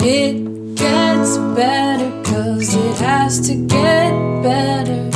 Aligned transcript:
It 0.00 0.76
gets 0.76 1.36
better 1.56 2.10
cause 2.22 2.74
it 2.74 2.98
has 2.98 3.40
to 3.48 3.54
get 3.66 4.12
better. 4.42 5.10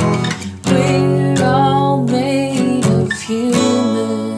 We're 0.65 1.43
all 1.43 2.03
made 2.03 2.85
of 2.87 3.11
human. 3.13 4.33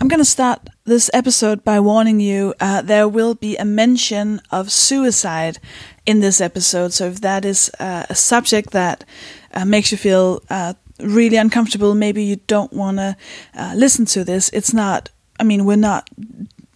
I'm 0.00 0.08
going 0.08 0.18
to 0.18 0.24
start 0.24 0.70
this 0.84 1.10
episode 1.12 1.62
by 1.62 1.78
warning 1.78 2.20
you 2.20 2.54
uh, 2.58 2.80
there 2.80 3.06
will 3.06 3.34
be 3.34 3.56
a 3.58 3.66
mention 3.66 4.40
of 4.50 4.72
suicide 4.72 5.58
in 6.06 6.20
this 6.20 6.40
episode. 6.40 6.94
So, 6.94 7.06
if 7.06 7.20
that 7.20 7.44
is 7.44 7.70
uh, 7.78 8.06
a 8.08 8.14
subject 8.14 8.70
that 8.70 9.04
uh, 9.52 9.66
makes 9.66 9.92
you 9.92 9.98
feel 9.98 10.42
uh, 10.48 10.72
really 11.00 11.36
uncomfortable, 11.36 11.94
maybe 11.94 12.24
you 12.24 12.36
don't 12.46 12.72
want 12.72 12.96
to 12.96 13.16
uh, 13.54 13.74
listen 13.76 14.06
to 14.06 14.24
this, 14.24 14.48
it's 14.54 14.72
not, 14.72 15.10
I 15.38 15.44
mean, 15.44 15.66
we're 15.66 15.76
not 15.76 16.08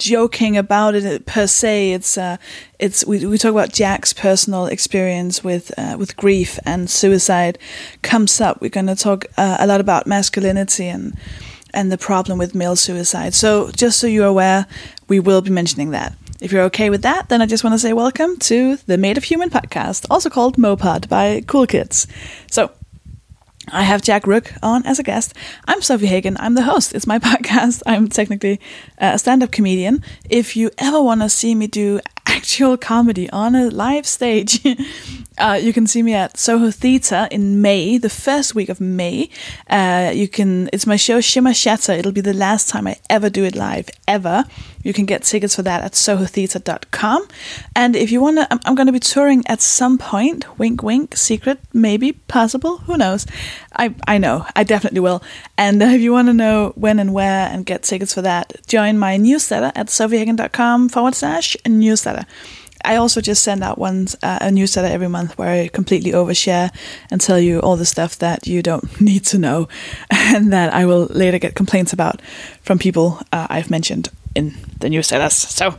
joking 0.05 0.57
about 0.59 0.95
it 0.95 1.25
per 1.25 1.47
se. 1.47 1.93
It's 1.93 2.19
uh, 2.19 2.37
it's 2.79 3.07
we, 3.07 3.25
we 3.27 3.39
talk 3.39 3.53
about 3.53 3.73
Jack's 3.73 4.13
personal 4.13 4.67
experience 4.67 5.43
with 5.43 5.73
uh, 5.79 5.97
with 5.99 6.17
grief 6.17 6.59
and 6.67 6.91
suicide 6.91 7.59
comes 8.03 8.41
up. 8.41 8.61
We're 8.61 8.69
going 8.69 8.87
to 8.87 8.97
talk 8.97 9.25
uh, 9.39 9.57
a 9.59 9.67
lot 9.67 9.81
about 9.81 10.07
masculinity 10.07 10.89
and 10.89 11.17
and 11.73 11.91
the 11.91 11.99
problem 11.99 12.39
with 12.39 12.55
male 12.55 12.77
suicide. 12.77 13.35
So 13.35 13.71
just 13.71 13.99
so 13.99 14.07
you're 14.07 14.27
aware, 14.27 14.67
we 15.09 15.21
will 15.21 15.41
be 15.41 15.51
mentioning 15.51 15.91
that. 15.93 16.15
If 16.41 16.53
you're 16.53 16.65
okay 16.65 16.91
with 16.91 17.03
that, 17.03 17.31
then 17.31 17.41
I 17.41 17.47
just 17.47 17.65
want 17.65 17.73
to 17.73 17.79
say 17.79 17.95
welcome 17.95 18.37
to 18.51 18.77
the 18.87 18.99
Made 18.99 19.17
of 19.17 19.25
Human 19.25 19.49
podcast, 19.49 20.05
also 20.11 20.29
called 20.29 20.59
Mopod 20.59 21.09
by 21.09 21.43
Cool 21.47 21.67
Kids. 21.67 22.07
So 22.51 22.71
I 23.73 23.83
have 23.83 24.03
Jack 24.03 24.27
Rooke 24.27 24.53
on 24.63 24.85
as 24.85 24.99
a 24.99 25.03
guest. 25.03 25.35
I'm 25.67 25.81
Sofie 25.81 26.07
Hagen. 26.07 26.37
I'm 26.39 26.55
the 26.55 26.63
host. 26.63 26.95
It's 26.95 27.07
my 27.07 27.19
podcast. 27.31 27.83
I'm 27.87 28.09
technically 28.09 28.61
a 28.99 29.19
stand 29.19 29.43
up 29.43 29.53
comedian. 29.53 30.03
If 30.29 30.57
you 30.57 30.71
ever 30.79 31.01
want 31.03 31.23
to 31.23 31.29
see 31.29 31.55
me 31.55 31.67
do 31.67 32.01
actual 32.27 32.77
comedy 32.77 33.29
on 33.31 33.55
a 33.55 33.71
live 33.71 34.07
stage, 34.07 34.61
uh, 35.39 35.59
you 35.61 35.73
can 35.73 35.87
see 35.87 36.03
me 36.03 36.15
at 36.15 36.37
Soho 36.37 36.71
Theatre 36.71 37.27
in 37.31 37.63
May, 37.63 37.97
the 37.97 38.11
first 38.11 38.55
week 38.55 38.69
of 38.69 38.81
May. 38.81 39.31
Uh, 39.69 40.13
you 40.15 40.29
can. 40.29 40.69
It's 40.73 40.87
my 40.87 40.97
show 40.97 41.21
Shimmer 41.21 41.55
Shatter. 41.55 41.93
It'll 41.93 42.13
be 42.13 42.21
the 42.21 42.35
last 42.35 42.69
time 42.69 42.87
I 42.87 42.97
ever 43.09 43.31
do 43.31 43.45
it 43.45 43.55
live, 43.55 43.89
ever. 44.07 44.45
You 44.85 44.93
can 44.93 45.07
get 45.07 45.23
tickets 45.23 45.57
for 45.57 45.63
that 45.63 45.83
at 45.83 45.93
sohotheatre.com. 45.93 47.27
And 47.75 47.97
if 47.97 48.13
you 48.13 48.21
want 48.21 48.37
to, 48.37 48.47
I'm, 48.53 48.61
I'm 48.65 48.75
going 48.75 48.87
to 48.87 48.93
be 48.93 49.01
touring 49.01 49.43
at 49.47 49.61
some 49.61 49.99
point. 49.99 50.59
Wink, 50.59 50.83
wink, 50.83 51.17
secret, 51.17 51.59
maybe, 51.73 52.13
possible, 52.13 52.79
who 52.79 52.97
knows? 52.97 53.27
I, 53.75 53.95
I 54.07 54.19
know, 54.19 54.47
I 54.55 54.63
definitely 54.63 55.01
will. 55.01 55.23
And 55.59 55.83
uh, 55.83 55.87
if 55.87 56.01
you 56.03 56.13
want 56.13 56.29
to 56.29 56.35
know 56.35 56.73
when 56.77 56.99
and 57.01 57.13
where 57.13 57.49
and 57.49 57.67
get 57.67 57.83
tickets 57.83 58.15
for 58.15 58.23
that, 58.23 58.53
join 58.67 58.99
my 58.99 59.17
newsletter 59.17 59.73
at 59.75 59.87
sofiehagen.com 59.89 60.91
forward 60.91 61.15
slash 61.15 61.57
newsletter. 61.67 62.27
I 62.85 62.97
also 62.97 63.23
just 63.23 63.43
send 63.43 63.65
out 63.65 63.79
one 63.79 64.09
uh, 64.23 64.39
a 64.43 64.51
newsletter 64.51 64.93
every 64.93 65.09
month 65.09 65.39
where 65.39 65.49
I 65.49 65.69
completely 65.69 66.13
overshare 66.13 66.71
and 67.11 67.19
tell 67.19 67.41
you 67.41 67.61
all 67.61 67.77
the 67.77 67.87
stuff 67.87 68.19
that 68.19 68.47
you 68.47 68.63
don't 68.63 69.01
need 69.01 69.25
to 69.27 69.39
know, 69.39 69.69
and 70.11 70.53
that 70.53 70.75
I 70.75 70.85
will 70.85 71.07
later 71.07 71.39
get 71.39 71.55
complaints 71.55 71.95
about 71.95 72.21
from 72.61 72.79
people 72.79 73.21
uh, 73.33 73.47
I've 73.49 73.71
mentioned 73.71 74.11
in 74.35 74.55
the 74.81 74.89
newsletters. 74.89 75.33
So, 75.33 75.77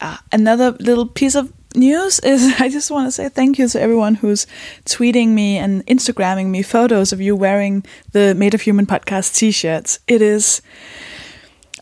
uh, 0.00 0.16
another 0.32 0.72
little 0.78 1.06
piece 1.06 1.34
of 1.34 1.52
news 1.74 2.18
is 2.20 2.54
I 2.60 2.68
just 2.68 2.90
want 2.90 3.06
to 3.06 3.12
say 3.12 3.28
thank 3.28 3.58
you 3.58 3.68
to 3.68 3.80
everyone 3.80 4.16
who's 4.16 4.46
tweeting 4.84 5.28
me 5.28 5.58
and 5.58 5.84
Instagramming 5.86 6.46
me 6.46 6.62
photos 6.62 7.12
of 7.12 7.20
you 7.20 7.36
wearing 7.36 7.84
the 8.12 8.34
Made 8.34 8.54
of 8.54 8.62
Human 8.62 8.86
podcast 8.86 9.36
T-shirts. 9.36 9.98
It 10.06 10.22
is. 10.22 10.62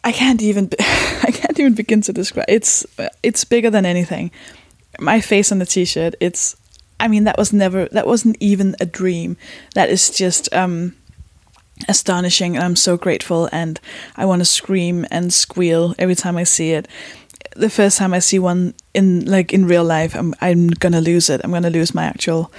I 0.04 0.12
can't 0.12 0.40
even 0.40 0.70
I 0.80 1.30
can't 1.32 1.58
even 1.58 1.74
begin 1.74 2.00
to 2.02 2.12
describe. 2.12 2.46
It's 2.48 2.86
it's 3.22 3.44
bigger 3.44 3.70
than 3.70 3.84
anything. 3.84 4.30
My 5.00 5.20
face 5.20 5.52
on 5.52 5.58
the 5.58 5.66
t-shirt. 5.66 6.14
It's 6.20 6.56
I 6.98 7.08
mean 7.08 7.24
that 7.24 7.36
was 7.36 7.52
never 7.52 7.86
that 7.86 8.06
wasn't 8.06 8.36
even 8.40 8.76
a 8.80 8.86
dream. 8.86 9.36
That 9.74 9.90
is 9.90 10.10
just 10.10 10.52
um 10.54 10.94
astonishing 11.88 12.56
and 12.56 12.64
I'm 12.64 12.76
so 12.76 12.96
grateful 12.96 13.48
and 13.52 13.80
I 14.16 14.26
want 14.26 14.40
to 14.40 14.44
scream 14.44 15.06
and 15.10 15.32
squeal 15.32 15.94
every 15.98 16.14
time 16.14 16.36
I 16.36 16.44
see 16.44 16.72
it. 16.72 16.88
The 17.54 17.70
first 17.70 17.98
time 17.98 18.12
I 18.12 18.18
see 18.18 18.38
one 18.38 18.74
in 18.92 19.24
like 19.24 19.52
in 19.52 19.66
real 19.66 19.84
life, 19.84 20.14
I'm 20.14 20.34
I'm 20.40 20.68
gonna 20.68 21.00
lose 21.00 21.30
it. 21.30 21.40
I'm 21.42 21.52
gonna 21.52 21.70
lose 21.70 21.94
my 21.94 22.04
actual 22.04 22.52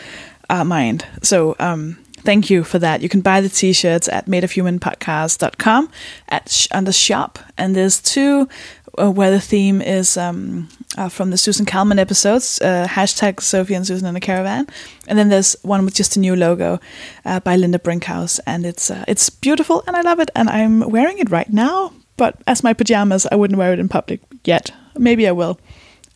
uh, 0.50 0.64
mind. 0.64 1.06
So 1.22 1.56
um, 1.60 1.98
thank 2.20 2.50
you 2.50 2.64
for 2.64 2.80
that. 2.80 3.02
You 3.02 3.10
can 3.10 3.22
buy 3.22 3.42
the 3.42 3.50
t-shirts 3.50 4.08
at 4.10 4.26
madeofhumanpodcast.com 4.26 5.92
at 6.30 6.50
sh- 6.50 6.68
under 6.72 6.92
shop, 6.92 7.40
and 7.58 7.76
there's 7.76 8.02
two 8.02 8.48
uh, 8.98 9.12
where 9.12 9.32
the 9.32 9.40
theme 9.40 9.82
is 9.82 10.18
um, 10.18 10.70
uh, 10.98 11.10
from 11.10 11.30
the 11.30 11.38
Susan 11.38 11.66
Calman 11.66 12.00
episodes, 12.00 12.60
uh, 12.62 12.88
hashtag 12.90 13.36
Sofie 13.36 13.76
and 13.76 13.86
Susan 13.86 14.08
in 14.08 14.16
a 14.16 14.20
caravan, 14.20 14.68
and 15.08 15.18
then 15.18 15.30
there's 15.30 15.56
one 15.64 15.86
with 15.86 15.94
just 15.94 16.16
a 16.16 16.20
new 16.20 16.36
logo 16.36 16.80
uh, 17.26 17.40
by 17.40 17.56
Linda 17.56 17.80
Brinkhaus, 17.80 18.40
and 18.46 18.66
it's 18.66 18.90
uh, 18.92 19.04
it's 19.08 19.30
beautiful 19.30 19.84
and 19.88 19.96
I 19.96 20.02
love 20.02 20.20
it, 20.20 20.32
and 20.36 20.50
I'm 20.50 20.80
wearing 20.90 21.20
it 21.20 21.30
right 21.30 21.52
now. 21.52 21.94
But 22.18 22.42
as 22.48 22.64
my 22.64 22.74
pajamas, 22.74 23.28
I 23.32 23.36
wouldn't 23.36 23.60
wear 23.60 23.74
it 23.74 23.80
in 23.80 23.90
public 23.90 24.22
yet. 24.44 24.72
Maybe 24.98 25.28
I 25.28 25.32
will. 25.32 25.60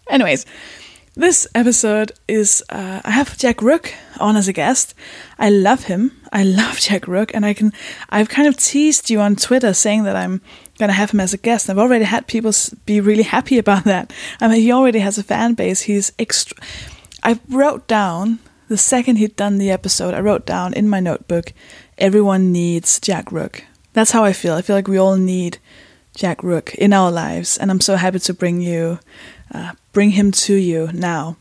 Anyways, 0.09 0.45
this 1.15 1.45
episode 1.53 2.13
is 2.27 2.63
uh, 2.69 3.01
I 3.03 3.11
have 3.11 3.37
Jack 3.37 3.61
Rooke 3.61 3.93
on 4.19 4.37
as 4.37 4.47
a 4.47 4.53
guest. 4.53 4.95
I 5.37 5.49
love 5.49 5.83
him. 5.83 6.11
I 6.31 6.43
love 6.61 6.79
Jack 6.79 7.07
Rooke, 7.07 7.33
and 7.33 7.45
I 7.45 7.53
can. 7.53 7.73
I've 8.09 8.29
kind 8.29 8.47
of 8.47 8.57
teased 8.57 9.09
you 9.09 9.19
on 9.19 9.35
Twitter 9.35 9.73
saying 9.73 10.03
that 10.03 10.15
I'm 10.15 10.41
gonna 10.81 10.93
have 10.93 11.11
him 11.11 11.19
as 11.19 11.31
a 11.33 11.37
guest. 11.37 11.69
I've 11.69 11.77
already 11.77 12.05
had 12.05 12.25
people 12.25 12.51
be 12.87 12.99
really 12.99 13.23
happy 13.23 13.59
about 13.59 13.83
that. 13.83 14.11
I 14.41 14.47
mean, 14.47 14.61
he 14.61 14.71
already 14.71 14.97
has 14.99 15.19
a 15.19 15.23
fan 15.23 15.53
base. 15.53 15.81
He's 15.81 16.11
extra. 16.17 16.57
I 17.21 17.39
wrote 17.47 17.87
down 17.87 18.39
the 18.67 18.77
second 18.77 19.17
he'd 19.17 19.35
done 19.35 19.59
the 19.59 19.69
episode. 19.69 20.15
I 20.15 20.21
wrote 20.21 20.45
down 20.45 20.73
in 20.73 20.89
my 20.89 20.99
notebook, 20.99 21.53
everyone 21.99 22.51
needs 22.51 22.99
Jack 22.99 23.31
Rooke. 23.31 23.63
That's 23.93 24.11
how 24.11 24.23
I 24.23 24.33
feel. 24.33 24.55
I 24.55 24.63
feel 24.63 24.75
like 24.75 24.87
we 24.87 24.97
all 24.97 25.17
need 25.17 25.59
Jack 26.15 26.41
Rooke 26.41 26.73
in 26.73 26.93
our 26.93 27.11
lives, 27.11 27.57
and 27.57 27.69
I'm 27.69 27.81
so 27.81 27.95
happy 27.95 28.19
to 28.19 28.33
bring 28.33 28.59
you, 28.59 28.99
uh, 29.53 29.73
bring 29.91 30.11
him 30.11 30.31
to 30.31 30.55
you 30.55 30.89
now. 30.93 31.37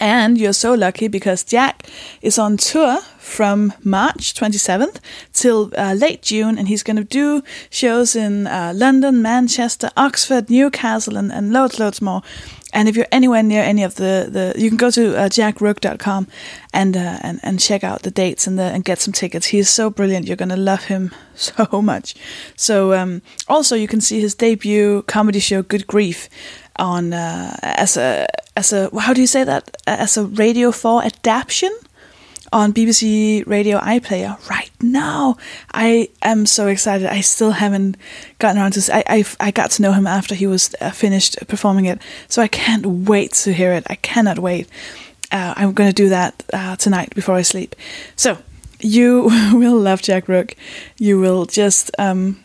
And 0.00 0.36
you're 0.36 0.52
so 0.52 0.74
lucky 0.74 1.08
because 1.08 1.44
Jack 1.44 1.88
is 2.20 2.38
on 2.38 2.56
tour 2.56 3.00
from 3.18 3.72
March 3.82 4.34
27th 4.34 4.98
till 5.32 5.72
uh, 5.76 5.94
late 5.94 6.22
June, 6.22 6.58
and 6.58 6.68
he's 6.68 6.82
going 6.82 6.96
to 6.96 7.04
do 7.04 7.42
shows 7.70 8.14
in 8.16 8.46
uh, 8.46 8.72
London, 8.74 9.22
Manchester, 9.22 9.90
Oxford, 9.96 10.50
Newcastle, 10.50 11.16
and, 11.16 11.32
and 11.32 11.52
loads, 11.52 11.78
loads 11.78 12.02
more. 12.02 12.22
And 12.72 12.88
if 12.88 12.96
you're 12.96 13.06
anywhere 13.10 13.42
near 13.42 13.62
any 13.62 13.84
of 13.84 13.94
the, 13.94 14.28
the 14.30 14.60
you 14.60 14.68
can 14.68 14.76
go 14.76 14.90
to 14.90 15.16
uh, 15.16 15.28
jackrooke.com 15.28 16.26
and, 16.74 16.96
uh, 16.96 17.18
and 17.22 17.40
and 17.42 17.58
check 17.58 17.82
out 17.82 18.02
the 18.02 18.10
dates 18.10 18.46
and 18.46 18.58
the, 18.58 18.64
and 18.64 18.84
get 18.84 18.98
some 18.98 19.12
tickets. 19.12 19.46
He 19.46 19.58
is 19.58 19.70
so 19.70 19.88
brilliant. 19.88 20.26
You're 20.26 20.36
gonna 20.36 20.56
love 20.56 20.84
him 20.84 21.14
so 21.34 21.80
much. 21.80 22.14
So 22.56 22.92
um, 22.92 23.22
also 23.48 23.76
you 23.76 23.88
can 23.88 24.00
see 24.00 24.20
his 24.20 24.34
debut 24.34 25.02
comedy 25.02 25.40
show 25.40 25.62
Good 25.62 25.86
Grief 25.86 26.28
on 26.78 27.12
uh, 27.12 27.56
as 27.62 27.96
a 27.96 28.26
as 28.56 28.72
a 28.72 28.90
how 28.98 29.12
do 29.12 29.20
you 29.20 29.26
say 29.26 29.44
that 29.44 29.76
as 29.86 30.16
a 30.16 30.24
Radio 30.24 30.70
Four 30.72 31.04
adaptation 31.04 31.70
on 32.52 32.72
BBC 32.72 33.46
Radio 33.46 33.78
iPlayer 33.78 34.38
right 34.48 34.70
now. 34.80 35.36
I 35.74 36.08
am 36.22 36.46
so 36.46 36.68
excited. 36.68 37.06
I 37.06 37.20
still 37.20 37.52
haven't 37.52 37.96
gotten 38.38 38.60
around 38.60 38.72
to. 38.72 38.94
I 38.94 39.04
I, 39.08 39.24
I 39.40 39.50
got 39.50 39.70
to 39.72 39.82
know 39.82 39.92
him 39.92 40.06
after 40.06 40.34
he 40.34 40.46
was 40.46 40.74
uh, 40.80 40.90
finished 40.90 41.36
performing 41.48 41.86
it, 41.86 42.00
so 42.28 42.42
I 42.42 42.48
can't 42.48 42.86
wait 42.86 43.32
to 43.44 43.52
hear 43.52 43.72
it. 43.72 43.86
I 43.88 43.96
cannot 43.96 44.38
wait. 44.38 44.68
Uh, 45.32 45.54
I'm 45.56 45.72
going 45.72 45.90
to 45.90 45.94
do 45.94 46.08
that 46.10 46.44
uh, 46.52 46.76
tonight 46.76 47.14
before 47.14 47.34
I 47.34 47.42
sleep. 47.42 47.74
So 48.14 48.38
you 48.80 49.22
will 49.52 49.78
love 49.78 50.02
Jack 50.02 50.28
Rooke. 50.28 50.54
You 50.98 51.18
will 51.18 51.46
just 51.46 51.90
um, 51.98 52.38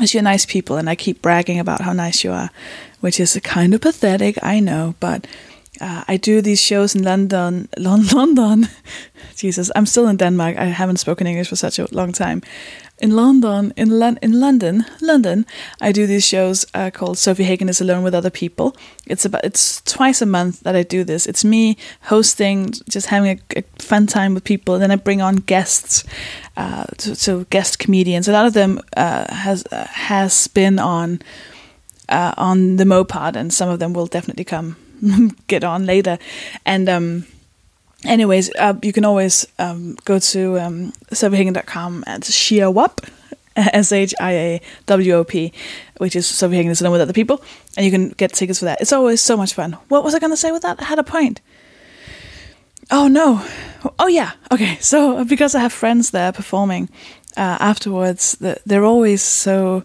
as 0.00 0.12
you're 0.12 0.22
nice 0.22 0.44
people, 0.44 0.76
and 0.76 0.90
I 0.90 0.94
keep 0.94 1.22
bragging 1.22 1.58
about 1.58 1.80
how 1.80 1.92
nice 1.92 2.22
you 2.22 2.32
are, 2.32 2.50
which 3.06 3.20
is 3.20 3.38
kind 3.44 3.72
of 3.72 3.80
pathetic, 3.80 4.36
I 4.42 4.58
know, 4.58 4.96
but 4.98 5.28
uh, 5.80 6.02
I 6.08 6.16
do 6.16 6.42
these 6.42 6.60
shows 6.60 6.96
in 6.96 7.04
London, 7.04 7.68
Lon- 7.78 8.08
London. 8.12 8.68
Jesus, 9.36 9.70
I'm 9.76 9.86
still 9.86 10.08
in 10.08 10.16
Denmark. 10.16 10.56
I 10.56 10.64
haven't 10.64 10.96
spoken 10.96 11.28
English 11.28 11.48
for 11.48 11.54
such 11.54 11.78
a 11.78 11.86
long 11.94 12.10
time. 12.10 12.42
In 12.98 13.14
London, 13.14 13.72
in 13.76 13.90
Lon- 14.00 14.18
in 14.22 14.40
London, 14.40 14.84
London, 15.00 15.46
I 15.80 15.92
do 15.92 16.08
these 16.08 16.26
shows 16.26 16.66
uh, 16.74 16.90
called 16.90 17.16
Sofie 17.16 17.44
Hagen 17.44 17.68
is 17.68 17.80
alone 17.80 18.02
with 18.02 18.14
other 18.14 18.30
people. 18.30 18.74
It's 19.06 19.24
about 19.24 19.44
it's 19.44 19.80
twice 19.82 20.20
a 20.20 20.26
month 20.26 20.60
that 20.64 20.74
I 20.74 20.82
do 20.82 21.04
this. 21.04 21.26
It's 21.26 21.44
me 21.44 21.76
hosting, 22.10 22.72
just 22.90 23.06
having 23.06 23.38
a, 23.38 23.58
a 23.60 23.62
fun 23.78 24.06
time 24.08 24.34
with 24.34 24.42
people. 24.42 24.74
And 24.74 24.82
then 24.82 24.90
I 24.90 24.96
bring 24.96 25.22
on 25.22 25.36
guests, 25.46 26.04
uh, 26.56 26.86
so, 26.98 27.14
so 27.14 27.44
guest 27.50 27.78
comedians. 27.78 28.28
A 28.28 28.32
lot 28.32 28.46
of 28.46 28.52
them 28.52 28.80
uh, 28.96 29.32
has 29.32 29.64
uh, 29.70 29.86
has 30.08 30.48
been 30.48 30.80
on 30.80 31.20
uh, 32.08 32.34
on 32.36 32.76
the 32.76 32.84
Mopod, 32.84 33.36
and 33.36 33.52
some 33.52 33.68
of 33.68 33.78
them 33.78 33.92
will 33.92 34.06
definitely 34.06 34.44
come 34.44 34.76
get 35.46 35.64
on 35.64 35.86
later. 35.86 36.18
And 36.64 36.88
um, 36.88 37.26
anyways, 38.04 38.50
uh, 38.56 38.74
you 38.82 38.92
can 38.92 39.04
always 39.04 39.46
um, 39.58 39.96
go 40.04 40.18
to 40.18 40.58
um, 40.58 40.92
sofiehagen.com 41.10 42.04
and 42.06 42.24
share 42.24 42.76
up 42.78 43.00
S 43.56 43.92
H 43.92 44.14
I 44.20 44.32
A 44.32 44.60
W 44.86 45.12
O 45.14 45.24
P, 45.24 45.52
which 45.98 46.14
is 46.14 46.26
Sofie 46.26 46.54
Hagen 46.54 46.70
is 46.70 46.80
alone 46.80 46.92
with 46.92 47.00
other 47.00 47.12
people, 47.12 47.42
and 47.76 47.84
you 47.84 47.90
can 47.90 48.10
get 48.10 48.32
tickets 48.32 48.58
for 48.58 48.66
that. 48.66 48.80
It's 48.80 48.92
always 48.92 49.20
so 49.20 49.36
much 49.36 49.54
fun. 49.54 49.72
What 49.88 50.04
was 50.04 50.14
I 50.14 50.18
going 50.18 50.32
to 50.32 50.36
say 50.36 50.52
with 50.52 50.62
that? 50.62 50.80
I 50.80 50.84
had 50.84 50.98
a 50.98 51.04
point. 51.04 51.40
Oh 52.90 53.08
no. 53.08 53.44
Oh 53.98 54.06
yeah. 54.08 54.32
Okay. 54.52 54.78
So 54.80 55.24
because 55.24 55.54
I 55.54 55.60
have 55.60 55.72
friends 55.72 56.10
there 56.10 56.32
performing 56.32 56.88
uh, 57.36 57.56
afterwards, 57.60 58.36
they're 58.38 58.84
always 58.84 59.22
so 59.22 59.84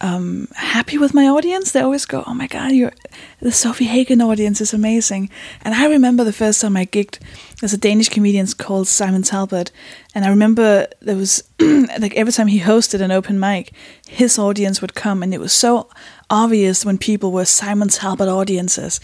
um, 0.00 0.48
happy 0.54 0.96
with 0.96 1.12
my 1.12 1.28
audience. 1.28 1.72
They 1.72 1.80
always 1.80 2.06
go, 2.06 2.24
"Oh 2.26 2.34
my 2.34 2.46
god, 2.46 2.72
you're 2.72 2.92
the 3.40 3.50
Sofie 3.50 3.86
Hagen 3.86 4.20
audience 4.22 4.60
is 4.60 4.72
amazing." 4.72 5.28
And 5.62 5.74
I 5.74 5.86
remember 5.86 6.24
the 6.24 6.32
first 6.32 6.60
time 6.60 6.76
I 6.76 6.86
gigged. 6.86 7.18
There's 7.60 7.74
a 7.74 7.78
Danish 7.78 8.08
comedian 8.08 8.46
called 8.56 8.88
Simon 8.88 9.22
Talbot, 9.22 9.70
and 10.14 10.24
I 10.24 10.28
remember 10.28 10.86
there 11.00 11.16
was 11.16 11.44
like 11.60 12.14
every 12.16 12.32
time 12.32 12.46
he 12.46 12.60
hosted 12.60 13.00
an 13.02 13.10
open 13.10 13.38
mic, 13.38 13.72
his 14.08 14.38
audience 14.38 14.80
would 14.80 14.94
come, 14.94 15.22
and 15.22 15.34
it 15.34 15.40
was 15.40 15.52
so 15.52 15.88
obvious 16.30 16.84
when 16.84 16.96
people 16.96 17.30
were 17.32 17.44
Simon 17.44 17.88
Talbot 17.88 18.28
audiences. 18.28 19.00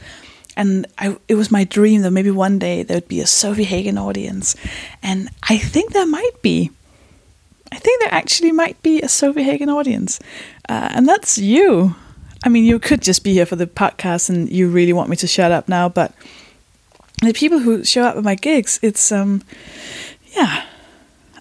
And 0.58 0.86
I, 0.96 1.18
it 1.28 1.34
was 1.34 1.50
my 1.50 1.64
dream 1.64 2.00
that 2.00 2.12
maybe 2.12 2.30
one 2.30 2.58
day 2.58 2.82
there 2.82 2.96
would 2.96 3.08
be 3.08 3.20
a 3.20 3.24
Sofie 3.24 3.64
Hagen 3.64 3.98
audience, 3.98 4.56
and 5.02 5.28
I 5.42 5.58
think 5.58 5.92
there 5.92 6.06
might 6.06 6.40
be. 6.40 6.70
I 7.72 7.78
think 7.78 8.00
there 8.00 8.14
actually 8.14 8.52
might 8.52 8.80
be 8.82 9.00
a 9.00 9.06
Sofie 9.06 9.44
Hagen 9.44 9.68
audience, 9.68 10.20
uh, 10.68 10.90
and 10.92 11.08
that's 11.08 11.38
you. 11.38 11.94
I 12.44 12.48
mean, 12.48 12.64
you 12.64 12.78
could 12.78 13.02
just 13.02 13.24
be 13.24 13.32
here 13.32 13.46
for 13.46 13.56
the 13.56 13.66
podcast, 13.66 14.28
and 14.28 14.48
you 14.50 14.68
really 14.68 14.92
want 14.92 15.08
me 15.08 15.16
to 15.16 15.26
shut 15.26 15.52
up 15.52 15.68
now, 15.68 15.88
but 15.88 16.14
the 17.22 17.32
people 17.32 17.58
who 17.58 17.84
show 17.84 18.04
up 18.04 18.16
at 18.16 18.22
my 18.22 18.34
gigs, 18.34 18.78
it's 18.82 19.10
um, 19.10 19.42
yeah, 20.36 20.64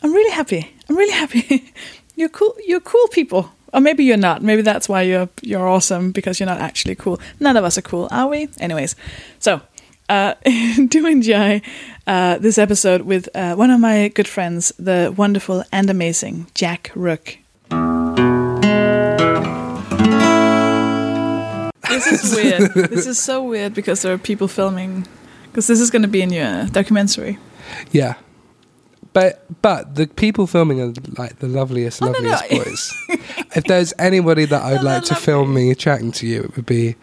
I'm 0.01 0.13
really 0.13 0.31
happy. 0.31 0.73
I'm 0.89 0.97
really 0.97 1.13
happy. 1.13 1.73
you're 2.15 2.29
cool. 2.29 2.55
You're 2.65 2.79
cool 2.79 3.07
people. 3.09 3.51
Or 3.73 3.81
maybe 3.81 4.05
you're 4.05 4.15
not. 4.15 4.41
Maybe 4.41 4.61
that's 4.61 4.87
why 4.87 5.01
you're 5.01 5.27
you're 5.41 5.67
awesome 5.67 6.11
because 6.11 6.39
you're 6.39 6.47
not 6.47 6.61
actually 6.61 6.95
cool. 6.95 7.19
None 7.41 7.57
of 7.57 7.65
us 7.65 7.77
are 7.77 7.81
cool, 7.81 8.07
are 8.09 8.27
we? 8.27 8.47
Anyways, 8.57 8.95
so 9.39 9.61
uh, 10.07 10.35
do 10.87 11.05
enjoy 11.05 11.61
uh, 12.07 12.37
this 12.37 12.57
episode 12.57 13.01
with 13.01 13.27
uh, 13.35 13.55
one 13.55 13.71
of 13.71 13.79
my 13.79 14.09
good 14.09 14.27
friends, 14.27 14.71
the 14.77 15.13
wonderful 15.15 15.63
and 15.71 15.89
amazing 15.89 16.47
Jack 16.53 16.91
Rooke. 16.95 17.37
This 21.89 22.07
is 22.07 22.35
weird. 22.35 22.73
this 22.89 23.05
is 23.07 23.17
so 23.19 23.43
weird 23.43 23.73
because 23.73 24.01
there 24.01 24.13
are 24.13 24.17
people 24.17 24.47
filming. 24.47 25.07
Because 25.45 25.67
this 25.67 25.79
is 25.79 25.89
going 25.89 26.01
to 26.01 26.07
be 26.09 26.21
in 26.21 26.31
your 26.31 26.65
documentary. 26.67 27.37
Yeah. 27.91 28.15
But 29.13 29.45
but 29.61 29.95
the 29.95 30.07
people 30.07 30.45
filming 30.45 30.81
are 30.81 30.91
like 31.17 31.39
the 31.39 31.47
loveliest, 31.47 32.01
Oh, 32.03 32.07
no, 32.07 32.19
no. 32.19 32.29
loveliest 32.31 32.49
boys. 32.65 32.93
if 33.55 33.63
there's 33.63 33.93
anybody 33.97 34.43
that 34.45 34.61
I'd 34.61 34.77
No, 34.77 34.81
like 34.81 35.03
they're 35.05 35.15
to 35.15 35.15
film 35.15 35.53
me 35.53 35.73
chatting 35.73 36.11
to 36.13 36.27
you, 36.27 36.43
it 36.43 36.55
would 36.57 36.65
be 36.65 36.95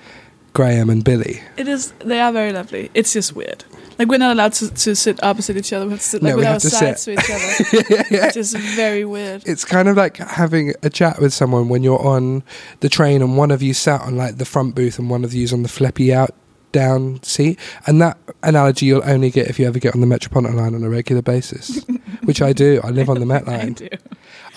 Graham 0.53 0.91
and 0.91 1.03
Billy. 1.03 1.41
It 1.57 1.69
is. 1.69 1.93
They 2.05 2.21
are 2.21 2.31
very 2.33 2.53
lovely. 2.53 2.91
It's 2.93 3.15
just 3.15 3.35
weird. 3.35 3.65
Like 3.99 4.09
we're 4.09 4.19
not 4.19 4.33
allowed 4.33 4.53
to, 4.55 4.73
to 4.73 4.95
sit 4.97 5.23
opposite 5.23 5.57
each 5.57 5.73
other. 5.73 5.85
We 5.87 5.93
have 5.93 6.01
to 6.01 6.07
sit 6.07 6.23
like 6.23 6.31
No, 6.33 6.37
with 6.39 6.47
our 6.47 6.61
to 6.61 6.71
sides 6.71 7.03
sit. 7.03 7.19
to 7.19 7.23
each 7.23 7.31
other. 7.31 8.07
yeah 8.11 8.27
Which 8.27 8.37
is 8.37 8.55
very 8.55 9.05
weird. 9.05 9.43
It's 9.47 9.65
kind 9.65 9.89
of 9.89 9.97
like 9.97 10.17
having 10.17 10.75
a 10.83 10.91
chat 10.91 11.21
with 11.21 11.33
someone 11.33 11.69
when 11.69 11.83
you're 11.83 12.05
on 12.05 12.43
the 12.81 12.89
train 12.89 13.23
and 13.23 13.37
one 13.37 13.51
of 13.51 13.63
you 13.63 13.75
sat 13.75 14.01
on 14.03 14.17
like 14.17 14.39
the 14.39 14.45
front 14.45 14.75
booth 14.75 14.99
and 14.99 15.11
one 15.11 15.25
of 15.25 15.35
you's 15.35 15.53
on 15.53 15.63
the 15.63 15.69
flippy 15.69 16.13
out 16.13 16.31
down 16.73 17.23
seat. 17.23 17.59
And 17.87 18.01
that 18.01 18.17
analogy 18.43 18.87
you'll 18.87 19.03
only 19.05 19.31
get 19.31 19.49
if 19.49 19.59
you 19.59 19.67
ever 19.67 19.79
get 19.79 19.95
on 19.95 20.01
the 20.01 20.07
Metropolitan 20.07 20.57
line 20.57 20.75
on 20.75 20.83
a 20.83 20.89
regular 20.89 21.21
basis, 21.23 21.85
which 22.25 22.41
I 22.41 22.53
do. 22.55 22.81
I 22.83 22.89
live 22.91 23.11
on 23.11 23.21
the 23.21 23.27
Met 23.27 23.47
I 23.49 23.57
line. 23.59 23.73
do. 23.75 23.89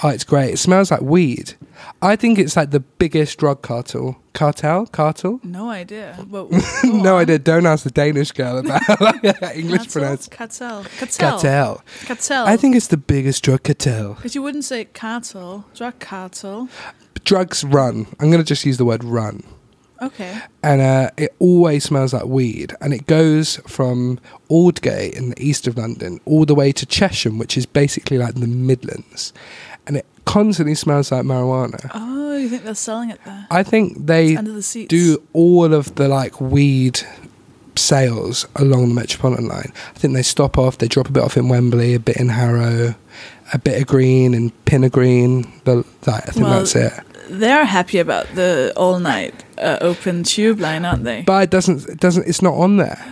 Oh, 0.04 0.10
it's 0.10 0.24
great. 0.24 0.54
It 0.54 0.58
smells 0.58 0.92
like 0.92 1.02
weed. 1.02 1.54
I 2.02 2.16
think 2.16 2.38
it's 2.40 2.56
like 2.58 2.72
the 2.72 2.80
biggest 2.82 3.38
drug 3.38 3.62
cartel. 3.62 4.18
Cartel? 4.34 4.86
Cartel? 4.88 5.40
No 5.44 5.70
idea. 5.70 6.18
But 6.28 6.50
no 6.84 7.18
idea. 7.18 7.40
Don't 7.40 7.66
ask 7.66 7.84
the 7.84 7.92
Danish 7.92 8.32
girl 8.32 8.58
about 8.58 8.82
English 9.56 9.92
pronounce 9.92 10.28
Cartel. 10.28 10.84
Cartel. 10.98 11.32
cartel. 11.32 11.84
Cartel. 12.06 12.46
I 12.46 12.58
think 12.58 12.76
it's 12.76 12.88
the 12.88 12.98
biggest 12.98 13.44
drug 13.44 13.64
cartel. 13.64 14.16
because 14.16 14.36
you 14.36 14.42
wouldn't 14.42 14.66
say 14.66 14.86
cartel, 14.86 15.66
drug 15.74 16.00
cartel. 16.00 16.68
Drugs 17.24 17.64
run. 17.64 18.08
I'm 18.20 18.30
going 18.30 18.44
to 18.44 18.48
just 18.48 18.66
use 18.66 18.78
the 18.78 18.86
word 18.86 19.04
run. 19.04 19.44
Okay. 20.02 20.40
And 20.62 20.82
uh, 20.82 21.10
it 21.18 21.34
always 21.40 21.86
smells 21.86 22.14
like 22.14 22.26
weed. 22.26 22.74
And 22.82 22.94
it 22.94 23.08
goes 23.08 23.58
from 23.68 24.20
Aldgate 24.50 25.14
in 25.16 25.30
the 25.30 25.42
east 25.42 25.68
of 25.68 25.78
London 25.78 26.20
all 26.26 26.46
the 26.46 26.54
way 26.54 26.72
to 26.74 26.86
Chesham, 26.86 27.40
which 27.40 27.58
is 27.58 27.66
basically 27.66 28.18
like 28.18 28.36
the 28.36 28.46
Midlands. 28.48 29.34
And 29.88 29.98
it 29.98 30.06
constantly 30.26 30.76
smells 30.76 31.12
like 31.12 31.24
marijuana. 31.24 31.90
Oh, 31.94 32.36
you 32.38 32.50
think 32.50 32.64
they're 32.64 32.76
selling 32.76 33.10
it 33.10 33.20
there? 33.26 33.48
I 33.52 33.64
think 33.64 34.06
they 34.06 34.36
the 34.36 34.86
do 34.90 35.24
all 35.34 35.74
of 35.74 35.96
the 35.96 36.08
like 36.08 36.42
weed 36.42 37.00
sales 37.78 38.48
along 38.56 38.90
the 38.90 38.96
Metropolitan 38.96 39.48
line. 39.48 39.72
I 39.96 40.00
think 40.00 40.14
they 40.14 40.24
stop 40.24 40.58
off, 40.58 40.78
they 40.78 40.88
drop 40.88 41.10
a 41.10 41.12
bit 41.12 41.24
off 41.24 41.38
in 41.38 41.50
Wembley, 41.50 41.94
a 41.94 42.00
bit 42.00 42.18
in 42.18 42.30
Harrow, 42.30 42.96
a 43.54 43.60
bit 43.60 43.82
of 43.82 43.88
Green 43.88 44.34
and 44.34 44.66
Pinner 44.66 44.90
Green. 44.90 45.44
The, 45.66 45.86
that, 46.02 46.30
I 46.30 46.32
think 46.32 46.46
Well, 46.46 46.60
that's 46.60 46.76
it. 46.76 46.94
They're 47.30 47.66
happy 47.66 47.98
about 47.98 48.28
the 48.36 48.72
all 48.78 49.00
night 49.00 49.44
uh, 49.58 49.80
open 49.82 50.24
tube 50.24 50.60
line, 50.60 50.86
aren't 50.86 51.04
they? 51.04 51.24
But 51.24 51.44
it 51.44 51.50
doesn't. 51.50 51.90
It 51.90 52.00
doesn't. 52.00 52.28
It's 52.28 52.42
not 52.42 52.54
on 52.54 52.78
there. 52.78 53.04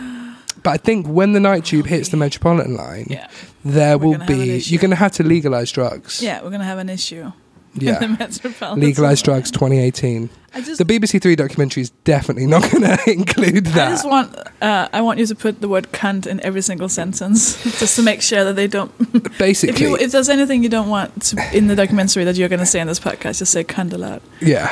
But 0.63 0.71
I 0.71 0.77
think 0.77 1.07
when 1.07 1.33
the 1.33 1.39
night 1.39 1.65
tube 1.65 1.86
hits 1.86 2.10
the 2.10 2.18
Metropolitan 2.18 2.75
line, 2.75 3.07
yeah. 3.10 3.27
there 3.65 3.98
We're 3.98 4.06
will 4.06 4.12
gonna 4.13 4.24
have 4.25 4.33
an 4.33 4.39
be. 4.45 4.56
issue. 4.56 4.71
You're 4.74 4.81
going 4.81 4.92
to 4.92 4.95
have 4.98 5.12
to 5.13 5.24
legalize 5.24 5.71
drugs. 5.71 6.21
Yeah, 6.21 6.42
we're 6.42 6.51
gonna 6.51 6.63
have 6.63 6.77
an 6.80 6.89
issue. 6.89 7.31
in 7.75 7.80
the 7.80 7.86
Yeah. 7.86 8.07
Metropolitan 8.19 8.80
Legalize 8.80 9.21
drugs 9.21 9.51
2018. 9.51 10.30
I 10.56 10.62
just, 10.62 10.77
The 10.77 10.86
BBC 10.86 11.19
Three 11.21 11.36
documentary 11.36 11.81
is 11.81 11.89
definitely 12.04 12.45
not 12.45 12.62
going 12.71 12.83
to 12.98 13.12
include 13.12 13.65
that. 13.65 13.74
I 13.74 13.86
that. 13.86 13.89
just 13.89 14.07
want, 14.07 14.38
uh, 14.62 14.88
I 14.94 15.01
want 15.01 15.18
you 15.19 15.25
to 15.25 15.33
put 15.36 15.60
the 15.62 15.68
word 15.68 15.92
"cunt" 15.92 16.27
in 16.27 16.39
every 16.42 16.62
single 16.62 16.88
sentence, 16.88 17.62
just 17.80 17.95
to 17.95 18.04
make 18.04 18.21
sure 18.21 18.44
that 18.44 18.56
they 18.56 18.68
don't. 18.68 18.92
If 19.16 19.38
Basically, 19.39 19.81
you, 19.88 19.95
if 19.98 20.12
there's 20.12 20.30
anything 20.30 20.62
you 20.62 20.69
don't 20.69 20.89
want 20.89 21.24
to, 21.24 21.57
in 21.57 21.66
the 21.68 21.75
documentary 21.75 22.24
that 22.25 22.36
you're 22.36 22.50
going 22.50 22.59
to 22.59 22.66
say 22.68 22.80
in 22.80 22.88
this 22.88 23.00
podcast, 23.00 23.39
just 23.39 23.51
say 23.51 23.63
"cunt" 23.63 23.92
a 23.94 23.98
lot. 23.98 24.21
yeah. 24.39 24.71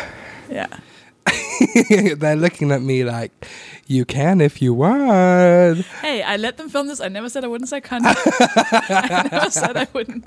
Yeah. 0.49 0.67
They're 2.15 2.35
looking 2.35 2.71
at 2.71 2.81
me 2.81 3.03
like, 3.03 3.47
you 3.87 4.05
can 4.05 4.41
if 4.41 4.61
you 4.61 4.73
want. 4.73 5.85
Hey, 6.01 6.23
I 6.23 6.37
let 6.37 6.57
them 6.57 6.69
film 6.69 6.87
this. 6.87 7.01
I 7.01 7.07
never 7.07 7.29
said 7.29 7.43
I 7.43 7.47
wouldn't 7.47 7.69
say 7.69 7.81
"cunt." 7.81 8.01
I 8.05 9.27
never 9.31 9.51
said 9.51 9.77
I 9.77 9.87
wouldn't. 9.93 10.25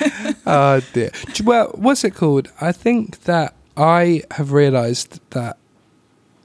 oh 0.46 0.80
dear. 0.92 1.10
Well, 1.42 1.72
what's 1.74 2.04
it 2.04 2.14
called? 2.14 2.50
I 2.60 2.72
think 2.72 3.22
that 3.24 3.54
I 3.76 4.22
have 4.32 4.52
realised 4.52 5.20
that 5.30 5.58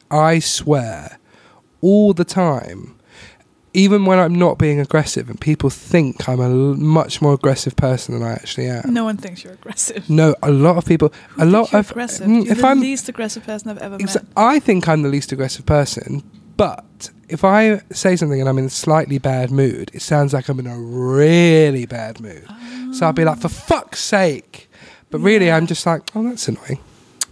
I 0.09 0.39
swear 0.39 1.19
all 1.81 2.13
the 2.13 2.25
time, 2.25 2.94
even 3.75 4.05
when 4.05 4.17
I'm 4.19 4.33
not 4.33 4.57
being 4.57 4.79
aggressive, 4.79 5.29
and 5.29 5.39
people 5.39 5.69
think 5.69 6.27
I'm 6.29 6.39
a 6.39 6.49
l- 6.49 6.75
much 6.75 7.21
more 7.21 7.33
aggressive 7.33 7.75
person 7.75 8.13
than 8.17 8.23
I 8.27 8.31
actually 8.33 8.67
am. 8.67 8.94
No 8.94 9.03
one 9.03 9.17
thinks 9.17 9.44
you're 9.44 9.53
aggressive. 9.53 10.09
No, 10.09 10.35
a 10.41 10.49
lot 10.51 10.77
of 10.77 10.85
people. 10.85 11.13
Who 11.29 11.44
a 11.44 11.45
lot 11.45 11.71
you're 11.71 11.79
of. 11.81 11.91
aggressive. 11.91 12.27
Mm, 12.27 12.44
You're 12.45 12.53
if 12.53 12.61
the 12.61 12.67
I'm, 12.67 12.79
least 12.79 13.09
aggressive 13.09 13.44
person 13.44 13.69
I've 13.71 13.77
ever 13.77 13.97
met. 13.99 14.17
I 14.37 14.59
think 14.59 14.87
I'm 14.87 15.01
the 15.03 15.09
least 15.09 15.31
aggressive 15.31 15.65
person, 15.65 16.23
but 16.57 17.09
if 17.29 17.44
I 17.44 17.81
say 17.91 18.15
something 18.15 18.39
and 18.39 18.47
I'm 18.49 18.57
in 18.57 18.65
a 18.65 18.69
slightly 18.69 19.17
bad 19.17 19.51
mood, 19.51 19.91
it 19.94 20.01
sounds 20.01 20.31
like 20.33 20.47
I'm 20.49 20.59
in 20.59 20.67
a 20.67 20.79
really 20.79 21.85
bad 21.85 22.19
mood. 22.21 22.47
So 22.94 23.05
I'll 23.05 23.13
be 23.13 23.25
like, 23.25 23.39
for 23.39 23.49
fuck's 23.49 23.99
sake. 23.99 24.69
But 25.11 25.19
really, 25.21 25.47
Yeah. 25.47 25.57
I'm 25.57 25.67
just 25.67 25.85
like, 25.85 26.09
oh, 26.15 26.23
that's 26.23 26.47
annoying. 26.47 26.79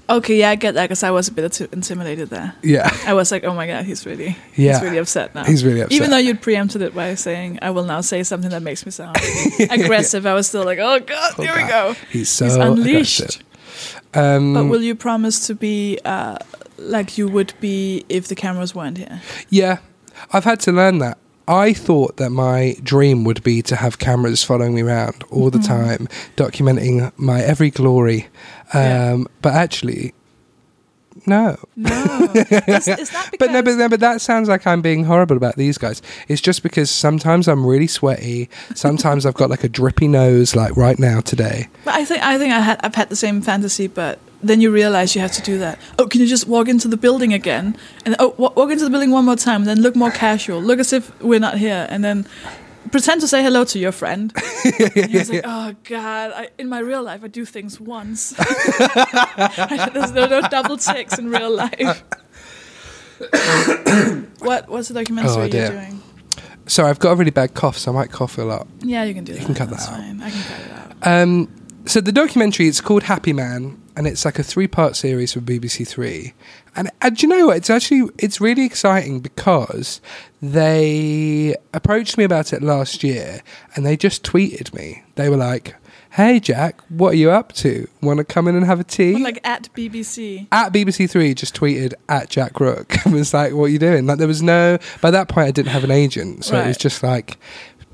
Okay, 0.09 0.37
yeah, 0.39 0.49
I 0.49 0.55
get 0.55 0.73
that 0.73 0.83
because 0.83 1.01
I 1.03 1.11
was 1.11 1.29
a 1.29 1.31
bit 1.31 1.61
intimidated 1.71 2.29
there. 2.29 2.53
Yeah. 2.61 2.89
I 3.05 3.13
was 3.13 3.31
like, 3.31 3.45
oh 3.45 3.53
my 3.53 3.65
god, 3.67 3.85
he's 3.85 4.05
really, 4.05 4.37
Yeah. 4.55 4.73
he's 4.73 4.81
really 4.81 4.97
upset 4.97 5.33
now. 5.33 5.45
He's 5.45 5.63
really 5.63 5.79
upset. 5.81 5.95
Even 5.95 6.11
though 6.11 6.17
you'd 6.17 6.41
preempted 6.41 6.81
it 6.81 6.93
by 6.93 7.15
saying, 7.15 7.59
I 7.61 7.69
will 7.69 7.85
now 7.85 8.01
say 8.01 8.21
something 8.23 8.49
that 8.51 8.61
makes 8.61 8.85
me 8.85 8.91
sound 8.91 9.15
aggressive, 9.71 10.25
I 10.25 10.33
was 10.33 10.47
still 10.47 10.65
like, 10.65 10.79
oh 10.79 10.99
god, 10.99 11.33
Oh, 11.37 11.41
here 11.41 11.55
we 11.55 11.67
go. 11.67 11.95
He's 12.11 12.29
so 12.29 12.45
he's 12.45 12.55
unleashed. 12.55 13.41
Um, 14.13 14.53
But 14.53 14.65
will 14.65 14.81
you 14.81 14.93
promise 14.95 15.47
to 15.47 15.55
be 15.55 15.99
uh, 16.05 16.37
like 16.77 17.17
you 17.17 17.27
would 17.29 17.53
be 17.61 18.03
if 18.09 18.27
the 18.27 18.35
cameras 18.35 18.75
weren't 18.75 18.97
here? 18.97 19.21
yeah, 19.49 19.77
I've 20.31 20.43
had 20.43 20.59
to 20.61 20.71
learn 20.71 20.97
that. 20.99 21.17
I 21.47 21.73
thought 21.73 22.17
that 22.17 22.29
my 22.29 22.75
dream 22.83 23.23
would 23.25 23.43
be 23.43 23.61
to 23.63 23.75
have 23.75 23.99
cameras 23.99 24.43
following 24.43 24.73
me 24.75 24.81
around 24.81 25.23
all 25.29 25.49
the 25.49 25.57
Mhm. 25.59 25.67
time, 25.67 26.07
documenting 26.37 27.11
my 27.17 27.41
every 27.41 27.69
glory. 27.69 28.27
Um, 28.73 28.81
Yeah. 28.81 29.17
But 29.41 29.53
actually, 29.53 30.13
no. 31.25 31.57
No. 31.75 32.29
is, 32.33 32.87
is 32.87 33.11
But 33.39 33.51
no, 33.51 33.61
but 33.61 33.75
no, 33.75 33.87
but 33.89 33.99
that 33.99 34.19
sounds 34.21 34.49
like 34.49 34.65
I'm 34.65 34.81
being 34.81 35.03
horrible 35.05 35.37
about 35.37 35.55
these 35.57 35.77
guys. 35.77 36.01
It's 36.27 36.41
just 36.41 36.63
because 36.63 36.89
sometimes 36.89 37.47
I'm 37.47 37.65
really 37.65 37.87
sweaty. 37.87 38.49
Sometimes 38.73 39.25
I've 39.25 39.35
got 39.35 39.49
like 39.49 39.63
a 39.63 39.69
drippy 39.69 40.07
nose, 40.07 40.55
like 40.55 40.75
right 40.75 40.97
now 40.97 41.21
today. 41.21 41.67
But 41.85 41.93
I 41.95 42.05
think 42.05 42.23
I 42.23 42.37
think 42.37 42.53
I 42.53 42.59
had 42.61 42.79
I've 42.83 42.95
had 42.95 43.09
the 43.09 43.15
same 43.15 43.41
fantasy, 43.41 43.87
but 43.87 44.19
then 44.43 44.61
you 44.61 44.71
realize 44.71 45.15
you 45.15 45.21
have 45.21 45.31
to 45.33 45.41
do 45.41 45.57
that. 45.59 45.79
Oh, 45.97 46.07
can 46.07 46.21
you 46.21 46.27
just 46.27 46.47
walk 46.47 46.67
into 46.67 46.87
the 46.87 46.97
building 46.97 47.33
again? 47.33 47.77
And 48.05 48.15
oh, 48.19 48.35
wa- 48.37 48.53
walk 48.55 48.71
into 48.71 48.83
the 48.83 48.89
building 48.89 49.11
one 49.11 49.25
more 49.25 49.35
time, 49.35 49.61
and 49.61 49.67
then 49.67 49.81
look 49.81 49.95
more 49.95 50.11
casual. 50.11 50.61
Look 50.61 50.79
as 50.79 50.93
if 50.93 51.11
we're 51.21 51.39
not 51.39 51.57
here, 51.57 51.87
and 51.89 52.03
then 52.03 52.27
pretend 52.91 53.21
to 53.21 53.27
say 53.27 53.41
hello 53.41 53.63
to 53.65 53.79
your 53.79 53.91
friend. 53.91 54.33
and 54.65 55.09
he 55.09 55.17
was 55.17 55.29
like, 55.31 55.41
"Oh 55.45 55.73
God, 55.83 56.31
I, 56.35 56.49
in 56.57 56.69
my 56.69 56.79
real 56.79 57.03
life, 57.03 57.23
I 57.23 57.27
do 57.27 57.45
things 57.45 57.79
once. 57.79 58.31
There's 59.93 60.11
no, 60.11 60.27
no 60.27 60.41
double 60.49 60.77
ticks 60.77 61.17
in 61.17 61.29
real 61.29 61.55
life." 61.55 62.03
what 64.39 64.67
What's 64.69 64.87
the 64.89 64.93
documentary 64.93 65.31
Oh, 65.31 65.43
you're 65.45 65.69
doing? 65.69 66.01
Sorry, 66.65 66.89
I've 66.89 66.99
got 66.99 67.11
a 67.11 67.15
really 67.15 67.31
bad 67.31 67.53
cough, 67.53 67.77
so 67.77 67.91
I 67.91 67.93
might 67.93 68.11
cough 68.11 68.37
a 68.37 68.43
lot. 68.43 68.67
Yeah, 68.79 69.03
you 69.03 69.13
can 69.13 69.23
do 69.25 69.33
that. 69.33 69.39
You 69.39 69.45
can 69.45 69.55
cut 69.55 69.69
that 69.69 69.81
out. 69.81 69.89
fine. 69.89 70.21
I 70.21 70.29
can 70.29 70.43
cut 70.43 70.59
it 70.59 70.71
out. 70.71 71.21
Um, 71.21 71.49
so 71.85 71.99
the 71.99 72.11
documentary 72.13 72.67
it's 72.67 72.79
called 72.79 73.03
Happy 73.03 73.33
Man, 73.33 73.81
and 73.95 74.07
it's 74.07 74.25
like 74.25 74.39
a 74.39 74.43
three-part 74.43 74.95
series 74.95 75.33
for 75.33 75.39
BBC 75.39 75.87
Three. 75.87 76.33
And, 76.75 76.89
and 77.01 77.15
do 77.15 77.27
you 77.27 77.33
know 77.33 77.47
what? 77.47 77.57
It's 77.57 77.69
actually 77.69 78.09
it's 78.17 78.41
really 78.41 78.65
exciting 78.65 79.19
because 79.19 80.01
they 80.41 81.55
approached 81.73 82.17
me 82.17 82.23
about 82.23 82.51
it 82.53 82.63
last 82.63 83.03
year, 83.03 83.41
and 83.75 83.85
they 83.85 83.95
just 83.95 84.23
tweeted 84.23 84.73
me. 84.73 85.03
They 85.15 85.29
were 85.29 85.37
like, 85.37 85.75
"Hey 86.11 86.39
Jack, 86.39 86.81
what 86.89 87.13
are 87.13 87.17
you 87.17 87.29
up 87.29 87.53
to? 87.53 87.87
Want 88.01 88.17
to 88.17 88.23
come 88.23 88.47
in 88.47 88.55
and 88.55 88.65
have 88.65 88.79
a 88.79 88.83
tea?" 88.83 89.13
But, 89.13 89.21
like 89.21 89.39
at 89.43 89.69
BBC. 89.75 90.47
at 90.51 90.73
BBC 90.73 91.09
Three 91.09 91.33
just 91.35 91.55
tweeted 91.55 91.93
at 92.09 92.29
Jack 92.29 92.59
Rooke 92.59 92.95
and 93.05 93.13
was 93.13 93.33
like, 93.33 93.53
"What 93.53 93.65
are 93.65 93.69
you 93.69 93.79
doing?" 93.79 94.07
Like 94.07 94.17
there 94.17 94.27
was 94.27 94.41
no. 94.41 94.79
By 95.01 95.11
that 95.11 95.27
point, 95.27 95.47
I 95.47 95.51
didn't 95.51 95.71
have 95.71 95.83
an 95.83 95.91
agent, 95.91 96.45
so 96.45 96.59
it 96.59 96.67
was 96.67 96.77
just 96.77 97.03
like, 97.03 97.37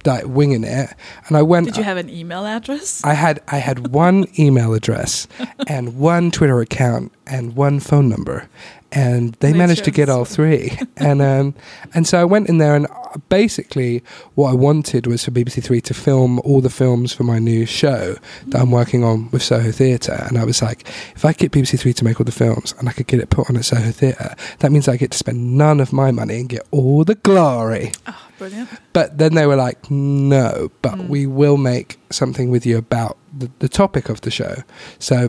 like 0.06 0.26
winging 0.26 0.64
it. 0.64 0.94
And 1.28 1.38
I 1.38 1.42
went. 1.42 1.68
Did 1.68 1.78
you 1.78 1.84
have 1.84 1.98
an 1.98 2.10
email 2.10 2.46
address? 2.46 3.04
I 3.04 3.14
had 3.14 3.42
I 3.48 3.58
had 3.58 3.88
one 3.88 4.28
email 4.38 4.74
address 4.74 5.28
and 5.68 5.98
one 5.98 6.32
Twitter 6.32 6.60
account 6.60 7.12
and 7.28 7.56
one 7.56 7.80
phone 7.80 8.10
number, 8.10 8.50
and 8.92 9.34
they 9.36 9.54
managed 9.54 9.84
to 9.86 9.92
get 9.92 10.10
all 10.10 10.26
three. 10.26 10.78
and 10.98 11.22
um, 11.22 11.56
and 11.94 12.08
so 12.08 12.20
I 12.20 12.24
went 12.26 12.50
in 12.50 12.58
there, 12.58 12.76
and 12.76 12.88
basically 13.30 14.04
what 14.36 14.50
I 14.52 14.54
wanted 14.54 15.08
was 15.08 15.26
for 15.26 15.32
BBC 15.32 15.64
Three 15.64 15.82
to 15.82 15.94
film 15.94 16.40
all 16.40 16.62
the 16.62 16.70
films 16.70 17.14
for 17.14 17.24
my 17.24 17.40
new 17.40 17.66
show 17.66 18.16
that 18.48 18.62
I'm 18.62 18.72
working 18.72 19.04
on 19.04 19.30
with 19.32 19.44
Soho 19.44 19.72
Theatre. 19.72 20.26
And 20.28 20.38
I 20.38 20.44
was 20.44 20.62
like, 20.62 20.88
if 21.16 21.24
I 21.26 21.34
get 21.34 21.52
BBC 21.52 21.80
Three 21.80 21.94
to 21.94 22.04
make 22.04 22.20
all 22.20 22.24
the 22.26 22.32
films 22.32 22.74
and 22.80 22.90
I 22.90 22.92
could 22.92 23.08
get 23.08 23.20
it 23.20 23.30
put 23.30 23.50
on 23.50 23.58
at 23.58 23.66
Soho 23.66 23.92
Theatre, 23.92 24.36
that 24.60 24.72
means 24.72 24.88
I 24.88 24.98
get 24.98 25.12
to 25.12 25.18
spend 25.18 25.58
none 25.58 25.80
of 25.80 25.94
my 25.94 26.12
money 26.12 26.40
and 26.40 26.50
get 26.50 26.68
all 26.72 27.04
the 27.04 27.16
glory. 27.16 27.92
Oh, 28.08 28.28
brilliant. 28.38 28.70
But 28.94 29.18
then 29.18 29.36
they 29.36 29.46
were 29.46 29.56
like, 29.56 29.90
no, 29.92 30.72
but 30.82 30.94
Mm. 31.00 31.08
we 31.10 31.26
will 31.28 31.58
make 31.58 32.00
something 32.10 32.50
with 32.50 32.66
you 32.66 32.78
about 32.78 33.18
the, 33.38 33.50
the 33.60 33.70
topic 33.70 34.10
of 34.10 34.22
the 34.22 34.32
show. 34.32 34.64
So 34.98 35.28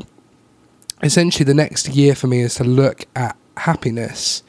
essentially, 1.02 1.44
the 1.44 1.54
next 1.54 1.88
year 1.88 2.14
for 2.14 2.26
me 2.26 2.40
is 2.40 2.54
to 2.56 2.64
look 2.64 3.06
at 3.14 3.36
happiness 3.56 4.42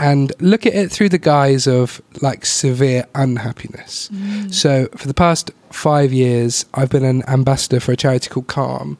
and 0.00 0.32
look 0.38 0.64
at 0.66 0.74
it 0.74 0.92
through 0.92 1.08
the 1.08 1.18
guise 1.18 1.66
of 1.66 2.00
like 2.20 2.46
severe 2.46 3.04
unhappiness. 3.14 4.08
Mm. 4.12 4.52
So 4.52 4.88
for 4.96 5.08
the 5.08 5.14
past 5.14 5.50
five 5.70 6.12
years, 6.12 6.64
I've 6.74 6.90
been 6.90 7.04
an 7.04 7.28
ambassador 7.28 7.80
for 7.80 7.92
a 7.92 7.96
charity 7.96 8.28
called 8.28 8.46
Calm, 8.46 8.98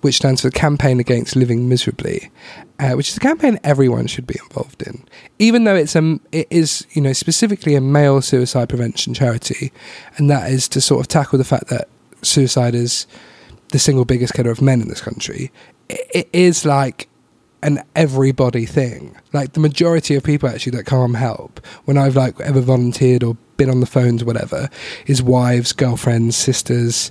which 0.00 0.16
stands 0.16 0.42
for 0.42 0.48
the 0.48 0.58
Campaign 0.58 1.00
Against 1.00 1.34
Living 1.34 1.68
Miserably, 1.68 2.30
uh, 2.78 2.92
which 2.92 3.08
is 3.08 3.16
a 3.16 3.20
campaign 3.20 3.58
everyone 3.64 4.06
should 4.06 4.26
be 4.26 4.38
involved 4.44 4.82
in. 4.82 5.04
Even 5.38 5.64
though 5.64 5.74
it's 5.74 5.96
um 5.96 6.20
it 6.30 6.46
is 6.50 6.86
you 6.92 7.02
know 7.02 7.12
specifically 7.12 7.74
a 7.74 7.80
male 7.80 8.22
suicide 8.22 8.68
prevention 8.68 9.14
charity, 9.14 9.72
and 10.16 10.30
that 10.30 10.50
is 10.50 10.68
to 10.68 10.80
sort 10.80 11.00
of 11.00 11.08
tackle 11.08 11.38
the 11.38 11.44
fact 11.44 11.66
that 11.68 11.88
suicide 12.22 12.74
is 12.74 13.06
the 13.72 13.78
single 13.78 14.04
biggest 14.04 14.34
killer 14.34 14.50
of 14.50 14.62
men 14.62 14.80
in 14.80 14.88
this 14.88 15.00
country. 15.00 15.50
It, 15.88 16.10
it 16.14 16.28
is 16.32 16.64
like 16.64 17.08
an 17.62 17.82
everybody 17.96 18.66
thing. 18.66 19.16
Like 19.32 19.52
the 19.54 19.60
majority 19.60 20.14
of 20.14 20.22
people 20.22 20.48
actually 20.48 20.76
that 20.76 20.86
Calm 20.86 21.14
help, 21.14 21.64
when 21.84 21.98
I've 21.98 22.16
like 22.16 22.38
ever 22.40 22.60
volunteered 22.60 23.22
or 23.22 23.36
been 23.56 23.68
on 23.70 23.80
the 23.80 23.86
phones, 23.86 24.22
or 24.22 24.26
whatever, 24.26 24.68
is 25.06 25.22
wives, 25.22 25.72
girlfriends, 25.72 26.36
sisters. 26.36 27.10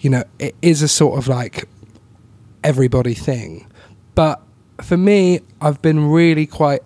You 0.00 0.10
know, 0.10 0.24
it 0.38 0.54
is 0.60 0.82
a 0.82 0.88
sort 0.88 1.18
of 1.18 1.28
like 1.28 1.68
everybody 2.64 3.14
thing. 3.14 3.66
But 4.14 4.42
for 4.82 4.96
me, 4.96 5.40
I've 5.60 5.80
been 5.82 6.10
really 6.10 6.46
quite, 6.46 6.82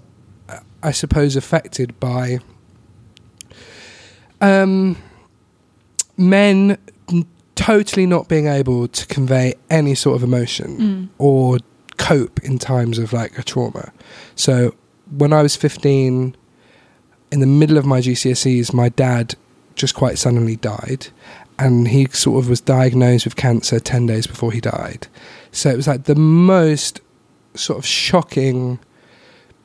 I 0.83 0.93
suppose, 0.93 1.37
affected 1.37 1.99
by 1.99 2.39
um, 4.41 4.97
men 6.17 6.79
totally 7.55 8.07
not 8.07 8.29
being 8.29 8.47
able 8.47 8.89
to 8.89 9.07
convey 9.07 9.55
any 9.71 9.95
sort 9.95 10.17
of 10.17 10.23
emotion 10.23 10.79
Mm. 10.79 11.09
or 11.19 11.59
cope 11.99 12.43
in 12.43 12.59
times 12.59 12.99
of 12.99 13.13
like 13.13 13.39
a 13.39 13.43
trauma. 13.43 13.93
So 14.35 14.75
when 15.11 15.33
I 15.33 15.43
was 15.43 15.57
15, 15.57 16.37
in 17.31 17.41
the 17.41 17.47
middle 17.47 17.77
of 17.77 17.85
my 17.85 18.01
GCSEs, 18.01 18.73
my 18.73 18.89
dad 18.89 19.35
just 19.75 19.95
quite 19.95 20.19
suddenly 20.19 20.57
died. 20.57 21.09
And 21.59 21.89
he 21.89 22.07
sort 22.07 22.43
of 22.43 22.49
was 22.49 22.61
diagnosed 22.61 23.25
with 23.25 23.37
cancer 23.37 23.81
10 23.81 24.07
days 24.07 24.27
before 24.27 24.53
he 24.53 24.61
died. 24.61 25.09
So 25.53 25.71
it 25.71 25.77
was 25.77 25.89
like 25.89 26.05
the 26.05 26.15
most 26.15 27.01
sort 27.55 27.79
of 27.79 27.85
shocking, 27.85 28.79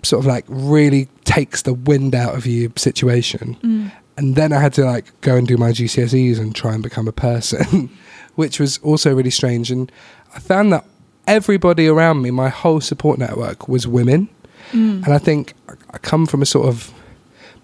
sort 0.02 0.22
of 0.22 0.26
like 0.26 0.46
really 0.48 1.08
takes 1.24 1.62
the 1.62 1.74
wind 1.74 2.16
out 2.16 2.36
of 2.36 2.46
you 2.46 2.72
situation 2.76 3.56
Mm. 3.64 3.92
and 4.18 4.36
then 4.36 4.52
I 4.54 4.60
had 4.60 4.74
to 4.74 4.86
like 4.86 5.06
go 5.22 5.36
and 5.36 5.48
do 5.48 5.56
my 5.58 5.72
GCSEs 5.72 6.40
and 6.40 6.54
try 6.56 6.74
and 6.74 6.84
become 6.84 7.08
a 7.08 7.12
person, 7.14 7.90
which 8.36 8.60
was 8.60 8.78
also 8.80 9.14
really 9.14 9.30
strange. 9.30 9.72
And 9.72 9.92
I 10.36 10.40
found 10.40 10.74
that 10.74 10.86
everybody 11.28 11.88
around 11.88 12.22
me, 12.22 12.32
my 12.32 12.50
whole 12.50 12.82
support 12.82 13.20
network, 13.20 13.68
was 13.68 13.88
women. 13.88 14.30
Mm. 14.72 15.06
And 15.06 15.14
I 15.14 15.18
think 15.18 15.54
I 15.90 15.98
come 15.98 16.26
from 16.26 16.42
a 16.42 16.46
sort 16.46 16.68
of 16.68 16.94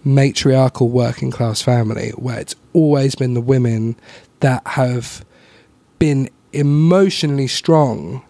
matriarchal 0.03 0.89
working 0.89 1.31
class 1.31 1.61
family 1.61 2.11
where 2.11 2.39
it's 2.39 2.55
always 2.73 3.15
been 3.15 3.33
the 3.33 3.41
women 3.41 3.95
that 4.39 4.65
have 4.65 5.25
been 5.97 6.29
emotionally 6.53 7.47
strong 7.47 8.23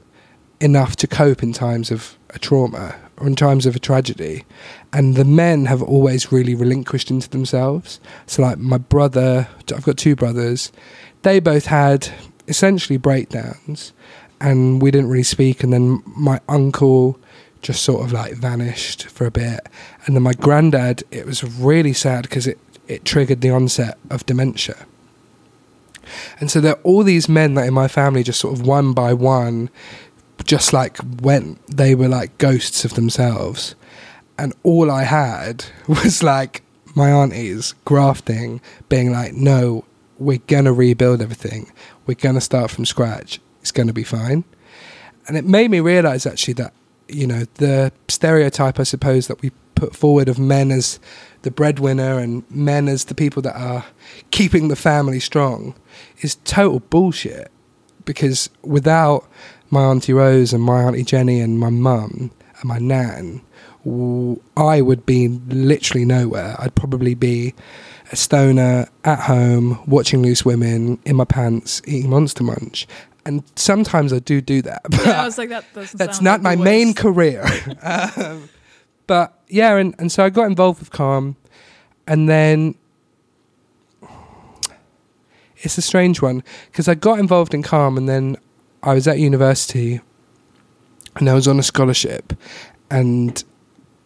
enough 0.60 0.96
to 0.98 1.08
cope 1.08 1.44
in 1.44 1.54
times 1.54 1.92
of 1.92 2.18
a 2.32 2.40
trauma 2.40 2.96
or 3.18 3.28
in 3.28 3.36
times 3.36 3.66
of 3.66 3.76
a 3.76 3.80
tragedy. 3.80 4.46
And 4.92 5.16
the 5.16 5.26
men 5.26 5.66
have 5.66 5.82
always 5.82 6.32
really 6.32 6.56
relinquished 6.56 7.12
into 7.12 7.30
themselves. 7.30 8.00
So, 8.26 8.42
like 8.42 8.58
my 8.58 8.78
brother, 8.78 9.48
I've 9.74 9.84
got 9.84 9.98
two 9.98 10.16
brothers, 10.16 10.72
they 11.22 11.40
both 11.40 11.66
had 11.66 12.10
essentially 12.48 12.98
breakdowns 12.98 13.94
and 14.42 14.82
we 14.82 14.92
didn't 14.92 15.10
really 15.10 15.24
speak. 15.24 15.64
And 15.64 15.74
then 15.74 16.02
my 16.06 16.40
uncle 16.48 17.20
just 17.62 17.84
sort 17.84 18.04
of 18.06 18.12
like 18.12 18.34
vanished 18.34 19.08
for 19.08 19.26
a 19.26 19.32
bit. 19.32 19.60
And 20.06 20.16
then 20.16 20.24
my 20.24 20.34
granddad, 20.34 21.04
it 21.12 21.26
was 21.26 21.44
really 21.44 21.94
sad 21.94 22.24
because 22.24 22.48
it, 22.48 22.58
it 22.88 23.06
triggered 23.06 23.42
the 23.42 23.50
onset 23.50 23.98
of 24.10 24.26
dementia. 24.26 24.86
And 26.40 26.50
so 26.50 26.60
there 26.60 26.74
are 26.74 26.82
all 26.84 27.04
these 27.04 27.30
men 27.30 27.54
that 27.56 27.68
in 27.68 27.74
my 27.74 27.88
family 27.88 28.24
just 28.24 28.40
sort 28.40 28.58
of 28.58 28.66
one 28.66 28.94
by 28.94 29.14
one 29.14 29.70
just 30.46 30.74
like 30.74 30.98
went. 31.22 31.60
They 31.68 31.96
were 31.96 32.08
like 32.08 32.38
ghosts 32.38 32.86
of 32.86 32.96
themselves. 32.96 33.76
And 34.38 34.54
all 34.64 34.90
I 34.90 35.04
had 35.04 35.66
was 35.88 36.24
like 36.24 36.64
my 36.96 37.12
aunties 37.12 37.74
grafting, 37.86 38.62
being 38.88 39.12
like, 39.12 39.34
no, 39.34 39.86
we're 40.18 40.40
going 40.48 40.66
to 40.66 40.74
rebuild 40.74 41.22
everything. 41.22 41.72
We're 42.06 42.16
going 42.16 42.36
to 42.36 42.42
start 42.42 42.72
from 42.72 42.86
scratch. 42.86 43.40
It's 43.62 43.72
going 43.72 43.88
to 43.88 43.94
be 43.94 44.04
fine. 44.04 44.44
And 45.28 45.38
it 45.38 45.46
made 45.46 45.70
me 45.70 45.80
realize 45.80 46.26
actually 46.26 46.56
that, 46.56 46.74
you 47.08 47.28
know, 47.28 47.46
the 47.56 47.92
stereotype, 48.08 48.80
I 48.80 48.84
suppose, 48.84 49.28
that 49.28 49.42
we 49.42 49.52
put 49.76 49.96
forward 49.96 50.28
of 50.28 50.40
men 50.40 50.72
as 50.72 51.00
the 51.44 51.52
breadwinner 51.52 52.20
and 52.20 52.44
men 52.52 52.88
as 52.88 53.06
the 53.06 53.16
people 53.16 53.42
that 53.44 53.56
are 53.56 53.86
keeping 54.32 54.68
the 54.68 54.76
family 54.76 55.20
strong 55.20 55.76
is 56.22 56.36
total 56.44 56.80
bullshit. 56.80 57.52
Because 58.06 58.50
without 58.62 59.30
my 59.70 59.84
auntie 59.84 60.14
Rose 60.14 60.52
and 60.52 60.64
my 60.64 60.84
auntie 60.84 61.04
Jenny 61.04 61.42
and 61.42 61.60
my 61.60 61.70
mum 61.70 62.32
and 62.60 62.64
my 62.64 62.80
nan, 62.80 63.42
I 64.58 64.82
would 64.82 65.06
be 65.06 65.28
literally 65.28 66.06
nowhere. 66.06 66.56
I'd 66.60 66.76
probably 66.76 67.14
be 67.14 67.54
a 68.12 68.16
stoner 68.16 68.88
at 69.06 69.20
home, 69.20 69.80
watching 69.86 70.22
Loose 70.24 70.44
Women 70.44 71.00
in 71.06 71.16
my 71.16 71.26
pants, 71.26 71.82
eating 71.86 72.10
Monster 72.10 72.44
Munch. 72.44 72.88
And 73.26 73.44
sometimes 73.56 74.14
I 74.14 74.20
do 74.20 74.42
do 74.42 74.62
that. 74.64 74.82
But 74.90 75.06
Yeah, 75.06 75.22
I 75.22 75.26
was 75.26 75.38
like, 75.38 75.50
that 75.50 75.66
that's 75.94 76.22
not 76.22 76.42
like 76.42 76.58
my 76.58 76.64
main 76.64 76.94
career. 76.94 77.46
um, 77.82 78.50
but 79.08 79.40
yeah, 79.48 79.76
and, 79.76 79.96
and 80.00 80.12
so 80.12 80.24
I 80.24 80.30
got 80.30 80.46
involved 80.46 80.80
with 80.80 80.92
Calm, 80.92 81.36
and 82.08 82.30
then 82.30 82.76
it's 85.58 85.78
a 85.78 85.82
strange 85.82 86.22
one 86.22 86.44
because 86.72 86.88
I 86.88 86.96
got 86.96 87.20
involved 87.20 87.54
in 87.54 87.64
Calm, 87.64 87.98
and 87.98 88.08
then 88.08 88.38
I 88.84 88.94
was 88.94 89.08
at 89.08 89.20
university, 89.20 90.00
and 91.16 91.30
I 91.30 91.34
was 91.34 91.48
on 91.48 91.60
a 91.60 91.64
scholarship, 91.64 92.34
and 92.90 93.44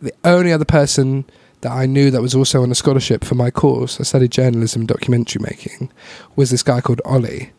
the 0.01 0.13
only 0.24 0.51
other 0.51 0.65
person 0.65 1.25
that 1.62 1.72
I 1.72 1.86
knew 1.86 2.12
that 2.12 2.22
was 2.22 2.36
also 2.36 2.62
on 2.62 2.72
a 2.72 2.75
scholarship 2.75 3.24
for 3.24 3.36
my 3.36 3.50
course, 3.50 4.00
I 4.00 4.03
studied 4.03 4.32
journalism, 4.32 4.86
documentary 4.86 5.41
making, 5.41 5.91
was 6.36 6.51
this 6.51 6.62
guy 6.62 6.82
called 6.82 7.01
Ollie, 7.05 7.51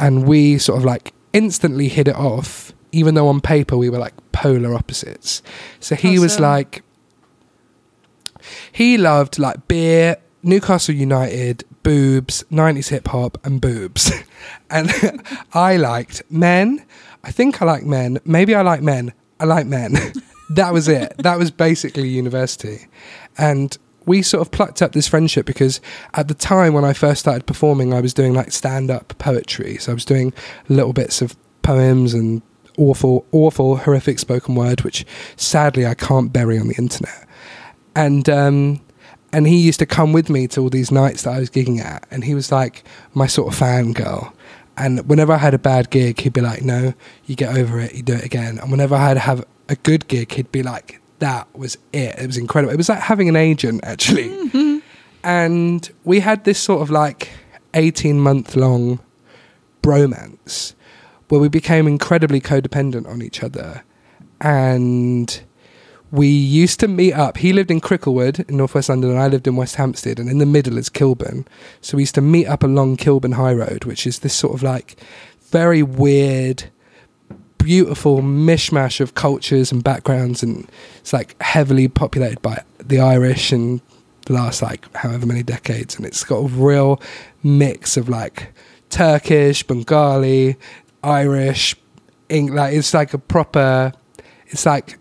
and 0.00 0.26
we 0.26 0.58
sort 0.58 0.78
of 0.78 0.84
like 0.84 1.12
instantly 1.32 1.88
hit 1.88 2.08
it 2.08 2.16
off, 2.16 2.72
even 2.90 3.14
though 3.14 3.28
on 3.28 3.40
paper 3.40 3.76
we 3.76 3.90
were 3.90 3.98
like 3.98 4.14
polar 4.32 4.74
opposites. 4.74 5.42
So 5.78 5.94
he 5.94 6.16
How 6.16 6.22
was 6.22 6.40
like, 6.40 6.82
he 8.72 8.96
loved 8.96 9.38
like 9.38 9.68
beer, 9.68 10.16
Newcastle 10.42 10.94
United, 10.94 11.64
boobs, 11.82 12.42
90s 12.50 12.88
hip 12.88 13.08
hop, 13.08 13.38
and 13.44 13.60
boobs. 13.60 14.10
and 14.70 14.90
I 15.52 15.76
liked 15.76 16.22
men. 16.30 16.84
I 17.22 17.30
think 17.30 17.60
I 17.60 17.66
like 17.66 17.84
men. 17.84 18.18
Maybe 18.24 18.54
I 18.54 18.62
like 18.62 18.82
men. 18.82 19.12
I 19.38 19.44
like 19.44 19.66
men. 19.66 19.94
that 20.50 20.72
was 20.72 20.88
it. 20.88 21.14
That 21.18 21.38
was 21.38 21.50
basically 21.50 22.08
university. 22.08 22.86
And 23.36 23.76
we 24.06 24.22
sort 24.22 24.40
of 24.40 24.50
plucked 24.50 24.82
up 24.82 24.92
this 24.92 25.08
friendship 25.08 25.46
because 25.46 25.80
at 26.14 26.28
the 26.28 26.34
time 26.34 26.72
when 26.72 26.84
I 26.84 26.92
first 26.92 27.20
started 27.20 27.46
performing, 27.46 27.92
I 27.92 28.00
was 28.00 28.14
doing 28.14 28.34
like 28.34 28.52
stand 28.52 28.90
up 28.90 29.16
poetry. 29.18 29.76
So 29.78 29.92
I 29.92 29.94
was 29.94 30.04
doing 30.04 30.32
little 30.68 30.92
bits 30.92 31.22
of 31.22 31.36
poems 31.62 32.14
and 32.14 32.42
awful, 32.78 33.26
awful, 33.32 33.76
horrific 33.76 34.18
spoken 34.18 34.54
word, 34.54 34.82
which 34.82 35.04
sadly 35.36 35.86
I 35.86 35.94
can't 35.94 36.32
bury 36.32 36.58
on 36.58 36.68
the 36.68 36.74
internet. 36.76 37.26
And, 37.94 38.28
um, 38.28 38.80
and 39.32 39.46
he 39.46 39.58
used 39.58 39.78
to 39.80 39.86
come 39.86 40.12
with 40.12 40.28
me 40.28 40.48
to 40.48 40.60
all 40.60 40.70
these 40.70 40.90
nights 40.90 41.22
that 41.22 41.34
I 41.34 41.38
was 41.38 41.50
gigging 41.50 41.78
at, 41.78 42.06
and 42.10 42.24
he 42.24 42.34
was 42.34 42.50
like 42.50 42.84
my 43.14 43.26
sort 43.26 43.52
of 43.52 43.58
fangirl. 43.58 44.32
And 44.76 45.06
whenever 45.08 45.32
I 45.32 45.36
had 45.36 45.54
a 45.54 45.58
bad 45.58 45.90
gig, 45.90 46.20
he'd 46.20 46.32
be 46.32 46.40
like, 46.40 46.62
"No, 46.62 46.94
you 47.26 47.36
get 47.36 47.56
over 47.56 47.78
it, 47.78 47.94
you 47.94 48.02
do 48.02 48.14
it 48.14 48.24
again." 48.24 48.58
And 48.58 48.70
whenever 48.70 48.94
I 48.94 49.08
had 49.08 49.14
to 49.14 49.20
have 49.20 49.44
a 49.68 49.76
good 49.76 50.08
gig, 50.08 50.32
he'd 50.32 50.50
be 50.50 50.62
like, 50.62 50.99
"That 51.20 51.46
was 51.56 51.78
it. 51.92 52.18
It 52.18 52.26
was 52.26 52.36
incredible. 52.36 52.74
It 52.74 52.76
was 52.76 52.88
like 52.88 53.00
having 53.00 53.28
an 53.28 53.36
agent, 53.36 53.80
actually." 53.84 54.28
Mm-hmm. 54.28 54.78
And 55.22 55.90
we 56.04 56.20
had 56.20 56.44
this 56.44 56.58
sort 56.58 56.82
of 56.82 56.90
like 56.90 57.30
eighteen 57.72 58.20
month 58.20 58.56
long 58.56 58.98
bromance 59.82 60.74
where 61.28 61.40
we 61.40 61.48
became 61.48 61.86
incredibly 61.86 62.40
codependent 62.40 63.06
on 63.08 63.22
each 63.22 63.42
other, 63.42 63.84
and 64.40 65.40
we 66.10 66.26
used 66.26 66.80
to 66.80 66.88
meet 66.88 67.12
up. 67.12 67.36
He 67.36 67.52
lived 67.52 67.70
in 67.70 67.80
Cricklewood 67.80 68.48
in 68.48 68.56
northwest 68.56 68.88
London, 68.88 69.10
and 69.10 69.20
I 69.20 69.28
lived 69.28 69.46
in 69.46 69.54
West 69.54 69.76
Hampstead, 69.76 70.18
and 70.18 70.28
in 70.28 70.38
the 70.38 70.46
middle 70.46 70.76
is 70.76 70.88
Kilburn. 70.88 71.46
So 71.80 71.96
we 71.96 72.02
used 72.02 72.16
to 72.16 72.20
meet 72.20 72.46
up 72.46 72.64
along 72.64 72.96
Kilburn 72.96 73.32
High 73.32 73.54
Road, 73.54 73.84
which 73.84 74.06
is 74.06 74.18
this 74.18 74.34
sort 74.34 74.54
of 74.54 74.62
like 74.62 75.00
very 75.50 75.82
weird, 75.84 76.64
beautiful 77.62 78.20
mishmash 78.20 79.00
of 79.00 79.14
cultures 79.14 79.72
and 79.72 79.82
backgrounds, 79.84 80.42
and 80.42 80.68
it's 80.98 81.12
like 81.12 81.40
heavily 81.42 81.88
populated 81.88 82.40
by 82.42 82.62
the 82.78 83.00
Irish 83.00 83.52
and 83.52 83.80
the 84.26 84.32
last 84.32 84.62
like 84.62 84.92
however 84.96 85.26
many 85.26 85.42
decades, 85.42 85.96
and 85.96 86.04
it's 86.06 86.24
got 86.24 86.36
a 86.36 86.48
real 86.48 87.00
mix 87.42 87.96
of 87.96 88.08
like 88.08 88.52
Turkish, 88.90 89.62
Bengali, 89.62 90.56
Irish, 91.02 91.76
Eng- 92.28 92.54
like 92.54 92.74
it's 92.74 92.94
like 92.94 93.12
a 93.14 93.18
proper. 93.18 93.92
It's 94.48 94.66
like 94.66 94.98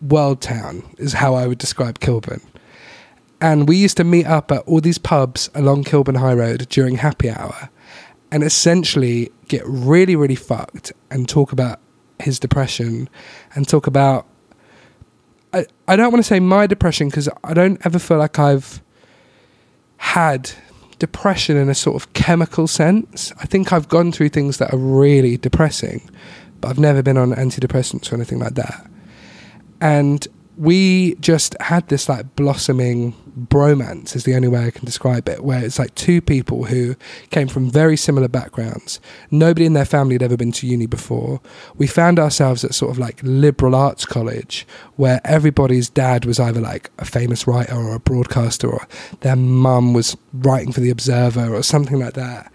world 0.00 0.40
town 0.40 0.82
is 0.98 1.12
how 1.12 1.34
I 1.34 1.46
would 1.46 1.58
describe 1.58 2.00
Kilburn. 2.00 2.40
And 3.40 3.68
we 3.68 3.76
used 3.76 3.96
to 3.98 4.04
meet 4.04 4.26
up 4.26 4.50
at 4.50 4.62
all 4.62 4.80
these 4.80 4.98
pubs 4.98 5.50
along 5.54 5.84
Kilburn 5.84 6.16
High 6.16 6.34
Road 6.34 6.68
during 6.68 6.96
happy 6.96 7.30
hour 7.30 7.70
and 8.30 8.42
essentially 8.42 9.30
get 9.48 9.62
really, 9.66 10.16
really 10.16 10.34
fucked 10.34 10.92
and 11.10 11.28
talk 11.28 11.52
about 11.52 11.80
his 12.20 12.38
depression 12.38 13.08
and 13.54 13.68
talk 13.68 13.86
about. 13.86 14.26
I, 15.52 15.66
I 15.86 15.96
don't 15.96 16.12
want 16.12 16.22
to 16.22 16.28
say 16.28 16.40
my 16.40 16.66
depression 16.66 17.08
because 17.08 17.28
I 17.42 17.54
don't 17.54 17.84
ever 17.86 17.98
feel 17.98 18.18
like 18.18 18.38
I've 18.38 18.82
had 19.96 20.50
depression 20.98 21.56
in 21.56 21.68
a 21.68 21.74
sort 21.74 21.96
of 21.96 22.12
chemical 22.12 22.66
sense. 22.66 23.32
I 23.40 23.46
think 23.46 23.72
I've 23.72 23.88
gone 23.88 24.12
through 24.12 24.28
things 24.28 24.58
that 24.58 24.74
are 24.74 24.78
really 24.78 25.36
depressing, 25.38 26.10
but 26.60 26.68
I've 26.68 26.78
never 26.78 27.02
been 27.02 27.16
on 27.16 27.30
antidepressants 27.32 28.12
or 28.12 28.16
anything 28.16 28.38
like 28.40 28.54
that 28.54 28.88
and 29.80 30.26
we 30.56 31.14
just 31.16 31.56
had 31.60 31.86
this 31.88 32.08
like 32.08 32.34
blossoming 32.36 33.14
bromance 33.38 34.16
is 34.16 34.24
the 34.24 34.34
only 34.34 34.48
way 34.48 34.66
I 34.66 34.70
can 34.70 34.84
describe 34.84 35.28
it 35.28 35.44
where 35.44 35.64
it's 35.64 35.78
like 35.78 35.94
two 35.94 36.20
people 36.20 36.64
who 36.64 36.96
came 37.30 37.48
from 37.48 37.70
very 37.70 37.96
similar 37.96 38.28
backgrounds. 38.28 39.00
Nobody 39.30 39.66
in 39.66 39.72
their 39.72 39.84
family 39.84 40.14
had 40.14 40.22
ever 40.22 40.36
been 40.36 40.52
to 40.52 40.66
uni 40.66 40.86
before. 40.86 41.40
We 41.76 41.86
found 41.86 42.18
ourselves 42.18 42.64
at 42.64 42.74
sort 42.74 42.90
of 42.90 42.98
like 42.98 43.20
liberal 43.22 43.74
arts 43.74 44.04
college 44.04 44.66
where 44.96 45.20
everybody's 45.24 45.88
dad 45.88 46.24
was 46.24 46.40
either 46.40 46.60
like 46.60 46.90
a 46.98 47.04
famous 47.04 47.46
writer 47.46 47.74
or 47.74 47.94
a 47.94 48.00
broadcaster 48.00 48.68
or 48.68 48.86
their 49.20 49.36
mum 49.36 49.94
was 49.94 50.16
writing 50.32 50.72
for 50.72 50.80
the 50.80 50.90
observer 50.90 51.54
or 51.54 51.62
something 51.62 51.98
like 51.98 52.14
that. 52.14 52.52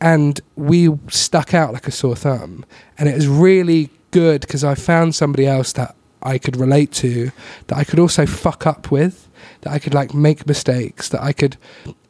And 0.00 0.40
we 0.56 0.90
stuck 1.08 1.54
out 1.54 1.72
like 1.72 1.86
a 1.86 1.90
sore 1.90 2.16
thumb. 2.16 2.64
And 2.98 3.08
it 3.08 3.14
was 3.14 3.28
really 3.28 3.90
good 4.10 4.42
because 4.42 4.64
I 4.64 4.74
found 4.74 5.14
somebody 5.14 5.46
else 5.46 5.72
that 5.74 5.96
I 6.22 6.38
could 6.38 6.56
relate 6.56 6.92
to, 6.94 7.30
that 7.68 7.78
I 7.78 7.84
could 7.84 7.98
also 7.98 8.26
fuck 8.26 8.66
up 8.66 8.90
with, 8.90 9.25
that 9.66 9.72
I 9.72 9.80
could 9.80 9.94
like 9.94 10.14
make 10.14 10.46
mistakes, 10.46 11.08
that 11.08 11.20
I 11.20 11.32
could 11.32 11.56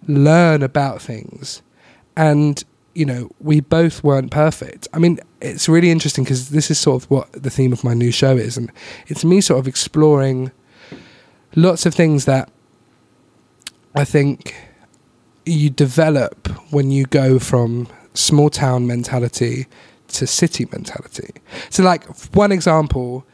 learn 0.07 0.62
about 0.62 1.01
things. 1.01 1.62
And, 2.14 2.62
you 2.95 3.07
know, 3.07 3.31
we 3.40 3.61
both 3.61 4.05
weren't 4.05 4.31
perfect. 4.31 4.87
I 4.92 4.99
mean, 4.99 5.21
it's 5.40 5.66
really 5.66 5.90
interesting 5.90 6.23
because 6.25 6.51
this 6.51 6.71
is 6.71 6.79
sort 6.79 7.03
of 7.03 7.11
what 7.11 7.33
the 7.33 7.49
theme 7.49 7.73
of 7.73 7.83
my 7.83 7.95
new 7.95 8.11
show 8.11 8.37
is. 8.37 8.59
And 8.59 8.71
it's 9.07 9.25
me 9.25 9.40
sort 9.40 9.59
of 9.59 9.66
exploring 9.66 10.53
lots 11.55 11.87
of 11.87 11.95
things 11.95 12.27
that 12.27 12.51
I 13.95 14.05
think 14.05 14.55
you 15.47 15.71
develop 15.71 16.49
when 16.71 16.90
you 16.90 17.07
go 17.07 17.38
from 17.38 17.88
small 18.12 18.51
town 18.51 18.87
mentality 18.87 19.66
to 20.09 20.27
city 20.27 20.66
mentality. 20.71 21.31
So, 21.71 21.83
like, 21.83 22.05
one 22.35 22.53
example 22.53 23.25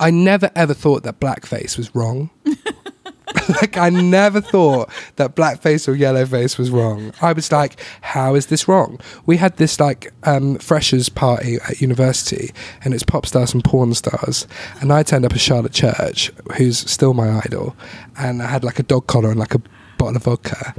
I 0.00 0.10
never 0.10 0.50
ever 0.54 0.74
thought 0.74 1.02
that 1.04 1.20
blackface 1.20 1.76
was 1.76 1.94
wrong. 1.94 2.30
like 3.60 3.76
I 3.76 3.90
never 3.90 4.40
thought 4.40 4.90
that 5.16 5.34
blackface 5.34 5.88
or 5.88 5.94
yellowface 5.94 6.56
was 6.58 6.70
wrong. 6.70 7.12
I 7.20 7.32
was 7.32 7.50
like, 7.50 7.80
how 8.00 8.34
is 8.34 8.46
this 8.46 8.68
wrong? 8.68 9.00
We 9.26 9.36
had 9.36 9.56
this 9.56 9.80
like 9.80 10.12
um, 10.22 10.56
freshers 10.58 11.08
party 11.08 11.56
at 11.68 11.80
university, 11.80 12.52
and 12.84 12.94
it's 12.94 13.02
pop 13.02 13.26
stars 13.26 13.52
and 13.52 13.62
porn 13.64 13.94
stars. 13.94 14.46
And 14.80 14.92
I 14.92 15.02
turned 15.02 15.24
up 15.24 15.32
as 15.32 15.40
Charlotte 15.40 15.72
Church, 15.72 16.30
who's 16.56 16.78
still 16.90 17.14
my 17.14 17.40
idol, 17.44 17.76
and 18.16 18.42
I 18.42 18.46
had 18.46 18.64
like 18.64 18.78
a 18.78 18.82
dog 18.84 19.06
collar 19.06 19.30
and 19.30 19.38
like 19.40 19.54
a 19.54 19.62
bottle 19.98 20.16
of 20.16 20.24
vodka. 20.24 20.74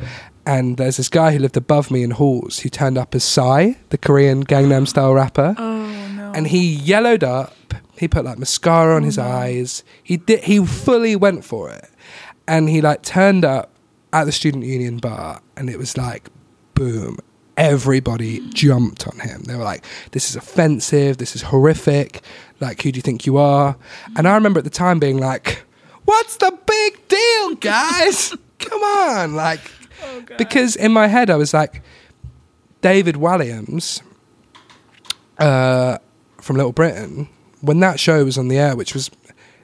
And 0.47 0.77
there's 0.77 0.97
this 0.97 1.09
guy 1.09 1.31
who 1.33 1.39
lived 1.39 1.57
above 1.57 1.89
me 1.89 2.03
in 2.03 2.11
halls 2.11 2.59
who 2.59 2.69
turned 2.69 2.97
up 2.99 3.15
as 3.15 3.23
Psy, 3.23 3.73
the 3.89 3.97
Korean 3.97 4.45
Gangnam 4.45 4.87
Style 4.87 5.13
rapper 5.13 5.55
Oh 5.57 5.87
no. 6.15 6.31
and 6.35 6.47
he 6.47 6.63
yellowed 6.73 7.23
up. 7.23 7.55
He 7.97 8.07
put 8.07 8.25
like 8.25 8.37
mascara 8.37 8.95
on 8.95 9.03
his 9.03 9.17
eyes. 9.17 9.83
He 10.03 10.17
did. 10.17 10.43
He 10.43 10.65
fully 10.65 11.15
went 11.15 11.45
for 11.45 11.69
it, 11.69 11.89
and 12.47 12.69
he 12.69 12.81
like 12.81 13.03
turned 13.03 13.45
up 13.45 13.71
at 14.13 14.25
the 14.25 14.31
student 14.31 14.65
union 14.65 14.97
bar, 14.97 15.41
and 15.55 15.69
it 15.69 15.77
was 15.77 15.97
like, 15.97 16.29
boom! 16.73 17.17
Everybody 17.57 18.41
jumped 18.49 19.07
on 19.07 19.19
him. 19.19 19.43
They 19.43 19.55
were 19.55 19.63
like, 19.63 19.85
"This 20.11 20.29
is 20.29 20.35
offensive. 20.35 21.17
This 21.17 21.35
is 21.35 21.43
horrific. 21.43 22.21
Like, 22.59 22.81
who 22.81 22.91
do 22.91 22.97
you 22.97 23.01
think 23.01 23.25
you 23.25 23.37
are?" 23.37 23.77
And 24.17 24.27
I 24.27 24.35
remember 24.35 24.59
at 24.59 24.65
the 24.65 24.69
time 24.69 24.99
being 24.99 25.17
like, 25.17 25.63
"What's 26.03 26.35
the 26.37 26.57
big 26.65 27.07
deal, 27.07 27.55
guys? 27.55 28.35
Come 28.59 28.81
on!" 28.81 29.35
Like, 29.35 29.61
because 30.37 30.75
in 30.75 30.91
my 30.91 31.07
head 31.07 31.29
I 31.29 31.37
was 31.37 31.53
like, 31.53 31.81
David 32.81 33.15
Walliams 33.15 34.01
uh, 35.39 35.97
from 36.41 36.57
Little 36.57 36.71
Britain, 36.71 37.29
when 37.65 37.79
that 37.79 37.99
show 37.99 38.23
was 38.23 38.37
on 38.37 38.47
the 38.47 38.57
air, 38.57 38.75
which 38.75 38.93
was 38.93 39.11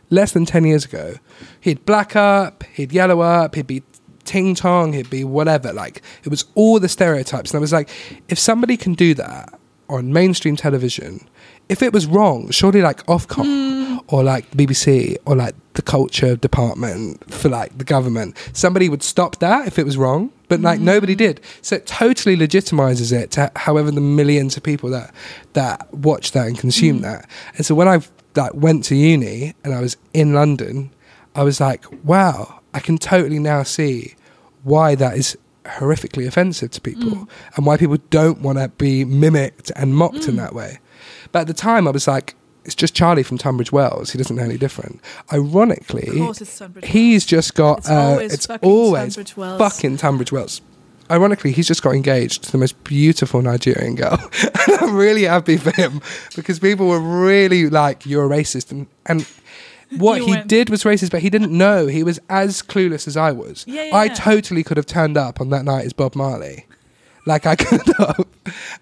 less 0.09 0.33
than 0.33 0.45
10 0.45 0.65
years 0.65 0.85
ago, 0.85 1.15
he'd 1.59 1.85
black 1.85 2.15
up, 2.15 2.63
he'd 2.73 2.91
yellow 2.91 3.21
up, 3.21 3.55
he'd 3.55 3.67
be 3.67 3.83
ting 4.23 4.55
tong, 4.55 4.93
he'd 4.93 5.09
be 5.09 5.23
whatever. 5.23 5.73
Like, 5.73 6.01
it 6.23 6.29
was 6.29 6.45
all 6.55 6.79
the 6.79 6.89
stereotypes. 6.89 7.51
And 7.51 7.57
I 7.57 7.61
was 7.61 7.73
like, 7.73 7.89
if 8.29 8.37
somebody 8.37 8.77
can 8.77 8.93
do 8.93 9.13
that 9.15 9.57
on 9.89 10.13
mainstream 10.13 10.55
television, 10.55 11.27
if 11.69 11.81
it 11.81 11.93
was 11.93 12.05
wrong, 12.05 12.49
surely 12.51 12.81
like 12.81 13.05
Ofcom 13.05 13.80
or 14.12 14.24
like 14.24 14.50
the 14.52 14.67
BBC 14.67 15.17
or 15.26 15.36
like 15.36 15.56
the 15.74 15.82
culture 15.82 16.36
department 16.36 17.34
for 17.34 17.50
like 17.50 17.78
the 17.78 17.84
government, 17.84 18.38
somebody 18.54 18.89
would 18.89 19.02
stop 19.02 19.38
that 19.39 19.67
if 19.67 19.80
it 19.80 19.86
was 19.86 19.97
wrong. 19.97 20.32
But 20.50 20.60
like 20.60 20.78
mm-hmm. 20.78 20.86
nobody 20.86 21.15
did, 21.15 21.39
so 21.62 21.78
it 21.78 21.88
totally 21.88 22.36
legitimizes 22.36 23.13
it 23.13 23.32
to 23.32 23.50
however 23.56 23.89
the 23.89 24.02
millions 24.02 24.58
of 24.58 24.63
people 24.63 24.89
that 24.89 25.13
that 25.54 25.93
watch 25.93 26.34
that 26.34 26.47
and 26.47 26.60
consume 26.60 26.97
mm-hmm. 26.97 27.06
that. 27.06 27.30
And 27.56 27.65
so 27.65 27.74
when 27.74 27.88
I 27.88 28.02
like 28.36 28.54
went 28.54 28.84
to 28.86 28.95
uni 28.95 29.54
and 29.63 29.74
I 29.74 29.80
was 29.80 29.95
in 30.13 30.34
London, 30.34 30.91
I 31.36 31.43
was 31.43 31.62
like, 31.62 31.86
wow, 32.04 32.60
I 32.74 32.80
can 32.82 32.97
totally 32.97 33.39
now 33.39 33.63
see 33.63 34.15
why 34.63 34.95
that 34.95 35.17
is 35.17 35.38
horrifically 35.63 36.28
offensive 36.28 36.71
to 36.71 36.82
people 36.82 37.12
mm. 37.12 37.30
and 37.56 37.65
why 37.65 37.78
people 37.78 37.97
don't 38.10 38.41
want 38.41 38.58
to 38.58 38.67
be 38.69 39.06
mimicked 39.06 39.71
and 39.76 39.95
mocked 39.95 40.28
in 40.28 40.36
mm. 40.36 40.38
that 40.38 40.54
way. 40.54 40.80
But 41.32 41.41
at 41.41 41.47
the 41.47 41.54
time, 41.54 41.88
I 41.88 41.91
was 41.91 42.08
like, 42.08 42.36
it's 42.65 42.76
just 42.76 42.93
Charlie 42.95 43.24
from 43.24 43.38
Tunbridge 43.38 43.71
Wells. 43.71 44.12
He 44.12 44.17
doesn't 44.17 44.36
know 44.36 44.43
any 44.43 44.58
different. 44.58 45.02
Ironically, 45.34 46.08
Of 46.10 46.15
course 46.17 46.41
it's 46.41 46.62
he's 46.84 47.26
just 47.26 47.56
got. 47.56 47.80
It's 47.80 47.89
uh, 47.89 47.93
always 47.95 48.34
it's 48.34 48.45
fucking 48.45 48.69
always 48.69 49.15
Tunbridge 49.15 49.38
Wells. 49.38 49.58
fucking 49.60 49.97
Tunbridge 49.97 50.32
Wells. 50.32 50.62
ironically, 51.10 51.52
he's 51.52 51.67
just 51.67 51.82
got 51.84 51.95
engaged 51.95 52.43
to 52.43 52.52
the 52.52 52.58
most 52.58 52.82
beautiful 52.84 53.41
Nigerian 53.41 53.95
girl. 53.95 54.17
and 54.43 54.78
I'm 54.80 54.95
really 54.95 55.24
happy 55.24 55.58
for 55.58 55.71
him 55.71 56.02
because 56.36 56.60
people 56.60 56.88
were 56.88 57.00
really 57.00 57.69
like, 57.69 58.06
"You're 58.06 58.26
a 58.26 58.30
racist," 58.30 58.71
and 58.71 58.88
and 59.06 59.28
what 59.97 60.19
You 60.19 60.26
he 60.26 60.32
went- 60.32 60.47
did 60.47 60.69
was 60.69 60.84
racist, 60.84 61.12
but 61.12 61.21
he 61.21 61.30
didn't 61.30 61.52
know. 61.52 61.88
He 61.88 62.04
was 62.04 62.19
as 62.30 62.62
clueless 62.62 63.08
as 63.08 63.17
I 63.17 63.32
was. 63.32 63.65
Yeah, 63.67 63.84
yeah, 63.86 63.95
I 63.95 64.04
yeah. 64.06 64.13
totally 64.13 64.63
could 64.63 64.78
have 64.78 64.86
turned 64.86 65.17
up 65.17 65.41
on 65.41 65.50
that 65.50 65.65
night 65.65 65.86
as 65.86 65.93
Bob 65.93 66.15
Marley. 66.15 66.65
Like 67.25 67.45
I 67.45 67.55
could 67.65 67.81
have, 67.97 68.25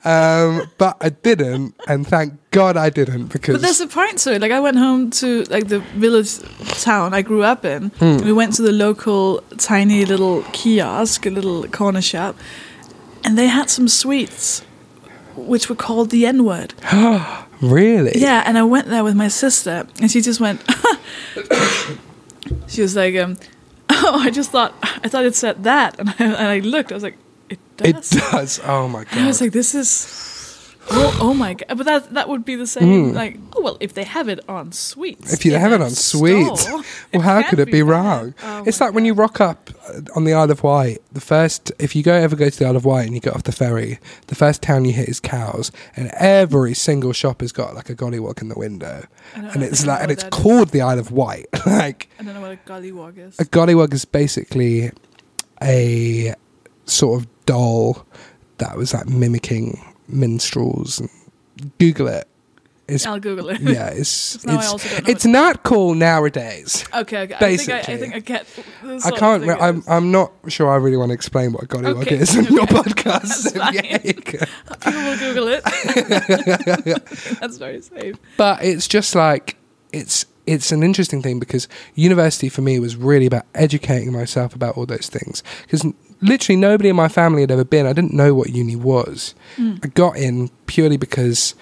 um, 0.06 0.71
but 0.78 0.97
I 1.02 1.10
didn't, 1.10 1.75
and 1.88 2.08
thank 2.08 2.34
God 2.52 2.78
I 2.78 2.89
didn't 2.89 3.28
because 3.28 3.56
But 3.56 3.62
there's 3.62 3.82
a 3.82 3.88
point 3.88 4.17
to 4.19 4.36
it. 4.36 4.41
Like 4.41 4.52
I 4.52 4.60
went 4.62 4.78
home 4.78 5.12
to 5.12 5.43
like 5.49 5.67
the 5.67 5.80
village 5.80 6.39
town 6.82 7.13
I 7.13 7.21
grew 7.21 7.43
up 7.43 7.65
in. 7.65 7.89
Hmm. 7.99 8.17
We 8.23 8.32
went 8.32 8.54
to 8.54 8.62
the 8.62 8.71
local 8.71 9.41
tiny 9.58 10.06
little 10.06 10.43
kiosk, 10.54 11.25
a 11.25 11.30
little 11.30 11.67
corner 11.67 12.02
shop, 12.02 12.38
and 13.25 13.38
they 13.38 13.47
had 13.47 13.69
some 13.69 13.88
sweets 13.89 14.63
which 15.36 15.69
were 15.69 15.75
called 15.75 16.10
the 16.10 16.25
N 16.25 16.45
word. 16.45 16.73
really, 17.62 18.13
Yeah, 18.15 18.43
and 18.45 18.58
I 18.58 18.63
went 18.63 18.88
there 18.88 19.04
with 19.04 19.15
my 19.15 19.28
sister, 19.28 19.86
and 19.99 20.10
she 20.10 20.21
just 20.21 20.39
went. 20.39 20.62
she 22.67 22.82
was 22.82 22.95
like, 22.95 23.15
um, 23.15 23.38
"Oh, 23.89 24.19
I 24.19 24.30
just 24.30 24.52
thought 24.52 24.73
I 24.82 25.10
thought 25.10 25.25
it 25.25 25.36
said 25.36 25.63
that," 25.63 25.99
and 25.99 26.10
I, 26.10 26.13
and 26.19 26.36
I 26.36 26.60
looked. 26.60 26.91
I 26.91 26.95
was 26.95 27.04
like, 27.04 27.17
"It 27.82 27.88
it 27.89 27.94
does." 27.96 28.10
does. 28.10 28.60
Oh 28.65 28.88
my 28.88 29.04
god. 29.06 29.18
I 29.18 29.28
was 29.28 29.42
like, 29.42 29.52
"This 29.52 29.74
is." 29.76 30.26
Oh, 30.92 31.15
oh 31.22 31.34
my 31.36 31.54
god! 31.54 31.78
But 31.78 31.86
that 31.86 32.13
that 32.15 32.30
would 32.30 32.44
be 32.44 32.56
the 32.56 32.65
same. 32.65 33.12
Mm. 33.12 33.13
Like, 33.13 33.38
oh 33.56 33.62
well, 33.62 33.78
if 33.80 33.94
they 33.94 34.04
have 34.06 34.28
it 34.28 34.39
on 34.50 34.72
sweets, 34.72 35.32
If 35.34 35.46
you 35.46 35.54
have 35.54 35.72
it 35.72 35.82
on 35.82 35.92
sweets, 35.92 36.68
well, 37.13 37.22
how 37.22 37.44
could 37.44 37.60
it 37.60 37.68
be 37.68 37.84
bad. 37.84 37.89
wrong? 37.89 38.34
Oh 38.42 38.63
it's 38.65 38.82
like 38.82 38.94
when 38.96 39.06
you 39.06 39.13
rock 39.13 39.39
up 39.39 39.70
on 40.15 40.24
the 40.24 40.34
Isle 40.34 40.50
of 40.50 40.63
Wight. 40.63 40.98
The 41.12 41.22
first, 41.22 41.72
if 41.78 41.96
you 41.96 42.02
go 42.02 42.13
ever 42.13 42.36
go 42.36 42.50
to 42.50 42.58
the 42.58 42.65
Isle 42.65 42.76
of 42.76 42.86
Wight 42.86 43.06
and 43.06 43.13
you 43.13 43.20
get 43.22 43.36
off 43.36 43.44
the 43.44 43.52
ferry, 43.52 44.00
the 44.28 44.36
first 44.36 44.63
town 44.63 44.84
you 44.86 44.94
hit 44.94 45.08
is 45.10 45.20
Cowes, 45.20 45.72
and 45.96 46.10
every 46.18 46.74
single 46.74 47.13
shop 47.13 47.42
has 47.42 47.52
got 47.52 47.76
like 47.76 47.92
a 47.92 47.96
gollywog 47.96 48.42
in 48.42 48.50
the 48.50 48.58
window, 48.58 49.06
and 49.36 49.62
it's 49.62 49.86
like, 49.86 50.02
and 50.02 50.12
it's 50.12 50.24
that 50.24 50.34
is. 50.34 50.42
called 50.42 50.70
the 50.70 50.82
Isle 50.82 50.98
of 50.98 51.12
Wight. 51.12 51.46
like 51.68 52.10
I 52.20 52.24
don't 52.24 52.34
know 52.34 52.42
what 52.42 52.52
a 52.54 52.58
gollywog 52.68 53.20
is. 53.20 53.38
a 53.38 53.46
gollywog 53.46 53.94
is 53.94 54.06
basically 54.06 54.89
a 55.62 56.34
sort 56.89 57.21
of 57.21 57.45
doll 57.45 58.06
that 58.58 58.78
was 58.78 58.93
like 58.93 59.08
mimicking 59.08 59.80
minstrels. 60.08 60.99
And 60.99 61.10
Google 61.80 62.08
it. 62.08 62.28
It's 62.88 63.06
I'll 63.06 63.19
Google 63.19 63.49
it. 63.49 63.62
yeah, 63.62 63.89
it's 63.89 64.43
I 64.47 64.56
it's, 64.58 64.67
also 64.71 65.02
don't 65.02 65.25
not 65.25 65.62
cool 65.63 65.93
nowadays. 65.93 66.86
okay, 66.93 67.21
okay. 67.21 67.36
I 67.36 67.39
Basically. 67.39 67.84
think 67.84 67.89
I, 67.89 67.93
I 67.93 67.97
think 67.97 68.15
I 68.15 68.19
get. 68.19 68.47
I 69.06 69.12
can't. 69.12 69.43
Re- 69.45 69.54
I'm. 69.60 69.84
I'm 69.88 70.12
not 70.12 70.32
sure. 70.47 70.71
I 70.71 70.78
really 70.78 70.97
want 70.97 71.10
to 71.10 71.13
explain 71.13 71.54
what 71.54 71.63
a 71.65 71.67
gollywog 71.67 72.02
Okay, 72.02 72.15
is 72.17 72.36
in 72.36 72.45
your 72.45 72.65
podcast. 72.65 73.56
Yeah, 73.73 73.99
you. 74.04 74.13
People 74.82 75.02
will 75.04 75.17
Google 75.19 75.47
it. 75.49 77.39
That's 77.39 77.58
very 77.58 77.82
safe. 77.82 78.15
but 78.38 78.63
it's 78.63 78.88
just 78.88 79.13
like 79.13 79.56
it's 79.93 80.25
it's 80.47 80.71
an 80.71 80.82
interesting 80.82 81.21
thing 81.21 81.38
because 81.39 81.67
university 81.93 82.49
for 82.49 82.62
me 82.63 82.80
was 82.80 82.95
really 82.95 83.28
about 83.28 83.45
educating 83.54 84.12
myself 84.12 84.56
about 84.56 84.78
all 84.78 84.88
those 84.88 85.10
things 85.10 85.43
because 85.62 85.86
literally 86.21 86.58
nobody 86.58 86.89
in 86.89 86.95
my 86.95 87.08
family 87.08 87.41
had 87.41 87.51
ever 87.51 87.63
been. 87.63 87.86
I 87.86 87.93
didn't 87.93 88.13
know 88.13 88.34
what 88.34 88.49
uni 88.49 88.75
was. 88.75 89.36
Hmm. 89.55 89.75
I 89.84 89.88
got 89.88 90.17
in 90.17 90.49
purely 90.65 90.97
because 90.97 91.55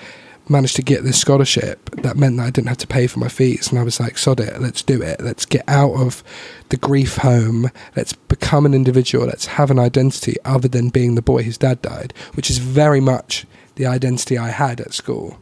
I 0.47 0.51
managed 0.51 0.75
to 0.77 0.81
get 0.81 1.03
this 1.03 1.19
scholarship 1.19 1.89
that 2.01 2.17
meant 2.17 2.37
that 2.37 2.43
I 2.43 2.49
didn't 2.49 2.69
have 2.69 2.77
to 2.77 2.87
pay 2.87 3.07
for 3.07 3.19
my 3.19 3.27
fees 3.27 3.69
and 3.69 3.79
I 3.79 3.83
was 3.83 3.99
like 3.99 4.17
sod 4.17 4.39
it 4.39 4.61
let's 4.61 4.81
do 4.81 5.01
it 5.01 5.19
let's 5.19 5.45
get 5.45 5.65
out 5.67 5.93
of 5.93 6.23
the 6.69 6.77
grief 6.77 7.17
home 7.17 7.69
let's 7.97 8.13
become 8.13 8.65
an 8.65 8.73
individual 8.73 9.25
let's 9.25 9.45
have 9.45 9.71
an 9.71 9.79
identity 9.79 10.37
other 10.45 10.69
than 10.69 10.87
being 10.87 11.15
the 11.15 11.21
boy 11.21 11.43
whose 11.43 11.57
dad 11.57 11.81
died 11.81 12.13
which 12.35 12.49
is 12.49 12.59
very 12.59 13.01
much 13.01 13.45
the 13.75 13.85
identity 13.85 14.37
I 14.37 14.49
had 14.49 14.79
at 14.79 14.93
school 14.93 15.37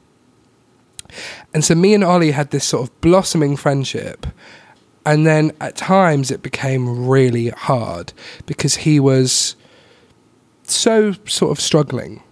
and 1.54 1.64
so 1.64 1.76
me 1.76 1.94
and 1.94 2.04
Ollie 2.04 2.32
had 2.32 2.52
this 2.52 2.66
sort 2.66 2.88
of 2.88 3.02
blossoming 3.02 3.56
friendship. 3.56 4.26
And 5.06 5.26
then 5.26 5.52
at 5.62 5.76
times 5.76 6.32
it 6.32 6.42
became 6.42 7.08
really 7.08 7.50
hard 7.50 8.12
because 8.46 8.76
he 8.76 9.00
was 9.00 9.56
so 10.64 11.14
sort 11.26 11.52
of 11.52 11.60
struggling 11.60 12.24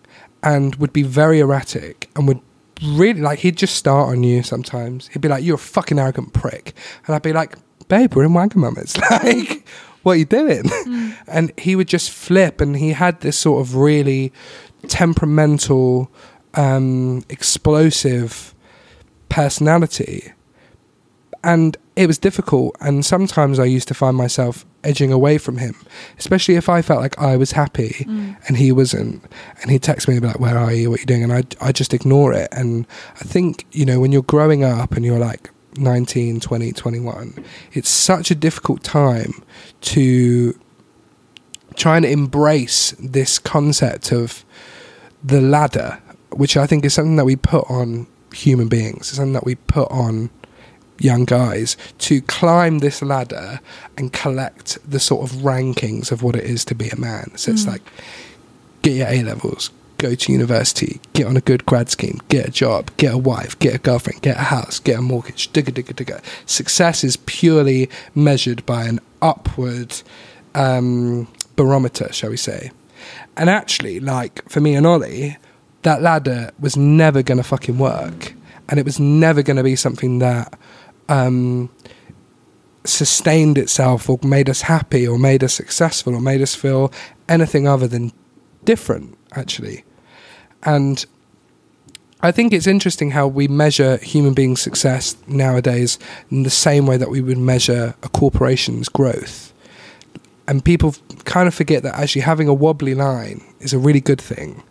and 0.41 0.75
would 0.75 0.91
be 0.91 1.03
very 1.03 1.39
erratic 1.39 2.09
and 2.15 2.27
would 2.27 2.41
really 2.83 3.21
like 3.21 3.39
he'd 3.39 3.57
just 3.57 3.75
start 3.75 4.09
on 4.09 4.23
you 4.23 4.43
sometimes. 4.43 5.07
He'd 5.09 5.21
be 5.21 5.27
like, 5.27 5.43
You're 5.43 5.55
a 5.55 5.59
fucking 5.59 5.99
arrogant 5.99 6.33
prick. 6.33 6.73
And 7.05 7.15
I'd 7.15 7.21
be 7.21 7.33
like, 7.33 7.55
Babe, 7.87 8.13
we're 8.15 8.25
in 8.25 8.31
Wagamama's. 8.31 8.97
Like, 9.09 9.67
what 10.03 10.13
are 10.13 10.17
you 10.17 10.25
doing? 10.25 10.63
And 11.27 11.53
he 11.57 11.77
would 11.77 11.87
just 11.87 12.11
flip 12.11 12.59
and 12.59 12.75
he 12.75 12.89
had 12.91 13.21
this 13.21 13.37
sort 13.37 13.61
of 13.61 13.75
really 13.75 14.33
temperamental, 14.87 16.11
um, 16.55 17.23
explosive 17.29 18.53
personality. 19.29 20.33
And 21.41 21.77
it 21.95 22.07
was 22.07 22.17
difficult. 22.17 22.75
And 22.79 23.05
sometimes 23.05 23.59
I 23.59 23.65
used 23.65 23.87
to 23.89 23.93
find 23.93 24.17
myself 24.17 24.65
edging 24.83 25.11
away 25.11 25.37
from 25.37 25.57
him, 25.57 25.75
especially 26.17 26.55
if 26.55 26.69
I 26.69 26.81
felt 26.81 27.01
like 27.01 27.17
I 27.19 27.37
was 27.37 27.51
happy 27.51 28.05
mm. 28.07 28.35
and 28.47 28.57
he 28.57 28.71
wasn't. 28.71 29.23
And 29.61 29.71
he'd 29.71 29.83
text 29.83 30.07
me 30.07 30.15
and 30.15 30.21
be 30.21 30.27
like, 30.27 30.39
Where 30.39 30.57
are 30.57 30.73
you? 30.73 30.89
What 30.89 30.99
are 30.99 31.01
you 31.01 31.05
doing? 31.05 31.23
And 31.23 31.33
I, 31.33 31.43
I 31.61 31.71
just 31.71 31.93
ignore 31.93 32.33
it. 32.33 32.49
And 32.51 32.87
I 33.15 33.23
think, 33.23 33.65
you 33.71 33.85
know, 33.85 33.99
when 33.99 34.11
you're 34.11 34.23
growing 34.23 34.63
up 34.63 34.93
and 34.93 35.05
you're 35.05 35.19
like 35.19 35.51
19, 35.77 36.39
20, 36.39 36.71
21, 36.71 37.45
it's 37.73 37.89
such 37.89 38.31
a 38.31 38.35
difficult 38.35 38.83
time 38.83 39.43
to 39.81 40.57
try 41.75 41.97
and 41.97 42.05
embrace 42.05 42.91
this 42.99 43.39
concept 43.39 44.11
of 44.11 44.45
the 45.23 45.41
ladder, 45.41 45.99
which 46.31 46.57
I 46.57 46.67
think 46.67 46.85
is 46.85 46.93
something 46.93 47.15
that 47.15 47.25
we 47.25 47.35
put 47.35 47.69
on 47.69 48.07
human 48.33 48.67
beings, 48.67 49.09
it's 49.09 49.15
something 49.17 49.33
that 49.33 49.45
we 49.45 49.55
put 49.55 49.89
on 49.91 50.29
young 51.03 51.25
guys 51.25 51.75
to 51.99 52.21
climb 52.21 52.79
this 52.79 53.01
ladder 53.01 53.59
and 53.97 54.13
collect 54.13 54.77
the 54.89 54.99
sort 54.99 55.29
of 55.29 55.37
rankings 55.37 56.11
of 56.11 56.23
what 56.23 56.35
it 56.35 56.43
is 56.43 56.63
to 56.65 56.75
be 56.75 56.89
a 56.89 56.95
man. 56.95 57.31
So 57.35 57.51
it's 57.51 57.67
like 57.67 57.81
get 58.81 58.93
your 58.93 59.07
A 59.07 59.23
levels, 59.23 59.69
go 59.97 60.15
to 60.15 60.31
university, 60.31 60.99
get 61.13 61.27
on 61.27 61.37
a 61.37 61.41
good 61.41 61.65
grad 61.65 61.89
scheme, 61.89 62.19
get 62.29 62.47
a 62.47 62.51
job, 62.51 62.89
get 62.97 63.13
a 63.13 63.17
wife, 63.17 63.57
get 63.59 63.75
a 63.75 63.77
girlfriend, 63.77 64.21
get 64.21 64.37
a 64.37 64.43
house, 64.43 64.79
get 64.79 64.99
a 64.99 65.01
mortgage, 65.01 65.51
digga 65.51 65.73
digga 65.73 65.93
digga. 65.93 66.23
Success 66.45 67.03
is 67.03 67.17
purely 67.17 67.89
measured 68.15 68.65
by 68.65 68.83
an 68.85 68.99
upward 69.21 69.95
um, 70.55 71.27
barometer, 71.55 72.11
shall 72.11 72.29
we 72.29 72.37
say. 72.37 72.71
And 73.35 73.49
actually, 73.49 73.99
like 73.99 74.47
for 74.49 74.61
me 74.61 74.75
and 74.75 74.85
Ollie, 74.85 75.37
that 75.81 76.01
ladder 76.01 76.51
was 76.59 76.77
never 76.77 77.23
going 77.23 77.37
to 77.37 77.43
fucking 77.43 77.77
work. 77.77 78.33
And 78.69 78.79
it 78.79 78.85
was 78.85 78.99
never 78.99 79.41
going 79.41 79.57
to 79.57 79.63
be 79.63 79.75
something 79.75 80.19
that 80.19 80.57
um, 81.09 81.69
sustained 82.85 83.57
itself 83.57 84.09
or 84.09 84.19
made 84.23 84.49
us 84.49 84.61
happy 84.61 85.07
or 85.07 85.17
made 85.17 85.43
us 85.43 85.53
successful 85.53 86.13
or 86.15 86.21
made 86.21 86.41
us 86.41 86.55
feel 86.55 86.91
anything 87.29 87.67
other 87.67 87.87
than 87.87 88.11
different, 88.65 89.17
actually. 89.33 89.83
And 90.63 91.05
I 92.21 92.31
think 92.31 92.53
it's 92.53 92.67
interesting 92.67 93.11
how 93.11 93.27
we 93.27 93.47
measure 93.47 93.97
human 93.97 94.33
beings' 94.33 94.61
success 94.61 95.15
nowadays 95.27 95.99
in 96.31 96.43
the 96.43 96.49
same 96.49 96.85
way 96.85 96.97
that 96.97 97.09
we 97.09 97.21
would 97.21 97.37
measure 97.37 97.95
a 98.03 98.09
corporation's 98.09 98.89
growth. 98.89 99.53
And 100.47 100.63
people 100.63 100.95
kind 101.23 101.47
of 101.47 101.53
forget 101.53 101.83
that 101.83 101.95
actually 101.95 102.21
having 102.23 102.47
a 102.49 102.53
wobbly 102.53 102.95
line 102.95 103.41
is 103.61 103.71
a 103.73 103.79
really 103.79 104.01
good 104.01 104.19
thing. 104.21 104.61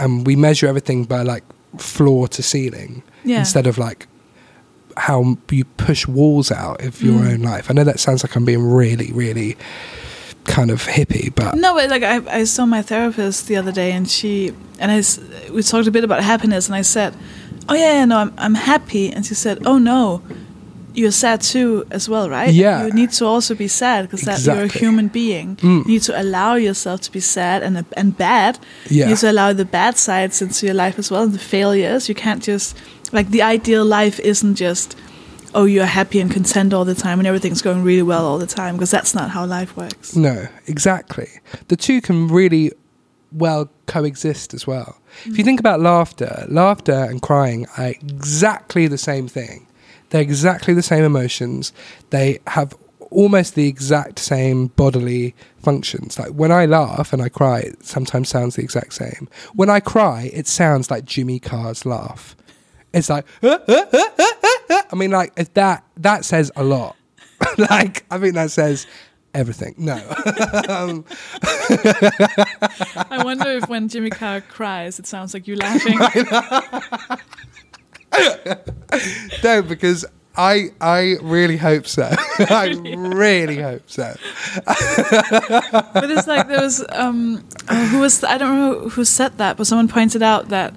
And 0.00 0.26
we 0.26 0.34
measure 0.34 0.66
everything 0.66 1.04
by 1.04 1.22
like 1.22 1.44
floor 1.78 2.26
to 2.28 2.42
ceiling 2.42 3.02
Yeah. 3.24 3.38
instead 3.40 3.66
of 3.68 3.78
like 3.78 4.08
how 4.96 5.36
you 5.50 5.64
push 5.76 6.06
walls 6.06 6.50
out 6.52 6.82
of 6.84 7.02
your 7.02 7.20
Mm. 7.20 7.32
own 7.32 7.42
life. 7.42 7.70
I 7.70 7.74
know 7.74 7.84
that 7.84 8.00
sounds 8.00 8.22
like 8.24 8.36
I'm 8.36 8.44
being 8.44 8.64
really, 8.64 9.10
really 9.12 9.56
kind 10.44 10.70
of 10.70 10.82
hippie, 10.86 11.34
but 11.34 11.56
No, 11.56 11.74
but 11.74 11.88
like 11.90 12.02
I, 12.02 12.20
I 12.40 12.44
saw 12.44 12.66
my 12.66 12.82
therapist 12.82 13.46
the 13.46 13.56
other 13.56 13.72
day, 13.72 13.92
and 13.92 14.08
she 14.10 14.52
and 14.78 14.90
I 14.90 15.02
we 15.52 15.62
talked 15.62 15.86
a 15.86 15.90
bit 15.90 16.04
about 16.04 16.22
happiness, 16.22 16.66
and 16.66 16.74
I 16.76 16.82
said, 16.82 17.14
"Oh 17.68 17.74
yeah, 17.74 17.92
yeah 17.98 18.04
no, 18.04 18.18
I'm 18.18 18.32
I'm 18.38 18.54
happy," 18.54 19.10
and 19.12 19.24
she 19.26 19.34
said, 19.34 19.58
"Oh 19.66 19.78
no." 19.78 20.20
You're 20.96 21.10
sad 21.10 21.40
too, 21.40 21.84
as 21.90 22.08
well, 22.08 22.30
right? 22.30 22.54
Yeah. 22.54 22.86
You 22.86 22.92
need 22.92 23.10
to 23.18 23.24
also 23.26 23.56
be 23.56 23.66
sad 23.66 24.08
because 24.08 24.20
that 24.26 24.44
you're 24.46 24.66
a 24.66 24.68
human 24.68 25.08
being. 25.08 25.56
Mm. 25.56 25.78
You 25.78 25.84
need 25.94 26.02
to 26.02 26.14
allow 26.22 26.54
yourself 26.54 27.00
to 27.00 27.10
be 27.10 27.18
sad 27.18 27.64
and 27.64 27.84
and 27.96 28.16
bad. 28.16 28.60
You 28.88 29.06
need 29.06 29.16
to 29.18 29.28
allow 29.28 29.52
the 29.52 29.64
bad 29.64 29.98
sides 29.98 30.40
into 30.40 30.66
your 30.66 30.74
life 30.76 30.96
as 31.00 31.10
well, 31.10 31.24
and 31.24 31.32
the 31.32 31.40
failures. 31.40 32.08
You 32.08 32.14
can't 32.14 32.40
just 32.46 32.76
like 33.14 33.30
the 33.30 33.42
ideal 33.42 33.84
life 33.84 34.20
isn't 34.20 34.56
just 34.56 34.96
oh 35.54 35.64
you're 35.64 35.86
happy 35.86 36.20
and 36.20 36.30
content 36.30 36.74
all 36.74 36.84
the 36.84 36.94
time 36.94 37.20
and 37.20 37.26
everything's 37.26 37.62
going 37.62 37.82
really 37.82 38.02
well 38.02 38.26
all 38.26 38.38
the 38.38 38.46
time 38.46 38.74
because 38.74 38.90
that's 38.90 39.14
not 39.14 39.30
how 39.30 39.46
life 39.46 39.76
works. 39.76 40.16
No, 40.16 40.48
exactly. 40.66 41.28
The 41.68 41.76
two 41.76 42.00
can 42.00 42.28
really 42.28 42.72
well 43.32 43.70
coexist 43.86 44.52
as 44.52 44.66
well. 44.66 44.98
If 45.24 45.38
you 45.38 45.44
mm. 45.44 45.46
think 45.46 45.60
about 45.60 45.80
laughter, 45.80 46.44
laughter 46.48 46.92
and 46.92 47.22
crying 47.22 47.66
are 47.78 47.88
exactly 47.88 48.86
the 48.88 48.98
same 48.98 49.28
thing. 49.28 49.66
They're 50.10 50.22
exactly 50.22 50.74
the 50.74 50.82
same 50.82 51.04
emotions. 51.04 51.72
They 52.10 52.40
have 52.48 52.74
almost 53.10 53.54
the 53.54 53.68
exact 53.68 54.18
same 54.18 54.68
bodily 54.68 55.34
functions. 55.62 56.18
Like 56.18 56.30
when 56.30 56.52
I 56.52 56.66
laugh 56.66 57.12
and 57.12 57.22
I 57.22 57.28
cry, 57.28 57.60
it 57.60 57.84
sometimes 57.84 58.28
sounds 58.28 58.56
the 58.56 58.62
exact 58.62 58.94
same. 58.94 59.28
When 59.54 59.70
I 59.70 59.80
cry, 59.80 60.30
it 60.32 60.46
sounds 60.46 60.90
like 60.90 61.04
Jimmy 61.04 61.38
Carr's 61.38 61.86
laugh. 61.86 62.36
It's 62.94 63.10
like, 63.10 63.26
I 63.42 64.94
mean, 64.94 65.10
like 65.10 65.32
if 65.36 65.52
that 65.54 65.84
that 65.96 66.24
says 66.24 66.52
a 66.56 66.62
lot. 66.62 66.96
like 67.58 68.04
I 68.10 68.18
think 68.18 68.34
that 68.34 68.50
says 68.50 68.86
everything. 69.34 69.74
No, 69.76 69.94
um, 70.68 71.04
I 73.10 73.22
wonder 73.24 73.50
if 73.50 73.68
when 73.68 73.88
Jimmy 73.88 74.10
Carr 74.10 74.40
cries, 74.40 74.98
it 74.98 75.06
sounds 75.06 75.34
like 75.34 75.48
you 75.48 75.56
laughing. 75.56 75.98
no, 79.44 79.62
because 79.62 80.06
I 80.36 80.68
I 80.80 81.16
really 81.20 81.56
hope 81.56 81.86
so. 81.86 82.08
I 82.38 82.74
really 82.94 83.60
hope 83.60 83.90
so. 83.90 84.14
but 84.64 86.10
it's 86.10 86.28
like 86.28 86.48
there 86.48 86.62
was 86.62 86.84
um, 86.90 87.44
uh, 87.68 87.86
who 87.88 87.98
was 87.98 88.22
I 88.24 88.38
don't 88.38 88.56
know 88.56 88.88
who 88.88 89.04
said 89.04 89.36
that, 89.38 89.56
but 89.56 89.66
someone 89.66 89.88
pointed 89.88 90.22
out 90.22 90.48
that 90.50 90.74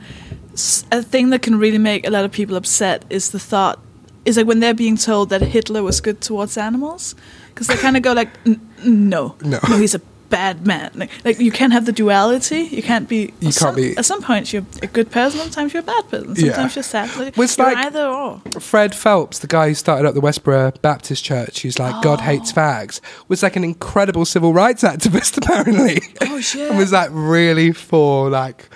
a 0.91 1.01
thing 1.03 1.29
that 1.29 1.41
can 1.41 1.57
really 1.59 1.77
make 1.77 2.07
a 2.07 2.09
lot 2.09 2.25
of 2.25 2.31
people 2.31 2.55
upset 2.55 3.05
is 3.09 3.31
the 3.31 3.39
thought 3.39 3.79
is 4.25 4.37
like 4.37 4.47
when 4.47 4.59
they're 4.59 4.73
being 4.73 4.97
told 4.97 5.29
that 5.29 5.41
Hitler 5.41 5.83
was 5.83 6.01
good 6.01 6.19
towards 6.21 6.57
animals, 6.57 7.15
because 7.49 7.67
they 7.67 7.75
kind 7.77 7.95
of 7.95 8.03
go 8.03 8.13
like, 8.13 8.29
"N- 8.45 8.59
no, 8.83 9.35
No. 9.41 9.59
he's 9.77 9.95
a 9.95 10.01
bad 10.29 10.67
man. 10.67 10.91
Like, 10.95 11.09
like 11.23 11.39
you 11.39 11.51
can't 11.51 11.71
have 11.71 11.85
the 11.85 11.93
duality. 11.93 12.63
You 12.63 12.83
can't 12.83 13.07
be. 13.07 13.33
You 13.39 13.53
can't 13.53 13.75
be- 13.77 13.95
At 13.95 14.03
some 14.05 14.21
points 14.21 14.51
you're 14.51 14.65
a 14.81 14.87
good 14.87 15.09
person. 15.09 15.39
Sometimes 15.39 15.71
you're 15.73 15.79
a 15.79 15.85
bad 15.85 16.09
person. 16.09 16.33
Yeah. 16.35 16.51
Sometimes 16.51 16.75
you're 16.75 16.83
sad. 16.83 17.15
Like, 17.17 17.37
it's 17.37 17.57
you're 17.57 17.67
like- 17.67 17.85
either 17.85 18.05
or. 18.05 18.41
Fred 18.59 18.93
Phelps, 18.93 19.39
the 19.39 19.47
guy 19.47 19.69
who 19.69 19.73
started 19.75 20.05
up 20.05 20.13
the 20.15 20.19
Westboro 20.21 20.73
Baptist 20.81 21.23
Church, 21.23 21.61
who's 21.61 21.79
like 21.79 22.03
God 22.03 22.19
oh. 22.19 22.23
hates 22.23 22.51
Oh. 22.51 22.55
fags, 22.59 22.99
was 23.29 23.41
like 23.43 23.55
an 23.55 23.63
incredible 23.63 24.25
civil 24.25 24.51
rights 24.51 24.83
activist 24.93 25.37
apparently. 25.37 26.01
Oh 26.19 26.41
shit. 26.41 26.69
and 26.71 26.77
was 26.77 26.91
like 26.91 27.09
really 27.13 27.71
for 27.71 28.29
like 28.29 28.67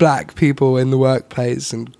black 0.00 0.34
people 0.34 0.78
in 0.78 0.90
the 0.90 0.98
workplace 0.98 1.72
and 1.72 1.94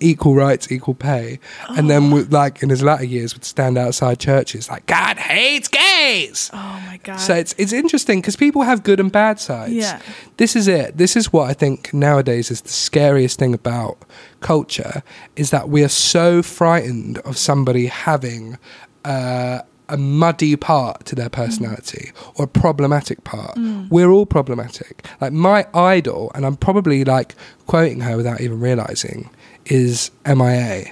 equal 0.00 0.34
rights, 0.34 0.72
equal 0.72 0.94
pay. 0.94 1.38
And 1.68 1.88
then 1.88 2.10
would, 2.10 2.32
like 2.32 2.62
in 2.62 2.70
his 2.70 2.82
latter 2.82 3.04
years 3.04 3.34
would 3.34 3.44
stand 3.44 3.78
outside 3.78 4.18
churches 4.18 4.68
like 4.68 4.86
God 4.86 5.18
hates 5.18 5.68
gays. 5.68 6.50
oh 6.52 6.82
my 6.86 6.98
god. 7.04 7.18
So 7.18 7.34
it's 7.34 7.54
it's 7.58 7.72
interesting 7.72 8.20
because 8.20 8.34
people 8.36 8.62
have 8.62 8.82
good 8.82 8.98
and 8.98 9.12
bad 9.12 9.38
sides. 9.38 9.74
Yeah. 9.74 10.00
This 10.38 10.56
is 10.56 10.66
it. 10.66 10.96
This 10.96 11.14
is 11.14 11.32
what 11.32 11.48
I 11.48 11.52
think 11.52 11.92
nowadays 11.94 12.50
is 12.50 12.62
the 12.62 12.70
scariest 12.70 13.38
thing 13.38 13.54
about 13.54 13.98
culture 14.40 15.02
is 15.36 15.50
that 15.50 15.68
we 15.68 15.84
are 15.84 15.88
so 15.88 16.42
frightened 16.42 17.18
of 17.18 17.36
somebody 17.36 17.86
having 17.86 18.58
uh, 19.04 19.60
a 19.92 19.96
muddy 19.98 20.56
part 20.56 21.04
to 21.04 21.14
their 21.14 21.28
personality 21.28 22.12
mm. 22.14 22.40
or 22.40 22.46
a 22.46 22.48
problematic 22.48 23.22
part. 23.24 23.54
Mm. 23.56 23.90
We're 23.90 24.10
all 24.10 24.26
problematic. 24.26 25.06
Like 25.20 25.32
my 25.32 25.66
idol, 25.74 26.32
and 26.34 26.46
I'm 26.46 26.56
probably 26.56 27.04
like 27.04 27.34
quoting 27.66 28.00
her 28.00 28.16
without 28.16 28.40
even 28.40 28.58
realizing, 28.58 29.28
is 29.66 30.10
MIA. 30.26 30.86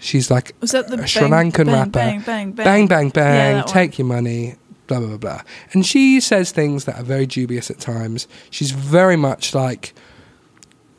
She's 0.00 0.30
like 0.30 0.54
was 0.60 0.72
that 0.72 0.88
the 0.88 1.00
a 1.00 1.06
Sri 1.06 1.22
Lankan 1.22 1.64
bang, 1.64 1.74
rapper. 1.74 1.90
Bang 1.92 2.20
bang 2.20 2.52
bang 2.52 2.64
bang 2.64 2.86
bang 2.86 3.10
bang, 3.10 3.56
one. 3.56 3.66
take 3.66 3.98
your 3.98 4.06
money 4.06 4.56
blah 4.86 4.98
blah 4.98 5.08
blah 5.08 5.16
blah 5.16 5.40
and 5.72 5.86
she 5.86 6.20
says 6.20 6.50
things 6.50 6.84
that 6.84 6.98
are 7.00 7.02
very 7.02 7.24
dubious 7.24 7.70
at 7.70 7.80
times 7.80 8.28
she's 8.50 8.70
very 8.70 9.16
much 9.16 9.54
like 9.54 9.94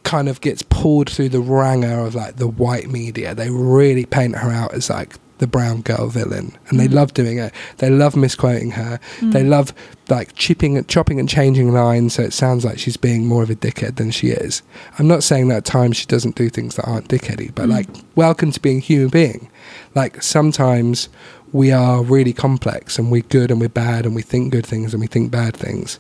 kind 0.02 0.28
of 0.28 0.42
gets 0.42 0.64
pulled 0.64 1.08
through 1.08 1.30
the 1.30 1.40
wranger 1.40 2.00
of 2.00 2.16
like 2.16 2.38
the 2.38 2.48
white 2.48 2.90
media 2.90 3.36
they 3.36 3.52
really 3.52 4.06
paint 4.06 4.38
her 4.38 4.50
out 4.50 4.74
as 4.74 4.90
like 4.90 5.18
the 5.40 5.48
brown 5.48 5.82
girl 5.82 6.08
villain 6.08 6.54
and 6.70 6.80
they 6.80 6.88
Mm. 6.88 6.94
love 6.94 7.14
doing 7.14 7.38
it 7.40 7.54
they 7.78 7.90
love 7.90 8.16
misquoting 8.16 8.72
her 8.72 9.00
they 9.22 9.44
Mm. 9.44 9.50
love 9.50 9.74
like 10.08 10.34
chipping 10.36 10.78
and 10.78 10.88
chopping 10.88 11.20
and 11.20 11.28
changing 11.28 11.74
lines 11.74 12.14
so 12.14 12.24
it 12.24 12.32
sounds 12.34 12.64
like 12.64 12.80
she's 12.80 12.96
being 12.98 13.26
more 13.26 13.44
of 13.44 13.50
a 13.50 13.56
dickhead 13.56 13.98
than 13.98 14.12
she 14.12 14.28
is 14.30 14.62
i'm 14.98 15.08
not 15.08 15.24
saying 15.24 15.48
that 15.50 15.58
at 15.58 15.66
times 15.66 15.98
she 15.98 16.06
doesn't 16.06 16.36
do 16.36 16.50
things 16.50 16.76
that 16.76 16.88
aren't 16.88 17.10
dickheady 17.10 17.52
but 17.54 17.66
Mm. 17.66 17.72
like 17.72 17.88
welcome 18.16 18.52
to 18.52 18.60
being 18.62 18.78
a 18.78 18.82
human 18.82 19.10
being 19.10 19.50
like 19.94 20.24
sometimes 20.24 21.10
we 21.52 21.72
are 21.72 22.02
really 22.04 22.34
complex 22.34 22.98
and 23.00 23.12
we're 23.12 23.22
good 23.30 23.52
and 23.52 23.60
we're 23.62 23.70
bad 23.70 24.06
and 24.06 24.16
we 24.16 24.22
think 24.22 24.52
good 24.52 24.66
things 24.66 24.94
and 24.94 25.02
we 25.02 25.08
think 25.08 25.32
bad 25.32 25.56
things 25.56 26.00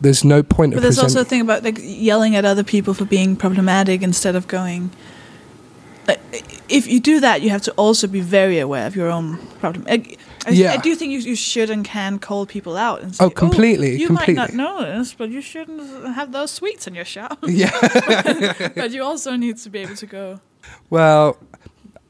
there's 0.00 0.24
no 0.24 0.42
point 0.42 0.74
But 0.74 0.82
there's 0.82 0.98
also 0.98 1.20
a 1.20 1.24
thing 1.24 1.40
about 1.40 1.62
like 1.64 1.78
yelling 1.80 2.36
at 2.36 2.44
other 2.44 2.64
people 2.64 2.92
for 2.94 3.04
being 3.06 3.36
problematic 3.36 4.02
instead 4.02 4.34
of 4.36 4.46
going. 4.48 4.90
Like, 6.06 6.20
if 6.68 6.86
you 6.86 7.00
do 7.00 7.20
that, 7.20 7.42
you 7.42 7.50
have 7.50 7.62
to 7.62 7.72
also 7.72 8.06
be 8.06 8.20
very 8.20 8.58
aware 8.58 8.86
of 8.86 8.94
your 8.96 9.08
own 9.10 9.38
problem. 9.60 9.86
I, 9.88 10.02
I, 10.46 10.50
Yeah. 10.50 10.72
I 10.72 10.76
do 10.76 10.94
think 10.94 11.12
you, 11.12 11.18
you 11.20 11.34
should 11.36 11.70
and 11.70 11.84
can 11.84 12.18
call 12.18 12.44
people 12.46 12.76
out 12.76 13.02
and 13.02 13.14
say, 13.14 13.24
Oh, 13.24 13.30
completely, 13.30 13.92
oh, 13.92 13.96
you 13.96 14.08
might 14.10 14.28
not 14.34 14.52
know 14.52 14.82
this, 14.84 15.14
but 15.14 15.30
you 15.30 15.40
shouldn't 15.40 16.14
have 16.14 16.32
those 16.32 16.50
sweets 16.50 16.86
in 16.86 16.94
your 16.94 17.06
shop." 17.06 17.38
yeah 17.46 17.70
but 18.74 18.90
you 18.90 19.02
also 19.02 19.36
need 19.36 19.56
to 19.58 19.70
be 19.70 19.78
able 19.80 19.96
to 19.96 20.06
go. 20.06 20.40
well 20.90 21.36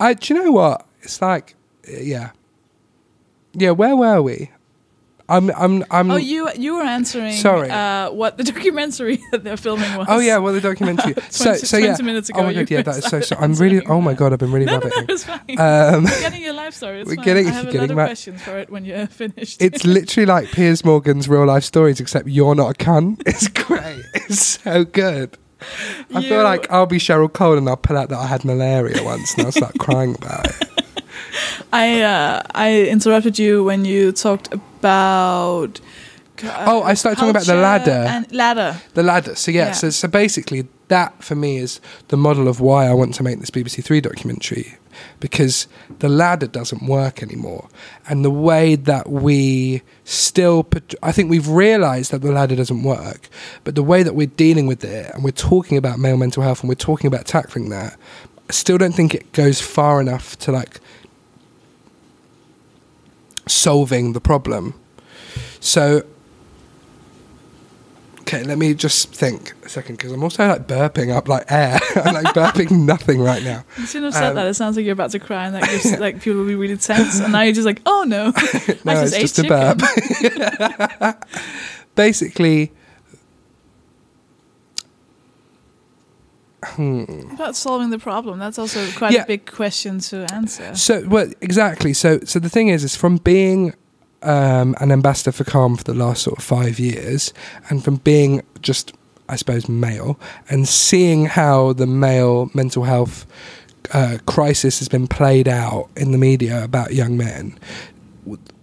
i 0.00 0.14
do 0.14 0.34
you 0.34 0.42
know 0.44 0.50
what 0.52 0.86
it's 1.02 1.20
like 1.20 1.54
yeah 1.88 2.30
yeah 3.52 3.70
where 3.70 3.96
were 3.96 4.20
we 4.22 4.50
i'm 5.28 5.50
i'm 5.56 5.82
i'm 5.90 6.10
oh, 6.10 6.16
you 6.16 6.48
you 6.56 6.74
were 6.76 6.82
answering. 6.82 7.32
Sorry. 7.32 7.70
Uh, 7.70 8.10
what 8.10 8.36
the 8.36 8.44
documentary 8.52 9.20
that 9.32 9.42
they're 9.44 9.56
filming 9.56 9.96
was. 9.96 10.06
Oh 10.10 10.18
yeah, 10.18 10.36
well 10.38 10.52
the 10.52 10.60
documentary. 10.60 11.14
so 11.30 11.44
20 11.52 11.58
so 11.66 11.76
yeah. 11.78 11.86
20 11.96 12.02
minutes 12.02 12.28
ago 12.28 12.40
oh 12.40 12.44
my 12.44 12.52
god, 12.52 12.70
yeah, 12.70 12.82
that 12.82 12.96
is 12.98 13.04
so. 13.04 13.20
so 13.20 13.36
I'm 13.38 13.54
really. 13.64 13.84
Oh 13.86 14.00
my 14.00 14.12
god, 14.14 14.32
I've 14.32 14.38
been 14.38 14.52
really 14.52 14.66
No, 14.66 14.78
no, 14.78 14.88
no, 14.88 15.04
it's 15.08 15.24
fine. 15.24 15.40
Um, 15.58 16.04
We're 16.04 16.20
getting 16.20 16.42
your 16.42 16.52
life 16.52 16.74
story. 16.74 17.00
It's 17.00 17.08
We're 17.08 17.16
fine. 17.16 17.24
getting- 17.24 17.46
I 17.46 17.50
have 17.52 17.68
a 17.68 17.72
getting 17.72 17.96
lot 17.96 18.02
of 18.04 18.08
questions 18.08 18.42
for 18.42 18.58
it 18.58 18.68
when 18.70 18.84
you're 18.84 19.06
finished. 19.06 19.62
it's 19.62 19.84
literally 19.84 20.26
like 20.26 20.48
Piers 20.52 20.84
Morgan's 20.84 21.28
real 21.28 21.46
life 21.46 21.64
stories, 21.64 22.00
except 22.00 22.28
you're 22.28 22.54
not 22.54 22.70
a 22.70 22.74
cunt. 22.74 23.22
It's 23.26 23.48
great. 23.48 24.02
It's 24.14 24.60
so 24.62 24.84
good. 24.84 25.38
I 26.14 26.18
You- 26.20 26.28
feel 26.28 26.42
like 26.42 26.70
I'll 26.70 26.84
be 26.86 26.98
Cheryl 26.98 27.32
Cole 27.32 27.56
and 27.56 27.66
I'll 27.68 27.76
pull 27.78 27.96
out 27.96 28.10
that 28.10 28.18
I 28.18 28.26
had 28.26 28.44
malaria 28.44 29.02
once 29.02 29.32
and 29.34 29.46
I'll 29.46 29.52
start 29.52 29.78
crying 29.78 30.14
about 30.14 30.46
it. 30.48 30.83
I 31.74 32.00
uh, 32.02 32.42
I 32.54 32.82
interrupted 32.82 33.38
you 33.38 33.64
when 33.64 33.84
you 33.84 34.12
talked 34.12 34.48
about. 34.54 35.80
uh, 36.44 36.64
Oh, 36.70 36.82
I 36.82 36.94
started 36.94 37.16
talking 37.18 37.30
about 37.30 37.46
the 37.46 37.56
ladder. 37.56 38.04
And 38.14 38.32
ladder. 38.32 38.80
The 38.94 39.02
ladder. 39.02 39.34
So 39.34 39.50
yeah, 39.50 39.66
Yeah. 39.66 39.72
So, 39.72 39.90
so 39.90 40.06
basically 40.08 40.68
that 40.88 41.24
for 41.24 41.34
me 41.34 41.56
is 41.58 41.80
the 42.08 42.16
model 42.16 42.46
of 42.46 42.60
why 42.60 42.86
I 42.86 42.92
want 42.92 43.14
to 43.14 43.22
make 43.22 43.40
this 43.40 43.50
BBC 43.50 43.82
Three 43.82 44.00
documentary 44.00 44.76
because 45.18 45.66
the 45.98 46.08
ladder 46.08 46.46
doesn't 46.46 46.82
work 46.86 47.22
anymore, 47.22 47.68
and 48.08 48.24
the 48.24 48.30
way 48.30 48.76
that 48.76 49.08
we 49.10 49.82
still, 50.04 50.64
I 51.02 51.10
think 51.10 51.28
we've 51.30 51.48
realised 51.48 52.12
that 52.12 52.22
the 52.22 52.30
ladder 52.30 52.54
doesn't 52.54 52.84
work, 52.84 53.28
but 53.64 53.74
the 53.74 53.82
way 53.82 54.04
that 54.04 54.14
we're 54.14 54.28
dealing 54.46 54.68
with 54.68 54.84
it 54.84 55.10
and 55.12 55.24
we're 55.24 55.32
talking 55.32 55.76
about 55.78 55.98
male 55.98 56.16
mental 56.16 56.44
health 56.44 56.60
and 56.60 56.68
we're 56.68 56.86
talking 56.90 57.08
about 57.08 57.24
tackling 57.26 57.70
that, 57.70 57.96
I 58.48 58.52
still 58.52 58.78
don't 58.78 58.94
think 58.94 59.14
it 59.14 59.32
goes 59.32 59.60
far 59.60 60.00
enough 60.00 60.38
to 60.40 60.52
like 60.52 60.78
solving 63.46 64.12
the 64.12 64.20
problem. 64.20 64.74
So 65.60 66.02
Okay, 68.26 68.42
let 68.42 68.56
me 68.56 68.72
just 68.72 69.12
think 69.14 69.52
a 69.66 69.68
second 69.68 69.96
because 69.98 70.10
I'm 70.10 70.22
also 70.22 70.48
like 70.48 70.66
burping 70.66 71.14
up 71.14 71.28
like 71.28 71.44
air. 71.52 71.78
I'm 71.96 72.14
like 72.14 72.34
burping 72.34 72.70
nothing 72.86 73.20
right 73.20 73.42
now. 73.42 73.64
You 73.76 73.84
shouldn't 73.84 74.06
have 74.06 74.14
said 74.14 74.30
Um, 74.30 74.36
that. 74.36 74.46
It 74.46 74.54
sounds 74.54 74.76
like 74.76 74.86
you're 74.86 74.94
about 74.94 75.10
to 75.10 75.18
cry, 75.18 75.44
and 75.44 75.54
that 75.54 75.64
gives 75.68 75.84
like 76.00 76.22
people 76.22 76.40
will 76.40 76.46
be 76.46 76.54
really 76.54 76.78
tense. 76.78 77.20
And 77.20 77.32
now 77.34 77.42
you're 77.42 77.52
just 77.52 77.66
like, 77.66 77.82
oh 77.84 78.04
no, 78.08 78.32
I 78.34 78.78
No, 78.84 78.92
just 78.94 79.14
it's 79.14 79.14
ate 79.14 79.20
just 79.20 79.38
a 79.40 79.44
burp. 81.14 81.18
Basically, 81.94 82.72
About 87.32 87.56
solving 87.56 87.90
the 87.90 87.98
problem. 87.98 88.38
That's 88.38 88.58
also 88.58 88.86
quite 88.92 89.12
Yeah. 89.12 89.22
a 89.22 89.26
big 89.26 89.46
question 89.50 89.98
to 90.00 90.26
answer. 90.32 90.74
so 90.74 91.04
well, 91.08 91.30
exactly. 91.40 91.92
So, 91.92 92.20
so 92.24 92.38
the 92.38 92.48
thing 92.48 92.68
is, 92.68 92.84
is 92.84 92.96
from 92.96 93.18
being 93.18 93.74
um, 94.22 94.74
an 94.80 94.90
ambassador 94.90 95.32
for 95.32 95.44
Calm 95.44 95.76
for 95.76 95.84
the 95.84 95.94
last 95.94 96.22
sort 96.22 96.38
of 96.38 96.44
five 96.44 96.78
years, 96.78 97.32
and 97.68 97.84
from 97.84 97.96
being 97.96 98.42
just, 98.62 98.92
I 99.28 99.36
suppose, 99.36 99.68
male, 99.68 100.18
and 100.48 100.66
seeing 100.66 101.26
how 101.26 101.74
the 101.74 101.86
male 101.86 102.50
mental 102.54 102.84
health 102.84 103.26
uh, 103.92 104.16
crisis 104.26 104.78
has 104.78 104.88
been 104.88 105.06
played 105.06 105.46
out 105.46 105.90
in 105.96 106.12
the 106.12 106.18
media 106.18 106.64
about 106.64 106.94
young 106.94 107.16
men, 107.18 107.58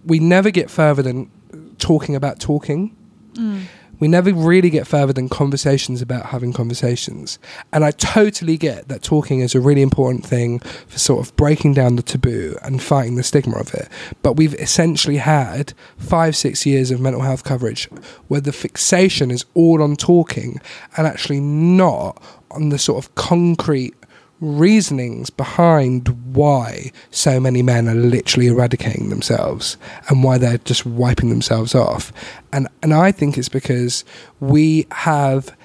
we 0.04 0.18
never 0.18 0.50
get 0.50 0.68
further 0.68 1.00
than 1.02 1.30
talking 1.78 2.16
about 2.16 2.40
talking. 2.40 2.96
Mm. 3.34 3.62
we 3.98 4.08
never 4.08 4.32
really 4.32 4.68
get 4.68 4.86
further 4.86 5.12
than 5.12 5.28
conversations 5.28 6.02
about 6.02 6.26
having 6.26 6.52
conversations. 6.52 7.38
And 7.72 7.84
I 7.84 7.92
totally 7.92 8.56
get 8.56 8.88
that 8.88 9.02
talking 9.02 9.40
is 9.40 9.54
a 9.54 9.60
really 9.60 9.80
important 9.80 10.26
thing 10.26 10.58
for 10.58 10.98
sort 10.98 11.24
of 11.24 11.34
breaking 11.36 11.74
down 11.74 11.96
the 11.96 12.02
taboo 12.02 12.56
and 12.62 12.82
fighting 12.82 13.14
the 13.14 13.22
stigma 13.22 13.56
of 13.58 13.72
it. 13.74 13.88
But 14.22 14.34
we've 14.34 14.54
essentially 14.54 15.18
had 15.18 15.72
five, 15.96 16.34
six 16.36 16.66
years 16.66 16.90
of 16.90 17.00
mental 17.00 17.22
health 17.22 17.44
coverage 17.44 17.88
where 18.28 18.40
the 18.40 18.52
fixation 18.52 19.30
is 19.30 19.44
all 19.54 19.82
on 19.82 19.96
talking 19.96 20.60
and 20.96 21.06
actually 21.06 21.40
not 21.40 22.20
on 22.50 22.68
the 22.68 22.78
sort 22.78 23.04
of 23.04 23.14
concrete 23.14 23.94
reasonings 24.42 25.30
behind 25.30 26.08
why 26.34 26.90
so 27.12 27.38
many 27.38 27.62
men 27.62 27.88
are 27.88 27.94
literally 27.94 28.48
eradicating 28.48 29.08
themselves 29.08 29.76
and 30.08 30.24
why 30.24 30.36
they're 30.36 30.58
just 30.58 30.84
wiping 30.84 31.30
themselves 31.30 31.74
off. 31.74 32.12
And 32.52 32.68
and 32.82 32.92
I 32.92 33.12
think 33.12 33.38
it's 33.38 33.48
because 33.48 34.04
we 34.40 34.86
have 34.90 35.56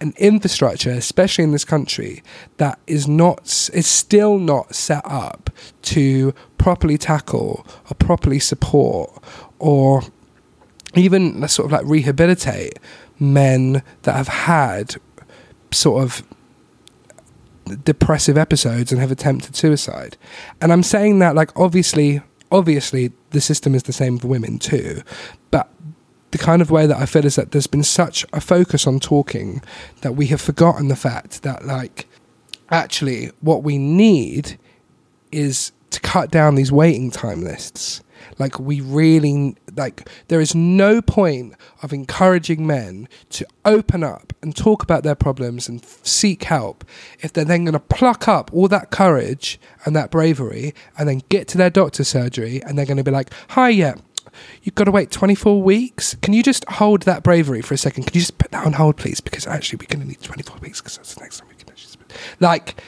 an 0.00 0.14
infrastructure, 0.16 0.90
especially 0.90 1.44
in 1.44 1.50
this 1.50 1.64
country, 1.64 2.22
that 2.58 2.78
is 2.86 3.08
not 3.08 3.68
is 3.74 3.88
still 3.88 4.38
not 4.38 4.74
set 4.74 5.02
up 5.04 5.50
to 5.82 6.32
properly 6.56 6.96
tackle 6.96 7.66
or 7.90 7.94
properly 7.98 8.38
support 8.38 9.10
or 9.58 10.02
even 10.94 11.46
sort 11.48 11.66
of 11.66 11.72
like 11.72 11.84
rehabilitate 11.84 12.78
men 13.18 13.82
that 14.02 14.14
have 14.14 14.28
had 14.28 14.94
sort 15.72 16.04
of 16.04 16.22
depressive 17.76 18.36
episodes 18.38 18.92
and 18.92 19.00
have 19.00 19.10
attempted 19.10 19.56
suicide. 19.56 20.16
And 20.60 20.72
I'm 20.72 20.82
saying 20.82 21.18
that 21.20 21.34
like 21.34 21.56
obviously 21.58 22.22
obviously 22.52 23.12
the 23.30 23.40
system 23.40 23.74
is 23.74 23.84
the 23.84 23.92
same 23.92 24.18
for 24.18 24.28
women 24.28 24.58
too, 24.58 25.02
but 25.50 25.68
the 26.30 26.38
kind 26.38 26.62
of 26.62 26.70
way 26.70 26.86
that 26.86 26.96
I 26.96 27.06
feel 27.06 27.24
is 27.24 27.36
that 27.36 27.52
there's 27.52 27.66
been 27.66 27.82
such 27.82 28.24
a 28.32 28.40
focus 28.40 28.86
on 28.86 29.00
talking 29.00 29.62
that 30.02 30.12
we 30.12 30.26
have 30.26 30.40
forgotten 30.40 30.88
the 30.88 30.96
fact 30.96 31.42
that 31.42 31.64
like 31.64 32.06
actually 32.70 33.30
what 33.40 33.62
we 33.62 33.78
need 33.78 34.58
is 35.32 35.72
to 35.90 36.00
cut 36.00 36.30
down 36.30 36.54
these 36.54 36.70
waiting 36.70 37.10
time 37.10 37.42
lists 37.42 38.00
like 38.38 38.58
we 38.60 38.80
really 38.80 39.56
like 39.76 40.08
there 40.28 40.40
is 40.40 40.54
no 40.54 41.02
point 41.02 41.54
of 41.82 41.92
encouraging 41.92 42.66
men 42.66 43.08
to 43.30 43.46
open 43.64 44.04
up 44.04 44.29
and 44.42 44.56
talk 44.56 44.82
about 44.82 45.02
their 45.02 45.14
problems 45.14 45.68
and 45.68 45.82
f- 45.82 46.00
seek 46.02 46.44
help 46.44 46.84
if 47.20 47.32
they're 47.32 47.44
then 47.44 47.64
going 47.64 47.72
to 47.72 47.80
pluck 47.80 48.26
up 48.26 48.50
all 48.52 48.68
that 48.68 48.90
courage 48.90 49.60
and 49.84 49.94
that 49.94 50.10
bravery 50.10 50.74
and 50.98 51.08
then 51.08 51.22
get 51.28 51.46
to 51.48 51.58
their 51.58 51.70
doctor's 51.70 52.08
surgery 52.08 52.62
and 52.62 52.78
they're 52.78 52.86
going 52.86 52.96
to 52.96 53.04
be 53.04 53.10
like, 53.10 53.30
"Hi, 53.50 53.68
yeah, 53.68 53.94
you've 54.62 54.74
got 54.74 54.84
to 54.84 54.90
wait 54.90 55.10
24 55.10 55.62
weeks. 55.62 56.16
Can 56.22 56.34
you 56.34 56.42
just 56.42 56.64
hold 56.68 57.02
that 57.02 57.22
bravery 57.22 57.62
for 57.62 57.74
a 57.74 57.78
second? 57.78 58.04
Can 58.04 58.14
you 58.14 58.20
just 58.20 58.38
put 58.38 58.50
that 58.52 58.66
on 58.66 58.74
hold, 58.74 58.96
please? 58.96 59.20
Because 59.20 59.46
actually, 59.46 59.78
we're 59.78 59.94
going 59.94 60.02
to 60.02 60.08
need 60.08 60.22
24 60.22 60.58
weeks 60.58 60.80
because 60.80 60.96
that's 60.96 61.14
the 61.14 61.20
next 61.20 61.38
time 61.38 61.48
we 61.48 61.54
can 61.54 61.68
actually. 61.68 61.96
Like, 62.38 62.80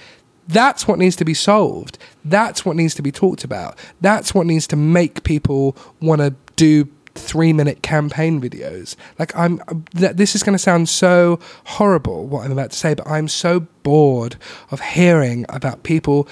that's 0.48 0.88
what 0.88 0.98
needs 0.98 1.16
to 1.16 1.24
be 1.24 1.34
solved. 1.34 1.98
That's 2.24 2.64
what 2.64 2.76
needs 2.76 2.94
to 2.96 3.02
be 3.02 3.12
talked 3.12 3.44
about. 3.44 3.78
That's 4.00 4.34
what 4.34 4.46
needs 4.46 4.66
to 4.68 4.76
make 4.76 5.22
people 5.24 5.76
want 6.00 6.20
to 6.20 6.34
do 6.56 6.88
three 7.14 7.53
minute 7.53 7.83
campaign 7.83 8.40
videos. 8.40 8.96
Like, 9.18 9.37
I'm, 9.37 9.61
th- 9.96 10.16
this 10.16 10.35
is 10.35 10.42
going 10.42 10.55
to 10.55 10.59
sound 10.59 10.88
so 10.88 11.38
horrible, 11.64 12.27
what 12.27 12.44
I'm 12.44 12.53
about 12.53 12.70
to 12.70 12.77
say, 12.77 12.94
but 12.94 13.07
I'm 13.07 13.29
so 13.29 13.61
bored 13.83 14.37
of 14.70 14.81
hearing 14.81 15.44
about 15.48 15.83
people 15.83 16.29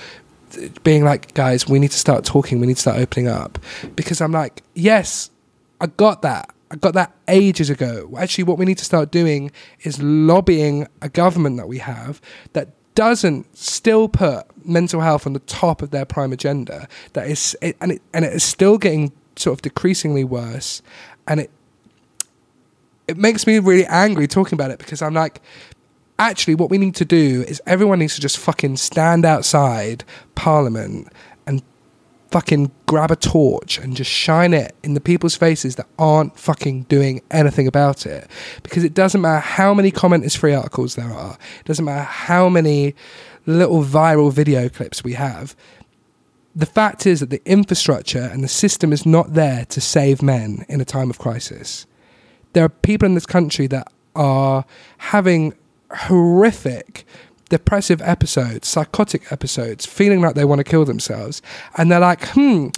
being 0.83 1.05
like, 1.05 1.35
guys, 1.35 1.69
we 1.69 1.79
need 1.79 1.91
to 1.91 1.99
start 1.99 2.25
talking, 2.25 2.61
we 2.61 2.67
need 2.67 2.75
to 2.75 2.81
start 2.81 2.99
opening 2.99 3.29
up. 3.29 3.59
Because 3.95 4.21
I'm 4.21 4.33
like, 4.33 4.63
yes, 4.75 5.31
I 5.81 5.87
got 5.87 6.23
that. 6.23 6.51
I 6.71 6.77
got 6.77 6.95
that 6.95 7.13
ages 7.27 7.69
ago. 7.69 8.15
Actually, 8.17 8.45
what 8.45 8.59
we 8.59 8.65
need 8.65 8.79
to 8.79 8.85
start 8.85 9.11
doing 9.11 9.51
is 9.83 10.01
lobbying 10.01 10.87
a 11.03 11.09
government 11.09 11.57
that 11.57 11.67
we 11.67 11.79
have 11.79 12.21
that 12.53 12.69
doesn't 12.95 13.57
still 13.57 14.09
put 14.09 14.45
mental 14.67 15.01
health 15.01 15.27
on 15.27 15.33
the 15.33 15.41
top 15.41 15.83
of 15.83 15.91
their 15.91 16.05
prime 16.05 16.33
agenda. 16.33 16.87
That 17.15 17.29
is, 17.29 17.57
it, 17.61 17.77
and 17.81 17.93
it 17.93 18.03
and 18.13 18.25
it 18.25 18.33
is 18.33 18.45
still 18.45 18.79
getting 18.79 19.13
sort 19.41 19.55
of 19.55 19.63
decreasingly 19.63 20.25
worse, 20.25 20.83
and 21.27 21.41
it 21.41 21.51
it 23.09 23.17
makes 23.17 23.47
me 23.47 23.59
really 23.59 23.87
angry 23.87 24.29
talking 24.29 24.55
about 24.55 24.71
it 24.71 24.79
because 24.79 25.03
I'm 25.03 25.15
like, 25.15 25.41
actually, 26.21 26.55
what 26.55 26.71
we 26.71 26.79
need 26.79 26.95
to 26.97 27.05
do 27.05 27.45
is 27.49 27.61
everyone 27.67 27.99
needs 27.99 28.15
to 28.15 28.21
just 28.21 28.39
fucking 28.39 28.77
stand 28.77 29.25
outside 29.25 30.05
Parliament 30.37 31.09
and 31.45 31.61
fucking 32.31 32.71
grab 32.87 33.11
a 33.11 33.17
torch 33.17 33.79
and 33.79 33.97
just 33.97 34.11
shine 34.11 34.55
it 34.55 34.77
in 34.85 34.95
the 34.95 35.01
people's 35.01 35.35
faces 35.35 35.75
that 35.75 35.89
aren't 35.99 36.39
fucking 36.39 36.83
doing 36.85 37.21
anything 37.33 37.67
about 37.67 38.07
it. 38.07 38.31
Because 38.63 38.85
it 38.85 38.95
doesn't 38.95 39.21
matter 39.21 39.41
how 39.41 39.75
many 39.75 39.91
comment 39.91 40.25
is 40.25 40.37
free 40.37 40.55
articles 40.55 40.95
there 40.95 41.13
are, 41.13 41.37
it 41.59 41.67
doesn't 41.67 41.85
matter 41.85 42.05
how 42.05 42.49
many 42.49 42.95
little 43.47 43.83
viral 43.83 44.33
video 44.33 44.69
clips 44.69 45.03
we 45.03 45.15
have. 45.15 45.57
The 46.61 46.67
fact 46.67 47.07
is 47.07 47.21
that 47.21 47.31
the 47.31 47.41
infrastructure 47.47 48.29
and 48.31 48.45
the 48.45 48.49
system 48.49 48.93
is 48.93 49.07
not 49.07 49.33
there 49.33 49.65
to 49.71 49.81
save 49.81 50.23
men 50.23 50.67
in 50.69 50.79
a 50.79 50.85
time 50.85 51.09
of 51.09 51.19
crisis. 51.19 51.87
There 52.53 52.63
are 52.63 52.69
people 52.69 53.07
in 53.07 53.15
this 53.15 53.25
country 53.25 53.67
that 53.69 53.91
are 54.15 54.67
having 54.99 55.55
horrific 55.91 57.07
depressive 57.49 58.03
episodes, 58.03 58.69
psychotic 58.69 59.33
episodes, 59.33 59.87
feeling 59.87 60.21
like 60.21 60.35
they 60.35 60.45
want 60.45 60.59
to 60.59 60.65
kill 60.65 60.85
themselves. 60.85 61.41
And 61.79 61.91
they're 61.91 61.99
like, 61.99 62.29
hmm, 62.29 62.69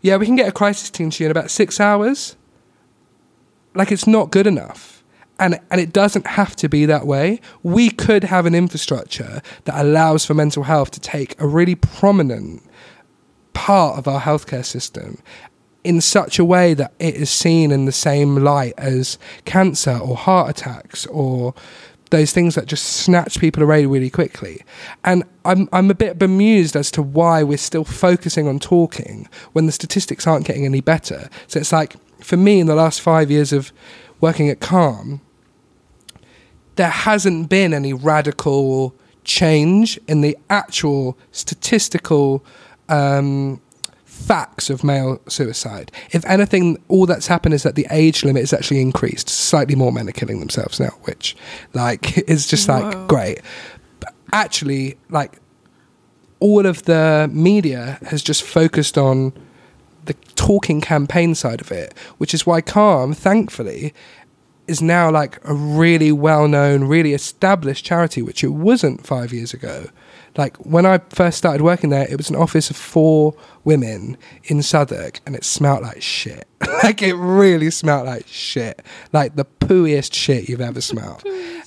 yeah, 0.00 0.16
we 0.16 0.26
can 0.26 0.36
get 0.36 0.46
a 0.46 0.52
crisis 0.52 0.88
team 0.88 1.10
to 1.10 1.24
you 1.24 1.26
in 1.26 1.32
about 1.32 1.50
six 1.50 1.80
hours. 1.80 2.36
Like, 3.74 3.90
it's 3.90 4.06
not 4.06 4.30
good 4.30 4.46
enough. 4.46 5.02
And, 5.40 5.58
and 5.72 5.80
it 5.80 5.92
doesn't 5.92 6.28
have 6.28 6.54
to 6.54 6.68
be 6.68 6.86
that 6.86 7.04
way. 7.04 7.40
We 7.64 7.90
could 7.90 8.22
have 8.22 8.46
an 8.46 8.54
infrastructure 8.54 9.42
that 9.64 9.74
allows 9.84 10.24
for 10.24 10.34
mental 10.34 10.62
health 10.62 10.92
to 10.92 11.00
take 11.00 11.34
a 11.40 11.48
really 11.48 11.74
prominent 11.74 12.62
part 13.54 13.98
of 13.98 14.06
our 14.06 14.20
healthcare 14.20 14.64
system 14.64 15.18
in 15.82 16.00
such 16.00 16.38
a 16.38 16.44
way 16.44 16.74
that 16.74 16.92
it 16.98 17.14
is 17.14 17.30
seen 17.30 17.70
in 17.70 17.84
the 17.84 17.92
same 17.92 18.36
light 18.36 18.74
as 18.78 19.18
cancer 19.44 19.98
or 19.98 20.16
heart 20.16 20.50
attacks 20.50 21.06
or 21.06 21.54
those 22.10 22.32
things 22.32 22.54
that 22.54 22.66
just 22.66 22.84
snatch 22.84 23.38
people 23.40 23.62
away 23.62 23.86
really 23.86 24.10
quickly. 24.10 24.62
And 25.04 25.24
I'm 25.44 25.68
I'm 25.72 25.90
a 25.90 25.94
bit 25.94 26.18
bemused 26.18 26.76
as 26.76 26.90
to 26.92 27.02
why 27.02 27.42
we're 27.42 27.58
still 27.58 27.84
focusing 27.84 28.46
on 28.48 28.58
talking 28.58 29.28
when 29.52 29.66
the 29.66 29.72
statistics 29.72 30.26
aren't 30.26 30.46
getting 30.46 30.64
any 30.64 30.80
better. 30.80 31.28
So 31.48 31.60
it's 31.60 31.72
like 31.72 31.96
for 32.20 32.36
me 32.36 32.60
in 32.60 32.66
the 32.66 32.74
last 32.74 33.00
five 33.00 33.30
years 33.30 33.52
of 33.52 33.72
working 34.20 34.48
at 34.48 34.60
Calm, 34.60 35.20
there 36.76 36.90
hasn't 36.90 37.48
been 37.48 37.74
any 37.74 37.92
radical 37.92 38.94
change 39.24 39.98
in 40.06 40.20
the 40.20 40.36
actual 40.48 41.18
statistical 41.32 42.44
um, 42.88 43.60
facts 44.04 44.70
of 44.70 44.84
male 44.84 45.20
suicide. 45.28 45.90
If 46.12 46.24
anything, 46.26 46.82
all 46.88 47.06
that's 47.06 47.26
happened 47.26 47.54
is 47.54 47.62
that 47.64 47.74
the 47.74 47.86
age 47.90 48.24
limit 48.24 48.42
is 48.42 48.52
actually 48.52 48.80
increased. 48.80 49.28
Slightly 49.28 49.74
more 49.74 49.92
men 49.92 50.08
are 50.08 50.12
killing 50.12 50.40
themselves 50.40 50.80
now, 50.80 50.90
which, 51.02 51.36
like, 51.72 52.18
is 52.28 52.46
just 52.46 52.68
like 52.68 52.94
Whoa. 52.94 53.06
great. 53.06 53.40
But 54.00 54.14
actually, 54.32 54.96
like, 55.10 55.40
all 56.40 56.66
of 56.66 56.84
the 56.84 57.28
media 57.32 57.98
has 58.06 58.22
just 58.22 58.42
focused 58.42 58.98
on 58.98 59.32
the 60.04 60.14
talking 60.36 60.80
campaign 60.80 61.34
side 61.34 61.60
of 61.60 61.72
it, 61.72 61.94
which 62.18 62.34
is 62.34 62.46
why 62.46 62.60
Calm, 62.60 63.14
thankfully, 63.14 63.94
is 64.66 64.80
now 64.80 65.10
like 65.10 65.38
a 65.44 65.54
really 65.54 66.12
well 66.12 66.48
known, 66.48 66.84
really 66.84 67.12
established 67.12 67.84
charity, 67.84 68.22
which 68.22 68.42
it 68.44 68.48
wasn't 68.48 69.06
five 69.06 69.32
years 69.32 69.52
ago. 69.52 69.86
Like 70.36 70.56
when 70.58 70.84
I 70.84 70.98
first 71.10 71.38
started 71.38 71.62
working 71.62 71.90
there, 71.90 72.06
it 72.10 72.16
was 72.16 72.28
an 72.28 72.36
office 72.36 72.70
of 72.70 72.76
four 72.76 73.34
women 73.62 74.16
in 74.44 74.62
Southwark, 74.62 75.20
and 75.24 75.36
it 75.36 75.44
smelt 75.44 75.82
like 75.82 76.02
shit. 76.02 76.48
like 76.82 77.02
it 77.02 77.14
really 77.14 77.70
smelt 77.70 78.06
like 78.06 78.26
shit, 78.26 78.82
like 79.12 79.36
the 79.36 79.44
pooiest 79.44 80.12
shit 80.12 80.48
you've 80.48 80.60
ever 80.60 80.80
smelled. 80.80 81.22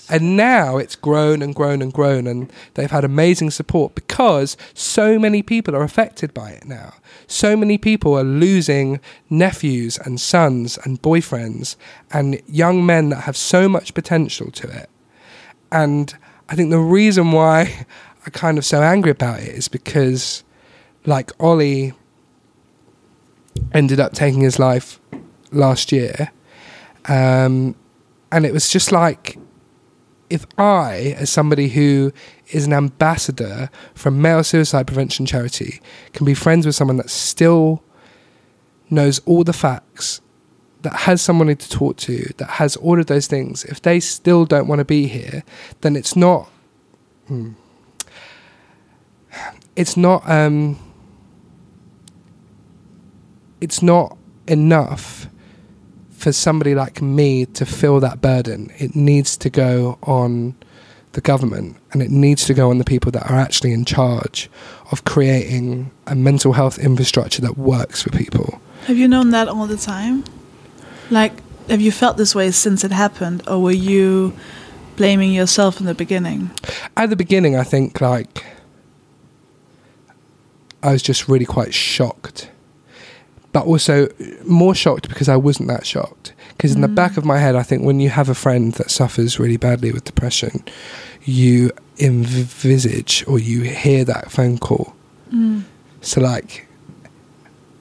And 0.10 0.38
now 0.38 0.78
it's 0.78 0.96
grown 0.96 1.42
and 1.42 1.56
grown 1.56 1.82
and 1.82 1.94
grown, 1.94 2.28
and 2.28 2.52
they've 2.74 2.92
had 2.92 3.04
amazing 3.04 3.52
support 3.52 3.96
because 3.96 4.58
so 4.74 5.18
many 5.18 5.42
people 5.42 5.76
are 5.76 5.84
affected 5.84 6.34
by 6.34 6.52
it 6.52 6.66
now. 6.66 6.94
So 7.28 7.56
many 7.56 7.78
people 7.78 8.18
are 8.18 8.24
losing 8.24 9.00
nephews 9.30 9.98
and 9.98 10.20
sons 10.20 10.78
and 10.84 11.02
boyfriends 11.02 11.76
and 12.12 12.42
young 12.48 12.86
men 12.86 13.10
that 13.10 13.22
have 13.22 13.38
so 13.38 13.68
much 13.68 13.94
potential 13.94 14.52
to 14.52 14.68
it. 14.70 14.90
And 15.72 16.14
I 16.50 16.56
think 16.56 16.70
the 16.70 16.80
reason 16.80 17.32
why 17.32 17.86
I'm 18.28 18.32
kind 18.32 18.58
of 18.58 18.66
so 18.66 18.82
angry 18.84 19.12
about 19.12 19.40
it 19.40 19.56
is 19.56 19.70
because, 19.70 20.44
like, 21.06 21.32
Ollie 21.40 21.94
ended 23.74 24.02
up 24.02 24.12
taking 24.12 24.42
his 24.42 24.60
life 24.60 25.00
last 25.54 25.94
year. 25.94 26.34
Um, 27.06 27.74
and 28.30 28.46
it 28.46 28.52
was 28.52 28.70
just 28.70 28.92
like, 28.92 29.38
if 30.30 30.46
I, 30.58 31.16
as 31.18 31.30
somebody 31.30 31.70
who 31.70 32.12
is 32.50 32.66
an 32.66 32.74
ambassador 32.74 33.70
for 33.94 34.10
a 34.10 34.12
male 34.12 34.44
suicide 34.44 34.88
prevention 34.88 35.26
charity, 35.26 35.80
can 36.12 36.26
be 36.26 36.34
friends 36.34 36.66
with 36.66 36.76
someone 36.76 36.98
that 36.98 37.10
still 37.10 37.82
knows 38.90 39.20
all 39.20 39.46
the 39.46 39.54
facts, 39.54 40.20
that 40.82 40.94
has 40.94 41.22
someone 41.22 41.48
to 41.48 41.70
talk 41.70 41.96
to, 41.96 42.34
that 42.36 42.50
has 42.50 42.76
all 42.76 43.00
of 43.00 43.06
those 43.06 43.28
things, 43.28 43.64
if 43.64 43.82
they 43.82 44.02
still 44.02 44.44
don't 44.44 44.68
want 44.68 44.80
to 44.80 44.86
be 44.86 45.08
here, 45.08 45.46
then 45.80 45.96
it's 45.96 46.18
not. 46.18 46.50
Hmm, 47.28 47.52
it's 49.78 49.96
not. 49.96 50.30
Um, 50.30 50.78
it's 53.62 53.82
not 53.82 54.18
enough 54.48 55.28
for 56.12 56.32
somebody 56.32 56.76
like 56.76 57.02
me 57.02 57.46
to 57.46 57.66
feel 57.66 58.00
that 58.00 58.22
burden. 58.22 58.72
It 58.78 58.96
needs 58.96 59.38
to 59.38 59.50
go 59.50 59.98
on 60.04 60.56
the 61.14 61.22
government 61.22 61.78
and 61.92 62.02
it 62.02 62.12
needs 62.12 62.46
to 62.46 62.54
go 62.54 62.70
on 62.70 62.78
the 62.78 62.84
people 62.84 63.12
that 63.12 63.30
are 63.30 63.38
actually 63.38 63.72
in 63.72 63.86
charge 63.86 64.50
of 64.92 65.06
creating 65.06 65.92
a 66.06 66.16
mental 66.16 66.54
health 66.54 66.78
infrastructure 66.78 67.42
that 67.42 67.58
works 67.58 68.04
for 68.04 68.10
people. 68.10 68.60
Have 68.86 68.98
you 68.98 69.08
known 69.08 69.32
that 69.32 69.48
all 69.48 69.68
the 69.68 69.78
time? 69.78 70.24
Like, 71.10 71.34
have 71.70 71.82
you 71.82 71.92
felt 71.92 72.18
this 72.18 72.36
way 72.36 72.52
since 72.52 72.84
it 72.84 72.92
happened, 72.92 73.44
or 73.48 73.62
were 73.62 73.72
you 73.72 74.34
blaming 74.96 75.34
yourself 75.34 75.80
in 75.80 75.86
the 75.86 75.96
beginning? 75.96 76.52
At 76.96 77.10
the 77.10 77.16
beginning, 77.16 77.56
I 77.56 77.64
think 77.64 78.00
like 78.02 78.46
I 80.84 80.92
was 80.92 81.02
just 81.02 81.28
really 81.28 81.46
quite 81.46 81.74
shocked, 81.74 82.50
but 83.52 83.66
also 83.66 84.08
more 84.46 84.76
shocked 84.76 85.10
because 85.10 85.30
I 85.30 85.36
wasn't 85.36 85.70
that 85.70 85.86
shocked. 85.86 86.34
Because 86.50 86.74
in 86.74 86.82
the 86.82 86.88
back 86.88 87.18
of 87.18 87.26
my 87.26 87.38
head, 87.38 87.56
I 87.56 87.62
think 87.64 87.84
when 87.84 88.00
you 88.00 88.10
have 88.10 88.30
a 88.30 88.36
friend 88.36 88.74
that 88.74 88.90
suffers 88.90 89.40
really 89.40 89.58
badly 89.58 89.92
with 89.92 90.06
depression, 90.06 90.64
you 91.24 91.72
envisage 92.00 93.24
or 93.28 93.38
you 93.38 93.62
hear 93.62 94.04
that 94.06 94.32
phone 94.32 94.58
call. 94.58 94.96
Mm. 95.32 95.64
So 96.02 96.22
like, 96.22 96.68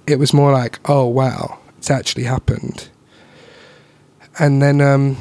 it 0.06 0.18
was 0.18 0.34
more 0.34 0.52
like, 0.52 0.78
oh 0.88 1.06
wow, 1.06 1.58
it's 1.78 1.90
actually 1.90 2.24
happened. 2.24 2.88
And 4.38 4.60
then, 4.60 4.80
um, 4.82 5.16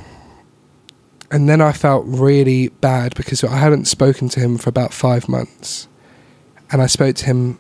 and 1.32 1.48
then 1.48 1.62
I 1.62 1.72
felt 1.72 2.04
really 2.06 2.68
bad 2.68 3.16
because 3.16 3.44
I 3.44 3.56
hadn't 3.56 3.86
spoken 3.86 4.28
to 4.30 4.40
him 4.40 4.58
for 4.58 4.70
about 4.70 4.94
five 4.94 5.30
months, 5.30 5.88
and 6.72 6.82
I 6.82 6.88
spoke 6.88 7.16
to 7.18 7.26
him 7.26 7.60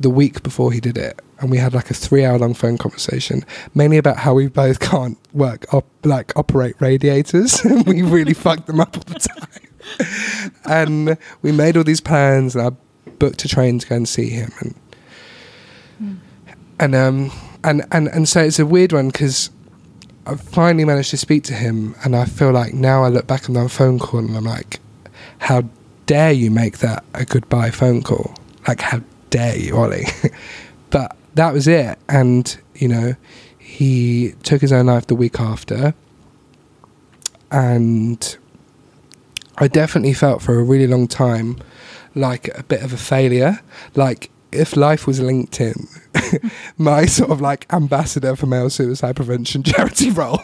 the 0.00 0.10
week 0.10 0.42
before 0.42 0.72
he 0.72 0.80
did 0.80 0.98
it, 0.98 1.20
and 1.40 1.50
we 1.50 1.58
had 1.58 1.74
like 1.74 1.90
a 1.90 1.94
three-hour-long 1.94 2.54
phone 2.54 2.78
conversation, 2.78 3.44
mainly 3.74 3.98
about 3.98 4.18
how 4.18 4.34
we 4.34 4.46
both 4.48 4.80
can't 4.80 5.18
work 5.32 5.72
op- 5.72 5.86
like 6.04 6.36
operate 6.36 6.76
radiators, 6.80 7.60
and 7.64 7.86
we 7.86 8.02
really 8.02 8.34
fucked 8.44 8.66
them 8.66 8.80
up 8.80 8.96
all 8.96 9.02
the 9.06 9.18
time. 9.18 10.52
and 10.64 11.18
we 11.42 11.52
made 11.52 11.76
all 11.76 11.84
these 11.84 12.00
plans, 12.00 12.54
and 12.54 12.66
I 12.66 12.70
booked 13.18 13.44
a 13.44 13.48
train 13.48 13.78
to 13.78 13.86
go 13.86 13.96
and 13.96 14.08
see 14.08 14.28
him, 14.28 14.52
and 14.60 16.20
and 16.78 16.94
um 16.94 17.32
and 17.64 17.84
and 17.92 18.08
and 18.08 18.28
so 18.28 18.40
it's 18.42 18.58
a 18.58 18.66
weird 18.66 18.92
one 18.92 19.08
because 19.08 19.50
I 20.26 20.34
finally 20.34 20.84
managed 20.84 21.10
to 21.10 21.16
speak 21.16 21.44
to 21.44 21.54
him, 21.54 21.94
and 22.04 22.16
I 22.16 22.24
feel 22.24 22.50
like 22.50 22.74
now 22.74 23.04
I 23.04 23.08
look 23.08 23.26
back 23.26 23.48
on 23.48 23.54
that 23.54 23.70
phone 23.70 23.98
call 23.98 24.20
and 24.20 24.36
I'm 24.36 24.44
like, 24.44 24.80
how 25.38 25.64
dare 26.06 26.32
you 26.32 26.50
make 26.50 26.78
that 26.78 27.04
a 27.14 27.24
goodbye 27.24 27.70
phone 27.70 28.02
call? 28.02 28.34
Like, 28.66 28.80
how 28.80 29.00
dare 29.30 29.56
you, 29.56 29.76
Ollie? 29.76 30.06
but 30.90 31.16
that 31.34 31.52
was 31.52 31.68
it, 31.68 31.98
and 32.08 32.56
you 32.74 32.88
know, 32.88 33.14
he 33.58 34.34
took 34.42 34.60
his 34.60 34.72
own 34.72 34.86
life 34.86 35.06
the 35.06 35.14
week 35.14 35.40
after, 35.40 35.94
and 37.50 38.36
I 39.58 39.68
definitely 39.68 40.14
felt 40.14 40.42
for 40.42 40.58
a 40.58 40.62
really 40.62 40.86
long 40.86 41.08
time 41.08 41.58
like 42.14 42.48
a 42.58 42.62
bit 42.62 42.82
of 42.82 42.92
a 42.92 42.96
failure, 42.96 43.60
like 43.94 44.30
if 44.52 44.76
life 44.76 45.06
was 45.06 45.20
LinkedIn, 45.20 46.50
my 46.78 47.06
sort 47.06 47.30
of 47.30 47.40
like 47.40 47.72
ambassador 47.72 48.36
for 48.36 48.46
male 48.46 48.70
suicide 48.70 49.16
prevention 49.16 49.62
charity 49.64 50.10
role 50.10 50.40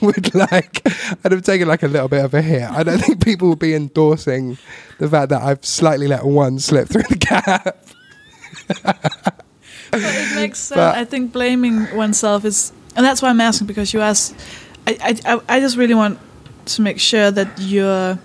would 0.00 0.34
like 0.34 0.82
I'd 1.24 1.32
have 1.32 1.42
taken 1.42 1.68
like 1.68 1.82
a 1.82 1.88
little 1.88 2.08
bit 2.08 2.24
of 2.24 2.34
a 2.34 2.42
hit. 2.42 2.62
I 2.62 2.82
don't 2.82 2.98
think 2.98 3.24
people 3.24 3.48
would 3.50 3.58
be 3.58 3.74
endorsing 3.74 4.58
the 4.98 5.08
fact 5.08 5.30
that 5.30 5.42
I've 5.42 5.64
slightly 5.64 6.08
let 6.08 6.24
one 6.24 6.58
slip 6.58 6.88
through 6.88 7.04
the 7.08 7.16
gap. 7.16 7.78
But 8.82 10.00
it 10.00 10.34
makes 10.36 10.58
sense. 10.68 10.76
But- 10.78 10.96
I 10.96 11.04
think 11.04 11.32
blaming 11.32 11.94
oneself 11.96 12.44
is, 12.44 12.72
and 12.96 13.04
that's 13.04 13.22
why 13.22 13.28
I'm 13.30 13.40
asking 13.40 13.66
because 13.66 13.92
you 13.92 14.00
asked. 14.00 14.34
I, 14.86 15.16
I, 15.24 15.40
I 15.48 15.60
just 15.60 15.76
really 15.76 15.94
want 15.94 16.18
to 16.66 16.82
make 16.82 16.98
sure 16.98 17.30
that 17.30 17.58
your 17.60 18.18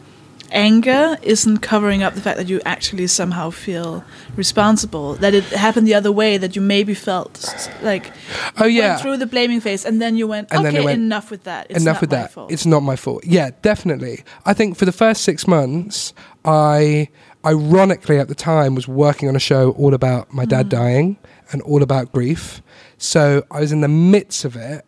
anger 0.52 1.18
isn't 1.22 1.58
covering 1.58 2.02
up 2.04 2.14
the 2.16 2.22
fact 2.22 2.38
that 2.38 2.48
you 2.48 2.60
actually 2.66 3.06
somehow 3.08 3.50
feel 3.52 4.04
responsible. 4.36 5.14
That 5.16 5.34
it 5.36 5.44
happened 5.46 5.88
the 5.88 5.94
other 5.94 6.12
way. 6.12 6.38
That 6.38 6.56
you 6.56 6.62
maybe 6.62 6.94
felt 6.96 7.70
like 7.84 8.12
Oh 8.58 8.66
yeah. 8.66 8.90
went 8.92 9.02
through 9.02 9.18
the 9.18 9.28
blaming 9.28 9.60
phase, 9.62 9.86
and 9.86 10.02
then 10.02 10.18
you 10.18 10.26
went, 10.28 10.52
And 10.52 10.66
okay, 10.66 10.84
went, 10.84 11.00
enough 11.00 11.30
with 11.30 11.44
that. 11.44 11.68
It's 11.70 11.82
enough 11.84 11.96
not 11.96 12.02
with 12.02 12.12
my 12.12 12.18
that. 12.18 12.32
fault. 12.32 12.52
It's 12.52 12.66
not 12.66 12.80
my 12.82 12.96
fault. 12.96 13.24
Yeah, 13.26 13.52
definitely. 13.62 14.24
I 14.46 14.54
think 14.54 14.78
for 14.78 14.86
the 14.86 14.92
first 14.94 15.24
six 15.24 15.48
months, 15.48 16.14
I 16.44 17.10
ironically 17.46 18.18
at 18.20 18.28
the 18.28 18.36
time 18.36 18.76
was 18.76 18.88
working 18.88 19.30
on 19.30 19.36
a 19.36 19.40
show 19.40 19.72
all 19.72 19.94
about 19.94 20.34
my 20.34 20.46
dad 20.46 20.68
mm. 20.68 20.70
dying 20.70 21.18
and 21.52 21.62
all 21.64 21.84
about 21.84 22.12
grief. 22.12 22.62
So 22.98 23.46
I 23.52 23.60
was 23.60 23.72
in 23.72 23.82
the 23.82 23.88
midst 23.88 24.44
of 24.46 24.56
it, 24.56 24.86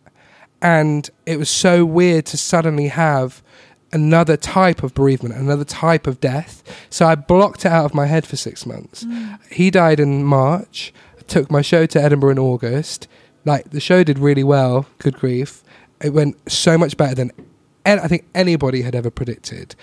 and 0.60 1.08
it 1.26 1.38
was 1.38 1.48
so 1.48 1.84
weird 1.84 2.26
to 2.26 2.36
suddenly 2.36 2.88
have 2.88 3.42
another 3.92 4.36
type 4.36 4.82
of 4.82 4.94
bereavement, 4.94 5.34
another 5.34 5.64
type 5.64 6.06
of 6.06 6.20
death. 6.20 6.62
So 6.90 7.06
I 7.06 7.14
blocked 7.14 7.64
it 7.64 7.72
out 7.72 7.84
of 7.86 7.94
my 7.94 8.06
head 8.06 8.26
for 8.26 8.36
six 8.36 8.66
months. 8.66 9.04
Mm. 9.04 9.38
He 9.50 9.70
died 9.70 10.00
in 10.00 10.24
March. 10.24 10.92
I 11.18 11.22
took 11.22 11.50
my 11.50 11.62
show 11.62 11.86
to 11.86 12.02
Edinburgh 12.02 12.30
in 12.30 12.38
August. 12.38 13.08
Like 13.44 13.70
the 13.70 13.80
show 13.80 14.04
did 14.04 14.18
really 14.18 14.44
well. 14.44 14.86
Good 14.98 15.16
grief! 15.16 15.62
It 16.02 16.10
went 16.10 16.36
so 16.50 16.76
much 16.76 16.96
better 16.96 17.14
than 17.14 17.32
an- 17.36 17.49
I 17.98 18.08
think 18.08 18.26
anybody 18.34 18.82
had 18.82 18.94
ever 18.94 19.10
predicted, 19.10 19.74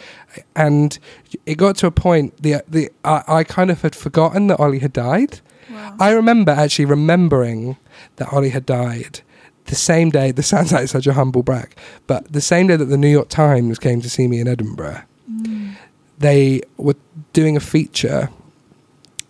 and 0.55 0.97
it 1.45 1.55
got 1.55 1.77
to 1.77 1.87
a 1.87 1.91
point. 1.91 2.41
The 2.41 2.63
the 2.67 2.89
I, 3.03 3.23
I 3.27 3.43
kind 3.43 3.71
of 3.71 3.81
had 3.81 3.95
forgotten 3.95 4.47
that 4.47 4.59
Ollie 4.59 4.79
had 4.79 4.93
died. 4.93 5.39
Wow. 5.69 5.95
I 5.99 6.11
remember 6.11 6.51
actually 6.51 6.85
remembering 6.85 7.77
that 8.15 8.31
Ollie 8.31 8.49
had 8.49 8.65
died 8.65 9.21
the 9.65 9.75
same 9.75 10.09
day. 10.09 10.31
This 10.31 10.47
sounds 10.47 10.71
like 10.71 10.87
such 10.87 11.07
a 11.07 11.13
humble 11.13 11.43
brag, 11.43 11.75
but 12.07 12.31
the 12.31 12.41
same 12.41 12.67
day 12.67 12.75
that 12.75 12.85
the 12.85 12.97
New 12.97 13.09
York 13.09 13.29
Times 13.29 13.79
came 13.79 14.01
to 14.01 14.09
see 14.09 14.27
me 14.27 14.39
in 14.39 14.47
Edinburgh, 14.47 15.01
mm. 15.29 15.75
they 16.17 16.61
were 16.77 16.95
doing 17.33 17.57
a 17.57 17.59
feature, 17.59 18.29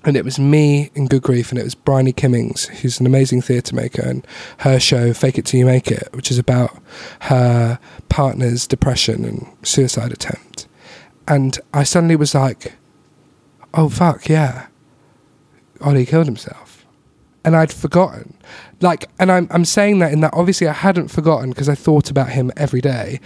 and 0.08 0.16
it 0.16 0.24
was 0.24 0.40
me 0.40 0.90
in 0.96 1.08
Good 1.08 1.22
Grief, 1.22 1.52
and 1.52 1.60
it 1.60 1.66
was 1.66 1.76
Bryony 1.76 2.14
Kimmings, 2.14 2.68
who's 2.68 2.98
an 3.02 3.06
amazing 3.06 3.42
theatre 3.42 3.76
maker, 3.76 4.02
and 4.02 4.26
her 4.60 4.80
show 4.80 5.14
Fake 5.14 5.38
It 5.38 5.46
Till 5.46 5.60
You 5.60 5.66
Make 5.66 5.92
It, 5.92 6.08
which 6.14 6.32
is 6.32 6.40
about 6.40 6.82
her 7.24 7.78
partner's 8.08 8.66
depression 8.66 9.26
and 9.26 9.46
suicide 9.64 10.14
attempt. 10.14 10.66
And 11.28 11.60
I 11.74 11.84
suddenly 11.84 12.16
was 12.16 12.34
like, 12.34 12.76
oh 13.74 13.90
fuck, 13.90 14.30
yeah. 14.30 14.68
Ollie 15.82 16.06
killed 16.06 16.26
himself. 16.26 16.86
And 17.44 17.54
I'd 17.54 17.74
forgotten. 17.74 18.34
Like, 18.80 19.10
and 19.20 19.30
I'm, 19.30 19.50
I'm 19.52 19.66
saying 19.66 20.00
that 20.00 20.14
in 20.14 20.22
that 20.22 20.34
obviously 20.34 20.70
I 20.70 20.74
hadn't 20.74 21.10
forgotten 21.10 21.50
because 21.50 21.68
I 21.68 21.76
thought 21.76 22.10
about 22.10 22.30
him 22.30 22.50
every 22.56 22.80
day, 22.80 23.20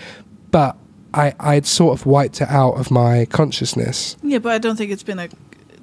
but 0.50 0.78
I, 1.14 1.36
I'd 1.40 1.68
sort 1.68 2.00
of 2.00 2.08
wiped 2.08 2.42
it 2.42 2.50
out 2.50 2.74
of 2.74 2.90
my 2.90 3.26
consciousness. 3.26 4.18
yeah, 4.24 4.40
but 4.40 4.54
I 4.54 4.58
don't 4.58 4.78
think 4.78 4.92
it's 4.92 5.04
been 5.04 5.20
a. 5.20 5.30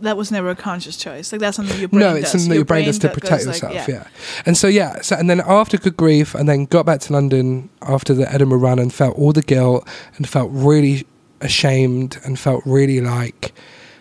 That 0.01 0.17
was 0.17 0.31
never 0.31 0.51
a 0.51 0.57
conscious 0.57 0.97
choice. 0.97 1.33
Like 1.33 1.41
that's 1.41 1.57
something 1.57 1.79
your 1.79 1.89
brain 1.89 2.01
does. 2.01 2.11
no, 2.11 2.15
does. 2.15 2.23
it's 2.23 2.33
something 2.33 2.49
that 2.51 2.55
your 2.55 2.65
brain 2.65 2.85
does 2.85 2.99
to 3.01 3.09
protect 3.09 3.45
goes 3.45 3.63
like, 3.63 3.75
yourself. 3.75 3.89
yeah. 3.89 4.09
and 4.47 4.57
so 4.57 4.69
yeah, 4.69 5.01
so 5.01 5.17
and 5.17 5.29
then 5.29 5.41
after 5.41 5.77
good 5.77 5.97
grief, 5.97 6.35
and 6.35 6.49
then 6.49 6.67
got 6.67 6.87
back 6.87 7.01
to 7.01 7.13
London 7.13 7.69
after 7.83 8.15
the 8.15 8.33
Edinburgh 8.33 8.59
run, 8.59 8.79
and 8.79 8.93
felt 8.93 9.17
all 9.19 9.33
the 9.33 9.43
guilt, 9.43 9.89
and 10.17 10.29
felt 10.29 10.51
really 10.53 11.07
ashamed, 11.41 12.19
and 12.25 12.39
felt 12.39 12.63
really 12.65 13.01
like, 13.01 13.53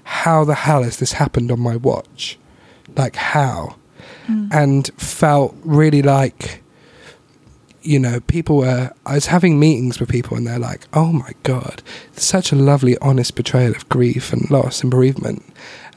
how 0.04 0.43
the 0.43 0.56
hell 0.56 0.84
has 0.84 0.98
this 0.98 1.14
happened 1.14 1.52
on 1.52 1.60
my 1.60 1.76
watch? 1.76 2.38
Like 2.95 3.16
how? 3.16 3.76
Mm. 4.28 4.54
And 4.54 4.88
felt 4.98 5.56
really 5.64 6.02
like, 6.02 6.64
you 7.82 8.00
know, 8.00 8.20
people 8.22 8.58
were. 8.58 8.91
I 9.06 9.16
was 9.16 9.28
having 9.28 9.60
meetings 9.60 10.00
with 10.00 10.10
people, 10.10 10.36
and 10.36 10.45
they're 10.45 10.60
like, 10.60 10.88
"Oh 10.93 11.14
my 11.14 11.32
god, 11.43 11.82
such 12.14 12.52
a 12.52 12.56
lovely, 12.56 12.98
honest 13.00 13.36
portrayal 13.36 13.76
of 13.76 13.88
grief 13.89 14.34
and 14.34 14.50
loss 14.52 14.82
and 14.82 14.91
bereavement." 14.91 15.43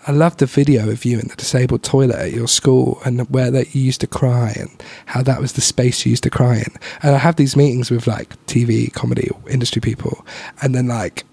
I 0.07 0.13
love 0.13 0.39
the 0.39 0.47
video 0.47 0.89
of 0.89 1.05
you 1.05 1.19
in 1.19 1.29
the 1.29 1.37
disabled 1.37 1.83
toilet 1.83 2.17
at 2.17 2.33
your 2.33 2.49
school 2.49 3.01
and 3.05 3.29
where 3.31 3.51
that 3.51 3.75
you 3.75 3.83
used 3.83 4.01
to 4.01 4.07
cry 4.07 4.55
and 4.59 4.83
how 5.07 5.23
that 5.23 5.41
was 5.41 5.53
the 5.53 5.61
space 5.61 6.07
you 6.07 6.11
used 6.11 6.23
to 6.23 6.31
cry 6.31 6.57
in. 6.57 6.73
And 7.03 7.15
I 7.15 7.19
have 7.19 7.37
these 7.37 7.57
meetings 7.57 7.91
with 7.91 8.07
like 8.07 8.31
TV, 8.47 8.93
comedy, 8.93 9.29
industry 9.49 9.81
people, 9.81 10.25
and 10.63 10.75
then 10.75 10.89
like 10.89 11.25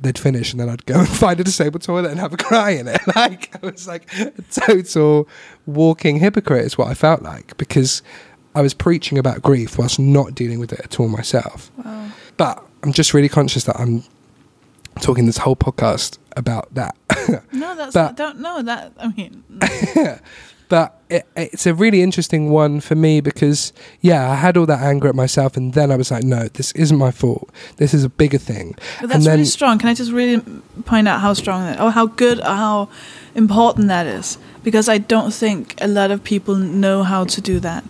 they'd 0.00 0.18
finish 0.18 0.52
and 0.52 0.60
then 0.60 0.68
I'd 0.68 0.86
go 0.86 1.00
and 1.00 1.08
find 1.24 1.38
a 1.40 1.44
disabled 1.44 1.82
toilet 1.82 2.10
and 2.10 2.20
have 2.20 2.32
a 2.32 2.36
cry 2.36 2.70
in 2.70 2.88
it. 2.88 3.00
Like 3.16 3.54
I 3.62 3.66
was 3.66 3.88
like 3.88 4.12
a 4.18 4.30
total 4.52 5.28
walking 5.64 6.18
hypocrite 6.18 6.64
is 6.64 6.76
what 6.76 6.88
I 6.88 6.94
felt 6.94 7.22
like 7.22 7.56
because 7.56 8.02
I 8.54 8.62
was 8.62 8.74
preaching 8.74 9.18
about 9.18 9.42
grief 9.42 9.78
whilst 9.78 9.98
not 9.98 10.34
dealing 10.34 10.58
with 10.58 10.72
it 10.72 10.80
at 10.80 11.00
all 11.00 11.08
myself. 11.08 11.70
Wow. 11.78 12.10
But 12.36 12.62
I'm 12.82 12.92
just 12.92 13.14
really 13.14 13.28
conscious 13.28 13.64
that 13.64 13.78
I'm 13.80 14.04
talking 15.00 15.26
this 15.26 15.38
whole 15.38 15.56
podcast 15.56 16.18
about 16.36 16.72
that. 16.74 16.96
No, 17.52 17.74
that's 17.74 17.94
But- 17.94 18.10
I 18.10 18.12
don't 18.12 18.40
know 18.40 18.62
that. 18.62 18.92
I 18.98 19.08
mean, 19.08 19.42
but 20.68 21.00
it, 21.08 21.26
it's 21.36 21.66
a 21.66 21.74
really 21.74 22.02
interesting 22.02 22.50
one 22.50 22.80
for 22.80 22.94
me 22.94 23.20
because 23.20 23.72
yeah, 24.00 24.30
I 24.30 24.34
had 24.34 24.56
all 24.56 24.66
that 24.66 24.80
anger 24.80 25.08
at 25.08 25.14
myself, 25.14 25.56
and 25.56 25.74
then 25.74 25.90
I 25.90 25.96
was 25.96 26.10
like, 26.10 26.24
no, 26.24 26.48
this 26.48 26.72
isn't 26.72 26.96
my 26.98 27.10
fault. 27.10 27.50
This 27.76 27.94
is 27.94 28.04
a 28.04 28.08
bigger 28.08 28.38
thing. 28.38 28.74
But 29.00 29.08
that's 29.08 29.14
and 29.14 29.24
then 29.24 29.32
really 29.34 29.44
strong. 29.44 29.78
Can 29.78 29.88
I 29.88 29.94
just 29.94 30.12
really 30.12 30.40
point 30.84 31.08
out 31.08 31.20
how 31.20 31.34
strong 31.34 31.62
that, 31.62 31.80
or 31.80 31.90
how 31.90 32.06
good, 32.06 32.40
or 32.40 32.44
how 32.44 32.88
important 33.34 33.88
that 33.88 34.06
is? 34.06 34.38
Because 34.64 34.88
I 34.88 34.98
don't 34.98 35.32
think 35.32 35.74
a 35.80 35.86
lot 35.88 36.10
of 36.10 36.24
people 36.24 36.56
know 36.56 37.02
how 37.04 37.24
to 37.24 37.40
do 37.40 37.60
that. 37.60 37.84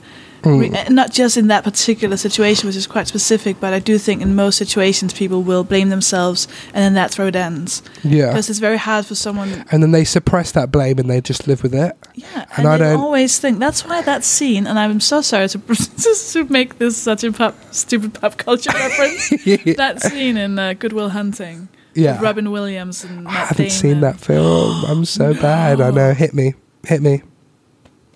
Re- 0.45 0.71
uh, 0.71 0.89
not 0.91 1.11
just 1.13 1.37
in 1.37 1.49
that 1.49 1.65
particular 1.65 2.17
situation, 2.17 2.67
which 2.69 2.77
is 2.77 2.87
quite 2.87 3.09
specific, 3.09 3.59
but 3.61 3.73
I 3.73 3.79
do 3.81 3.99
think 3.99 4.23
in 4.23 4.35
most 4.37 4.57
situations 4.59 5.13
people 5.13 5.43
will 5.43 5.65
blame 5.65 5.89
themselves, 5.89 6.47
and 6.69 6.83
then 6.83 6.95
that's 6.95 7.19
where 7.19 7.27
it 7.27 7.35
ends. 7.37 7.83
Yeah. 8.05 8.29
Because 8.29 8.49
it's 8.51 8.59
very 8.61 8.77
hard 8.77 9.07
for 9.07 9.15
someone. 9.15 9.65
And 9.73 9.83
then 9.83 9.91
they 9.91 10.05
suppress 10.05 10.53
that 10.53 10.71
blame 10.71 10.99
and 10.99 11.11
they 11.11 11.21
just 11.21 11.49
live 11.49 11.63
with 11.63 11.75
it. 11.75 11.97
Yeah, 12.15 12.47
And 12.57 12.67
and, 12.67 12.69
I 12.69 12.79
don't- 12.79 13.01
always 13.01 13.39
think 13.39 13.59
that's 13.59 13.85
why 13.85 14.03
that 14.03 14.23
scene. 14.25 14.67
And 14.67 14.79
I'm 14.79 15.01
so 15.01 15.21
sorry 15.21 15.49
to 15.49 15.59
to 16.33 16.45
make 16.49 16.79
this 16.79 16.97
such 16.97 17.25
a 17.25 17.33
pop, 17.33 17.55
stupid 17.73 18.15
pop 18.15 18.37
culture 18.37 18.71
reference. 18.75 19.31
That 19.77 20.01
scene 20.03 20.37
in 20.37 20.59
uh, 20.59 20.75
Good 20.75 20.93
Will 20.93 21.11
Hunting. 21.11 21.69
with 21.95 22.05
Yeah. 22.05 22.21
Robin 22.23 22.51
Williams 22.53 23.03
and 23.05 23.25
Matt 23.25 23.33
I 23.33 23.37
haven't 23.39 23.57
Damon. 23.57 23.71
seen 23.71 24.01
that 24.03 24.21
film. 24.21 24.85
I'm 24.87 25.05
so 25.05 25.35
bad. 25.35 25.81
I 25.81 25.91
know. 25.99 26.13
Hit 26.15 26.35
me. 26.35 26.55
Hit 26.87 27.03
me. 27.03 27.23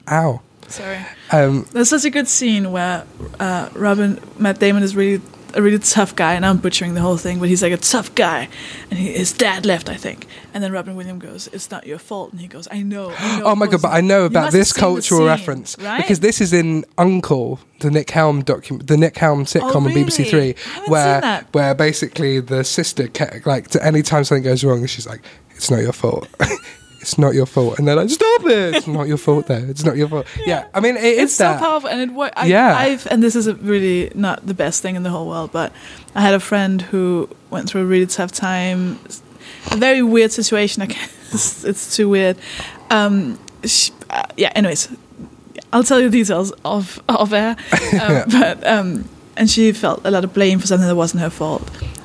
Ow. 0.09 0.41
Sorry. 0.69 0.99
Um, 1.33 1.67
There's 1.73 1.91
such 1.91 2.05
a 2.05 2.11
good 2.11 2.29
scene 2.29 2.73
where 2.73 3.07
uh, 3.39 3.69
Robin 3.75 4.21
Matt 4.39 4.59
Damon 4.59 4.83
is 4.83 4.97
really 4.97 5.23
a 5.55 5.63
really 5.63 5.79
tough 5.79 6.15
guy, 6.15 6.35
and 6.35 6.45
I'm 6.47 6.59
butchering 6.59 6.95
the 6.95 7.01
whole 7.01 7.17
thing, 7.17 7.39
but 7.39 7.49
he's 7.49 7.63
like 7.63 7.73
a 7.73 7.77
tough 7.77 8.15
guy, 8.15 8.49
and 8.91 8.99
he, 8.99 9.13
his 9.13 9.33
dad 9.33 9.67
left, 9.67 9.89
I 9.89 9.97
think, 9.97 10.27
and 10.55 10.63
then 10.63 10.73
Robin 10.73 10.97
Williams 10.97 11.23
goes, 11.23 11.49
"It's 11.53 11.71
not 11.71 11.87
your 11.87 11.99
fault," 11.99 12.33
and 12.33 12.41
he 12.41 12.47
goes, 12.47 12.69
"I 12.71 12.83
know." 12.83 13.11
I 13.17 13.39
know 13.39 13.45
oh 13.47 13.55
my 13.55 13.67
god! 13.67 13.83
But. 13.83 13.93
I 13.93 14.01
know 14.01 14.25
about 14.25 14.53
this 14.53 14.73
cultural 14.73 15.21
scene, 15.21 15.27
reference 15.27 15.77
right? 15.79 16.01
because 16.01 16.21
this 16.21 16.41
is 16.41 16.53
in 16.53 16.85
Uncle, 16.99 17.61
the 17.81 17.91
Nick 17.91 18.11
Helm 18.11 18.43
document, 18.43 18.87
the 18.89 18.97
Nick 18.97 19.17
Helm 19.17 19.45
sitcom 19.45 19.87
on 19.87 19.93
BBC 19.93 20.29
Three, 20.29 20.55
where 20.87 21.45
where 21.53 21.75
basically 21.75 22.41
the 22.41 22.65
sister, 22.65 23.09
like, 23.45 23.69
to 23.69 23.85
any 23.85 24.03
time 24.03 24.25
something 24.25 24.45
goes 24.45 24.65
wrong, 24.65 24.85
she's 24.87 25.07
like, 25.07 25.23
"It's 25.51 25.71
not 25.71 25.81
your 25.81 25.93
fault." 25.93 26.29
It's 27.01 27.17
not 27.19 27.35
your 27.35 27.47
fault, 27.47 27.79
and 27.79 27.89
they're 27.89 27.97
like, 27.97 28.11
"Stop 28.11 28.45
it! 28.45 28.75
It's 28.75 28.87
not 28.87 29.09
your 29.09 29.17
fault, 29.17 29.47
though. 29.47 29.55
It's 29.55 29.85
not 29.85 29.97
your 29.97 30.09
fault." 30.09 30.27
Yeah, 30.45 30.67
I 30.75 30.81
mean, 30.81 30.97
it 30.97 31.05
is 31.05 31.19
it's 31.25 31.35
so 31.35 31.45
that. 31.45 31.59
powerful, 31.59 31.89
and 31.89 32.01
it 32.01 32.15
works. 32.15 32.45
Yeah. 32.45 32.77
I've 32.77 33.07
and 33.07 33.23
this 33.23 33.35
is 33.35 33.47
a 33.47 33.55
really 33.55 34.13
not 34.15 34.47
the 34.47 34.53
best 34.53 34.83
thing 34.83 34.97
in 34.97 35.03
the 35.03 35.11
whole 35.11 35.27
world, 35.27 35.51
but 35.51 35.73
I 36.15 36.21
had 36.21 36.35
a 36.35 36.41
friend 36.41 36.83
who 36.83 37.29
went 37.49 37.71
through 37.71 37.83
a 37.83 37.87
really 37.87 38.07
tough 38.07 38.33
time, 38.33 38.99
a 39.71 39.77
very 39.77 40.03
weird 40.03 40.31
situation. 40.31 40.83
I 40.83 40.87
guess 40.87 41.65
it's 41.65 41.97
too 41.97 42.09
weird. 42.09 42.37
Um, 42.91 43.39
she, 43.65 43.93
uh, 44.11 44.25
yeah. 44.37 44.53
Anyways, 44.55 44.95
I'll 45.73 45.85
tell 45.85 46.01
you 46.01 46.11
the 46.11 46.19
details 46.19 46.53
of 46.67 47.03
of 47.09 47.33
air, 47.33 47.57
um, 48.01 48.25
but 48.31 48.67
um, 48.67 49.09
and 49.39 49.49
she 49.49 49.73
felt 49.73 50.03
a 50.05 50.11
lot 50.11 50.25
of 50.25 50.35
blame 50.35 50.59
for 50.59 50.67
something 50.67 50.87
that 50.87 50.97
wasn't 50.97 51.23
her 51.23 51.31
fault. 51.31 51.63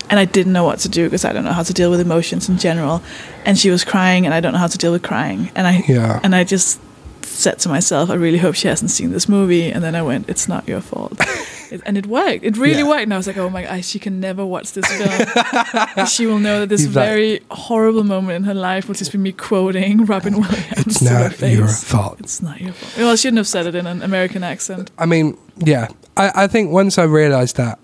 And 0.10 0.20
I 0.20 0.26
didn't 0.26 0.54
know 0.54 0.64
what 0.64 0.80
to 0.80 0.90
do 0.90 1.06
because 1.06 1.26
I 1.26 1.34
don't 1.34 1.44
know 1.44 1.52
how 1.54 1.64
to 1.64 1.74
deal 1.74 1.90
with 1.90 2.00
emotions 2.00 2.48
in 2.50 2.58
general. 2.58 3.02
And 3.46 3.58
she 3.58 3.70
was 3.72 3.84
crying, 3.84 4.26
and 4.26 4.34
I 4.36 4.40
don't 4.40 4.54
know 4.54 4.60
how 4.60 4.68
to 4.68 4.78
deal 4.78 4.92
with 4.92 5.02
crying. 5.04 5.50
And 5.56 5.66
I 5.68 5.84
Yeah. 5.88 6.20
and 6.24 6.36
I 6.36 6.44
just 6.44 6.80
said 7.24 7.60
to 7.60 7.70
myself, 7.70 8.10
I 8.10 8.14
really 8.14 8.38
hope 8.38 8.56
she 8.56 8.68
hasn't 8.70 8.92
seen 8.92 9.12
this 9.12 9.28
movie. 9.28 9.70
And 9.72 9.84
then 9.84 9.94
I 9.96 10.02
went, 10.04 10.30
it's 10.30 10.48
not 10.48 10.66
your 10.70 10.80
fault. 10.80 11.20
it, 11.72 11.82
and 11.86 11.98
it 11.98 12.06
worked. 12.08 12.46
It 12.46 12.56
really 12.56 12.78
Yeah. 12.84 12.88
worked. 12.88 13.04
And 13.04 13.14
I 13.14 13.18
was 13.18 13.28
like, 13.28 13.36
oh 13.38 13.50
my 13.50 13.64
God, 13.64 13.84
she 13.84 14.00
can 14.00 14.20
never 14.22 14.46
watch 14.46 14.72
this 14.72 14.86
film. 14.86 16.06
she 16.08 16.28
will 16.28 16.40
know 16.40 16.62
that 16.62 16.70
this 16.70 16.82
He's 16.86 16.96
like- 16.96 17.06
very 17.06 17.42
horrible 17.52 18.04
moment 18.06 18.38
in 18.38 18.44
her 18.46 18.54
life 18.54 18.88
will 18.88 18.96
just 18.96 19.12
be 19.12 19.18
me 19.18 19.32
quoting 19.34 20.06
Robin 20.06 20.36
Williams. 20.40 20.88
It's 20.88 21.02
not 21.02 21.42
your 21.42 21.68
fault. 21.68 22.18
It's 22.20 22.42
not 22.42 22.62
your 22.62 22.72
fault. 22.74 22.94
Well, 22.98 23.12
I 23.12 23.16
shouldn't 23.16 23.38
have 23.38 23.48
said 23.48 23.66
it 23.68 23.76
in 23.76 23.86
an 23.86 24.02
American 24.02 24.44
accent. 24.44 24.92
I 24.98 25.06
mean, 25.06 25.38
yeah. 25.58 25.88
I, 26.16 26.44
I 26.44 26.48
think 26.48 26.72
once 26.72 26.98
I 26.98 27.04
realised 27.04 27.58
that, 27.58 27.80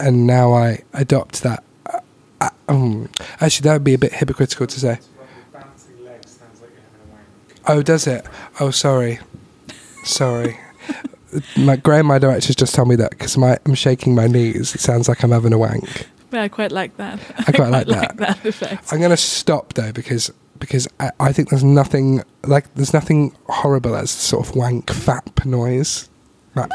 and 0.00 0.26
now 0.26 0.52
I 0.52 0.82
adopt 0.92 1.42
that. 1.42 1.64
Uh, 1.86 2.00
uh, 2.40 2.50
um, 2.68 3.08
actually, 3.40 3.64
that 3.64 3.74
would 3.74 3.84
be 3.84 3.94
a 3.94 3.98
bit 3.98 4.12
hypocritical 4.12 4.66
to 4.66 4.80
say. 4.80 4.98
Bouncing 5.52 6.04
legs 6.04 6.30
sounds 6.32 6.60
like 6.60 6.70
you're 6.70 6.82
having 6.82 7.10
a 7.10 7.14
wank. 7.14 7.78
Oh, 7.78 7.82
does 7.82 8.06
it? 8.06 8.26
Oh, 8.60 8.70
sorry, 8.70 9.18
sorry. 10.04 10.58
my 11.56 11.76
Graham, 11.76 12.06
my 12.06 12.18
director's 12.18 12.56
just 12.56 12.74
told 12.74 12.88
me 12.88 12.96
that 12.96 13.10
because 13.10 13.36
I'm 13.36 13.74
shaking 13.74 14.14
my 14.14 14.26
knees. 14.26 14.74
It 14.74 14.80
sounds 14.80 15.08
like 15.08 15.22
I'm 15.22 15.30
having 15.30 15.52
a 15.52 15.58
wank. 15.58 16.08
Yeah, 16.32 16.42
I 16.42 16.48
quite 16.48 16.72
like 16.72 16.96
that. 16.96 17.20
I 17.46 17.52
quite 17.52 17.70
like 17.70 17.86
that. 17.88 18.16
that 18.16 18.44
effect. 18.44 18.92
I'm 18.92 19.00
gonna 19.00 19.16
stop 19.16 19.74
though 19.74 19.92
because 19.92 20.32
because 20.58 20.88
I, 21.00 21.10
I 21.20 21.32
think 21.32 21.50
there's 21.50 21.64
nothing 21.64 22.22
like 22.44 22.72
there's 22.74 22.94
nothing 22.94 23.36
horrible 23.48 23.94
as 23.96 24.10
sort 24.10 24.46
of 24.48 24.56
wank 24.56 24.86
fap 24.86 25.44
noise. 25.44 26.08
Like, 26.54 26.70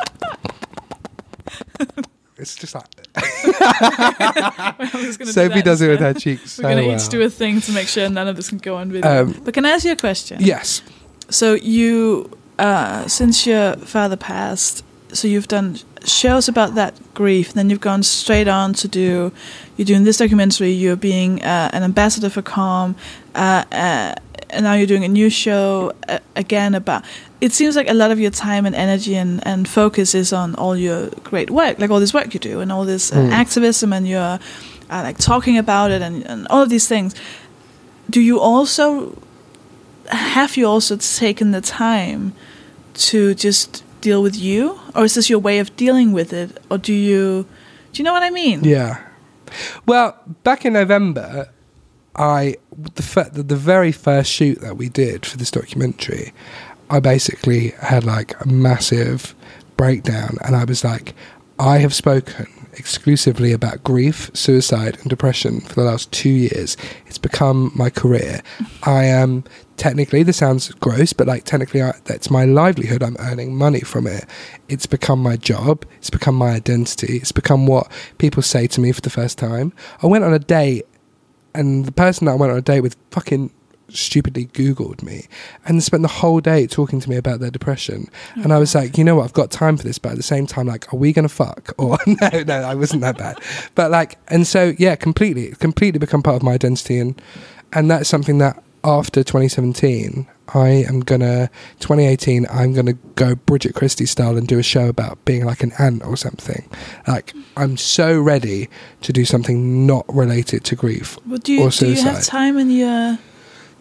it's 2.37 2.55
just 2.55 2.75
like 2.75 2.85
I 3.15 4.75
do 4.91 5.11
Sofie 5.13 5.63
does 5.63 5.81
it 5.81 5.89
with 5.89 5.99
her 5.99 6.13
cheeks. 6.13 6.43
We're 6.43 6.47
so 6.47 6.63
going 6.63 6.77
to 6.77 6.87
well. 6.87 6.95
each 6.95 7.09
do 7.09 7.21
a 7.21 7.29
thing 7.29 7.61
to 7.61 7.71
make 7.71 7.87
sure 7.87 8.09
none 8.09 8.27
of 8.27 8.35
this 8.35 8.49
can 8.49 8.59
go 8.59 8.75
on 8.75 8.91
video. 8.91 9.23
Um, 9.23 9.41
but 9.43 9.53
can 9.53 9.65
I 9.65 9.71
ask 9.71 9.85
you 9.85 9.91
a 9.91 9.95
question? 9.95 10.37
Yes. 10.39 10.81
So 11.29 11.55
you, 11.55 12.37
uh, 12.59 13.07
since 13.07 13.45
your 13.47 13.75
father 13.77 14.15
passed, 14.15 14.83
so 15.13 15.27
you've 15.27 15.47
done 15.47 15.77
shows 16.05 16.47
about 16.47 16.75
that 16.75 16.95
grief. 17.13 17.53
Then 17.53 17.69
you've 17.69 17.81
gone 17.81 18.03
straight 18.03 18.47
on 18.47 18.73
to 18.73 18.87
do. 18.87 19.31
You're 19.75 19.85
doing 19.85 20.03
this 20.03 20.17
documentary. 20.17 20.71
You're 20.71 20.95
being 20.95 21.43
uh, 21.43 21.69
an 21.73 21.83
ambassador 21.83 22.29
for 22.29 22.41
Calm, 22.41 22.95
uh, 23.35 23.63
uh, 23.71 24.15
and 24.49 24.63
now 24.63 24.73
you're 24.73 24.87
doing 24.87 25.03
a 25.03 25.09
new 25.09 25.29
show 25.29 25.93
uh, 26.07 26.19
again 26.35 26.75
about. 26.75 27.03
It 27.39 27.53
seems 27.53 27.75
like 27.75 27.89
a 27.89 27.93
lot 27.93 28.11
of 28.11 28.19
your 28.19 28.31
time 28.31 28.65
and 28.65 28.75
energy 28.75 29.15
and, 29.15 29.45
and 29.45 29.67
focus 29.67 30.15
is 30.15 30.33
on 30.33 30.55
all 30.55 30.75
your 30.75 31.09
great 31.23 31.49
work, 31.51 31.77
like 31.79 31.91
all 31.91 31.99
this 31.99 32.13
work 32.13 32.33
you 32.33 32.39
do 32.39 32.59
and 32.61 32.71
all 32.71 32.85
this 32.85 33.11
uh, 33.11 33.17
Mm. 33.17 33.31
activism 33.31 33.93
and 33.93 34.07
you're 34.07 34.39
uh, 34.89 35.01
like 35.03 35.17
talking 35.17 35.57
about 35.57 35.91
it 35.91 36.01
and, 36.01 36.23
and 36.25 36.47
all 36.49 36.61
of 36.63 36.69
these 36.69 36.87
things. 36.87 37.13
Do 38.09 38.21
you 38.21 38.39
also 38.39 39.13
have 40.09 40.57
you 40.57 40.65
also 40.67 40.95
taken 40.97 41.51
the 41.51 41.61
time 41.61 42.31
to 42.93 43.33
just 43.35 43.83
deal 44.01 44.23
with 44.23 44.35
you 44.35 44.79
or 44.95 45.03
is 45.03 45.13
this 45.13 45.29
your 45.29 45.39
way 45.39 45.59
of 45.59 45.75
dealing 45.75 46.13
with 46.13 46.31
it 46.31 46.57
or 46.69 46.77
do 46.77 46.93
you 46.93 47.45
do 47.91 47.99
you 48.01 48.03
know 48.05 48.13
what 48.13 48.23
i 48.23 48.29
mean 48.29 48.63
Yeah. 48.63 48.99
Well, 49.85 50.15
back 50.43 50.65
in 50.65 50.73
November, 50.73 51.49
I 52.15 52.55
the 52.95 53.43
the 53.47 53.55
very 53.55 53.91
first 53.91 54.31
shoot 54.31 54.59
that 54.61 54.75
we 54.77 54.89
did 54.89 55.25
for 55.25 55.37
this 55.37 55.51
documentary, 55.51 56.33
I 56.89 56.99
basically 56.99 57.69
had 57.81 58.03
like 58.03 58.39
a 58.41 58.47
massive 58.47 59.35
breakdown, 59.75 60.37
and 60.43 60.55
I 60.55 60.63
was 60.63 60.83
like, 60.83 61.13
I 61.59 61.79
have 61.79 61.93
spoken 61.93 62.47
exclusively 62.73 63.51
about 63.51 63.83
grief, 63.83 64.29
suicide, 64.33 64.97
and 64.99 65.09
depression 65.09 65.61
for 65.61 65.73
the 65.73 65.83
last 65.83 66.11
two 66.11 66.29
years. 66.29 66.77
It's 67.07 67.17
become 67.17 67.71
my 67.75 67.89
career. 67.89 68.41
I 68.83 69.05
am 69.05 69.43
technically, 69.77 70.23
this 70.23 70.37
sounds 70.37 70.69
gross, 70.73 71.13
but 71.13 71.27
like 71.27 71.43
technically, 71.43 71.81
I, 71.81 71.93
that's 72.05 72.29
my 72.29 72.45
livelihood. 72.45 73.01
I'm 73.03 73.17
earning 73.19 73.55
money 73.55 73.81
from 73.81 74.05
it. 74.07 74.25
It's 74.69 74.85
become 74.85 75.21
my 75.21 75.37
job. 75.37 75.85
It's 75.97 76.09
become 76.09 76.35
my 76.35 76.51
identity. 76.51 77.17
It's 77.17 77.31
become 77.31 77.65
what 77.65 77.91
people 78.19 78.43
say 78.43 78.67
to 78.67 78.81
me 78.81 78.91
for 78.91 79.01
the 79.01 79.09
first 79.09 79.37
time. 79.37 79.73
I 80.03 80.07
went 80.07 80.23
on 80.23 80.33
a 80.33 80.39
date, 80.39 80.85
and 81.55 81.85
the 81.85 81.91
person 81.91 82.25
that 82.25 82.33
I 82.33 82.35
went 82.35 82.51
on 82.51 82.57
a 82.59 82.61
date 82.61 82.81
with 82.81 82.95
fucking 83.11 83.51
stupidly 83.89 84.45
googled 84.47 85.01
me 85.01 85.27
and 85.65 85.81
spent 85.83 86.01
the 86.01 86.07
whole 86.07 86.39
day 86.41 86.67
talking 86.67 86.99
to 86.99 87.09
me 87.09 87.15
about 87.15 87.39
their 87.39 87.51
depression. 87.51 88.09
Oh, 88.37 88.41
and 88.43 88.53
i 88.53 88.57
was 88.57 88.75
like 88.75 88.97
you 88.97 89.03
know 89.03 89.15
what? 89.15 89.25
I've 89.25 89.33
got 89.33 89.51
time 89.51 89.77
for 89.77 89.83
this 89.83 89.97
but 89.97 90.11
at 90.11 90.17
the 90.17 90.23
same 90.23 90.45
time 90.47 90.67
like 90.67 90.93
are 90.93 90.97
we 90.97 91.13
gonna 91.13 91.29
fuck? 91.29 91.73
Or 91.77 91.97
no 92.07 92.43
no 92.43 92.55
i 92.61 92.75
wasn't 92.75 93.01
that 93.01 93.17
bad. 93.17 93.37
But 93.75 93.91
like 93.91 94.17
and 94.27 94.45
so 94.47 94.73
yeah 94.77 94.95
completely 94.95 95.51
completely 95.51 95.99
become 95.99 96.23
part 96.23 96.35
of 96.35 96.43
my 96.43 96.53
identity. 96.53 96.99
And 96.99 97.21
and 97.73 97.89
that's 97.91 98.09
something 98.09 98.37
that 98.39 98.63
after 98.83 99.23
2017 99.23 100.27
i 100.53 100.69
am 100.69 101.01
gonna 101.01 101.49
2018 101.79 102.45
i'm 102.49 102.73
gonna 102.73 102.93
go 103.15 103.35
bridget 103.35 103.73
christie 103.75 104.05
style 104.05 104.37
and 104.37 104.47
do 104.47 104.59
a 104.59 104.63
show 104.63 104.87
about 104.87 105.23
being 105.25 105.45
like 105.45 105.61
an 105.63 105.73
ant 105.77 106.03
or 106.05 106.15
something. 106.15 106.69
Like 107.07 107.33
i'm 107.57 107.75
so 107.75 108.19
ready 108.19 108.69
to 109.01 109.11
do 109.11 109.25
something 109.25 109.85
not 109.85 110.05
related 110.07 110.63
to 110.65 110.75
grief 110.75 111.17
but 111.25 111.43
do 111.43 111.53
you 111.53 111.63
or 111.63 111.69
do 111.69 111.87
you 111.89 111.95
have 111.95 112.15
suicide. 112.23 112.31
time 112.31 112.57
in 112.57 112.69
your 112.71 113.17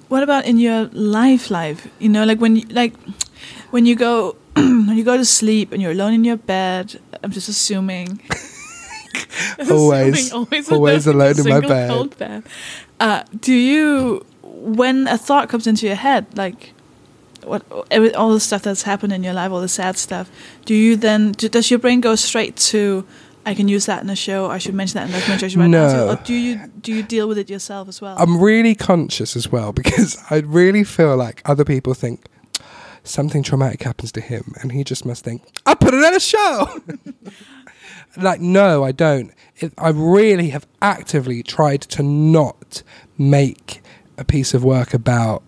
what 0.09 0.23
about 0.23 0.45
in 0.45 0.59
your 0.59 0.85
life 0.93 1.51
life 1.51 1.89
you 1.99 2.09
know 2.09 2.25
like 2.25 2.39
when 2.41 2.57
you 2.57 2.63
like 2.71 2.95
when 3.71 3.87
you 3.87 3.95
go 3.97 4.37
when 4.57 4.97
you 4.97 5.05
go 5.05 5.17
to 5.17 5.25
sleep 5.25 5.73
and 5.73 5.83
you're 5.83 5.93
alone 5.93 6.13
in 6.15 6.25
your 6.25 6.37
bed 6.37 7.01
i'm 7.23 7.31
just 7.31 7.49
assuming 7.49 8.21
Always- 9.71 10.27
Assuming 10.29 10.33
always, 10.33 10.73
always 10.73 11.07
alone, 11.07 11.33
alone 11.33 11.47
in 11.47 11.49
my 11.49 11.61
bed. 11.69 11.91
cold 11.91 12.19
bed. 12.19 12.43
Uh, 13.01 13.23
do 13.41 13.53
you 13.53 14.25
when 14.43 15.07
a 15.09 15.19
thought 15.19 15.49
comes 15.49 15.67
into 15.67 15.87
your 15.87 15.97
head 15.97 16.27
like 16.37 16.73
what 17.45 17.63
every, 17.91 18.15
all 18.15 18.33
the 18.33 18.41
stuff 18.41 18.63
that's 18.63 18.83
happened 18.83 19.13
in 19.13 19.23
your 19.23 19.35
life 19.35 19.51
all 19.53 19.61
the 19.61 19.69
sad 19.69 19.97
stuff 19.97 20.31
do 20.65 20.75
you 20.75 20.97
then 20.97 21.33
do, 21.33 21.49
does 21.49 21.71
your 21.71 21.79
brain 21.79 22.01
go 22.01 22.15
straight 22.17 22.57
to 22.57 23.07
I 23.47 23.55
can 23.55 23.69
use 23.69 23.87
that 23.87 24.03
in 24.03 24.11
a 24.11 24.17
show. 24.17 24.51
I 24.51 24.59
should 24.59 24.75
mention 24.75 24.99
that 24.99 25.09
in 25.09 25.15
a 25.15 25.19
documentary. 25.19 25.47
I 25.47 25.49
should 25.49 25.61
write 25.61 25.69
No. 25.69 26.09
Or 26.11 26.17
do 26.17 26.35
you 26.35 26.67
do 26.81 26.93
you 26.93 27.03
deal 27.05 27.29
with 27.29 27.39
it 27.39 27.49
yourself 27.49 27.87
as 27.89 28.01
well? 28.01 28.17
I'm 28.19 28.41
really 28.41 28.75
conscious 28.75 29.37
as 29.37 29.51
well 29.51 29.73
because 29.81 30.19
I 30.31 30.39
really 30.39 30.83
feel 30.83 31.17
like 31.17 31.43
other 31.45 31.65
people 31.65 31.95
think 31.95 32.27
something 33.05 33.45
traumatic 33.45 33.85
happens 33.85 34.11
to 34.13 34.21
him 34.21 34.53
and 34.61 34.73
he 34.73 34.83
just 34.83 35.07
must 35.07 35.23
think, 35.23 35.43
I 35.65 35.75
put 35.75 35.95
it 35.95 36.05
on 36.05 36.15
a 36.15 36.21
show. 36.21 36.81
like, 38.17 38.41
no, 38.41 38.83
I 38.83 38.91
don't. 38.91 39.33
It, 39.57 39.73
I 39.79 39.91
really 39.91 40.49
have 40.51 40.67
actively 40.83 41.45
tried 41.45 41.83
to 41.83 42.03
not 42.03 42.83
make 43.17 43.81
a 44.19 44.25
piece 44.25 44.55
of 44.55 44.65
work 44.65 44.93
about 44.93 45.45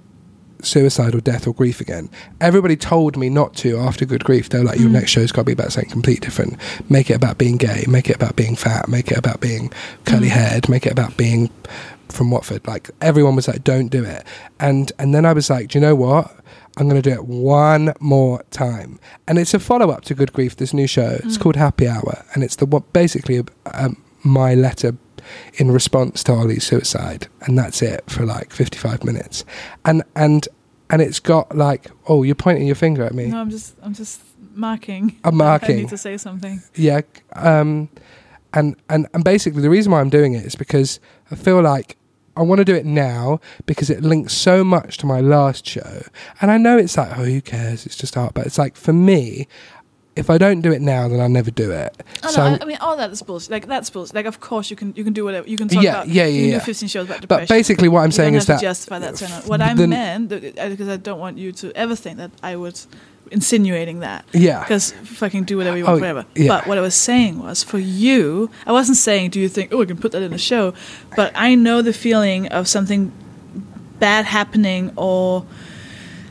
suicide 0.62 1.14
or 1.14 1.20
death 1.20 1.46
or 1.46 1.54
grief 1.54 1.80
again. 1.80 2.08
Everybody 2.40 2.76
told 2.76 3.16
me 3.16 3.28
not 3.30 3.54
to 3.56 3.78
after 3.78 4.04
Good 4.04 4.24
Grief. 4.24 4.48
They 4.48 4.58
were 4.58 4.64
like, 4.64 4.78
your 4.80 4.88
Mm. 4.88 4.92
next 4.92 5.10
show's 5.10 5.32
got 5.32 5.42
to 5.42 5.46
be 5.46 5.52
about 5.52 5.72
something 5.72 5.90
completely 5.90 6.24
different. 6.26 6.56
Make 6.88 7.10
it 7.10 7.14
about 7.14 7.38
being 7.38 7.56
gay. 7.56 7.84
Make 7.88 8.10
it 8.10 8.16
about 8.16 8.36
being 8.36 8.56
fat. 8.56 8.88
Make 8.88 9.10
it 9.10 9.18
about 9.18 9.40
being 9.40 9.72
curly 10.04 10.28
Mm. 10.28 10.32
haired. 10.32 10.68
Make 10.68 10.86
it 10.86 10.92
about 10.92 11.16
being 11.16 11.50
from 12.08 12.30
Watford. 12.30 12.66
Like 12.66 12.90
everyone 13.00 13.36
was 13.36 13.48
like, 13.48 13.62
don't 13.64 13.88
do 13.88 14.02
it. 14.04 14.24
And 14.58 14.90
and 14.98 15.14
then 15.14 15.24
I 15.26 15.32
was 15.32 15.48
like, 15.50 15.68
do 15.68 15.78
you 15.78 15.82
know 15.82 15.94
what? 15.94 16.34
I'm 16.76 16.88
going 16.88 17.00
to 17.02 17.10
do 17.10 17.14
it 17.14 17.26
one 17.26 17.92
more 18.00 18.42
time. 18.52 19.00
And 19.26 19.36
it's 19.38 19.52
a 19.52 19.58
follow 19.58 19.90
up 19.90 20.02
to 20.04 20.14
Good 20.14 20.32
Grief. 20.32 20.56
This 20.56 20.72
new 20.72 20.86
show. 20.86 21.18
It's 21.24 21.36
Mm. 21.36 21.40
called 21.40 21.56
Happy 21.56 21.88
Hour, 21.88 22.24
and 22.34 22.44
it's 22.44 22.56
the 22.56 22.66
what 22.66 22.92
basically 22.92 23.42
um, 23.74 23.96
my 24.22 24.54
letter 24.54 24.94
in 25.54 25.70
response 25.70 26.22
to 26.24 26.32
Ollie's 26.32 26.64
suicide, 26.64 27.28
and 27.42 27.58
that's 27.58 27.82
it 27.82 28.08
for 28.08 28.24
like 28.24 28.52
55 28.52 29.04
minutes. 29.04 29.44
And 29.84 30.02
and 30.14 30.48
and 30.90 31.02
it's 31.02 31.20
got 31.20 31.56
like, 31.56 31.90
oh, 32.06 32.22
you're 32.22 32.34
pointing 32.34 32.66
your 32.66 32.76
finger 32.76 33.04
at 33.04 33.14
me. 33.14 33.26
No, 33.26 33.40
I'm 33.40 33.50
just 33.50 33.76
I'm 33.82 33.94
just 33.94 34.22
marking. 34.54 35.18
I'm 35.24 35.36
marking. 35.36 35.76
I 35.76 35.80
need 35.80 35.88
to 35.90 35.98
say 35.98 36.16
something. 36.16 36.62
Yeah. 36.74 37.02
Um, 37.34 37.88
and, 38.54 38.76
and, 38.88 39.06
and 39.12 39.24
basically, 39.24 39.62
the 39.62 39.70
reason 39.70 39.92
why 39.92 40.00
I'm 40.00 40.08
doing 40.08 40.32
it 40.32 40.44
is 40.44 40.54
because 40.54 41.00
I 41.30 41.34
feel 41.34 41.60
like 41.60 41.96
I 42.36 42.42
want 42.42 42.60
to 42.60 42.64
do 42.64 42.74
it 42.74 42.86
now 42.86 43.40
because 43.66 43.90
it 43.90 44.02
links 44.02 44.32
so 44.32 44.64
much 44.64 44.96
to 44.98 45.06
my 45.06 45.20
last 45.20 45.66
show. 45.66 46.02
And 46.40 46.50
I 46.50 46.56
know 46.56 46.78
it's 46.78 46.96
like, 46.96 47.10
oh, 47.18 47.24
who 47.24 47.40
cares? 47.40 47.84
It's 47.84 47.96
just 47.96 48.16
art. 48.16 48.34
But 48.34 48.46
it's 48.46 48.58
like, 48.58 48.76
for 48.76 48.92
me, 48.92 49.48
if 50.18 50.28
I 50.30 50.36
don't 50.38 50.60
do 50.60 50.72
it 50.72 50.82
now, 50.82 51.08
then 51.08 51.20
I'll 51.20 51.28
never 51.28 51.50
do 51.50 51.70
it. 51.70 51.96
Oh, 52.24 52.28
so 52.30 52.38
no, 52.48 52.54
I, 52.56 52.58
I 52.60 52.64
mean, 52.64 52.78
all 52.80 52.96
that 52.96 53.10
is 53.10 53.22
bullshit. 53.22 53.50
Like 53.50 53.66
that's 53.66 53.88
bullshit. 53.90 54.14
Like, 54.14 54.26
of 54.26 54.40
course, 54.40 54.68
you 54.70 54.76
can 54.76 54.92
you 54.96 55.04
can 55.04 55.12
do 55.12 55.24
whatever. 55.24 55.48
You 55.48 55.56
can 55.56 55.68
talk 55.68 55.82
Yeah, 55.82 55.90
about. 56.02 56.08
yeah, 56.08 56.26
you 56.26 56.42
yeah, 56.46 56.52
yeah. 56.56 56.58
15 56.60 56.88
shows 56.88 57.06
about 57.06 57.20
depression. 57.22 57.46
but 57.46 57.48
basically, 57.48 57.88
what 57.88 58.00
I'm 58.00 58.08
You 58.08 58.12
saying 58.12 58.32
don't 58.34 58.38
is 58.42 58.46
have 58.46 58.56
that 58.56 58.60
to 58.60 58.66
justify 58.66 58.98
that 58.98 59.22
on. 59.22 59.42
What 59.48 59.60
I 59.62 59.74
meant, 59.74 60.32
uh, 60.32 60.36
uh, 60.36 60.68
because 60.68 60.88
I 60.88 60.96
don't 60.96 61.18
want 61.20 61.38
you 61.38 61.52
to 61.52 61.72
ever 61.76 61.94
think 61.96 62.16
that 62.18 62.30
I 62.42 62.56
would 62.56 62.78
insinuating 63.30 64.00
that. 64.00 64.24
yeah, 64.32 64.60
Because 64.62 64.92
fucking 64.92 65.44
do 65.44 65.58
whatever 65.58 65.76
you 65.76 65.84
want, 65.84 65.96
Oh, 65.96 66.00
forever. 66.00 66.24
yeah. 66.34 66.48
But 66.48 66.66
what 66.66 66.78
I 66.78 66.80
was 66.80 66.94
saying 66.94 67.38
was, 67.38 67.62
for 67.62 67.78
you, 67.78 68.48
I 68.66 68.72
wasn't 68.72 68.96
saying, 68.96 69.30
do 69.30 69.38
you 69.40 69.50
think, 69.50 69.70
oh, 69.72 69.82
I 69.82 69.84
can 69.84 69.98
put 69.98 70.12
that 70.12 70.22
in 70.22 70.30
the 70.30 70.38
show? 70.38 70.72
But 71.14 71.32
I 71.34 71.54
know 71.54 71.82
the 71.82 71.92
feeling 71.92 72.46
of 72.48 72.66
something 72.68 73.12
bad 73.98 74.24
happening 74.24 74.92
or 74.96 75.44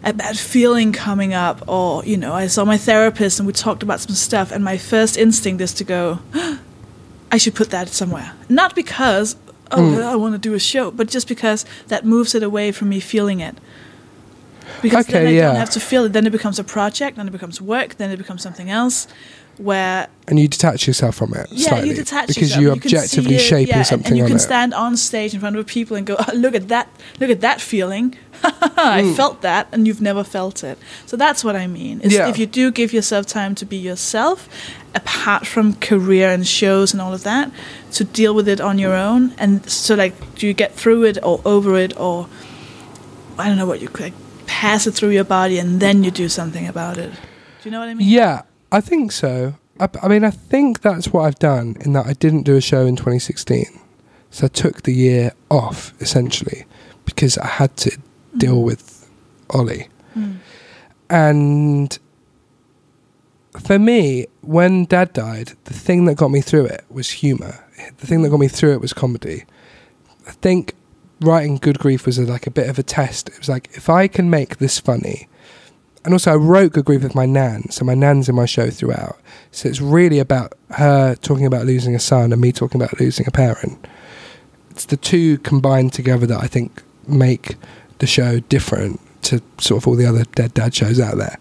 a 0.07 0.13
bad 0.13 0.39
feeling 0.39 0.93
coming 0.93 1.33
up, 1.33 1.67
or, 1.67 2.03
you 2.05 2.15
know, 2.15 2.33
I 2.33 2.47
saw 2.47 2.63
my 2.63 2.77
therapist 2.77 3.39
and 3.39 3.45
we 3.45 3.51
talked 3.51 3.83
about 3.83 3.99
some 3.99 4.15
stuff, 4.15 4.51
and 4.53 4.63
my 4.63 4.77
first 4.77 5.17
instinct 5.17 5.61
is 5.61 5.73
to 5.73 5.83
go, 5.83 6.19
I 7.31 7.37
should 7.37 7.55
put 7.55 7.71
that 7.71 7.89
somewhere. 7.89 8.31
Not 8.47 8.73
because, 8.73 9.35
oh, 9.69 9.77
Mm. 9.77 10.03
I 10.03 10.15
want 10.15 10.33
to 10.33 10.39
do 10.39 10.53
a 10.53 10.59
show, 10.59 10.91
but 10.91 11.09
just 11.09 11.27
because 11.27 11.65
that 11.87 12.05
moves 12.05 12.33
it 12.33 12.41
away 12.41 12.71
from 12.71 12.87
me 12.87 13.01
feeling 13.01 13.41
it. 13.41 13.57
Because 14.81 15.07
then 15.07 15.27
I 15.27 15.31
yeah. 15.31 15.47
don't 15.47 15.55
have 15.55 15.71
to 15.71 15.79
feel 15.79 16.05
it. 16.05 16.13
Then 16.13 16.25
it 16.25 16.31
becomes 16.31 16.59
a 16.59 16.63
project, 16.63 17.17
then 17.17 17.27
it 17.27 17.31
becomes 17.31 17.61
work, 17.61 17.95
then 17.95 18.11
it 18.11 18.17
becomes 18.17 18.41
something 18.41 18.69
else. 18.69 19.07
Where 19.57 20.07
and 20.27 20.39
you 20.39 20.47
detach 20.47 20.85
yourself 20.87 21.15
from 21.15 21.33
it 21.33 21.47
yeah, 21.51 21.69
slightly 21.69 21.89
you 21.89 21.95
detach 21.95 22.27
because 22.27 22.41
yourself. 22.43 22.61
you're 22.61 22.75
You 22.75 22.81
objectively 22.81 23.35
it, 23.35 23.39
shaping 23.39 23.67
yeah, 23.69 23.77
and- 23.77 23.87
something 23.87 24.11
and 24.11 24.17
you 24.17 24.25
can 24.25 24.35
it. 24.35 24.39
stand 24.39 24.73
on 24.73 24.97
stage 24.97 25.33
in 25.33 25.39
front 25.39 25.55
of 25.55 25.65
people 25.65 25.95
and 25.97 26.05
go, 26.05 26.15
oh, 26.19 26.31
"Look 26.35 26.53
at 26.53 26.67
that! 26.67 26.89
Look 27.19 27.29
at 27.31 27.41
that 27.41 27.59
feeling! 27.61 28.15
I 28.43 29.01
Mm. 29.03 29.15
felt 29.15 29.41
that, 29.41 29.67
and 29.71 29.87
you've 29.87 30.01
never 30.01 30.23
felt 30.23 30.63
it." 30.63 30.77
So 31.07 31.17
that's 31.17 31.43
what 31.43 31.55
I 31.55 31.65
mean. 31.65 32.01
Is 32.01 32.13
Yeah. 32.13 32.27
if 32.29 32.37
you 32.37 32.45
do 32.45 32.71
give 32.71 32.93
yourself 32.93 33.25
time 33.25 33.55
to 33.55 33.65
be 33.65 33.77
yourself, 33.77 34.47
apart 34.93 35.47
from 35.47 35.73
career 35.75 36.29
and 36.29 36.45
shows 36.45 36.93
and 36.93 37.01
all 37.01 37.13
of 37.13 37.23
that, 37.23 37.49
to 37.93 38.03
deal 38.03 38.35
with 38.35 38.47
it 38.47 38.61
on 38.61 38.77
your 38.77 38.93
own, 38.95 39.33
and 39.39 39.67
so 39.69 39.95
like, 39.95 40.13
do 40.35 40.45
you 40.45 40.53
get 40.53 40.75
through 40.75 41.03
it 41.05 41.17
or 41.23 41.41
over 41.45 41.77
it, 41.79 41.93
or 41.99 42.27
I 43.39 43.47
don't 43.47 43.57
know 43.57 43.65
what 43.65 43.81
you 43.81 43.89
like, 43.99 44.13
pass 44.45 44.85
it 44.87 44.91
through 44.93 45.11
your 45.11 45.23
body, 45.23 45.57
and 45.57 45.79
then 45.79 46.03
you 46.03 46.11
do 46.11 46.29
something 46.29 46.67
about 46.67 46.97
it. 46.97 47.11
Do 47.11 47.63
you 47.63 47.71
know 47.71 47.79
what 47.79 47.89
I 47.89 47.93
mean? 47.95 48.07
Yeah, 48.07 48.41
I 48.71 48.81
think 48.81 49.11
so. 49.11 49.55
I, 49.79 49.89
I 50.01 50.07
mean, 50.07 50.23
I 50.23 50.31
think 50.31 50.81
that's 50.81 51.07
what 51.09 51.21
I've 51.21 51.39
done 51.39 51.77
in 51.81 51.93
that 51.93 52.05
I 52.05 52.13
didn't 52.13 52.43
do 52.43 52.55
a 52.55 52.61
show 52.61 52.85
in 52.85 52.95
2016. 52.95 53.65
So 54.29 54.45
I 54.45 54.49
took 54.49 54.83
the 54.83 54.93
year 54.93 55.31
off 55.49 55.93
essentially 56.01 56.65
because 57.05 57.37
I 57.37 57.47
had 57.47 57.75
to 57.77 57.97
deal 58.35 58.61
with 58.61 59.09
Ollie. 59.49 59.87
Mm. 60.15 60.37
And 61.09 61.99
for 63.59 63.79
me, 63.79 64.27
when 64.41 64.85
dad 64.85 65.13
died, 65.13 65.53
the 65.65 65.73
thing 65.73 66.05
that 66.05 66.15
got 66.15 66.31
me 66.31 66.41
through 66.41 66.65
it 66.65 66.85
was 66.89 67.09
humor. 67.09 67.63
The 67.97 68.07
thing 68.07 68.21
that 68.23 68.29
got 68.29 68.39
me 68.39 68.47
through 68.47 68.73
it 68.73 68.81
was 68.81 68.93
comedy. 68.93 69.45
I 70.27 70.31
think 70.31 70.75
writing 71.21 71.57
Good 71.57 71.79
Grief 71.79 72.05
was 72.05 72.17
a, 72.17 72.23
like 72.23 72.47
a 72.47 72.51
bit 72.51 72.69
of 72.69 72.77
a 72.77 72.83
test. 72.83 73.29
It 73.29 73.39
was 73.39 73.49
like, 73.49 73.69
if 73.73 73.89
I 73.89 74.07
can 74.07 74.29
make 74.29 74.57
this 74.57 74.79
funny, 74.79 75.27
and 76.07 76.13
also 76.13 76.31
I 76.31 76.35
wrote 76.37 76.71
Good 76.71 76.85
Grief 76.85 77.03
with 77.03 77.15
my 77.15 77.25
nan, 77.25 77.69
so 77.69 77.83
my 77.83 77.93
nan's 77.93 78.29
in 78.29 78.35
my 78.35 78.45
show 78.45 78.69
throughout. 78.69 79.19
So 79.51 79.67
it's 79.67 79.81
really 79.81 80.19
about 80.19 80.53
her 80.69 81.15
talking 81.15 81.45
about 81.45 81.65
losing 81.65 81.95
a 81.95 81.99
son 81.99 82.31
and 82.31 82.39
me 82.39 82.53
talking 82.53 82.81
about 82.81 82.97
losing 82.97 83.27
a 83.27 83.31
parent. 83.31 83.85
It's 84.69 84.85
the 84.85 84.95
two 84.95 85.37
combined 85.39 85.91
together 85.91 86.25
that 86.25 86.41
I 86.41 86.47
think 86.47 86.81
make 87.09 87.57
the 87.99 88.07
show 88.07 88.39
different 88.39 89.01
to 89.23 89.41
sort 89.57 89.83
of 89.83 89.87
all 89.89 89.95
the 89.95 90.05
other 90.05 90.23
dead 90.23 90.53
dad 90.53 90.73
shows 90.73 90.97
out 90.97 91.17
there. 91.17 91.37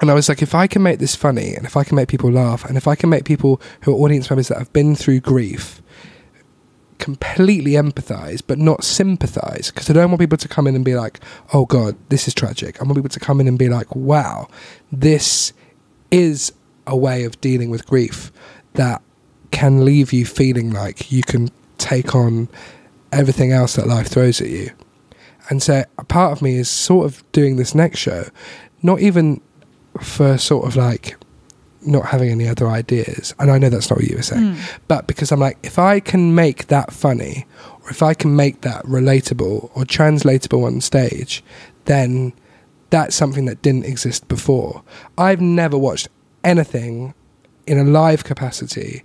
And 0.00 0.10
I 0.10 0.14
was 0.14 0.28
like, 0.28 0.42
if 0.42 0.52
I 0.52 0.66
can 0.66 0.82
make 0.82 0.98
this 0.98 1.14
funny, 1.14 1.54
and 1.54 1.64
if 1.64 1.76
I 1.76 1.84
can 1.84 1.94
make 1.94 2.08
people 2.08 2.32
laugh, 2.32 2.64
and 2.64 2.76
if 2.76 2.88
I 2.88 2.96
can 2.96 3.08
make 3.08 3.24
people 3.24 3.62
who 3.82 3.92
are 3.92 4.00
audience 4.00 4.28
members 4.28 4.48
that 4.48 4.58
have 4.58 4.72
been 4.72 4.96
through 4.96 5.20
grief 5.20 5.80
completely 7.00 7.72
empathize, 7.72 8.40
but 8.46 8.58
not 8.58 8.84
sympathize, 8.84 9.72
because 9.72 9.90
I 9.90 9.94
don't 9.94 10.10
want 10.10 10.20
people 10.20 10.38
to 10.38 10.48
come 10.48 10.68
in 10.68 10.76
and 10.76 10.84
be 10.84 10.94
like, 10.94 11.18
oh 11.52 11.66
God, 11.66 11.96
this 12.10 12.28
is 12.28 12.34
tragic. 12.34 12.80
I 12.80 12.84
want 12.84 12.94
people 12.96 13.08
to 13.08 13.20
come 13.20 13.40
in 13.40 13.48
and 13.48 13.58
be 13.58 13.68
like, 13.68 13.96
wow, 13.96 14.46
this 14.92 15.52
is 16.12 16.52
a 16.86 16.96
way 16.96 17.24
of 17.24 17.40
dealing 17.40 17.70
with 17.70 17.86
grief 17.86 18.30
that 18.74 19.02
can 19.50 19.84
leave 19.84 20.12
you 20.12 20.24
feeling 20.24 20.70
like 20.70 21.10
you 21.10 21.22
can 21.22 21.50
take 21.78 22.14
on 22.14 22.48
everything 23.10 23.50
else 23.50 23.74
that 23.74 23.88
life 23.88 24.06
throws 24.06 24.40
at 24.40 24.48
you. 24.48 24.70
And 25.48 25.60
so 25.60 25.84
a 25.98 26.04
part 26.04 26.30
of 26.30 26.42
me 26.42 26.56
is 26.56 26.68
sort 26.68 27.06
of 27.06 27.24
doing 27.32 27.56
this 27.56 27.74
next 27.74 27.98
show, 27.98 28.26
not 28.82 29.00
even 29.00 29.40
for 30.00 30.38
sort 30.38 30.66
of 30.66 30.76
like 30.76 31.16
not 31.82 32.06
having 32.06 32.30
any 32.30 32.46
other 32.48 32.68
ideas. 32.68 33.34
And 33.38 33.50
I 33.50 33.58
know 33.58 33.68
that's 33.70 33.88
not 33.90 33.98
what 34.00 34.08
you 34.08 34.16
were 34.16 34.22
saying, 34.22 34.54
Mm. 34.54 34.56
but 34.88 35.06
because 35.06 35.32
I'm 35.32 35.40
like, 35.40 35.58
if 35.62 35.78
I 35.78 36.00
can 36.00 36.34
make 36.34 36.66
that 36.68 36.92
funny, 36.92 37.46
or 37.82 37.90
if 37.90 38.02
I 38.02 38.12
can 38.14 38.36
make 38.36 38.60
that 38.62 38.84
relatable 38.84 39.70
or 39.74 39.84
translatable 39.84 40.64
on 40.64 40.80
stage, 40.80 41.42
then 41.86 42.32
that's 42.90 43.14
something 43.16 43.46
that 43.46 43.62
didn't 43.62 43.84
exist 43.86 44.28
before. 44.28 44.82
I've 45.16 45.40
never 45.40 45.78
watched 45.78 46.08
anything 46.44 47.14
in 47.66 47.78
a 47.78 47.84
live 47.84 48.24
capacity 48.24 49.02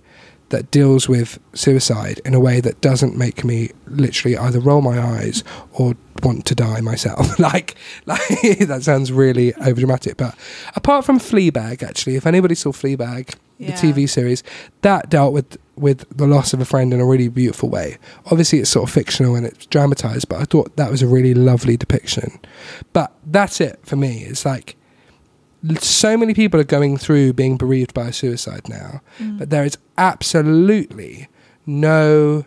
that 0.50 0.70
deals 0.70 1.08
with 1.08 1.40
suicide 1.54 2.20
in 2.24 2.32
a 2.34 2.40
way 2.40 2.60
that 2.60 2.80
doesn't 2.80 3.16
make 3.16 3.44
me 3.44 3.70
literally 3.88 4.36
either 4.36 4.60
roll 4.60 4.80
my 4.80 4.98
eyes 5.00 5.42
or 5.72 5.94
want 6.22 6.44
to 6.46 6.54
die 6.54 6.80
myself. 6.80 7.38
like, 7.40 7.74
like 8.06 8.20
that 8.60 8.80
sounds 8.82 9.10
really 9.10 9.52
overdramatic, 9.54 10.16
but 10.16 10.34
apart 10.76 11.04
from 11.04 11.18
Fleabag, 11.18 11.82
actually, 11.82 12.14
if 12.16 12.26
anybody 12.26 12.54
saw 12.54 12.70
Fleabag, 12.72 13.34
Yeah. 13.58 13.74
the 13.74 13.92
TV 13.92 14.08
series, 14.08 14.42
that 14.82 15.08
dealt 15.10 15.32
with 15.32 15.56
with 15.76 16.06
the 16.16 16.26
loss 16.26 16.54
of 16.54 16.60
a 16.60 16.64
friend 16.64 16.94
in 16.94 17.00
a 17.00 17.04
really 17.04 17.28
beautiful 17.28 17.68
way. 17.68 17.98
Obviously, 18.30 18.60
it's 18.60 18.70
sort 18.70 18.88
of 18.88 18.94
fictional 18.94 19.34
and 19.34 19.44
it's 19.44 19.66
dramatized, 19.66 20.26
but 20.28 20.40
I 20.40 20.44
thought 20.44 20.76
that 20.76 20.90
was 20.90 21.02
a 21.02 21.06
really 21.06 21.34
lovely 21.34 21.76
depiction. 21.76 22.38
But 22.94 23.12
that's 23.26 23.60
it 23.60 23.78
for 23.82 23.96
me. 23.96 24.22
It's 24.24 24.46
like 24.46 24.76
so 25.78 26.16
many 26.16 26.34
people 26.34 26.60
are 26.60 26.64
going 26.64 26.96
through 26.96 27.32
being 27.32 27.56
bereaved 27.56 27.94
by 27.94 28.08
a 28.08 28.12
suicide 28.12 28.68
now, 28.68 29.00
Mm. 29.18 29.38
but 29.38 29.50
there 29.50 29.64
is 29.64 29.78
absolutely 29.98 31.28
no 31.66 32.44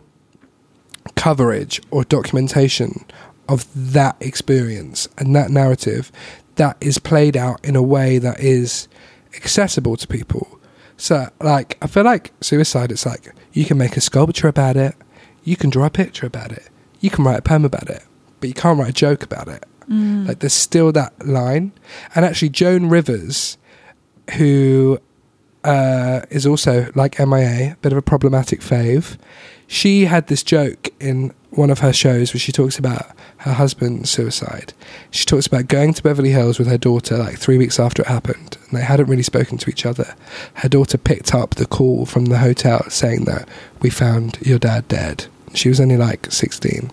coverage 1.16 1.80
or 1.90 2.04
documentation 2.04 3.04
of 3.48 3.66
that 3.74 4.16
experience 4.20 5.08
and 5.18 5.34
that 5.34 5.50
narrative 5.50 6.12
that 6.56 6.76
is 6.80 6.98
played 6.98 7.36
out 7.36 7.58
in 7.64 7.74
a 7.74 7.82
way 7.82 8.18
that 8.18 8.38
is 8.40 8.86
accessible 9.34 9.96
to 9.96 10.06
people. 10.06 10.58
So, 10.96 11.28
like, 11.40 11.78
I 11.82 11.86
feel 11.86 12.04
like 12.04 12.32
suicide, 12.40 12.92
it's 12.92 13.06
like 13.06 13.32
you 13.52 13.64
can 13.64 13.78
make 13.78 13.96
a 13.96 14.00
sculpture 14.00 14.48
about 14.48 14.76
it, 14.76 14.94
you 15.42 15.56
can 15.56 15.70
draw 15.70 15.86
a 15.86 15.90
picture 15.90 16.26
about 16.26 16.52
it, 16.52 16.68
you 17.00 17.10
can 17.10 17.24
write 17.24 17.38
a 17.38 17.42
poem 17.42 17.64
about 17.64 17.88
it, 17.88 18.04
but 18.38 18.48
you 18.48 18.54
can't 18.54 18.78
write 18.78 18.90
a 18.90 18.92
joke 18.92 19.22
about 19.22 19.48
it. 19.48 19.64
Mm. 19.90 20.28
Like, 20.28 20.38
there's 20.38 20.52
still 20.52 20.92
that 20.92 21.26
line. 21.26 21.72
And 22.14 22.24
actually, 22.24 22.50
Joan 22.50 22.88
Rivers, 22.88 23.58
who 24.36 24.98
uh, 25.64 26.20
is 26.30 26.46
also 26.46 26.90
like 26.94 27.18
MIA, 27.18 27.72
a 27.72 27.76
bit 27.82 27.92
of 27.92 27.98
a 27.98 28.02
problematic 28.02 28.60
fave, 28.60 29.18
she 29.66 30.06
had 30.06 30.26
this 30.26 30.42
joke 30.42 30.88
in 30.98 31.32
one 31.50 31.70
of 31.70 31.80
her 31.80 31.92
shows 31.92 32.32
where 32.32 32.40
she 32.40 32.52
talks 32.52 32.78
about 32.78 33.06
her 33.38 33.52
husband's 33.52 34.10
suicide. 34.10 34.72
She 35.10 35.24
talks 35.24 35.46
about 35.46 35.68
going 35.68 35.94
to 35.94 36.02
Beverly 36.02 36.30
Hills 36.30 36.58
with 36.58 36.68
her 36.68 36.78
daughter 36.78 37.16
like 37.16 37.38
three 37.38 37.58
weeks 37.58 37.78
after 37.80 38.02
it 38.02 38.08
happened, 38.08 38.58
and 38.68 38.78
they 38.78 38.84
hadn't 38.84 39.06
really 39.06 39.22
spoken 39.22 39.58
to 39.58 39.70
each 39.70 39.86
other. 39.86 40.14
Her 40.54 40.68
daughter 40.68 40.98
picked 40.98 41.34
up 41.34 41.54
the 41.54 41.66
call 41.66 42.06
from 42.06 42.26
the 42.26 42.38
hotel 42.38 42.88
saying 42.90 43.24
that 43.24 43.48
we 43.80 43.90
found 43.90 44.38
your 44.40 44.58
dad 44.58 44.88
dead. 44.88 45.26
She 45.54 45.68
was 45.68 45.80
only 45.80 45.96
like 45.96 46.30
16. 46.30 46.90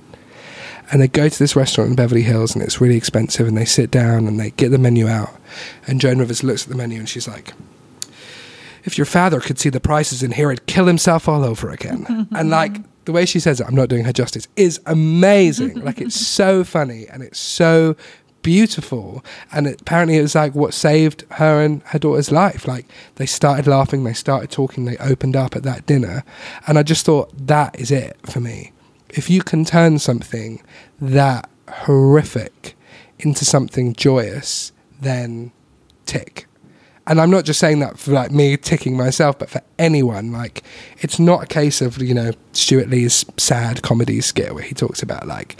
And 0.92 1.02
they 1.02 1.08
go 1.08 1.30
to 1.30 1.40
this 1.40 1.56
restaurant 1.56 1.90
in 1.90 1.96
Beverly 1.96 2.24
Hills, 2.24 2.56
and 2.56 2.64
it's 2.64 2.80
really 2.80 2.98
expensive, 2.98 3.48
and 3.48 3.58
they 3.58 3.66
sit 3.66 3.92
down 3.92 4.28
and 4.28 4.40
they 4.40 4.52
get 4.52 4.70
the 4.70 4.78
menu 4.78 5.08
out, 5.08 5.36
and 5.86 6.00
Joan 6.00 6.20
Rivers 6.20 6.44
looks 6.44 6.64
at 6.64 6.70
the 6.70 6.76
menu 6.76 7.00
and 7.00 7.10
she's 7.10 7.28
like. 7.28 7.54
If 8.84 8.98
your 8.98 9.04
father 9.04 9.42
could 9.42 9.60
see 9.60 9.68
the 9.68 9.82
prices 9.82 10.24
in 10.24 10.32
here, 10.32 10.50
he'd 10.50 10.66
kill 10.66 10.86
himself 10.86 11.28
all 11.28 11.44
over 11.44 11.70
again. 11.72 12.30
and 12.32 12.50
like 12.50 12.78
the 13.04 13.12
way 13.12 13.26
she 13.26 13.38
says 13.38 13.60
it, 13.60 13.68
I'm 13.68 13.76
not 13.76 13.90
doing 13.90 14.06
her 14.06 14.14
justice, 14.14 14.48
is 14.56 14.80
amazing. 14.86 15.80
like 15.84 16.00
it's 16.00 16.16
so 16.16 16.64
funny 16.64 17.06
and 17.08 17.22
it's 17.22 17.38
so 17.38 17.98
beautiful. 18.44 19.26
And 19.52 19.68
it, 19.68 19.82
apparently, 19.82 20.18
it 20.18 20.22
was 20.22 20.36
like 20.36 20.56
what 20.56 20.74
saved 20.74 21.26
her 21.32 21.62
and 21.62 21.82
her 21.88 22.00
daughter's 22.00 22.32
life. 22.32 22.66
Like 22.66 22.86
they 23.16 23.26
started 23.26 23.68
laughing, 23.68 24.06
they 24.06 24.14
started 24.14 24.52
talking, 24.52 24.86
they 24.86 24.98
opened 25.00 25.36
up 25.36 25.56
at 25.58 25.64
that 25.64 25.86
dinner. 25.86 26.24
And 26.66 26.80
I 26.80 26.84
just 26.84 27.06
thought 27.06 27.30
that 27.48 27.78
is 27.78 27.92
it 27.92 28.16
for 28.26 28.40
me. 28.40 28.72
If 29.10 29.30
you 29.30 29.41
can 29.41 29.66
turn 29.66 29.99
something 29.99 30.62
that 30.99 31.49
horrific 31.70 32.76
into 33.20 33.45
something 33.45 33.93
joyous, 33.93 34.72
then 35.01 35.51
tick. 36.05 36.47
And 37.05 37.22
I'm 37.22 37.32
not 37.32 37.45
just 37.45 37.60
saying 37.60 37.80
that 37.80 37.97
for 37.97 38.12
like 38.12 38.32
me 38.32 38.58
ticking 38.58 38.97
myself, 38.97 39.39
but 39.39 39.49
for 39.49 39.62
anyone. 39.80 40.34
Like, 40.34 40.64
it's 40.99 41.20
not 41.20 41.43
a 41.43 41.47
case 41.47 41.82
of 41.82 42.01
you 42.01 42.14
know 42.14 42.32
Stewart 42.51 42.89
Lee's 42.89 43.26
sad 43.38 43.82
comedy 43.82 44.20
skit 44.20 44.53
where 44.53 44.64
he 44.64 44.76
talks 44.76 45.01
about 45.01 45.26
like, 45.26 45.55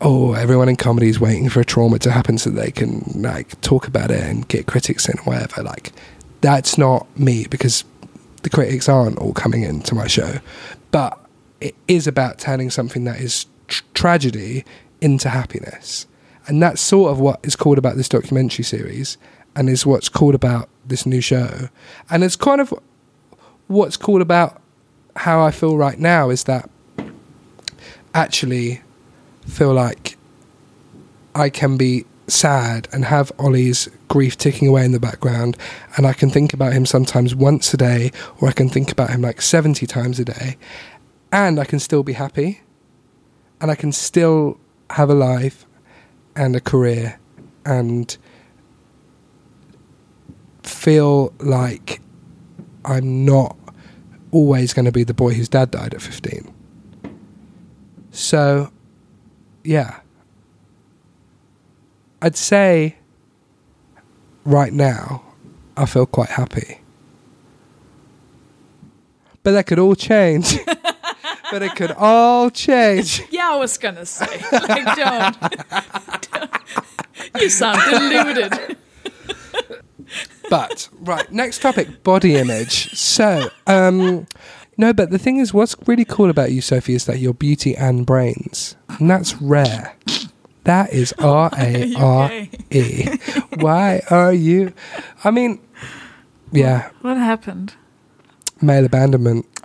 oh, 0.00 0.34
everyone 0.34 0.68
in 0.68 0.76
comedy 0.76 1.08
is 1.08 1.18
waiting 1.18 1.48
for 1.48 1.60
a 1.60 1.64
trauma 1.64 1.98
to 1.98 2.12
happen 2.12 2.38
so 2.38 2.50
they 2.50 2.70
can 2.70 3.02
like 3.16 3.60
talk 3.60 3.88
about 3.88 4.12
it 4.12 4.22
and 4.22 4.46
get 4.46 4.66
critics 4.66 5.08
in, 5.08 5.18
or 5.20 5.34
whatever. 5.34 5.64
Like, 5.64 5.92
that's 6.42 6.78
not 6.78 7.06
me 7.18 7.46
because 7.50 7.84
the 8.42 8.50
critics 8.50 8.88
aren't 8.88 9.18
all 9.18 9.32
coming 9.32 9.64
into 9.64 9.96
my 9.96 10.06
show, 10.06 10.38
but 10.92 11.18
it 11.60 11.74
is 11.86 12.06
about 12.06 12.38
turning 12.38 12.70
something 12.70 13.04
that 13.04 13.20
is 13.20 13.46
tr- 13.66 13.84
tragedy 13.94 14.64
into 15.00 15.28
happiness, 15.28 16.06
and 16.46 16.62
that's 16.62 16.80
sort 16.80 17.10
of 17.10 17.20
what 17.20 17.40
is 17.42 17.56
called 17.56 17.78
about 17.78 17.96
this 17.96 18.08
documentary 18.08 18.64
series 18.64 19.18
and 19.54 19.68
is 19.68 19.84
what's 19.84 20.08
called 20.08 20.34
about 20.34 20.68
this 20.86 21.04
new 21.04 21.20
show. 21.20 21.68
And 22.10 22.22
it's 22.22 22.36
kind 22.36 22.60
of 22.60 22.72
what's 23.66 23.96
cool 23.96 24.22
about 24.22 24.62
how 25.16 25.40
I 25.42 25.50
feel 25.50 25.76
right 25.76 25.98
now 25.98 26.30
is 26.30 26.44
that 26.44 26.70
actually 28.14 28.82
feel 29.46 29.72
like 29.74 30.16
I 31.34 31.50
can 31.50 31.76
be 31.76 32.04
sad 32.28 32.88
and 32.92 33.04
have 33.04 33.32
Ollie's 33.38 33.88
grief 34.08 34.36
ticking 34.36 34.68
away 34.68 34.84
in 34.84 34.92
the 34.92 35.00
background. 35.00 35.56
And 35.96 36.06
I 36.06 36.12
can 36.12 36.30
think 36.30 36.52
about 36.52 36.72
him 36.72 36.86
sometimes 36.86 37.34
once 37.34 37.72
a 37.74 37.76
day 37.76 38.12
or 38.40 38.48
I 38.48 38.52
can 38.52 38.68
think 38.68 38.92
about 38.92 39.10
him 39.10 39.22
like 39.22 39.42
70 39.42 39.86
times 39.86 40.18
a 40.20 40.24
day 40.24 40.56
and 41.32 41.60
I 41.60 41.64
can 41.64 41.78
still 41.78 42.02
be 42.02 42.14
happy 42.14 42.60
and 43.60 43.70
I 43.70 43.74
can 43.74 43.92
still 43.92 44.58
have 44.90 45.10
a 45.10 45.14
life 45.14 45.66
and 46.36 46.54
a 46.56 46.60
career 46.60 47.18
and 47.64 48.16
feel 50.62 51.32
like 51.40 52.00
I'm 52.84 53.24
not 53.24 53.56
always 54.30 54.72
going 54.72 54.84
to 54.84 54.92
be 54.92 55.04
the 55.04 55.14
boy 55.14 55.34
whose 55.34 55.48
dad 55.48 55.70
died 55.70 55.94
at 55.94 56.02
15. 56.02 56.54
So, 58.10 58.70
yeah. 59.64 60.00
I'd 62.20 62.36
say 62.36 62.96
right 64.44 64.72
now 64.72 65.22
I 65.76 65.86
feel 65.86 66.06
quite 66.06 66.30
happy. 66.30 66.80
But 69.42 69.52
that 69.52 69.66
could 69.66 69.78
all 69.78 69.94
change. 69.94 70.58
but 71.50 71.62
it 71.62 71.74
could 71.76 71.92
all 71.92 72.50
change. 72.50 73.22
Yeah, 73.30 73.52
I 73.52 73.56
was 73.56 73.78
gonna 73.78 74.06
say. 74.06 74.26
Like, 74.52 74.96
don't. 74.96 75.40
don't. 76.30 76.50
You 77.40 77.48
sound 77.50 77.80
deluded. 77.90 78.76
But 80.50 80.88
right, 81.00 81.30
next 81.30 81.60
topic, 81.60 82.02
body 82.02 82.36
image. 82.36 82.90
So, 82.94 83.50
um, 83.66 84.26
no, 84.78 84.92
but 84.94 85.10
the 85.10 85.18
thing 85.18 85.36
is, 85.38 85.52
what's 85.52 85.76
really 85.86 86.06
cool 86.06 86.30
about 86.30 86.52
you, 86.52 86.62
Sofie, 86.62 86.94
is 86.94 87.04
that 87.04 87.18
you're 87.18 87.34
beauty 87.34 87.76
and 87.76 88.06
brains, 88.06 88.74
and 88.88 89.10
that's 89.10 89.34
rare. 89.42 89.94
That 90.64 90.90
is 90.92 91.12
R 91.18 91.50
A 91.58 91.94
R 91.96 92.30
E. 92.70 93.08
Why 93.58 94.00
are 94.10 94.32
you? 94.32 94.72
I 95.22 95.30
mean, 95.30 95.60
yeah, 96.52 96.90
What 97.02 97.18
happened? 97.18 97.74
male 98.62 98.86
abandonment. 98.86 99.46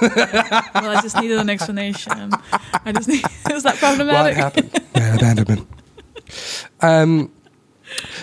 Well, 0.74 0.96
I 0.96 1.00
just 1.02 1.16
needed 1.20 1.38
an 1.38 1.50
explanation. 1.50 2.30
I 2.84 2.92
just 2.92 3.08
need. 3.08 3.24
Is 3.50 3.62
that 3.62 3.76
problematic? 3.76 4.36
What 4.36 4.54
happened? 4.54 4.72
male 4.94 5.14
abandonment. 5.16 5.68
Um, 6.80 7.32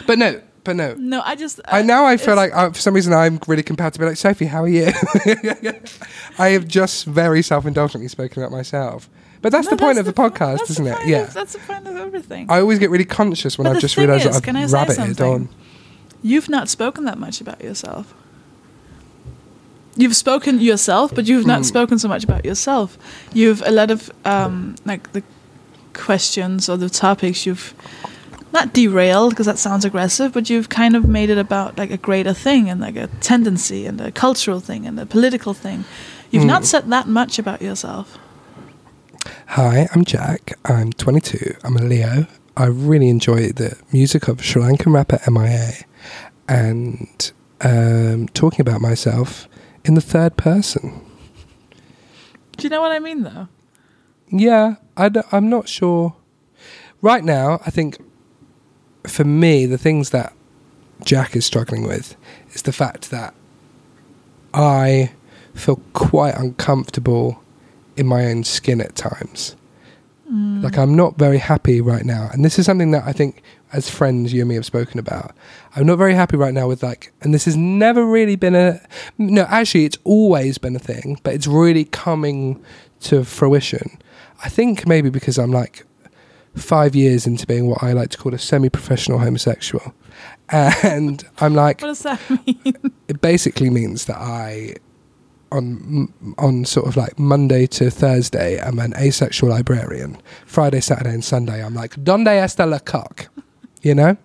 but 0.05 0.17
no, 0.19 0.41
but 0.63 0.75
no. 0.75 0.93
No, 0.95 1.21
I 1.23 1.35
just. 1.35 1.59
I 1.65 1.81
now 1.81 2.05
I 2.05 2.17
feel 2.17 2.35
like 2.35 2.53
uh, 2.53 2.69
for 2.71 2.79
some 2.79 2.93
reason 2.93 3.13
I'm 3.13 3.39
really 3.47 3.63
compelled 3.63 3.93
to 3.93 3.99
be 3.99 4.05
like 4.05 4.15
Sofie, 4.15 4.47
how 4.47 4.63
are 4.63 4.67
you? 4.67 4.85
I 6.37 6.49
have 6.49 6.67
just 6.67 7.05
very 7.05 7.41
self-indulgently 7.41 8.07
spoken 8.07 8.41
about 8.43 8.51
myself, 8.51 9.09
but 9.41 9.51
that's 9.51 9.65
No, 9.65 9.71
the 9.71 9.77
point 9.77 9.97
of 9.99 10.05
the, 10.05 10.13
point- 10.13 10.35
podcast, 10.35 10.59
that's 10.59 10.69
isn't 10.71 10.85
the 10.85 10.91
it? 11.01 11.07
Yeah. 11.07 11.23
of- 11.23 11.33
that's 11.33 11.53
the 11.53 11.59
point 11.59 11.87
of 11.87 11.95
everything. 11.95 12.47
I 12.49 12.59
always 12.59 12.79
get 12.79 12.89
really 12.89 13.05
conscious 13.05 13.57
when 13.57 13.65
But 13.65 13.75
I've 13.77 13.81
just 13.81 13.97
realised 13.97 14.25
that 14.25 14.33
I 14.33 14.61
I've 14.61 14.69
rabbited 14.69 15.19
on. 15.21 15.49
You've 16.21 16.49
not 16.49 16.69
spoken 16.69 17.05
that 17.05 17.17
much 17.17 17.41
about 17.41 17.61
yourself. 17.61 18.13
You've 19.95 20.15
spoken 20.15 20.59
yourself, 20.59 21.13
but 21.13 21.25
you've 21.27 21.45
not 21.45 21.61
Mm. 21.61 21.65
spoken 21.65 21.99
so 21.99 22.07
much 22.07 22.23
about 22.23 22.45
yourself. 22.45 22.97
You've 23.33 23.61
a 23.65 23.71
lot 23.71 23.91
of 23.91 24.11
um, 24.25 24.75
like 24.85 25.11
the 25.13 25.21
questions 25.93 26.67
or 26.69 26.77
the 26.77 26.89
topics 26.89 27.45
you've 27.45 27.73
not 28.51 28.73
derailed 28.73 29.31
because 29.31 29.45
that 29.45 29.59
sounds 29.59 29.85
aggressive, 29.85 30.31
but 30.33 30.49
you've 30.49 30.69
kind 30.69 30.95
of 30.95 31.07
made 31.07 31.29
it 31.29 31.37
about 31.37 31.77
like 31.77 31.91
a 31.91 31.97
greater 31.97 32.33
thing 32.33 32.69
and 32.69 32.81
like 32.81 32.95
a 32.95 33.07
tendency 33.21 33.85
and 33.85 34.01
a 34.01 34.11
cultural 34.11 34.59
thing 34.59 34.85
and 34.87 34.99
a 34.99 35.05
political 35.05 35.53
thing. 35.53 35.85
You've 36.31 36.45
not 36.45 36.63
Mm. 36.63 36.65
said 36.65 36.89
that 36.89 37.07
much 37.07 37.37
about 37.39 37.61
yourself. 37.61 38.17
Hi, 39.47 39.87
I'm 39.93 40.03
Jack. 40.05 40.53
I'm 40.65 40.91
22. 40.93 41.55
I'm 41.63 41.77
a 41.77 41.81
Leo. 41.81 42.25
I 42.57 42.65
really 42.65 43.09
enjoy 43.09 43.49
the 43.49 43.75
music 43.91 44.27
of 44.27 44.43
Sri 44.43 44.61
Lankan 44.61 44.93
rapper 44.93 45.19
MIA 45.27 45.73
and 46.47 47.31
um, 47.61 48.27
talking 48.33 48.61
about 48.61 48.81
myself 48.81 49.47
in 49.85 49.95
the 49.95 50.01
third 50.01 50.37
person. 50.37 51.01
Do 52.57 52.63
you 52.63 52.69
know 52.69 52.81
what 52.81 52.91
I 52.91 52.99
mean, 52.99 53.23
though? 53.23 53.47
Yeah, 54.29 54.75
I 54.95 55.09
d- 55.09 55.21
I'm 55.31 55.49
not 55.49 55.67
sure. 55.67 56.15
Right 57.01 57.23
now, 57.23 57.59
I 57.65 57.69
think 57.69 57.97
for 59.05 59.23
me, 59.23 59.65
the 59.65 59.77
things 59.77 60.11
that 60.11 60.33
Jack 61.03 61.35
is 61.35 61.45
struggling 61.45 61.83
with 61.83 62.15
is 62.53 62.61
the 62.61 62.71
fact 62.71 63.11
that 63.11 63.33
I 64.53 65.11
feel 65.53 65.81
quite 65.93 66.35
uncomfortable 66.35 67.43
in 67.97 68.07
my 68.07 68.25
own 68.25 68.43
skin 68.43 68.79
at 68.81 68.95
times. 68.95 69.55
Mm. 70.31 70.63
Like, 70.63 70.77
I'm 70.77 70.95
not 70.95 71.17
very 71.17 71.37
happy 71.37 71.81
right 71.81 72.05
now. 72.05 72.29
And 72.31 72.43
this 72.45 72.57
is 72.57 72.65
something 72.65 72.91
that 72.91 73.03
I 73.05 73.11
think, 73.11 73.41
as 73.73 73.89
friends, 73.89 74.31
you 74.33 74.41
and 74.41 74.49
me 74.49 74.55
have 74.55 74.65
spoken 74.65 74.99
about. 74.99 75.35
I'm 75.75 75.85
not 75.85 75.97
very 75.97 76.13
happy 76.13 76.37
right 76.37 76.53
now 76.53 76.67
with, 76.67 76.81
like, 76.83 77.11
and 77.21 77.33
this 77.33 77.45
has 77.45 77.57
never 77.57 78.05
really 78.05 78.35
been 78.35 78.55
a. 78.55 78.79
No, 79.17 79.43
actually, 79.49 79.85
it's 79.85 79.97
always 80.03 80.57
been 80.57 80.75
a 80.75 80.79
thing, 80.79 81.19
but 81.23 81.33
it's 81.33 81.47
really 81.47 81.85
coming 81.85 82.63
to 83.01 83.23
fruition. 83.25 83.97
I 84.43 84.49
think 84.49 84.87
maybe 84.87 85.09
because 85.09 85.37
I'm 85.37 85.51
like 85.51 85.85
five 86.55 86.95
years 86.95 87.25
into 87.25 87.47
being 87.47 87.67
what 87.67 87.81
I 87.83 87.93
like 87.93 88.09
to 88.11 88.17
call 88.17 88.33
a 88.33 88.39
semi 88.39 88.69
professional 88.69 89.19
homosexual. 89.19 89.93
And 90.49 91.23
I'm 91.39 91.55
like, 91.55 91.81
What 91.81 91.87
does 91.87 92.03
that 92.03 92.19
mean? 92.47 92.75
it 93.07 93.21
basically 93.21 93.69
means 93.69 94.05
that 94.05 94.17
I, 94.17 94.75
on 95.53 96.11
on 96.37 96.65
sort 96.65 96.87
of 96.87 96.97
like 96.97 97.17
Monday 97.19 97.67
to 97.67 97.89
Thursday, 97.89 98.59
I'm 98.59 98.79
an 98.79 98.93
asexual 98.95 99.49
librarian. 99.49 100.17
Friday, 100.45 100.81
Saturday, 100.81 101.13
and 101.13 101.23
Sunday, 101.23 101.63
I'm 101.63 101.73
like 101.73 101.95
donde 102.03 102.27
está 102.27 102.69
la 102.69 102.79
cock, 102.79 103.27
you 103.81 103.95
know. 103.95 104.17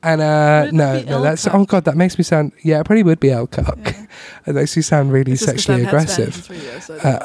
And 0.00 0.20
uh, 0.20 0.70
no, 0.70 1.02
no, 1.02 1.22
that's 1.22 1.46
oh 1.48 1.64
god, 1.64 1.84
that 1.84 1.96
makes 1.96 2.16
me 2.18 2.22
sound 2.24 2.52
yeah, 2.62 2.78
it 2.80 2.84
probably 2.86 3.02
would 3.02 3.18
be 3.18 3.30
El 3.32 3.46
cock. 3.48 3.78
Yeah. 3.84 4.06
It 4.46 4.54
makes 4.54 4.74
you 4.76 4.82
sound 4.82 5.12
really 5.12 5.32
It's 5.32 5.42
just 5.44 5.52
'cause 5.52 5.64
sexually 5.64 5.82
I've 5.82 5.88
aggressive. 5.88 6.50
years, 6.50 6.84
so 6.86 6.98
I 7.02 7.16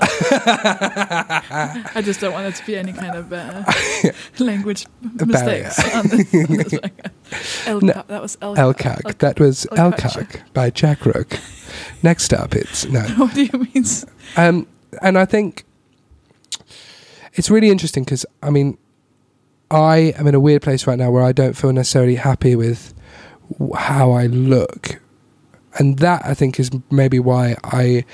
I 1.95 2.01
just 2.01 2.19
don't 2.19 2.33
want 2.33 2.47
it 2.47 2.55
to 2.55 2.65
be 2.65 2.75
any 2.75 2.91
kind 2.91 3.15
of 3.15 3.31
uh, 3.31 3.63
language 4.39 4.85
mistakes. 5.25 5.79
On 5.95 6.07
this, 6.07 6.33
on 6.33 6.57
this. 6.57 6.73
El, 7.65 7.81
No. 7.81 8.03
That 8.07 8.21
was 8.21 8.37
El, 8.41 8.57
El. 8.57 8.73
That 8.73 9.39
was 9.39 9.65
El 9.71 9.93
El 9.93 10.27
by 10.53 10.69
Jack 10.69 11.05
Rooke. 11.05 11.39
Next 12.01 12.33
up, 12.33 12.55
it's 12.55 12.85
no. 12.85 13.01
What 13.17 13.33
do 13.33 13.43
you 13.45 13.67
mean? 13.73 13.85
Um, 14.35 14.67
and 15.01 15.17
I 15.17 15.25
think 15.25 15.63
it's 17.35 17.49
really 17.49 17.69
interesting 17.69 18.03
because 18.03 18.25
I 18.41 18.49
mean, 18.49 18.77
I 19.71 20.13
am 20.17 20.27
in 20.27 20.35
a 20.35 20.39
weird 20.39 20.61
place 20.61 20.85
right 20.85 20.97
now 20.97 21.11
where 21.11 21.23
I 21.23 21.31
don't 21.31 21.53
feel 21.53 21.73
necessarily 21.73 22.15
happy 22.15 22.55
with 22.55 22.93
how 23.75 24.11
I 24.11 24.27
look 24.27 24.99
and 25.77 25.99
that 25.99 26.25
I 26.25 26.33
think 26.33 26.59
is 26.59 26.71
maybe 26.91 27.19
why 27.19 27.55
I 27.63 28.05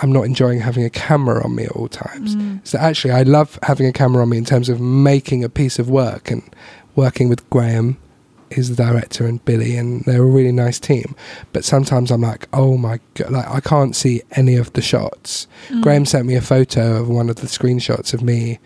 I'm 0.00 0.12
not 0.12 0.22
enjoying 0.24 0.60
having 0.60 0.84
a 0.84 0.90
camera 0.90 1.44
on 1.44 1.56
me 1.56 1.64
at 1.64 1.72
all 1.72 1.88
times. 1.88 2.36
Mm. 2.36 2.64
So 2.66 2.78
actually, 2.78 3.12
I 3.12 3.22
love 3.22 3.58
having 3.64 3.86
a 3.86 3.92
camera 3.92 4.22
on 4.22 4.28
me 4.28 4.38
in 4.38 4.44
terms 4.44 4.68
of 4.68 4.80
making 4.80 5.42
a 5.42 5.48
piece 5.48 5.80
of 5.80 5.90
work 5.90 6.30
and 6.30 6.42
working 6.94 7.28
with 7.28 7.48
Graham, 7.50 7.98
who's 8.54 8.68
the 8.68 8.76
director, 8.76 9.26
and 9.26 9.44
Billy, 9.44 9.76
and 9.76 10.04
they're 10.04 10.22
a 10.22 10.26
really 10.26 10.52
nice 10.52 10.78
team. 10.78 11.16
But 11.52 11.64
sometimes 11.64 12.12
I'm 12.12 12.20
like, 12.20 12.48
oh 12.52 12.76
my 12.76 13.00
god, 13.14 13.32
like 13.32 13.48
I 13.48 13.60
can't 13.60 13.96
see 13.96 14.22
any 14.32 14.54
of 14.54 14.72
the 14.74 14.82
shots. 14.82 15.48
Mm. 15.68 15.82
Graham 15.82 16.06
sent 16.06 16.26
me 16.26 16.36
a 16.36 16.42
photo 16.42 17.00
of 17.00 17.08
one 17.08 17.28
of 17.28 17.36
the 17.36 17.48
screenshots 17.48 18.14
of 18.14 18.22
me 18.22 18.60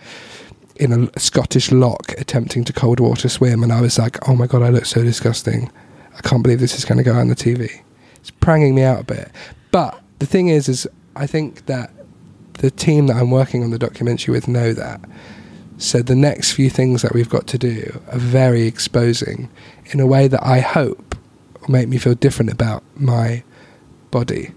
in 0.76 0.92
a 0.92 1.18
Scottish 1.18 1.70
loch 1.70 2.12
attempting 2.18 2.64
to 2.64 2.72
cold 2.72 3.00
water 3.00 3.28
swim, 3.28 3.62
and 3.62 3.72
I 3.72 3.80
was 3.80 3.98
like, 3.98 4.28
oh 4.28 4.34
my 4.34 4.46
god, 4.46 4.62
I 4.62 4.70
look 4.70 4.86
so 4.86 5.02
disgusting. 5.02 5.70
I 6.16 6.20
can't 6.20 6.42
believe 6.42 6.60
this 6.60 6.76
is 6.76 6.84
going 6.84 6.98
to 6.98 7.04
go 7.04 7.14
on 7.14 7.28
the 7.28 7.34
TV. 7.34 7.82
It's 8.16 8.30
pranging 8.30 8.74
me 8.74 8.82
out 8.82 9.00
a 9.00 9.04
bit. 9.04 9.30
But 9.70 10.00
the 10.18 10.26
thing 10.26 10.48
is, 10.48 10.68
is 10.68 10.86
I 11.16 11.26
think 11.26 11.66
that 11.66 11.90
the 12.54 12.70
team 12.70 13.06
that 13.06 13.16
I'm 13.16 13.30
working 13.30 13.64
on 13.64 13.70
the 13.70 13.78
documentary 13.78 14.32
with 14.32 14.48
know 14.48 14.72
that. 14.72 15.00
So 15.78 16.00
the 16.00 16.14
next 16.14 16.52
few 16.52 16.70
things 16.70 17.02
that 17.02 17.12
we've 17.12 17.28
got 17.28 17.46
to 17.48 17.58
do 17.58 18.00
are 18.12 18.18
very 18.18 18.62
exposing 18.66 19.50
in 19.86 20.00
a 20.00 20.06
way 20.06 20.28
that 20.28 20.44
I 20.44 20.60
hope 20.60 21.16
will 21.60 21.70
make 21.70 21.88
me 21.88 21.98
feel 21.98 22.14
different 22.14 22.52
about 22.52 22.84
my 22.94 23.42
body. 24.10 24.52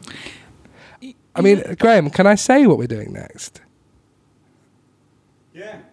I 1.35 1.41
mean, 1.41 1.63
Graham, 1.79 2.09
can 2.09 2.27
I 2.27 2.35
say 2.35 2.67
what 2.67 2.77
we're 2.77 2.87
doing 2.87 3.11
next? 3.11 3.61
Yeah, 5.53 5.79
absolutely. 5.79 5.84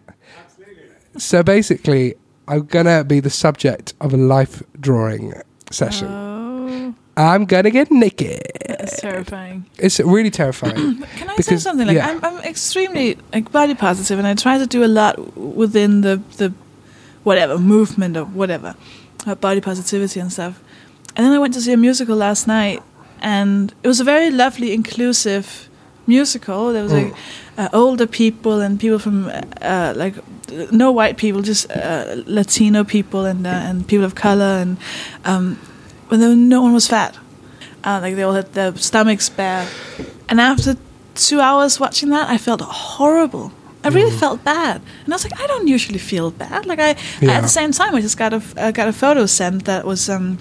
So 1.17 1.43
basically, 1.43 2.15
I'm 2.47 2.65
gonna 2.65 3.03
be 3.03 3.19
the 3.19 3.29
subject 3.29 3.93
of 4.01 4.13
a 4.13 4.17
life 4.17 4.63
drawing 4.79 5.33
session. 5.71 6.07
Oh, 6.09 6.95
I'm 7.15 7.45
gonna 7.45 7.69
get 7.69 7.91
naked. 7.91 8.41
that's 8.67 8.99
terrifying. 8.99 9.65
It's 9.77 9.99
really 9.99 10.31
terrifying. 10.31 11.03
Can 11.15 11.29
I 11.29 11.35
say 11.37 11.57
something? 11.57 11.87
Like 11.87 11.97
yeah. 11.97 12.09
I'm, 12.09 12.23
I'm 12.23 12.43
extremely 12.43 13.17
like 13.31 13.51
body 13.51 13.75
positive, 13.75 14.17
and 14.17 14.27
I 14.27 14.33
try 14.33 14.57
to 14.57 14.65
do 14.65 14.83
a 14.83 14.87
lot 14.87 15.37
within 15.37 16.01
the 16.01 16.21
the 16.37 16.53
whatever 17.23 17.57
movement 17.57 18.17
or 18.17 18.25
whatever 18.25 18.75
uh, 19.25 19.35
body 19.35 19.61
positivity 19.61 20.19
and 20.19 20.31
stuff. 20.31 20.61
And 21.15 21.25
then 21.25 21.33
I 21.33 21.39
went 21.39 21.53
to 21.53 21.61
see 21.61 21.71
a 21.71 21.77
musical 21.77 22.15
last 22.15 22.47
night, 22.47 22.81
and 23.21 23.73
it 23.83 23.87
was 23.87 23.99
a 23.99 24.03
very 24.03 24.31
lovely, 24.31 24.73
inclusive 24.73 25.69
musical. 26.07 26.73
There 26.73 26.83
was 26.83 26.93
like 26.93 27.13
uh, 27.57 27.69
older 27.73 28.07
people 28.07 28.61
and 28.61 28.79
people 28.79 28.99
from 28.99 29.25
uh, 29.27 29.41
uh, 29.61 29.93
like 29.95 30.15
no 30.71 30.91
white 30.91 31.17
people, 31.17 31.41
just 31.41 31.69
uh, 31.71 32.15
Latino 32.25 32.83
people 32.83 33.25
and 33.25 33.45
uh, 33.47 33.49
and 33.69 33.87
people 33.87 34.05
of 34.05 34.13
color, 34.15 34.59
and 34.61 34.77
um, 35.25 35.57
but 36.09 36.19
then 36.19 36.49
no 36.49 36.61
one 36.61 36.73
was 36.73 36.87
fat. 36.87 37.17
Uh, 37.83 37.99
like 38.01 38.15
they 38.15 38.23
all 38.23 38.33
had 38.33 38.53
their 38.53 38.75
stomachs 38.77 39.29
bare. 39.29 39.67
And 40.29 40.39
after 40.39 40.75
two 41.15 41.39
hours 41.41 41.79
watching 41.79 42.09
that, 42.11 42.29
I 42.29 42.37
felt 42.37 42.61
horrible. 42.61 43.51
I 43.85 43.89
really 43.89 44.11
felt 44.17 44.43
bad, 44.45 44.81
and 45.03 45.13
I 45.13 45.15
was 45.15 45.25
like, 45.25 45.37
I 45.41 45.45
don't 45.47 45.67
usually 45.67 45.99
feel 45.99 46.31
bad. 46.31 46.65
Like 46.65 46.79
I, 46.79 46.95
Yeah. 47.21 47.33
at 47.37 47.41
the 47.41 47.49
same 47.49 47.71
time, 47.73 47.93
I 47.95 48.01
just 48.01 48.17
got 48.17 48.33
a 48.33 48.71
got 48.71 48.87
a 48.87 48.93
photo 48.93 49.25
sent 49.25 49.65
that 49.65 49.83
was 49.85 50.09
um, 50.09 50.37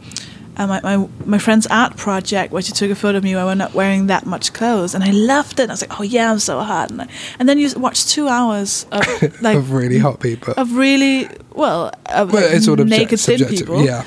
uh, 0.56 0.66
my, 0.66 0.80
my 0.82 1.08
my 1.24 1.38
friend's 1.38 1.66
art 1.68 1.96
project 1.96 2.52
where 2.52 2.62
she 2.62 2.72
took 2.72 2.90
a 2.90 2.94
photo 2.94 3.18
of 3.18 3.24
me 3.24 3.34
when 3.34 3.42
I 3.42 3.46
was 3.46 3.56
not 3.58 3.74
wearing 3.74 4.06
that 4.08 4.26
much 4.26 4.52
clothes, 4.52 4.94
and 4.94 5.02
I 5.02 5.10
loved 5.10 5.58
it. 5.58 5.64
And 5.64 5.70
I 5.70 5.74
was 5.74 5.82
like, 5.82 5.98
oh 5.98 6.02
yeah, 6.02 6.30
I'm 6.30 6.38
so 6.38 6.60
hot. 6.60 6.90
And, 6.90 7.02
I, 7.02 7.08
and 7.38 7.48
then 7.48 7.58
you 7.58 7.70
watch 7.76 8.06
two 8.06 8.28
hours 8.28 8.86
of 8.92 9.06
like 9.42 9.56
of 9.56 9.72
really 9.72 9.98
hot 9.98 10.20
people. 10.20 10.54
of 10.56 10.72
really 10.76 11.28
well, 11.54 11.90
of 12.06 12.32
well, 12.32 12.42
like, 12.44 12.54
it's 12.54 12.66
of 12.68 12.86
naked 12.86 13.20
thin 13.20 13.44
people. 13.46 13.84
Yeah. 13.84 14.04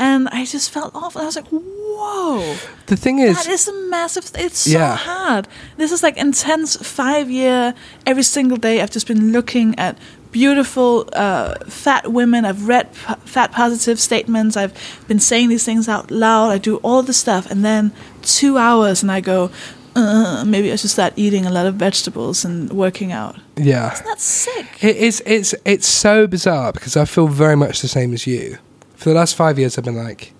And 0.00 0.28
I 0.28 0.44
just 0.44 0.70
felt 0.70 0.94
awful. 0.94 1.22
I 1.22 1.24
was 1.24 1.34
like, 1.34 1.48
whoa. 1.48 2.54
The 2.86 2.96
thing 2.96 3.18
is, 3.18 3.36
That 3.36 3.48
is 3.52 3.66
a 3.66 3.72
massive. 3.90 4.30
It's 4.36 4.60
so 4.60 4.70
Yeah. 4.78 4.94
hard. 4.94 5.48
This 5.76 5.90
is 5.90 6.04
like 6.04 6.16
intense 6.16 6.76
five 6.76 7.28
year. 7.28 7.74
Every 8.06 8.22
single 8.22 8.58
day, 8.58 8.80
I've 8.80 8.92
just 8.92 9.08
been 9.08 9.32
looking 9.32 9.76
at 9.76 9.98
beautiful 10.32 11.08
uh, 11.12 11.54
fat 11.66 12.12
women. 12.12 12.44
I've 12.44 12.68
read 12.68 12.92
p- 12.92 13.14
fat 13.24 13.52
positive 13.52 13.98
statements. 14.00 14.56
I've 14.56 14.72
been 15.08 15.20
saying 15.20 15.48
these 15.48 15.64
things 15.64 15.88
out 15.88 16.10
loud. 16.10 16.50
I 16.50 16.58
do 16.58 16.76
all 16.78 17.02
the 17.02 17.12
stuff, 17.12 17.50
and 17.50 17.64
then 17.64 17.92
two 18.22 18.58
hours, 18.58 19.02
and 19.02 19.10
I 19.12 19.20
go. 19.20 19.50
Uh, 19.96 20.44
maybe 20.46 20.70
I 20.70 20.76
should 20.76 20.90
start 20.90 21.12
eating 21.16 21.44
a 21.44 21.50
lot 21.50 21.66
of 21.66 21.74
vegetables 21.74 22.44
and 22.44 22.70
working 22.72 23.10
out. 23.10 23.34
yeah. 23.56 23.98
That's 24.04 24.22
sick. 24.22 24.66
It 24.80 24.96
is. 24.96 25.20
It's 25.26 25.54
it's 25.64 25.88
so 25.88 26.26
bizarre 26.28 26.72
because 26.72 26.96
I 26.96 27.04
feel 27.04 27.26
very 27.26 27.56
much 27.56 27.80
the 27.80 27.88
same 27.88 28.12
as 28.14 28.24
you. 28.24 28.58
For 28.94 29.08
the 29.08 29.16
last 29.16 29.34
five 29.34 29.58
years, 29.58 29.76
I've 29.76 29.84
been 29.84 29.96
like, 29.96 30.32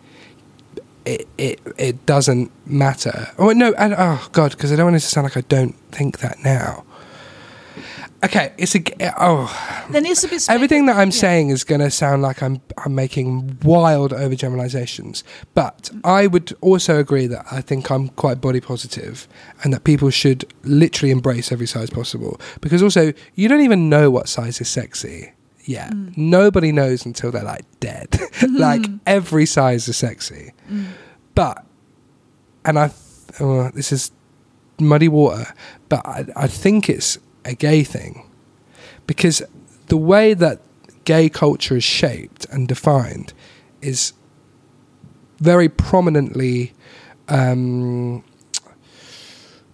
it 1.05 1.27
it 1.39 1.61
it 1.77 2.07
doesn't 2.07 2.53
matter. 2.67 3.31
Oh 3.39 3.51
no! 3.51 3.73
And, 3.79 3.95
oh 3.99 4.29
god, 4.33 4.53
because 4.53 4.71
I 4.73 4.77
don't 4.77 4.87
want 4.87 4.97
it 4.97 5.01
to 5.01 5.07
sound 5.07 5.25
like 5.25 5.37
I 5.37 5.45
don't 5.49 5.75
think 5.91 6.19
that 6.21 6.39
now. 6.45 6.85
Okay, 8.25 8.53
it's 8.59 8.75
a 8.75 8.83
oh 9.23 9.47
There 9.91 10.01
needs 10.01 10.23
to 10.23 10.29
be 10.29 10.39
space. 10.41 10.49
everything 10.53 10.87
that 10.87 10.97
I'm 10.97 11.09
Yeah. 11.11 11.21
saying 11.21 11.51
is 11.51 11.63
going 11.63 11.81
to 11.81 11.91
sound 11.91 12.21
like 12.23 12.43
I'm 12.43 12.61
I'm 12.85 12.95
making 12.97 13.59
wild 13.63 14.11
overgeneralizations, 14.13 15.23
but 15.55 15.91
I 16.03 16.27
would 16.27 16.53
also 16.61 16.99
agree 16.99 17.29
that 17.29 17.47
I 17.53 17.61
think 17.61 17.91
I'm 17.93 18.09
quite 18.09 18.41
body 18.41 18.61
positive, 18.61 19.29
and 19.63 19.73
that 19.73 19.85
people 19.85 20.11
should 20.11 20.45
literally 20.65 21.13
embrace 21.13 21.53
every 21.53 21.67
size 21.69 21.91
possible. 21.91 22.41
Because 22.61 22.83
also, 22.83 23.13
you 23.37 23.49
don't 23.49 23.61
even 23.61 23.89
know 23.89 24.11
what 24.11 24.29
size 24.29 24.61
is 24.61 24.69
sexy. 24.69 25.33
Yeah, 25.65 25.91
nobody 26.17 26.73
knows 26.73 27.07
until 27.07 27.31
they're 27.31 27.45
like 27.45 27.67
dead. 27.79 28.19
like 28.51 28.85
every 29.07 29.47
size 29.47 29.87
is 29.87 29.97
sexy, 29.97 30.55
but 31.37 31.65
and 32.65 32.81
I 32.81 32.91
oh, 33.39 33.71
this 33.75 33.93
is 33.93 34.11
muddy 34.81 35.07
water, 35.09 35.55
but 35.89 36.05
I, 36.05 36.27
I 36.35 36.47
think 36.49 36.89
it's 36.89 37.19
a 37.49 37.55
gay 37.55 37.83
thing 37.83 38.31
because 39.07 39.43
the 39.87 39.97
way 39.97 40.35
that 40.35 40.61
gay 41.05 41.29
culture 41.29 41.77
is 41.77 41.85
shaped 41.85 42.45
and 42.51 42.69
defined 42.69 43.33
is 43.81 44.13
very 45.39 45.69
prominently 45.69 46.73
um, 47.29 48.23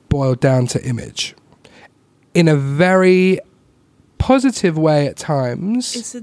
boiled 0.09 0.41
down 0.41 0.67
to 0.69 0.85
image 0.87 1.35
in 2.35 2.49
a 2.49 2.57
very 2.57 3.41
positive 4.19 4.79
way 4.79 5.07
at 5.07 5.17
times. 5.17 6.23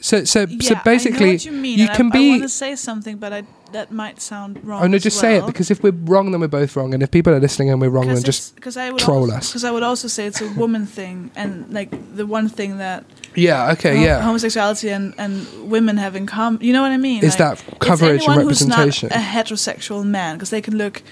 So, 0.00 0.24
so, 0.24 0.46
Yeah, 0.48 0.68
so 0.68 0.74
basically, 0.84 1.36
you, 1.36 1.52
you 1.52 1.88
can 1.88 2.08
I, 2.08 2.10
be. 2.10 2.26
I 2.26 2.30
want 2.30 2.42
to 2.42 2.48
say 2.48 2.76
something, 2.76 3.16
but 3.18 3.32
I, 3.32 3.42
that 3.72 3.90
might 3.92 4.20
sound 4.20 4.64
wrong. 4.64 4.82
Oh 4.82 4.86
no, 4.86 4.98
just 4.98 5.18
say 5.18 5.36
it 5.36 5.46
because 5.46 5.70
if 5.70 5.82
we're 5.82 5.92
wrong, 5.92 6.30
then 6.30 6.40
we're 6.40 6.48
both 6.48 6.76
wrong, 6.76 6.94
and 6.94 7.02
if 7.02 7.10
people 7.10 7.32
are 7.32 7.40
listening 7.40 7.70
and 7.70 7.80
we're 7.80 7.90
wrong, 7.90 8.06
then 8.06 8.22
just 8.22 8.54
because 8.54 8.76
I 8.76 8.90
would 8.90 9.00
troll 9.00 9.22
also, 9.24 9.36
us. 9.36 9.48
Because 9.50 9.64
I 9.64 9.70
would 9.70 9.82
also 9.82 10.08
say 10.08 10.26
it's 10.26 10.40
a 10.40 10.48
woman 10.52 10.86
thing, 10.86 11.30
and 11.36 11.72
like 11.72 11.90
the 12.16 12.26
one 12.26 12.48
thing 12.48 12.78
that 12.78 13.04
yeah, 13.34 13.72
okay, 13.72 13.96
ho- 13.96 14.02
yeah. 14.02 14.22
homosexuality 14.22 14.88
and, 14.90 15.14
and 15.18 15.70
women 15.70 15.96
have 15.98 16.16
in 16.16 16.26
common. 16.26 16.60
You 16.62 16.72
know 16.72 16.82
what 16.82 16.92
I 16.92 16.96
mean? 16.96 17.22
Is 17.24 17.38
Like, 17.38 17.58
that 17.58 17.78
coverage 17.80 18.24
and 18.26 18.36
representation? 18.38 19.08
not 19.10 19.18
a 19.18 19.22
heterosexual 19.22 20.04
man 20.04 20.36
because 20.36 20.50
they 20.50 20.62
can 20.62 20.76
look 20.78 21.02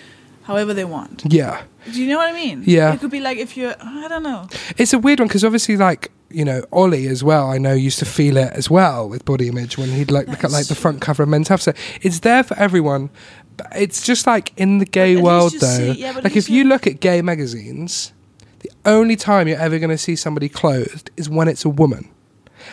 however 0.44 0.74
they 0.74 0.84
want. 0.84 1.22
yeah, 1.28 1.62
Do 1.92 2.00
you 2.02 2.08
know 2.08 2.18
what 2.18 2.28
I 2.28 2.32
mean? 2.32 2.62
Yeah. 2.66 2.94
It 2.94 3.00
could 3.00 3.10
be 3.10 3.20
like 3.20 3.38
if 3.38 3.56
you're 3.56 3.74
I 3.80 4.08
don't 4.08 4.22
know. 4.22 4.48
it's 4.76 4.92
a 4.92 4.98
weird 4.98 5.20
one 5.20 5.28
because 5.28 5.44
obviously, 5.44 5.76
like 5.76 6.10
you 6.34 6.44
know, 6.44 6.64
Ollie 6.72 7.06
as 7.06 7.22
well. 7.22 7.50
I 7.50 7.58
know 7.58 7.72
used 7.72 7.98
to 8.00 8.04
feel 8.04 8.36
it 8.36 8.52
as 8.52 8.68
well 8.68 9.08
with 9.08 9.24
body 9.24 9.48
image 9.48 9.78
when 9.78 9.88
he'd 9.90 10.10
like 10.10 10.26
look 10.28 10.44
at 10.44 10.50
like 10.50 10.66
the 10.66 10.74
front 10.74 11.00
cover 11.00 11.22
of 11.22 11.28
Men's 11.28 11.48
Health. 11.48 11.62
So 11.62 11.72
it's 12.02 12.20
there 12.20 12.42
for 12.42 12.58
everyone. 12.58 13.10
But 13.56 13.68
it's 13.76 14.04
just 14.04 14.26
like 14.26 14.52
in 14.56 14.78
the 14.78 14.84
gay 14.84 15.16
world, 15.16 15.52
though. 15.60 15.92
see- 15.92 15.92
yeah, 15.92 16.20
like 16.22 16.36
if 16.36 16.50
you 16.50 16.64
look 16.64 16.86
at 16.86 17.00
gay 17.00 17.22
magazines, 17.22 18.12
the 18.60 18.70
only 18.84 19.14
time 19.16 19.46
you're 19.46 19.60
ever 19.60 19.78
going 19.78 19.90
to 19.90 19.98
see 19.98 20.16
somebody 20.16 20.48
clothed 20.48 21.10
is 21.16 21.28
when 21.28 21.48
it's 21.48 21.64
a 21.64 21.68
woman. 21.68 22.08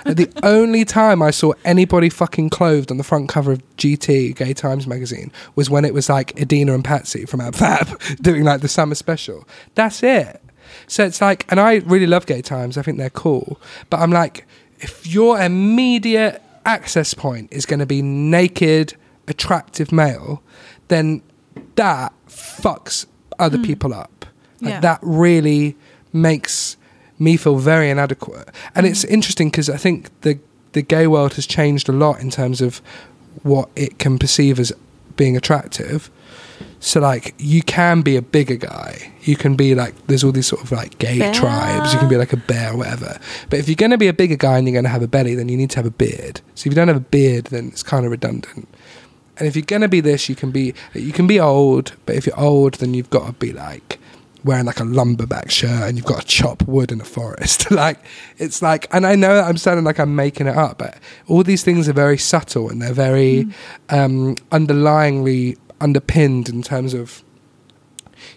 Like, 0.05 0.17
the 0.17 0.31
only 0.43 0.85
time 0.85 1.21
I 1.21 1.31
saw 1.31 1.53
anybody 1.65 2.09
fucking 2.09 2.49
clothed 2.49 2.91
on 2.91 2.97
the 2.97 3.03
front 3.03 3.29
cover 3.29 3.51
of 3.51 3.75
GT 3.77 4.35
Gay 4.35 4.53
Times 4.53 4.87
magazine 4.87 5.31
was 5.55 5.69
when 5.69 5.85
it 5.85 5.93
was 5.93 6.09
like 6.09 6.39
Edina 6.39 6.73
and 6.73 6.83
Patsy 6.83 7.25
from 7.25 7.41
Ab 7.41 7.55
Fab 7.55 7.99
doing 8.21 8.43
like 8.43 8.61
the 8.61 8.67
summer 8.67 8.95
special. 8.95 9.47
That's 9.75 10.01
it. 10.01 10.40
So 10.87 11.05
it's 11.05 11.21
like, 11.21 11.45
and 11.49 11.59
I 11.59 11.75
really 11.77 12.07
love 12.07 12.25
Gay 12.25 12.41
Times. 12.41 12.77
I 12.77 12.81
think 12.81 12.97
they're 12.97 13.09
cool. 13.09 13.59
But 13.89 13.99
I'm 13.99 14.11
like, 14.11 14.45
if 14.79 15.05
your 15.07 15.39
immediate 15.39 16.41
access 16.65 17.13
point 17.13 17.49
is 17.51 17.65
going 17.65 17.79
to 17.79 17.85
be 17.85 18.01
naked, 18.01 18.95
attractive 19.27 19.91
male, 19.91 20.41
then 20.87 21.21
that 21.75 22.13
fucks 22.27 23.05
other 23.39 23.57
hmm. 23.57 23.63
people 23.63 23.93
up. 23.93 24.25
Like 24.61 24.73
Yeah. 24.73 24.79
that 24.81 24.99
really 25.01 25.75
makes 26.13 26.77
me 27.17 27.37
feel 27.37 27.57
very 27.57 27.89
inadequate. 27.89 28.49
And 28.75 28.85
it's 28.85 29.03
hmm. 29.03 29.13
interesting 29.13 29.49
because 29.49 29.69
I 29.69 29.77
think 29.77 30.09
the 30.21 30.39
the 30.73 30.81
gay 30.81 31.05
world 31.05 31.33
has 31.33 31.45
changed 31.45 31.89
a 31.89 31.91
lot 31.91 32.21
in 32.21 32.29
terms 32.29 32.61
of 32.61 32.81
what 33.43 33.69
it 33.75 33.99
can 33.99 34.17
perceive 34.17 34.57
as 34.59 34.71
being 35.17 35.35
attractive. 35.35 36.09
So 36.81 36.99
like 36.99 37.33
you 37.37 37.61
can 37.61 38.01
be 38.01 38.17
a 38.17 38.21
bigger 38.21 38.57
guy. 38.57 39.13
You 39.21 39.35
can 39.35 39.55
be 39.55 39.75
like 39.75 39.95
there's 40.07 40.23
all 40.23 40.31
these 40.31 40.47
sort 40.47 40.63
of 40.63 40.71
like 40.71 40.97
gay 40.97 41.19
Bear. 41.19 41.33
tribes. 41.33 41.93
You 41.93 41.99
can 41.99 42.09
be 42.09 42.17
like 42.17 42.33
a 42.33 42.37
bear 42.37 42.73
or 42.73 42.77
whatever. 42.77 43.19
But 43.49 43.59
if 43.59 43.69
you're 43.69 43.75
going 43.75 43.91
to 43.91 43.97
be 43.97 44.07
a 44.07 44.13
bigger 44.13 44.35
guy 44.35 44.57
and 44.57 44.67
you're 44.67 44.73
going 44.73 44.85
to 44.85 44.89
have 44.89 45.03
a 45.03 45.07
belly, 45.07 45.35
then 45.35 45.47
you 45.47 45.55
need 45.55 45.69
to 45.69 45.77
have 45.77 45.85
a 45.85 45.91
beard. 45.91 46.41
So 46.55 46.67
if 46.67 46.73
you 46.73 46.75
don't 46.75 46.89
have 46.89 46.97
a 46.97 46.99
beard, 46.99 47.45
then 47.45 47.67
it's 47.67 47.83
kind 47.83 48.03
of 48.03 48.11
redundant. 48.11 48.67
And 49.37 49.47
if 49.47 49.55
you're 49.55 49.65
gonna 49.65 49.87
be 49.87 50.01
this, 50.01 50.29
you 50.29 50.35
can 50.35 50.51
be 50.51 50.75
you 50.93 51.11
can 51.11 51.25
be 51.25 51.39
old, 51.39 51.93
but 52.05 52.15
if 52.15 52.27
you're 52.27 52.39
old, 52.39 52.75
then 52.75 52.93
you've 52.93 53.09
got 53.09 53.25
to 53.25 53.33
be 53.33 53.51
like 53.51 53.97
wearing 54.43 54.65
like 54.65 54.79
a 54.79 54.83
lumberback 54.83 55.49
shirt 55.49 55.87
and 55.87 55.97
you've 55.97 56.05
got 56.05 56.21
to 56.21 56.27
chop 56.27 56.61
wood 56.67 56.91
in 56.91 57.01
a 57.01 57.05
forest. 57.05 57.71
like 57.71 57.97
it's 58.37 58.61
like, 58.61 58.87
and 58.93 59.05
I 59.05 59.15
know 59.15 59.39
I'm 59.39 59.57
sounding 59.57 59.85
like 59.85 59.99
I'm 59.99 60.15
making 60.15 60.47
it 60.47 60.55
up, 60.55 60.77
but 60.79 60.97
all 61.27 61.43
these 61.43 61.63
things 61.63 61.89
are 61.89 61.93
very 61.93 62.17
subtle 62.17 62.69
and 62.69 62.81
they're 62.81 62.93
very 62.93 63.47
um, 63.89 64.35
underlyingly 64.51 65.57
underpinned 65.81 66.47
in 66.47 66.61
terms 66.61 66.93
of 66.93 67.23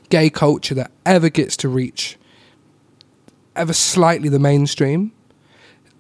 gay 0.09 0.31
culture 0.31 0.75
that 0.75 0.91
ever 1.05 1.29
gets 1.29 1.57
to 1.59 1.69
reach 1.69 2.17
ever 3.57 3.73
slightly 3.73 4.29
the 4.29 4.39
mainstream. 4.39 5.13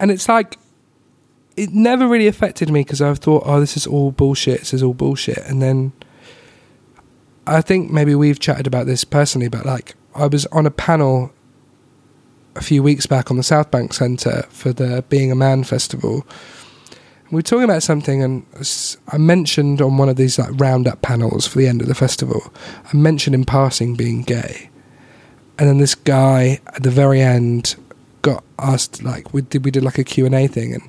And 0.01 0.11
it's 0.11 0.28
like, 0.28 0.59
it 1.57 1.70
never 1.70 2.09
really 2.09 2.26
affected 2.26 2.70
me 2.70 2.80
because 2.80 3.01
I've 3.01 3.18
thought, 3.18 3.45
oh, 3.47 3.61
this 3.61 3.76
is 3.76 3.86
all 3.86 4.11
bullshit. 4.11 4.61
This 4.61 4.74
is 4.74 4.82
all 4.82 4.95
bullshit. 4.95 5.38
And 5.38 5.62
then 5.62 5.92
I 7.47 7.61
think 7.61 7.90
maybe 7.90 8.14
we've 8.14 8.40
chatted 8.40 8.66
about 8.66 8.86
this 8.86 9.05
personally, 9.05 9.49
but 9.49 9.64
like 9.64 9.95
I 10.14 10.26
was 10.26 10.47
on 10.47 10.66
a 10.66 10.70
panel 10.70 11.32
a 12.57 12.62
few 12.62 12.82
weeks 12.82 13.07
back 13.07 13.30
on 13.30 13.36
the 13.36 13.42
Southbank 13.42 13.92
Centre 13.92 14.47
for 14.49 14.72
the 14.72 15.05
Being 15.09 15.30
a 15.30 15.34
Man 15.36 15.64
festival. 15.64 16.26
We 17.35 17.39
were 17.39 17.43
talking 17.43 17.64
about 17.64 17.82
something, 17.82 18.22
and 18.22 18.47
I 19.09 19.18
mentioned 19.18 19.82
on 19.82 19.97
one 19.97 20.09
of 20.09 20.14
these 20.14 20.39
like 20.39 20.51
roundup 20.53 21.03
panels 21.03 21.49
for 21.49 21.59
the 21.59 21.66
end 21.66 21.82
of 21.82 21.89
the 21.89 21.95
festival, 21.97 22.55
I 22.93 22.97
mentioned 22.97 23.35
in 23.35 23.45
passing 23.45 23.97
being 23.97 24.22
gay, 24.22 24.70
and 25.59 25.68
then 25.68 25.78
this 25.78 25.97
guy 25.97 26.61
at 26.68 26.85
the 26.85 26.93
very 26.93 27.20
end 27.20 27.74
got 28.22 28.45
asked 28.61 29.03
like 29.03 29.35
we 29.35 29.43
did 29.43 29.64
we 29.64 29.72
did 29.72 29.82
like 29.82 29.99
a 29.99 30.05
Q 30.05 30.26
and 30.26 30.35
A 30.37 30.47
thing, 30.47 30.74
and 30.74 30.89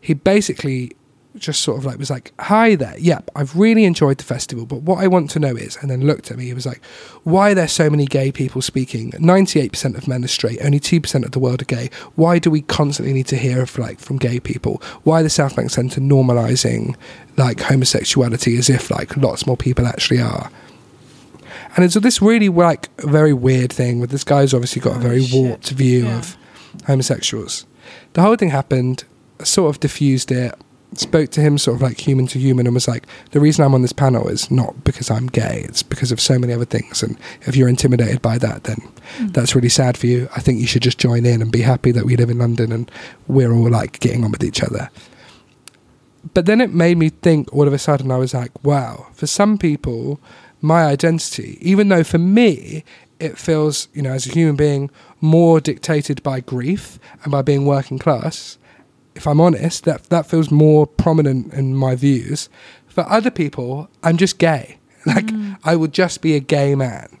he 0.00 0.12
basically 0.12 0.96
just 1.36 1.62
sort 1.62 1.78
of 1.78 1.84
like 1.84 1.98
was 1.98 2.10
like, 2.10 2.32
"Hi 2.38 2.74
there, 2.76 2.96
yep, 2.98 3.30
I've 3.34 3.56
really 3.56 3.84
enjoyed 3.84 4.18
the 4.18 4.24
festival, 4.24 4.66
but 4.66 4.82
what 4.82 5.02
I 5.02 5.08
want 5.08 5.30
to 5.30 5.38
know 5.40 5.56
is," 5.56 5.76
and 5.80 5.90
then 5.90 6.06
looked 6.06 6.30
at 6.30 6.36
me. 6.38 6.44
He 6.44 6.54
was 6.54 6.66
like, 6.66 6.80
"Why 7.24 7.50
are 7.50 7.54
there 7.54 7.68
so 7.68 7.90
many 7.90 8.06
gay 8.06 8.30
people 8.30 8.62
speaking? 8.62 9.12
Ninety-eight 9.18 9.72
percent 9.72 9.96
of 9.96 10.06
men 10.06 10.24
are 10.24 10.28
straight. 10.28 10.60
Only 10.64 10.78
two 10.78 11.00
percent 11.00 11.24
of 11.24 11.32
the 11.32 11.38
world 11.40 11.62
are 11.62 11.66
gay. 11.66 11.90
Why 12.14 12.38
do 12.38 12.50
we 12.50 12.62
constantly 12.62 13.12
need 13.12 13.26
to 13.28 13.36
hear 13.36 13.62
of 13.62 13.76
like 13.78 13.98
from 13.98 14.18
gay 14.18 14.38
people? 14.40 14.80
Why 15.02 15.22
the 15.22 15.28
Southbank 15.28 15.70
Centre 15.70 16.00
normalising 16.00 16.94
like 17.36 17.60
homosexuality 17.60 18.56
as 18.56 18.70
if 18.70 18.90
like 18.90 19.16
lots 19.16 19.46
more 19.46 19.56
people 19.56 19.86
actually 19.86 20.20
are?" 20.20 20.50
And 21.76 21.84
it's 21.84 21.94
this 21.94 22.22
really 22.22 22.48
like 22.48 22.88
very 23.00 23.32
weird 23.32 23.72
thing 23.72 23.98
with 23.98 24.10
this 24.10 24.22
guy's 24.22 24.54
obviously 24.54 24.80
got 24.80 24.94
a 24.94 24.98
oh, 24.98 25.00
very 25.00 25.24
shit. 25.24 25.34
warped 25.34 25.70
view 25.70 26.04
Yeah. 26.04 26.18
of 26.18 26.36
homosexuals. 26.86 27.66
The 28.12 28.22
whole 28.22 28.36
thing 28.36 28.50
happened, 28.50 29.02
sort 29.42 29.70
of 29.74 29.80
diffused 29.80 30.30
it, 30.30 30.54
spoke 30.98 31.30
to 31.30 31.40
him 31.40 31.58
sort 31.58 31.76
of 31.76 31.82
like 31.82 32.00
human 32.00 32.26
to 32.28 32.38
human 32.38 32.66
and 32.66 32.74
was 32.74 32.88
like, 32.88 33.06
the 33.30 33.40
reason 33.40 33.64
I'm 33.64 33.74
on 33.74 33.82
this 33.82 33.92
panel 33.92 34.28
is 34.28 34.50
not 34.50 34.84
because 34.84 35.10
I'm 35.10 35.26
gay, 35.26 35.64
it's 35.68 35.82
because 35.82 36.12
of 36.12 36.20
so 36.20 36.38
many 36.38 36.52
other 36.52 36.64
things. 36.64 37.02
And 37.02 37.16
if 37.42 37.56
you're 37.56 37.68
intimidated 37.68 38.22
by 38.22 38.38
that, 38.38 38.64
then 38.64 38.76
hmm. 39.16 39.28
that's 39.28 39.54
really 39.54 39.68
sad 39.68 39.96
for 39.96 40.06
you. 40.06 40.28
I 40.36 40.40
think 40.40 40.60
you 40.60 40.66
should 40.66 40.82
just 40.82 40.98
join 40.98 41.26
in 41.26 41.42
and 41.42 41.52
be 41.52 41.62
happy 41.62 41.90
that 41.92 42.04
we 42.04 42.16
live 42.16 42.30
in 42.30 42.38
London 42.38 42.72
and 42.72 42.90
we're 43.28 43.52
all 43.52 43.70
like 43.70 44.00
getting 44.00 44.24
on 44.24 44.32
with 44.32 44.44
each 44.44 44.62
other. 44.62 44.90
But 46.32 46.46
then 46.46 46.60
it 46.60 46.72
made 46.72 46.96
me 46.96 47.10
think 47.10 47.52
all 47.52 47.66
of 47.66 47.74
a 47.74 47.78
sudden, 47.78 48.10
I 48.10 48.16
was 48.16 48.32
like, 48.32 48.64
wow, 48.64 49.08
for 49.12 49.26
some 49.26 49.58
people, 49.58 50.20
my 50.62 50.84
identity, 50.84 51.58
even 51.60 51.88
though 51.88 52.04
for 52.04 52.18
me, 52.18 52.84
it 53.20 53.36
feels, 53.38 53.88
you 53.92 54.02
know, 54.02 54.12
as 54.12 54.26
a 54.26 54.30
human 54.30 54.56
being, 54.56 54.90
more 55.20 55.60
dictated 55.60 56.22
by 56.22 56.40
grief 56.40 56.98
and 57.22 57.32
by 57.32 57.42
being 57.42 57.66
working 57.66 57.98
class. 57.98 58.58
If 59.14 59.26
I'm 59.26 59.40
honest, 59.40 59.84
that 59.84 60.04
that 60.04 60.26
feels 60.26 60.50
more 60.50 60.86
prominent 60.86 61.52
in 61.52 61.74
my 61.74 61.94
views. 61.94 62.48
For 62.88 63.08
other 63.08 63.30
people, 63.30 63.88
I'm 64.02 64.16
just 64.16 64.38
gay. 64.38 64.78
Like 65.06 65.26
mm. 65.26 65.58
I 65.64 65.76
would 65.76 65.92
just 65.92 66.22
be 66.22 66.34
a 66.34 66.40
gay 66.40 66.74
man. 66.74 67.18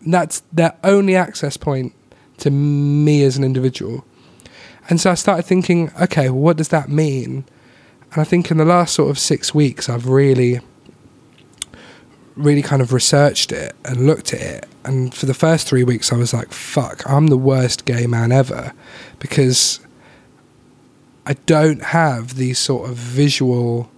That's 0.00 0.40
their 0.50 0.74
only 0.82 1.14
access 1.14 1.58
point 1.58 1.92
to 2.38 2.50
me 2.50 3.22
as 3.22 3.36
an 3.36 3.44
individual. 3.44 4.06
And 4.88 4.98
so 4.98 5.10
I 5.10 5.14
started 5.14 5.44
thinking, 5.44 5.92
okay, 6.00 6.30
well, 6.30 6.40
what 6.40 6.56
does 6.56 6.68
that 6.68 6.88
mean? 6.88 7.44
And 8.12 8.20
I 8.22 8.24
think 8.24 8.50
in 8.50 8.56
the 8.56 8.64
last 8.64 8.94
sort 8.94 9.10
of 9.10 9.18
six 9.18 9.54
weeks, 9.54 9.88
I've 9.88 10.08
really, 10.08 10.60
really 12.36 12.62
kind 12.62 12.80
of 12.80 12.92
researched 12.94 13.52
it 13.52 13.76
and 13.84 14.06
looked 14.06 14.32
at 14.32 14.40
it. 14.40 14.66
And 14.84 15.14
for 15.14 15.26
the 15.26 15.34
first 15.34 15.68
three 15.68 15.84
weeks, 15.84 16.12
I 16.12 16.16
was 16.16 16.32
like, 16.32 16.50
fuck, 16.52 17.02
I'm 17.08 17.26
the 17.26 17.36
worst 17.36 17.84
gay 17.84 18.06
man 18.06 18.32
ever 18.32 18.72
because 19.18 19.80
I 21.28 21.34
don't 21.44 21.82
have 21.82 22.36
these 22.36 22.58
sort 22.58 22.88
of 22.88 22.96
visual 22.96 23.90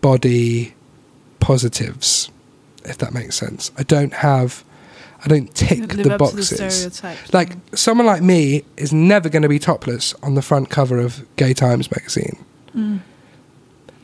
body 0.00 0.74
positives, 1.38 2.30
if 2.86 2.96
that 2.96 3.12
makes 3.12 3.36
sense. 3.36 3.70
I 3.76 3.82
don't 3.82 4.14
have, 4.14 4.64
I 5.22 5.28
don't 5.28 5.54
tick 5.54 5.90
the 5.90 6.16
boxes. 6.16 7.00
the. 7.00 7.16
Like 7.34 7.58
someone 7.74 8.06
like 8.06 8.22
me 8.22 8.64
is 8.78 8.90
never 8.90 9.28
going 9.28 9.42
to 9.42 9.50
be 9.50 9.58
topless 9.58 10.14
on 10.22 10.34
the 10.34 10.40
front 10.40 10.70
cover 10.70 10.98
of 10.98 11.26
Gay 11.36 11.52
Times 11.52 11.90
magazine. 11.90 12.42
Mm. 12.74 13.00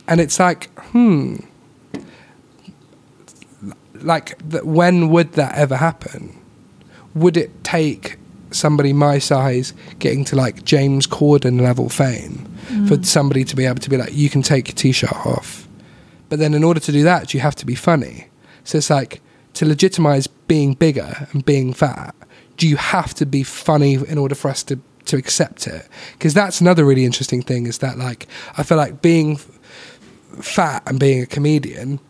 And 0.06 0.20
it's 0.20 0.38
like, 0.38 0.68
hmm, 0.90 1.36
like 3.94 4.46
th- 4.50 4.64
when 4.64 5.08
would 5.08 5.32
that 5.32 5.56
ever 5.56 5.76
happen? 5.76 6.38
Would 7.14 7.38
it 7.38 7.64
take 7.64 8.18
somebody 8.50 8.92
my 8.92 9.18
size 9.18 9.72
getting 9.98 10.24
to 10.26 10.36
like 10.36 10.64
James 10.64 11.06
Corden 11.06 11.60
level 11.60 11.88
fame 11.88 12.44
Mm. 12.68 12.86
for 12.86 13.02
somebody 13.02 13.44
to 13.44 13.56
be 13.56 13.64
able 13.64 13.80
to 13.80 13.88
be 13.88 13.96
like, 13.96 14.12
you 14.14 14.28
can 14.28 14.42
take 14.42 14.68
your 14.68 14.74
t-shirt 14.74 15.10
off, 15.24 15.66
but 16.28 16.38
then 16.38 16.52
in 16.52 16.62
order 16.62 16.80
to 16.80 16.92
do 16.92 17.02
that, 17.02 17.32
you 17.32 17.40
have 17.40 17.54
to 17.56 17.64
be 17.64 17.74
funny. 17.74 18.28
So 18.64 18.76
it's 18.76 18.90
like 18.90 19.22
to 19.54 19.64
legitimize 19.64 20.26
being 20.26 20.74
bigger 20.74 21.26
and 21.32 21.42
being 21.46 21.72
fat. 21.72 22.14
Do 22.58 22.68
you 22.68 22.76
have 22.76 23.14
to 23.14 23.24
be 23.24 23.42
funny 23.42 23.94
in 23.94 24.18
order 24.18 24.34
for 24.34 24.50
us 24.50 24.62
to 24.64 24.78
to 25.06 25.16
accept 25.16 25.66
it? 25.66 25.88
Because 26.12 26.34
that's 26.34 26.60
another 26.60 26.84
really 26.84 27.06
interesting 27.06 27.40
thing. 27.40 27.66
Is 27.66 27.78
that 27.78 27.96
like 27.96 28.26
I 28.58 28.62
feel 28.62 28.76
like 28.76 29.00
being 29.00 29.38
fat 30.40 30.82
and 30.86 31.00
being 31.00 31.22
a 31.22 31.26
comedian. 31.26 32.00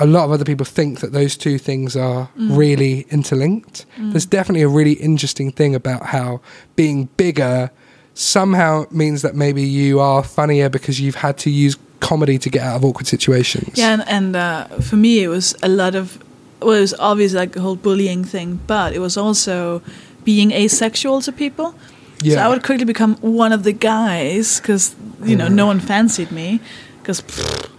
A 0.00 0.06
lot 0.06 0.24
of 0.24 0.30
other 0.30 0.44
people 0.44 0.64
think 0.64 1.00
that 1.00 1.12
those 1.12 1.36
two 1.36 1.58
things 1.58 1.96
are 1.96 2.28
really 2.36 3.06
interlinked. 3.10 3.84
There's 3.98 4.26
definitely 4.26 4.62
a 4.62 4.68
really 4.68 4.92
interesting 4.92 5.50
thing 5.52 5.74
about 5.74 6.06
how 6.06 6.40
being 6.76 7.08
bigger 7.16 7.70
somehow 8.14 8.84
means 8.90 9.22
that 9.22 9.34
maybe 9.34 9.62
you 9.62 10.00
are 10.00 10.22
funnier 10.22 10.68
because 10.68 11.00
you've 11.00 11.16
had 11.16 11.36
to 11.38 11.50
use 11.50 11.76
comedy 12.00 12.38
to 12.38 12.48
get 12.50 12.62
out 12.62 12.76
of 12.76 12.84
awkward 12.84 13.06
situations. 13.06 13.76
Yeah, 13.76 13.92
and, 13.94 14.08
and 14.08 14.36
uh, 14.36 14.66
for 14.80 14.96
me, 14.96 15.22
it 15.22 15.28
was 15.28 15.54
a 15.62 15.68
lot 15.68 15.94
of. 15.94 16.18
Well, 16.60 16.76
it 16.76 16.80
was 16.80 16.94
obvious 16.98 17.34
like 17.34 17.52
the 17.52 17.60
whole 17.60 17.76
bullying 17.76 18.24
thing, 18.24 18.58
but 18.66 18.92
it 18.92 18.98
was 18.98 19.16
also 19.16 19.80
being 20.24 20.50
asexual 20.52 21.20
to 21.22 21.32
people. 21.32 21.72
So 22.20 22.26
Yeah. 22.26 22.44
I 22.44 22.48
would 22.48 22.64
quickly 22.64 22.84
become 22.84 23.14
one 23.20 23.52
of 23.52 23.62
the 23.62 23.72
guys 23.72 24.58
because 24.60 24.94
you 25.22 25.36
know 25.36 25.48
no 25.48 25.66
one 25.66 25.78
fancied 25.80 26.30
me 26.32 26.60
because 27.08 27.22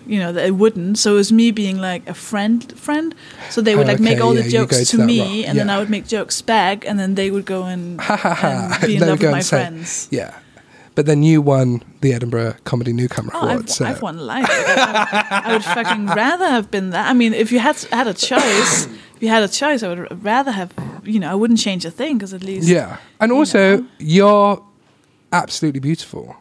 you 0.07 0.19
know 0.19 0.31
they 0.33 0.49
wouldn't. 0.51 0.97
So 0.97 1.13
it 1.13 1.15
was 1.15 1.31
me 1.31 1.51
being 1.51 1.79
like 1.79 2.09
a 2.09 2.13
friend, 2.15 2.65
friend. 2.77 3.13
So 3.51 3.61
they 3.61 3.75
would 3.75 3.85
like 3.87 3.99
make 3.99 4.19
all 4.19 4.35
yeah, 4.35 4.41
the 4.41 4.49
jokes 4.49 4.77
to 4.89 4.97
to 4.97 5.05
me, 5.05 5.19
route, 5.21 5.49
and 5.49 5.57
then. 5.59 5.69
I 5.69 5.77
would 5.77 5.89
make 5.89 6.07
jokes 6.07 6.41
back, 6.41 6.85
and 6.87 6.97
then 6.99 7.13
they 7.15 7.29
would 7.29 7.45
go 7.45 7.63
and, 7.65 8.01
and 8.09 8.81
be 8.81 8.95
in 8.95 9.01
love 9.01 9.21
with 9.21 9.31
my 9.31 9.41
say- 9.41 9.57
friends. 9.57 10.07
Yeah. 10.11 10.33
But 10.95 11.05
then 11.05 11.23
you 11.23 11.41
won 11.41 11.81
the 12.01 12.11
Edinburgh 12.11 12.55
Comedy 12.65 12.91
Newcomer 12.91 13.31
Oh, 13.33 13.39
Award. 13.47 13.59
I've, 13.61 13.69
so. 13.69 13.85
I've 13.85 14.01
won 14.01 14.17
life. 14.17 14.47
I, 14.49 15.43
I 15.45 15.53
would 15.53 15.63
fucking 15.63 16.07
rather 16.25 16.49
have 16.49 16.69
been 16.71 16.89
that. 16.89 17.07
I 17.09 17.13
mean, 17.13 17.33
if 17.33 17.51
you 17.53 17.59
had 17.59 17.77
had 17.91 18.07
a 18.07 18.13
choice, 18.13 18.85
if 19.15 19.21
you 19.21 19.29
had 19.29 19.43
a 19.43 19.47
choice, 19.47 19.81
I 19.83 19.87
would 19.89 20.23
rather 20.25 20.51
have. 20.51 20.73
You 21.03 21.19
know, 21.21 21.31
I 21.31 21.35
wouldn't 21.35 21.59
change 21.59 21.85
a 21.85 21.91
thing 21.91 22.17
because 22.17 22.33
at 22.33 22.43
least 22.43 22.67
Yeah. 22.67 22.97
And 23.21 23.29
you 23.29 23.37
also, 23.37 23.77
know. 23.77 23.87
you're 23.99 24.61
absolutely 25.31 25.79
beautiful. 25.79 26.35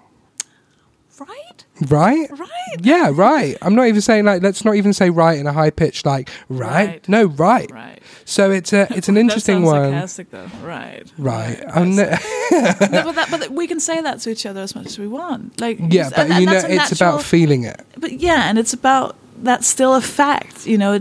right, 1.21 1.65
Right? 1.89 2.29
right. 2.31 2.51
Yeah, 2.81 3.11
right. 3.13 3.57
I'm 3.63 3.75
not 3.75 3.87
even 3.87 4.01
saying 4.01 4.25
like 4.25 4.43
let's 4.43 4.65
not 4.65 4.75
even 4.75 4.93
say 4.93 5.11
right 5.11 5.39
in 5.39 5.47
a 5.47 5.53
high 5.53 5.71
pitch 5.71 6.05
like 6.05 6.31
right. 6.49 6.89
Right. 6.89 7.09
No, 7.09 7.27
right. 7.27 7.71
Right. 7.71 8.01
So 8.25 8.51
it's 8.51 8.73
a 8.73 8.87
it's 8.95 9.09
an 9.09 9.17
interesting 9.23 9.61
that 9.63 9.67
one. 9.67 9.91
Sarcastic 9.93 10.31
though. 10.31 10.51
Right. 10.63 11.05
Right. 11.19 11.63
right. 11.65 12.21
No, 12.51 13.05
but, 13.05 13.15
that, 13.15 13.29
but 13.31 13.51
we 13.61 13.67
can 13.67 13.79
say 13.81 14.01
that 14.01 14.21
to 14.21 14.31
each 14.31 14.47
other 14.47 14.61
as 14.61 14.75
much 14.75 14.87
as 14.87 14.99
we 14.99 15.07
want. 15.07 15.61
Like 15.61 15.79
yeah, 15.81 16.09
but 16.11 16.31
and 16.31 16.41
you 16.41 16.47
know 16.47 16.55
it's 16.55 16.69
natural- 16.69 17.11
about 17.11 17.23
feeling 17.23 17.65
it. 17.65 17.81
but 17.97 18.13
yeah, 18.13 18.49
and 18.49 18.59
it's 18.59 18.73
about 18.73 19.17
that's 19.43 19.67
still 19.67 19.95
a 19.95 20.01
fact. 20.01 20.67
You 20.67 20.79
know, 20.79 20.99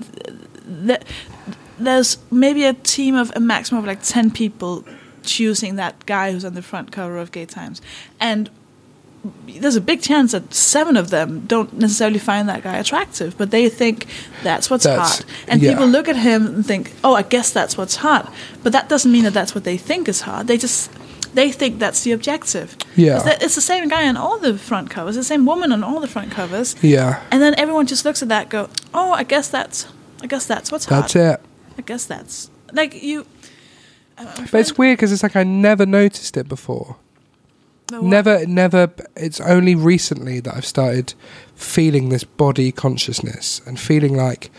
that 0.65 1.05
there's 1.79 2.17
maybe 2.31 2.65
a 2.65 2.73
team 2.73 3.15
of 3.15 3.31
a 3.35 3.39
maximum 3.39 3.79
of 3.79 3.85
like 3.85 4.01
ten 4.03 4.29
people 4.31 4.83
choosing 5.23 5.75
that 5.75 6.05
guy 6.05 6.31
who's 6.31 6.45
on 6.45 6.53
the 6.53 6.61
front 6.61 6.91
cover 6.91 7.17
of 7.17 7.31
Gay 7.31 7.45
Times, 7.45 7.81
and 8.19 8.49
there's 9.47 9.75
a 9.75 9.81
big 9.81 10.01
chance 10.01 10.31
that 10.33 10.53
seven 10.53 10.97
of 10.97 11.09
them 11.09 11.45
don't 11.47 11.73
necessarily 11.73 12.19
find 12.19 12.47
that 12.49 12.63
guy 12.63 12.77
attractive, 12.77 13.37
but 13.37 13.51
they 13.51 13.69
think 13.69 14.05
that's 14.43 14.69
what's 14.69 14.83
That's- 14.83 15.17
hot, 15.19 15.25
and 15.47 15.61
yeah. 15.61 15.71
people 15.71 15.87
look 15.87 16.07
at 16.07 16.15
him 16.15 16.45
and 16.47 16.65
think, 16.65 16.91
"Oh, 17.03 17.13
I 17.15 17.23
guess 17.23 17.51
that's 17.51 17.77
what's 17.77 17.97
hot," 17.97 18.31
but 18.63 18.71
that 18.73 18.87
doesn't 18.89 19.11
mean 19.11 19.23
that 19.23 19.33
that's 19.33 19.53
what 19.55 19.63
they 19.63 19.77
think 19.77 20.07
is 20.07 20.21
hot. 20.21 20.47
They 20.47 20.57
just 20.57 20.91
they 21.33 21.51
think 21.51 21.77
that's 21.79 22.01
the 22.03 22.11
objective. 22.13 22.75
Yeah. 22.95 23.19
that- 23.23 23.43
it's 23.43 23.55
the 23.55 23.61
same 23.61 23.87
guy 23.89 24.07
on 24.07 24.17
all 24.17 24.39
the 24.39 24.57
front 24.57 24.89
covers, 24.89 25.15
the 25.15 25.23
same 25.23 25.45
woman 25.45 25.71
on 25.71 25.83
all 25.83 25.99
the 25.99 26.07
front 26.07 26.31
covers, 26.31 26.75
Yeah. 26.81 27.19
and 27.31 27.41
then 27.41 27.53
everyone 27.57 27.85
just 27.85 28.05
looks 28.05 28.21
at 28.23 28.29
that, 28.29 28.43
and 28.43 28.49
go, 28.49 28.69
"Oh, 28.93 29.11
I 29.11 29.23
guess 29.23 29.47
that's, 29.49 29.85
I 30.23 30.27
guess 30.27 30.45
that's 30.45 30.71
what's 30.71 30.85
hot. 30.85 31.01
That's 31.01 31.15
it. 31.15 31.39
I 31.77 31.81
guess 31.81 32.05
that's 32.05 32.49
like 32.73 33.03
you." 33.03 33.25
But 34.51 34.59
it's 34.61 34.77
weird 34.79 34.97
because 34.97 35.11
it's 35.11 35.21
like 35.21 35.35
I 35.35 35.43
never 35.43 35.85
noticed 35.85 36.37
it 36.37 36.47
before. 36.49 36.95
What? 37.89 38.03
Never, 38.03 38.45
never. 38.45 38.91
It's 39.15 39.39
only 39.39 39.73
recently 39.75 40.39
that 40.41 40.53
I've 40.55 40.65
started 40.65 41.13
feeling 41.55 42.09
this 42.09 42.23
body 42.23 42.71
consciousness 42.71 43.61
and 43.65 43.79
feeling 43.79 44.15
like 44.15 44.51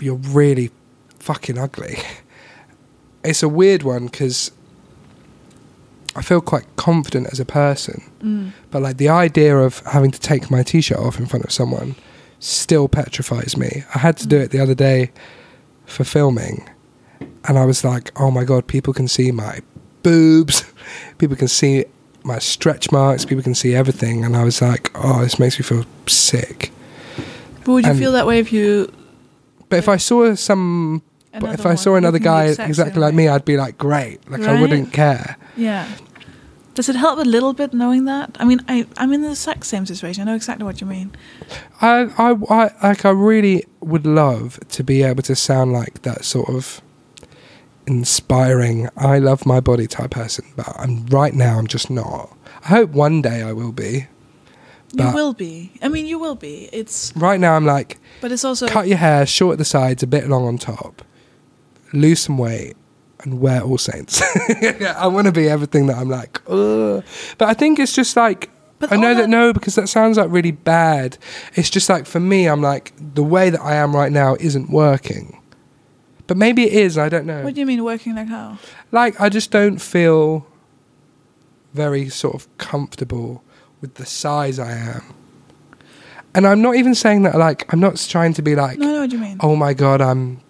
you're 0.00 0.14
really 0.14 0.70
fucking 1.18 1.58
ugly. 1.58 1.98
It's 3.22 3.42
a 3.42 3.50
weird 3.50 3.82
one 3.82 4.06
because 4.06 4.50
I 6.16 6.22
feel 6.22 6.40
quite 6.40 6.64
confident 6.76 7.26
as 7.30 7.38
a 7.38 7.44
person, 7.44 8.02
Mm. 8.22 8.52
but 8.70 8.80
like 8.80 8.96
the 8.96 9.10
idea 9.10 9.58
of 9.58 9.80
having 9.80 10.10
to 10.10 10.18
take 10.18 10.50
my 10.50 10.62
t-shirt 10.62 10.96
off 10.98 11.18
in 11.20 11.26
front 11.26 11.44
of 11.44 11.52
someone 11.52 11.96
still 12.38 12.88
petrifies 12.88 13.58
me. 13.58 13.84
I 13.94 13.98
had 13.98 14.16
to 14.18 14.26
do 14.26 14.38
it 14.38 14.52
the 14.52 14.60
other 14.60 14.74
day 14.74 15.10
for 15.84 16.04
filming, 16.04 16.66
and 17.44 17.58
I 17.58 17.66
was 17.66 17.84
like, 17.84 18.10
"Oh 18.18 18.30
my 18.30 18.44
god, 18.44 18.66
people 18.66 18.94
can 18.94 19.06
see 19.06 19.30
my 19.32 19.60
boobs, 20.02 20.64
people 21.18 21.36
can 21.36 21.48
see 21.48 21.84
my 22.22 22.38
stretch 22.38 22.92
marks, 22.92 23.24
people 23.24 23.42
can 23.42 23.54
see 23.54 23.74
everything," 23.74 24.24
and 24.24 24.36
I 24.36 24.44
was 24.44 24.60
like, 24.62 24.90
"Oh, 24.94 25.22
this 25.22 25.38
makes 25.38 25.58
me 25.58 25.62
feel 25.64 25.84
sick." 26.06 26.72
But 27.64 27.72
would 27.72 27.84
you 27.84 27.90
and- 27.90 27.98
feel 27.98 28.12
that 28.12 28.26
way 28.26 28.38
if 28.38 28.52
you? 28.52 28.92
But 29.68 29.78
if 29.78 29.88
I 29.88 29.98
saw 29.98 30.34
some, 30.34 31.02
but 31.38 31.54
if 31.54 31.64
I 31.64 31.76
saw 31.76 31.94
another 31.94 32.18
guy 32.18 32.46
exactly 32.46 33.00
like 33.00 33.12
way? 33.12 33.24
me, 33.24 33.28
I'd 33.28 33.44
be 33.44 33.56
like, 33.56 33.78
"Great!" 33.78 34.28
Like 34.30 34.42
I 34.42 34.60
wouldn't 34.60 34.92
care. 34.92 35.36
Yeah. 35.56 35.86
Does 36.74 36.88
it 36.88 36.96
help 36.96 37.18
a 37.18 37.22
little 37.22 37.52
bit 37.52 37.74
knowing 37.74 38.04
that? 38.06 38.36
I 38.40 38.44
mean, 38.44 38.60
I 38.68 38.86
I'm 38.96 39.12
in 39.12 39.22
the 39.22 39.30
exact 39.30 39.66
same 39.66 39.86
situation. 39.86 40.22
I 40.22 40.24
know 40.30 40.36
exactly 40.36 40.64
what 40.64 40.80
you 40.80 40.86
mean. 40.86 41.10
I, 41.80 42.08
I, 42.16 42.30
I, 42.48 42.88
like, 42.88 43.04
I 43.04 43.10
really 43.10 43.64
would 43.80 44.06
love 44.06 44.58
to 44.70 44.84
be 44.84 45.02
able 45.02 45.22
to 45.24 45.34
sound 45.34 45.72
like 45.72 46.02
that 46.02 46.24
sort 46.24 46.48
of 46.48 46.80
inspiring. 47.86 48.88
I 48.96 49.18
love 49.18 49.46
my 49.46 49.60
body 49.60 49.86
type 49.86 50.10
person, 50.12 50.44
but 50.56 50.68
I'm 50.78 51.06
right 51.06 51.34
now. 51.34 51.58
I'm 51.58 51.66
just 51.66 51.90
not. 51.90 52.36
I 52.64 52.68
hope 52.68 52.90
one 52.90 53.22
day 53.22 53.42
I 53.42 53.52
will 53.52 53.72
be. 53.72 54.06
you 54.92 55.12
will 55.14 55.32
be. 55.34 55.72
I 55.82 55.88
mean, 55.88 56.06
you 56.06 56.18
will 56.18 56.34
be. 56.34 56.68
It's 56.72 57.12
Right 57.16 57.38
now, 57.40 57.54
I'm 57.54 57.66
like, 57.66 57.98
but 58.20 58.32
it's 58.32 58.44
also 58.44 58.66
cut 58.68 58.88
your 58.88 58.98
hair 58.98 59.26
short 59.26 59.54
at 59.54 59.58
the 59.58 59.64
sides, 59.64 60.02
a 60.02 60.06
bit 60.06 60.28
long 60.28 60.44
on 60.46 60.58
top, 60.58 61.02
lose 61.92 62.20
some 62.20 62.38
weight, 62.38 62.76
and 63.22 63.40
wear 63.40 63.62
All 63.62 63.78
Saints. 63.78 64.22
I 64.96 65.06
want 65.06 65.26
to 65.26 65.32
be 65.32 65.48
everything 65.48 65.86
that 65.86 65.96
I'm 65.98 66.08
like. 66.08 66.40
Ugh. 66.48 67.04
But 67.38 67.48
I 67.48 67.54
think 67.54 67.78
it's 67.78 67.94
just 67.94 68.16
like. 68.16 68.50
But 68.78 68.92
I 68.92 68.96
know 68.96 69.14
that 69.14 69.22
that- 69.22 69.28
no, 69.28 69.52
because 69.52 69.74
that 69.74 69.88
sounds 69.88 70.16
like 70.16 70.30
really 70.30 70.52
bad. 70.52 71.18
It's 71.54 71.68
just 71.70 71.88
like 71.90 72.06
for 72.06 72.18
me, 72.20 72.46
I'm 72.46 72.62
like 72.62 72.92
the 72.98 73.22
way 73.22 73.50
that 73.50 73.60
I 73.60 73.74
am 73.74 73.94
right 73.94 74.10
now 74.12 74.36
isn't 74.40 74.70
working. 74.70 75.39
But 76.30 76.36
maybe 76.36 76.62
it 76.62 76.72
is. 76.74 76.96
I 76.96 77.08
don't 77.08 77.26
know. 77.26 77.42
What 77.42 77.54
do 77.54 77.60
you 77.60 77.66
mean 77.66 77.82
working 77.82 78.14
like 78.14 78.28
how? 78.28 78.56
like 78.92 79.20
I 79.20 79.28
just 79.28 79.50
don't 79.50 79.78
feel 79.78 80.46
very 81.74 82.08
sort 82.08 82.36
of 82.36 82.46
comfortable 82.56 83.42
with 83.80 83.94
the 83.94 84.06
size 84.06 84.60
I 84.60 84.70
am. 84.70 85.02
And 86.32 86.46
I'm 86.46 86.62
not 86.62 86.76
even 86.76 86.94
saying 86.94 87.22
that 87.24 87.34
like 87.34 87.66
I'm 87.72 87.80
not 87.80 87.96
trying 87.96 88.32
to 88.34 88.42
be 88.42 88.54
like 88.54 88.78
No, 88.78 88.86
I 88.88 88.92
know 88.92 89.00
what 89.00 89.10
you 89.12 89.18
mean. 89.18 89.38
oh 89.40 89.56
my 89.56 89.74
god 89.74 90.00
I'm 90.00 90.40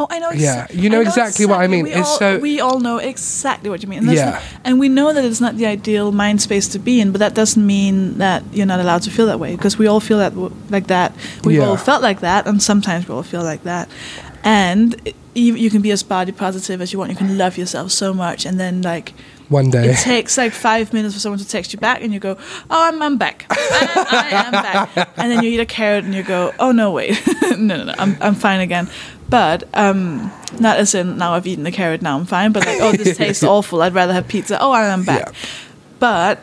Oh, 0.00 0.06
I 0.08 0.18
know. 0.18 0.30
Yeah, 0.32 0.66
you 0.72 0.88
know 0.88 1.00
exactly 1.02 1.44
what 1.46 1.60
I 1.60 1.66
mean. 1.66 1.84
We 1.84 1.92
It's 1.92 2.08
all, 2.08 2.18
so- 2.18 2.38
we 2.38 2.58
all 2.60 2.80
know 2.80 2.96
exactly 2.98 3.68
what 3.70 3.82
you 3.82 3.88
mean. 3.88 3.98
And 4.08 4.12
Yeah. 4.16 4.40
and 4.64 4.80
we 4.80 4.88
know 4.88 5.12
that 5.12 5.24
it's 5.24 5.40
not 5.40 5.56
the 5.58 5.66
ideal 5.66 6.10
mind 6.10 6.40
space 6.40 6.66
to 6.68 6.78
be 6.78 7.00
in, 7.02 7.12
but 7.12 7.18
that 7.18 7.34
doesn't 7.34 7.64
mean 7.66 8.16
that 8.18 8.42
you're 8.52 8.66
not 8.74 8.80
allowed 8.80 9.02
to 9.02 9.10
feel 9.10 9.26
that 9.26 9.38
way 9.38 9.54
because 9.56 9.78
we 9.78 9.86
all 9.86 10.00
feel 10.00 10.18
that 10.18 10.32
w- 10.34 10.54
like 10.70 10.86
that. 10.86 11.12
We've 11.44 11.58
Yeah. 11.58 11.66
all 11.68 11.76
felt 11.76 12.02
like 12.02 12.20
that, 12.20 12.46
and 12.46 12.62
sometimes 12.62 13.06
we 13.08 13.14
all 13.14 13.22
feel 13.34 13.42
like 13.42 13.62
that. 13.64 13.88
And 14.42 14.96
you, 15.34 15.54
you 15.54 15.70
can 15.70 15.82
be 15.82 15.90
as 15.92 16.02
body 16.02 16.32
positive 16.32 16.80
as 16.80 16.92
you 16.92 16.98
want. 16.98 17.10
You 17.10 17.16
can 17.16 17.36
love 17.36 17.58
yourself 17.58 17.90
so 17.92 18.14
much, 18.14 18.46
and 18.46 18.58
then 18.58 18.80
like 18.82 19.12
one 19.50 19.68
day 19.70 19.90
it 19.90 19.98
takes 19.98 20.38
like 20.38 20.52
five 20.52 20.92
minutes 20.92 21.12
for 21.14 21.20
someone 21.20 21.38
to 21.38 21.46
text 21.46 21.72
you 21.74 21.78
back, 21.78 22.02
and 22.02 22.12
you 22.14 22.20
go, 22.20 22.36
"Oh, 22.70 22.88
I'm, 22.88 23.02
I'm 23.02 23.16
back. 23.18 23.44
I, 23.50 24.06
I 24.32 24.46
am 24.46 24.52
back." 24.52 25.08
And 25.18 25.30
then 25.30 25.44
you 25.44 25.50
eat 25.50 25.60
a 25.60 25.66
carrot, 25.66 26.04
and 26.04 26.14
you 26.14 26.22
go, 26.22 26.52
"Oh 26.58 26.72
no, 26.72 26.90
wait, 26.90 27.20
no, 27.50 27.76
no, 27.76 27.84
no, 27.84 27.94
I'm 27.98 28.16
I'm 28.20 28.34
fine 28.34 28.60
again." 28.60 28.88
But 29.30 29.68
um, 29.74 30.32
not 30.58 30.78
as 30.78 30.94
in 30.94 31.16
now 31.16 31.34
I've 31.34 31.46
eaten 31.46 31.64
the 31.64 31.70
carrot, 31.72 32.02
now 32.02 32.18
I'm 32.18 32.26
fine. 32.26 32.52
But 32.52 32.66
like, 32.66 32.80
oh, 32.80 32.92
this 32.92 33.16
tastes 33.24 33.44
awful. 33.44 33.80
I'd 33.82 33.94
rather 33.94 34.12
have 34.12 34.28
pizza. 34.28 34.58
Oh, 34.60 34.72
I'm 34.72 35.04
back. 35.04 35.26
Yeah. 35.26 35.32
But 36.00 36.40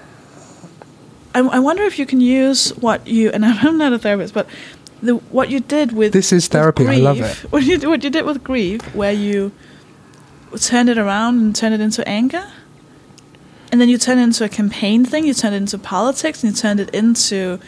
I, 1.35 1.39
I 1.39 1.59
wonder 1.59 1.83
if 1.83 1.99
you 1.99 2.05
can 2.05 2.21
use 2.21 2.69
what 2.77 3.05
you 3.05 3.29
and 3.31 3.45
I'm 3.45 3.77
not 3.77 3.93
a 3.93 3.99
therapist, 3.99 4.33
but 4.33 4.47
the 5.01 5.15
what 5.15 5.49
you 5.49 5.59
did 5.59 5.91
with 5.91 6.13
This 6.13 6.31
is 6.33 6.47
therapy, 6.47 6.87
I 6.87 6.95
love 6.95 7.19
it. 7.21 7.35
What 7.51 7.63
you 7.63 7.77
what 7.89 8.03
you 8.03 8.09
did 8.09 8.25
with 8.25 8.43
grief, 8.43 8.81
where 8.95 9.11
you 9.13 9.51
turned 10.59 10.89
it 10.89 10.97
around 10.97 11.39
and 11.41 11.55
turned 11.55 11.75
it 11.75 11.81
into 11.81 12.07
anger, 12.07 12.47
and 13.71 13.79
then 13.79 13.89
you 13.89 13.97
turned 13.97 14.19
it 14.19 14.23
into 14.23 14.43
a 14.43 14.49
campaign 14.49 15.05
thing. 15.05 15.25
You 15.25 15.33
turned 15.33 15.53
it 15.53 15.57
into 15.57 15.77
politics, 15.77 16.43
and 16.43 16.53
you 16.53 16.57
turned 16.57 16.79
it 16.79 16.89
into, 16.91 17.59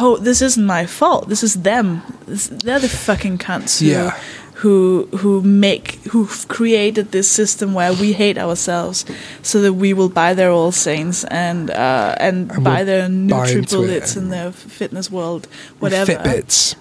oh, 0.00 0.16
this 0.16 0.40
isn't 0.40 0.64
my 0.64 0.86
fault. 0.86 1.28
This 1.28 1.42
is 1.42 1.62
them. 1.62 2.02
This, 2.26 2.46
they're 2.46 2.78
the 2.78 2.88
fucking 2.88 3.38
cunts 3.38 3.80
who, 3.80 3.86
Yeah. 3.86 4.18
Who 4.62 5.08
who 5.16 5.42
make 5.42 5.94
who've 6.12 6.46
created 6.48 7.10
this 7.12 7.28
system 7.30 7.74
where 7.74 7.92
we 7.92 8.12
hate 8.12 8.38
ourselves, 8.38 9.04
so 9.42 9.60
that 9.60 9.74
we 9.74 9.92
will 9.92 10.08
buy 10.08 10.32
their 10.34 10.50
All 10.50 10.72
Saints 10.72 11.24
and 11.24 11.70
uh, 11.70 12.14
and, 12.20 12.50
And 12.52 12.64
buy 12.64 12.76
we'll 12.76 12.86
their 12.86 13.08
NutriBullets 13.08 14.12
it. 14.12 14.16
in 14.16 14.28
their 14.30 14.52
fitness 14.52 15.10
world, 15.10 15.46
whatever. 15.80 16.12
Fitbits. 16.12 16.76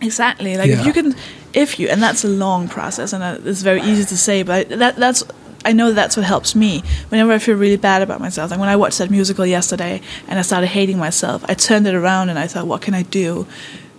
Exactly. 0.00 0.56
Like 0.56 0.68
Yeah. 0.68 0.80
if 0.80 0.86
you 0.86 0.92
can, 0.94 1.14
if 1.52 1.78
you, 1.78 1.88
and 1.88 2.02
that's 2.02 2.24
a 2.24 2.28
long 2.28 2.68
process, 2.68 3.12
and 3.12 3.22
uh, 3.22 3.38
it's 3.44 3.60
very 3.62 3.82
easy 3.82 4.04
to 4.04 4.16
say, 4.16 4.42
but 4.42 4.68
that 4.70 4.96
that's. 4.96 5.22
I 5.62 5.74
know 5.74 5.92
that's 5.92 6.16
what 6.16 6.24
helps 6.24 6.54
me 6.54 6.82
whenever 7.10 7.32
I 7.32 7.38
feel 7.38 7.54
really 7.54 7.76
bad 7.76 8.00
about 8.00 8.18
myself. 8.18 8.50
Like 8.50 8.58
when 8.60 8.70
I 8.70 8.76
watched 8.76 8.96
that 8.96 9.10
musical 9.10 9.44
yesterday 9.44 10.00
and 10.26 10.38
I 10.38 10.42
started 10.42 10.68
hating 10.68 10.96
myself, 10.96 11.44
I 11.50 11.52
turned 11.52 11.86
it 11.86 11.94
around 11.94 12.30
and 12.30 12.38
I 12.38 12.46
thought, 12.46 12.66
what 12.66 12.80
can 12.80 12.94
I 12.94 13.02
do 13.02 13.46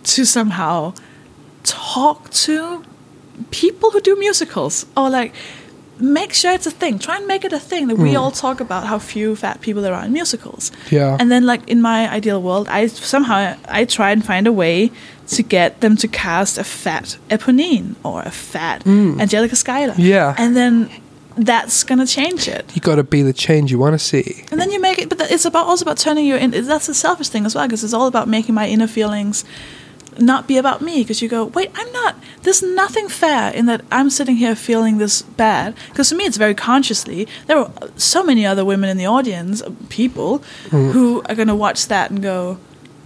to 0.05 0.26
somehow 0.26 0.95
talk 1.61 2.32
to 2.32 2.84
people 3.51 3.91
who 3.91 4.01
do 4.01 4.15
musicals 4.15 4.85
or 4.95 5.09
like 5.09 5.33
make 6.01 6.33
sure 6.33 6.51
it's 6.51 6.65
a 6.65 6.71
thing. 6.71 6.99
Try 6.99 7.17
and 7.17 7.27
make 7.27 7.45
it 7.45 7.53
a 7.53 7.59
thing 7.59 7.87
that 7.87 7.95
we 7.95 8.11
hmm. 8.11 8.17
all 8.17 8.31
talk 8.31 8.59
about 8.59 8.85
how 8.87 8.99
few 8.99 9.35
fat 9.35 9.61
people 9.61 9.81
there 9.81 9.93
are 9.93 10.05
in 10.05 10.13
musicals. 10.13 10.71
Yeah. 10.89 11.17
And 11.19 11.31
then 11.31 11.45
like 11.45 11.67
in 11.69 11.81
my 11.81 12.11
ideal 12.11 12.41
world, 12.41 12.67
I 12.67 12.87
somehow 12.87 13.55
I 13.67 13.85
try 13.85 14.11
and 14.11 14.25
find 14.25 14.47
a 14.47 14.51
way 14.51 14.91
to 15.27 15.43
get 15.43 15.81
them 15.81 15.95
to 15.97 16.07
cast 16.07 16.57
a 16.57 16.63
fat 16.63 17.17
Eponine 17.29 17.95
or 18.03 18.21
a 18.23 18.31
fat 18.31 18.83
hmm. 18.83 19.19
Angelica 19.19 19.55
Schuyler. 19.55 19.95
Yeah. 19.97 20.35
And 20.37 20.55
then 20.55 20.89
that's 21.37 21.83
gonna 21.83 22.07
change 22.07 22.47
it. 22.47 22.75
You 22.75 22.81
got 22.81 22.95
to 22.95 23.03
be 23.03 23.21
the 23.21 23.33
change 23.33 23.71
you 23.71 23.79
want 23.79 23.93
to 23.93 23.99
see. 23.99 24.43
And 24.51 24.59
then 24.59 24.71
you 24.71 24.81
make 24.81 24.99
it, 24.99 25.09
but 25.09 25.31
it's 25.31 25.45
about 25.45 25.65
also 25.65 25.85
about 25.85 25.97
turning 25.97 26.25
your 26.25 26.37
in. 26.37 26.51
That's 26.51 26.89
a 26.89 26.93
selfish 26.93 27.29
thing 27.29 27.45
as 27.45 27.55
well, 27.55 27.65
because 27.67 27.83
it's 27.83 27.93
all 27.93 28.07
about 28.07 28.27
making 28.27 28.55
my 28.55 28.67
inner 28.67 28.87
feelings 28.87 29.45
not 30.20 30.47
be 30.47 30.57
about 30.57 30.82
me. 30.82 31.03
Because 31.03 31.22
you 31.22 31.30
go, 31.30 31.45
wait, 31.45 31.72
I'm 31.76 31.91
not. 31.91 32.16
There's 32.43 32.62
nothing 32.62 33.07
fair 33.07 33.51
in 33.53 33.66
that 33.68 33.82
I'm 33.91 34.09
sitting 34.09 34.36
here 34.36 34.55
feeling 34.55 34.97
this 34.97 35.22
bad. 35.22 35.76
Because 35.89 36.09
to 36.09 36.16
me, 36.16 36.26
it's 36.26 36.38
very 36.38 36.55
consciously. 36.55 37.28
There 37.47 37.57
are 37.57 37.72
so 37.95 38.24
many 38.24 38.45
other 38.45 38.66
women 38.66 38.89
in 38.89 38.97
the 38.97 39.05
audience, 39.05 39.62
uh, 39.62 39.72
people, 39.89 40.39
mm. 40.68 40.91
who 40.91 41.22
are 41.30 41.36
gonna 41.36 41.55
watch 41.55 41.88
that 41.88 42.12
and 42.12 42.22
go, 42.22 42.57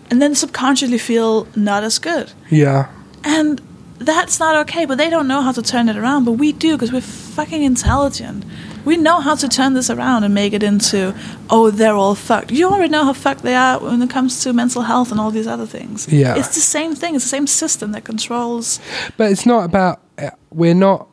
and 0.09 0.21
then 0.21 0.35
subconsciously 0.35 0.97
feel 0.97 1.47
not 1.55 1.83
as 1.83 1.99
good. 1.99 2.31
Yeah. 2.49 2.91
And 3.23 3.61
that's 3.97 4.39
not 4.39 4.55
okay, 4.67 4.85
but 4.85 4.97
they 4.97 5.09
don't 5.09 5.27
know 5.27 5.41
how 5.41 5.51
to 5.51 5.61
turn 5.61 5.89
it 5.89 5.97
around. 5.97 6.25
But 6.25 6.33
we 6.33 6.51
do 6.51 6.73
because 6.73 6.91
we're 6.91 7.01
fucking 7.01 7.63
intelligent. 7.63 8.45
We 8.85 8.97
know 8.97 9.19
how 9.19 9.35
to 9.35 9.47
turn 9.49 9.73
this 9.73 9.89
around 9.89 10.23
and 10.23 10.33
make 10.33 10.53
it 10.53 10.63
into, 10.63 11.13
oh, 11.49 11.71
they're 11.71 11.95
all 11.95 12.15
fucked. 12.15 12.51
You 12.51 12.69
already 12.69 12.89
know 12.89 13.03
how 13.03 13.13
fucked 13.13 13.41
they 13.41 13.55
are 13.55 13.79
when 13.79 14.01
it 14.01 14.09
comes 14.09 14.43
to 14.43 14.53
mental 14.53 14.83
health 14.83 15.11
and 15.11 15.19
all 15.19 15.31
these 15.31 15.47
other 15.47 15.65
things. 15.65 16.07
Yeah. 16.07 16.35
It's 16.37 16.53
the 16.55 16.61
same 16.61 16.95
thing. 16.95 17.15
It's 17.15 17.25
the 17.25 17.29
same 17.29 17.47
system 17.47 17.91
that 17.93 18.03
controls. 18.03 18.79
But 19.17 19.31
it's 19.31 19.45
not 19.45 19.65
about. 19.65 20.01
uh, 20.17 20.29
We're 20.51 20.75
not. 20.75 21.07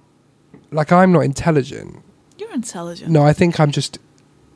Like 0.71 0.93
I'm 0.93 1.13
not 1.13 1.21
intelligent. 1.25 1.97
You're 2.39 2.53
intelligent. 2.55 3.11
No, 3.11 3.23
I 3.23 3.33
think 3.33 3.59
I'm 3.59 3.71
just. 3.73 3.99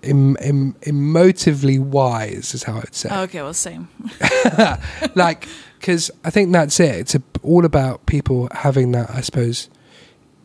Em, 0.02 0.36
em, 0.40 0.74
emotively 0.82 1.80
wise 1.80 2.54
is 2.54 2.62
how 2.62 2.74
I 2.74 2.80
would 2.80 2.94
say. 2.94 3.08
Okay, 3.10 3.42
well, 3.42 3.52
same. 3.54 3.88
like 5.16 5.48
because 5.80 6.10
I 6.24 6.30
think 6.30 6.52
that's 6.52 6.78
it. 6.78 6.94
It's 6.96 7.14
a, 7.14 7.22
all 7.42 7.64
about 7.64 8.06
people 8.06 8.48
having 8.52 8.92
that, 8.92 9.10
I 9.10 9.20
suppose, 9.20 9.68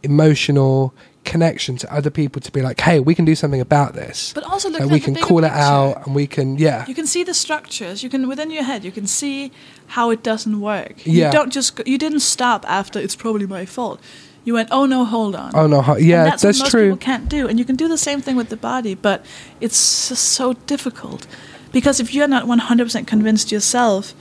emotional 0.03 0.93
connection 1.23 1.77
to 1.77 1.93
other 1.93 2.09
people 2.09 2.41
to 2.41 2.51
be 2.51 2.61
like, 2.61 2.79
hey, 2.81 2.99
we 2.99 3.13
can 3.15 3.25
do 3.25 3.35
something 3.35 3.61
about 3.61 3.93
this. 3.93 4.33
But 4.33 4.43
also 4.43 4.69
look 4.69 4.81
Like, 4.81 4.91
we 4.91 4.99
can 4.99 5.15
call 5.15 5.43
it 5.43 5.51
out, 5.51 6.05
and 6.05 6.15
we 6.15 6.27
can, 6.27 6.57
yeah, 6.57 6.85
You 6.87 6.95
can 6.95 7.07
see 7.07 7.23
the 7.23 7.33
structures. 7.33 8.03
You 8.03 8.09
can 8.09 8.27
within 8.27 8.51
your 8.51 8.63
head. 8.63 8.83
You 8.83 8.91
can 8.91 9.07
see 9.07 9.51
how 9.87 10.09
it 10.09 10.23
doesn't 10.23 10.59
work. 10.59 11.05
Yeah. 11.05 11.27
You 11.27 11.31
don't 11.31 11.51
just. 11.53 11.75
go- 11.75 11.83
You 11.85 11.97
didn't 11.97 12.21
stop 12.21 12.65
after. 12.67 12.99
It's 12.99 13.15
probably 13.15 13.45
my 13.47 13.65
fault. 13.65 13.99
You 14.43 14.55
went, 14.55 14.69
oh 14.71 14.85
no, 14.87 15.05
hold 15.05 15.35
on. 15.35 15.51
Oh 15.53 15.67
no, 15.67 15.81
ho- 15.81 15.93
And 15.93 16.05
yeah, 16.05 16.23
that's, 16.23 16.41
that's, 16.41 16.57
what 16.59 16.65
most 16.65 16.71
true. 16.71 16.83
people 16.85 16.97
can't 16.97 17.29
do. 17.29 17.47
And 17.47 17.59
you 17.59 17.65
can 17.65 17.75
do 17.75 17.87
the 17.87 17.97
same 17.97 18.21
thing 18.21 18.35
with 18.35 18.49
the 18.49 18.57
body, 18.57 18.95
but 18.95 19.23
it's 19.59 19.77
so 19.77 20.53
difficult 20.53 21.27
because 21.71 21.99
if 21.99 22.13
you're 22.13 22.27
not 22.27 22.45
100% 22.45 23.05
convinced 23.05 23.51
yourself, 23.51 24.15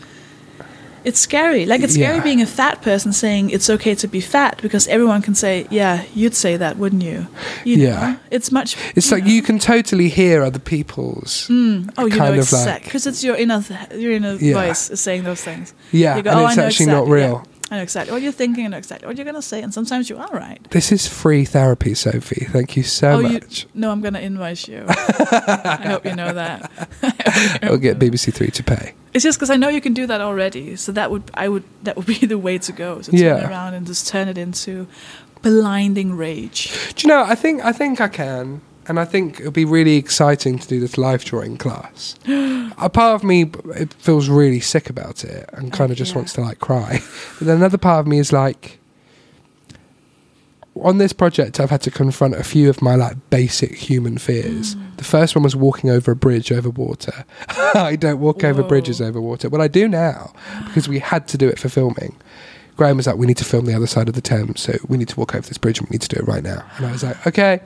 it's 1.04 1.18
scary. 1.20 1.66
Like 1.66 1.82
it's 1.82 1.94
scary 1.94 2.16
Yeah. 2.16 2.22
being 2.22 2.42
a 2.42 2.46
fat 2.46 2.82
person 2.82 3.12
saying 3.12 3.50
it's 3.50 3.68
okay 3.70 3.94
to 3.96 4.06
be 4.08 4.20
fat 4.20 4.58
because 4.62 4.86
everyone 4.88 5.22
can 5.22 5.34
say, 5.34 5.66
"Yeah, 5.70 6.02
you'd 6.14 6.34
say 6.34 6.56
that, 6.56 6.76
wouldn't 6.76 7.02
you?" 7.02 7.26
you 7.64 7.76
Yeah. 7.76 8.00
know? 8.00 8.16
it's 8.30 8.50
much. 8.52 8.76
It's 8.94 9.10
like 9.12 9.24
know. 9.24 9.30
you 9.30 9.42
can 9.42 9.58
totally 9.58 10.08
hear 10.08 10.42
other 10.42 10.58
people's. 10.58 11.46
Mm. 11.48 11.90
Oh, 11.98 12.04
you 12.06 12.10
kind 12.10 12.34
know 12.34 12.40
of 12.40 12.52
like- 12.52 12.60
exactly 12.62 12.84
because 12.86 13.06
it's 13.06 13.22
your 13.24 13.36
inner 13.36 13.62
your 13.96 14.12
inner 14.12 14.34
Yeah. 14.40 14.54
voice 14.54 14.90
is 14.90 15.00
saying 15.00 15.24
those 15.24 15.40
things. 15.42 15.72
Yeah, 15.92 16.16
You 16.16 16.22
go, 16.22 16.30
and 16.30 16.38
"Oh, 16.40 16.44
it's 16.46 16.52
I 16.52 16.56
know 16.60 16.66
actually 16.66 16.86
not 16.86 17.02
exactly, 17.04 17.20
yeah. 17.20 17.28
I 17.70 17.76
know 17.76 17.82
exactly 17.82 18.12
what 18.12 18.20
you're 18.22 18.32
thinking. 18.32 18.64
I 18.64 18.68
know 18.68 18.78
exactly 18.78 19.06
what 19.06 19.16
you're 19.16 19.24
gonna 19.24 19.40
say, 19.42 19.62
and 19.62 19.72
sometimes 19.72 20.10
you 20.10 20.18
are 20.18 20.28
right. 20.32 20.58
This 20.70 20.90
is 20.90 21.06
free 21.06 21.44
therapy, 21.44 21.92
Sofie. 21.92 22.50
Thank 22.50 22.76
you 22.76 22.82
so 22.82 23.12
oh, 23.12 23.18
you 23.20 23.34
much. 23.34 23.66
no, 23.74 23.90
I'm 23.92 24.00
gonna 24.00 24.18
invoice 24.18 24.66
you. 24.66 24.84
I 24.88 25.80
hope 25.86 26.04
you 26.04 26.16
know 26.16 26.32
that. 26.32 26.70
I'll 27.62 27.76
get 27.76 27.98
BBC 27.98 28.32
Three 28.34 28.50
to 28.50 28.62
pay. 28.64 28.94
It's 29.14 29.22
just 29.24 29.38
because 29.38 29.50
I 29.50 29.56
know 29.56 29.68
you 29.68 29.80
can 29.80 29.94
do 29.94 30.06
that 30.08 30.20
already, 30.20 30.74
so 30.76 30.90
that 30.92 31.10
would 31.12 31.30
I 31.34 31.48
would 31.48 31.62
that 31.84 31.96
would 31.96 32.06
be 32.06 32.14
the 32.26 32.38
way 32.38 32.58
to 32.58 32.72
go. 32.72 33.02
So 33.02 33.12
turn 33.12 33.20
Yeah. 33.20 33.48
around 33.48 33.74
and 33.74 33.86
just 33.86 34.08
turn 34.08 34.26
it 34.28 34.36
into 34.36 34.88
blinding 35.42 36.16
rage. 36.16 36.72
Do 36.96 37.06
you 37.06 37.08
know? 37.14 37.22
I 37.22 37.34
think 37.34 37.64
I 37.64 37.72
think 37.72 38.00
I 38.00 38.08
can, 38.08 38.60
and 38.90 38.98
I 38.98 39.04
think 39.04 39.38
it'll 39.38 39.52
be 39.52 39.64
really 39.64 39.94
exciting 39.94 40.58
to 40.58 40.66
do 40.66 40.80
this 40.80 40.98
live 40.98 41.24
drawing 41.24 41.56
class. 41.56 42.16
A 42.26 42.90
part 42.90 43.14
of 43.14 43.22
me 43.22 43.48
it 43.76 43.94
feels 43.94 44.28
really 44.28 44.58
sick 44.58 44.90
about 44.90 45.22
it 45.22 45.48
and 45.52 45.72
kind 45.72 45.92
of 45.92 45.96
just 45.96 46.10
yeah. 46.10 46.16
wants 46.16 46.32
to 46.32 46.40
like 46.40 46.58
cry, 46.58 47.00
but 47.38 47.46
then 47.46 47.58
another 47.58 47.78
part 47.78 48.00
of 48.00 48.06
me 48.08 48.18
is 48.18 48.32
like. 48.32 48.78
On 50.76 50.98
this 50.98 51.12
project, 51.12 51.60
I've 51.60 51.68
had 51.68 51.82
to 51.82 51.90
confront 51.90 52.36
a 52.36 52.44
few 52.44 52.70
of 52.70 52.80
my 52.80 52.94
like 52.94 53.16
basic 53.28 53.74
human 53.74 54.18
fears. 54.18 54.76
Mm. 54.76 54.96
The 54.96 55.04
first 55.04 55.34
one 55.34 55.42
was 55.42 55.54
walking 55.54 55.90
over 55.90 56.12
a 56.12 56.16
bridge 56.16 56.50
over 56.52 56.70
water. 56.70 57.24
I 57.74 57.96
don't 57.96 58.18
walk 58.18 58.44
over 58.44 58.62
bridges 58.62 59.00
over 59.00 59.20
water. 59.20 59.48
Well, 59.48 59.60
I 59.60 59.68
do 59.68 59.88
now 59.88 60.32
because 60.66 60.88
we 60.88 61.00
had 61.00 61.28
to 61.28 61.36
do 61.36 61.48
it 61.48 61.58
for 61.58 61.68
filming. 61.68 62.16
Graham 62.76 62.96
was 62.96 63.06
like, 63.06 63.16
"We 63.16 63.26
need 63.26 63.36
to 63.38 63.44
film 63.44 63.66
the 63.66 63.74
other 63.74 63.88
side 63.88 64.08
of 64.08 64.14
the 64.14 64.22
Thames, 64.22 64.60
so 64.60 64.78
we 64.88 64.96
need 64.96 65.08
to 65.08 65.18
walk 65.18 65.34
over 65.34 65.46
this 65.46 65.58
bridge, 65.58 65.80
and 65.80 65.88
we 65.88 65.94
need 65.94 66.02
to 66.02 66.08
do 66.08 66.16
it 66.16 66.26
right 66.26 66.42
now." 66.42 66.64
And 66.78 66.86
I 66.86 66.92
was 66.92 67.02
like, 67.02 67.26
"Okay." 67.26 67.60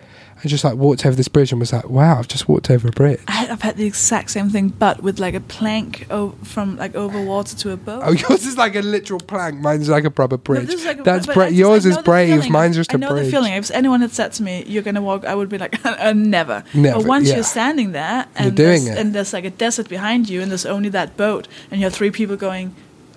I 0.45 0.49
just 0.49 0.63
like 0.65 0.75
walked 0.75 1.07
over 1.07 1.17
this 1.17 1.29
bridge 1.29 1.53
and 1.53 1.59
was 1.61 1.73
like, 1.73 1.89
"Wow, 1.89 2.19
I've 2.19 2.29
just 2.29 2.49
walked 2.49 2.71
over 2.71 2.89
a 2.89 2.91
bridge." 2.91 3.21
I, 3.29 3.49
I've 3.51 3.63
had 3.63 3.77
the 3.77 3.87
exact 3.87 4.31
same 4.31 4.51
thing, 4.51 4.69
but 4.69 5.03
with 5.03 5.19
like 5.19 5.35
a 5.35 5.41
plank 5.41 6.07
o- 6.11 6.35
from 6.43 6.77
like 6.77 6.95
over 6.95 7.23
water 7.23 7.57
to 7.57 7.71
a 7.73 7.77
boat. 7.77 8.03
Oh, 8.05 8.13
yours 8.29 8.47
is 8.47 8.57
like 8.59 8.75
a 8.77 8.81
literal 8.83 9.21
plank. 9.21 9.59
Mine's 9.61 9.89
like 9.89 10.05
a 10.05 10.11
proper 10.11 10.37
bridge. 10.37 10.69
is 10.69 10.85
like 10.85 11.01
a- 11.01 11.03
That's 11.03 11.27
bra- 11.27 11.47
just- 11.47 11.57
yours 11.57 11.87
is 11.87 11.97
brave. 11.99 12.49
Mine's 12.51 12.77
just 12.77 12.93
I 12.93 12.97
a 12.97 12.99
know 12.99 13.09
bridge. 13.11 13.27
the 13.27 13.31
feeling. 13.31 13.53
If 13.55 13.71
anyone 13.71 14.01
had 14.03 14.13
said 14.13 14.33
to 14.35 14.43
me, 14.43 14.65
"You're 14.67 14.83
gonna 14.83 15.03
walk," 15.03 15.25
I 15.25 15.35
would 15.35 15.49
be 15.49 15.59
like, 15.59 15.85
uh, 15.87 16.13
"Never." 16.13 16.63
Never, 16.75 16.99
But 17.01 17.07
once 17.09 17.29
yeah. 17.29 17.37
you're 17.37 17.45
standing 17.45 17.93
there 17.93 18.27
and 18.37 18.45
You're 18.47 18.67
doing 18.69 18.85
there's, 18.85 18.97
it. 18.97 19.01
and 19.01 19.13
there's 19.15 19.33
like 19.33 19.45
a 19.45 19.51
desert 19.51 19.89
behind 19.89 20.29
you, 20.29 20.43
and 20.43 20.51
there's 20.51 20.67
only 20.67 20.89
that 20.91 21.17
boat, 21.17 21.49
and 21.71 21.81
you 21.81 21.87
have 21.87 21.95
three 21.95 22.11
people 22.11 22.37
going, 22.37 22.75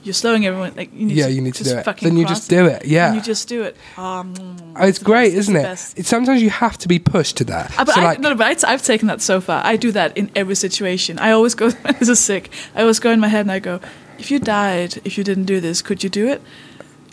you're 0.08 0.14
slowing 0.14 0.46
everyone. 0.46 0.74
Like 0.76 0.92
you 0.94 1.06
need 1.06 1.18
Yeah, 1.18 1.28
to 1.28 1.32
you 1.34 1.42
need 1.42 1.54
to 1.56 1.64
do 1.64 1.78
it. 1.78 1.98
Then 2.02 2.18
you 2.18 2.26
just 2.26 2.50
do 2.50 2.66
it, 2.66 2.86
yeah. 2.86 3.08
and 3.08 3.16
you 3.18 3.22
just 3.22 3.48
do 3.48 3.64
it. 3.64 3.78
Um, 3.98 4.34
Oh, 4.80 4.86
it's 4.88 5.00
great, 5.00 5.30
best, 5.30 5.50
isn't 5.50 5.56
it? 5.56 5.94
It's 5.98 6.10
sometimes 6.10 6.42
you 6.42 6.50
have 6.50 6.78
to 6.80 6.88
be 6.88 7.00
pushed 7.00 7.38
to 7.38 7.44
that. 7.46 7.72
Uh, 7.78 7.86
but 7.86 7.96
so 7.96 8.02
I, 8.02 8.06
like, 8.06 8.20
no, 8.20 8.34
but 8.36 8.64
I, 8.64 8.74
I've 8.74 8.82
taken 8.84 9.08
that 9.08 9.22
so 9.22 9.42
far. 9.42 9.62
I 9.66 9.76
do 9.76 9.92
that 9.92 10.18
in 10.18 10.32
every 10.36 10.56
situation. 10.56 11.20
I 11.20 11.32
always 11.32 11.54
go. 11.56 11.70
this 12.00 12.10
is 12.10 12.20
sick. 12.20 12.50
I 12.76 12.82
always 12.82 13.00
go 13.00 13.12
in 13.12 13.20
my 13.20 13.28
head 13.28 13.42
and 13.42 13.52
I 13.52 13.60
go, 13.60 13.80
if 14.18 14.32
you 14.32 14.40
died, 14.40 15.00
if 15.04 15.18
you 15.18 15.24
didn't 15.24 15.46
do 15.46 15.60
this, 15.60 15.82
could 15.82 16.04
you 16.04 16.10
do 16.10 16.28
it? 16.28 16.42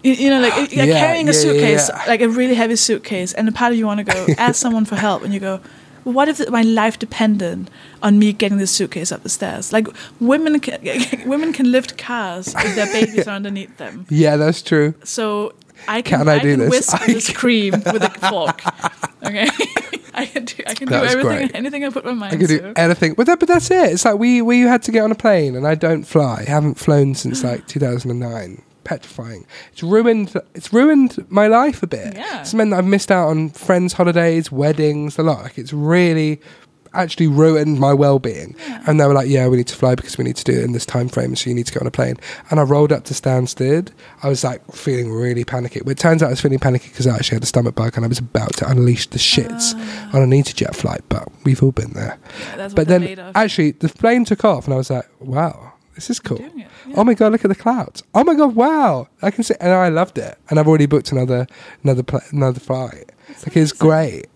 You, 0.03 0.13
you 0.13 0.31
know, 0.31 0.41
like, 0.41 0.55
Yeah, 0.73 0.87
carrying 0.87 1.29
a 1.29 1.33
yeah, 1.33 1.39
suitcase, 1.39 1.91
yeah. 1.93 2.05
like 2.07 2.21
a 2.21 2.29
really 2.29 2.55
heavy 2.55 2.77
suitcase, 2.77 3.33
and 3.33 3.49
a 3.49 3.53
part 3.53 3.73
of 3.73 3.79
you 3.79 3.87
want 3.87 3.99
to 3.99 4.05
go 4.05 4.27
ask 4.39 4.57
someone 4.61 4.85
for 4.85 4.97
help, 4.97 5.23
and 5.23 5.33
you 5.33 5.41
go, 5.41 5.61
what 6.05 6.29
if 6.29 6.49
my 6.51 6.63
life 6.63 6.99
depended 6.99 7.71
on 8.03 8.19
me 8.19 8.33
getting 8.33 8.59
this 8.59 8.71
suitcase 8.71 9.11
up 9.13 9.23
the 9.23 9.29
stairs? 9.29 9.73
Like 9.73 9.89
women, 10.21 10.61
can, 10.61 10.81
women 11.27 11.53
can 11.53 11.71
lift 11.73 11.99
cars 11.99 12.55
if 12.57 12.75
their 12.77 12.87
babies 12.87 13.27
are 13.27 13.35
underneath 13.37 13.77
them. 13.79 14.07
yeah, 14.11 14.37
that's 14.37 14.63
true. 14.63 14.95
So 15.05 15.55
I 15.89 16.03
can, 16.03 16.21
Can 16.21 16.29
I 16.29 16.39
do 16.39 16.53
can 16.53 16.61
this? 16.61 16.71
whisk 16.71 16.95
I 17.03 17.07
this 17.07 17.27
can- 17.27 17.35
cream 17.35 17.73
with 17.73 18.03
a 18.03 18.11
fork. 18.31 18.63
Okay, 19.25 19.49
I 20.15 20.27
can 20.27 20.45
do. 20.45 20.63
I 20.67 20.75
can 20.75 20.89
That 20.89 21.01
do 21.01 21.07
everything, 21.19 21.37
great. 21.49 21.55
anything 21.55 21.85
I 21.85 21.91
put 21.91 22.05
my 22.05 22.13
mind 22.13 22.33
to. 22.33 22.37
I 22.37 22.39
can 22.39 22.47
do 22.47 22.59
to. 22.75 22.79
anything. 22.81 23.15
But 23.15 23.27
that, 23.27 23.41
but 23.41 23.49
that's 23.49 23.71
it. 23.71 23.93
It's 23.93 24.05
like 24.05 24.19
we 24.19 24.41
we 24.43 24.61
had 24.61 24.83
to 24.85 24.93
get 24.93 25.03
on 25.03 25.11
a 25.11 25.15
plane, 25.15 25.57
and 25.57 25.67
I 25.67 25.75
don't 25.75 26.05
fly. 26.05 26.45
I 26.47 26.51
haven't 26.51 26.75
flown 26.79 27.15
since 27.15 27.43
like 27.43 27.67
2009. 27.67 28.63
Petrifying. 28.85 29.47
It's 29.73 29.83
ruined. 29.83 30.35
It's 30.55 30.73
ruined 30.73 31.25
my 31.31 31.47
life 31.47 31.83
a 31.83 31.87
bit. 31.87 32.15
Yeah. 32.17 32.41
It's 32.41 32.55
meant 32.55 32.71
that 32.71 32.79
I've 32.79 32.87
missed 32.87 33.11
out 33.11 33.29
on 33.29 33.51
friends' 33.51 33.95
holidays, 33.95 34.53
weddings, 34.53 35.19
a 35.19 35.23
lot. 35.23 35.43
Like 35.43 35.59
it's 35.59 35.73
really 35.73 36.41
actually 36.95 37.27
ruined 37.27 37.81
my 37.81 37.93
well-being. 37.93 38.55
And 38.87 39.01
they 39.01 39.07
were 39.07 39.15
like, 39.15 39.29
"Yeah, 39.29 39.49
we 39.49 39.57
need 39.57 39.67
to 39.67 39.75
fly 39.77 39.95
because 39.95 40.17
we 40.17 40.25
need 40.25 40.37
to 40.37 40.45
do 40.45 40.53
it 40.53 40.65
in 40.65 40.73
this 40.73 40.87
time 40.87 41.09
frame. 41.09 41.35
So 41.37 41.51
you 41.51 41.57
need 41.57 41.67
to 41.67 41.73
get 41.73 41.83
on 41.83 41.89
a 41.89 41.91
plane." 41.91 42.17
And 42.51 42.61
I 42.61 42.63
rolled 42.63 42.93
up 42.93 43.05
to 43.05 43.15
Stansted. 43.15 43.91
I 44.23 44.29
was 44.29 44.45
like 44.45 44.65
feeling 44.73 45.13
really 45.13 45.45
panicky. 45.45 45.81
But 45.81 45.91
it 45.91 45.99
turns 45.99 46.23
out 46.23 46.29
I 46.29 46.31
was 46.31 46.41
feeling 46.41 46.59
panicky 46.59 46.89
because 46.89 47.07
I 47.07 47.17
actually 47.17 47.37
had 47.37 47.43
a 47.43 47.47
stomach 47.47 47.75
bug 47.75 47.97
and 47.97 48.05
I 48.05 48.09
was 48.09 48.19
about 48.19 48.55
to 48.59 48.69
unleash 48.69 49.09
the 49.09 49.19
shits 49.19 49.75
on 50.15 50.23
an 50.23 50.31
EasyJet 50.31 50.75
flight. 50.77 51.03
But 51.09 51.29
we've 51.45 51.63
all 51.63 51.73
been 51.73 51.93
there. 51.95 52.19
Yeah, 52.57 52.69
But 52.69 52.89
then 52.89 53.19
actually 53.35 53.73
the 53.73 53.89
plane 53.89 54.25
took 54.25 54.45
off 54.45 54.67
and 54.67 54.75
I 54.75 54.77
was 54.77 54.91
like, 54.91 55.09
wow, 55.21 55.73
this 55.95 56.11
is 56.11 56.21
cool. 56.21 56.41
yeah. 56.55 56.67
Oh 56.97 57.05
my 57.05 57.15
god, 57.15 57.33
look 57.33 57.45
at 57.45 57.49
the 57.49 57.55
clouds. 57.55 58.03
Oh 58.15 58.25
my 58.25 58.35
god, 58.35 58.55
wow. 58.55 59.09
I 59.23 59.31
can 59.31 59.45
see 59.45 59.55
and 59.61 59.73
I 59.73 59.89
loved 59.89 60.19
it. 60.19 60.37
And 60.51 60.59
I've 60.59 60.67
already 60.69 60.87
booked 60.87 61.13
another 61.13 61.47
another 61.83 62.03
pl- 62.03 62.21
another 62.31 62.61
flight. 62.61 63.13
like 63.47 63.57
it's 63.57 63.73
great. 63.73 64.27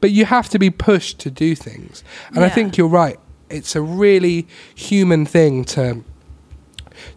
But 0.00 0.10
you 0.12 0.24
have 0.26 0.48
to 0.50 0.58
be 0.58 0.70
pushed 0.70 1.18
to 1.20 1.30
do 1.30 1.54
things. 1.56 2.04
And 2.34 2.44
I 2.44 2.48
think 2.48 2.76
you're 2.76 2.86
right. 2.88 3.18
It's 3.50 3.74
a 3.76 3.82
really 3.82 4.46
human 4.74 5.26
thing 5.26 5.64
to 5.76 6.04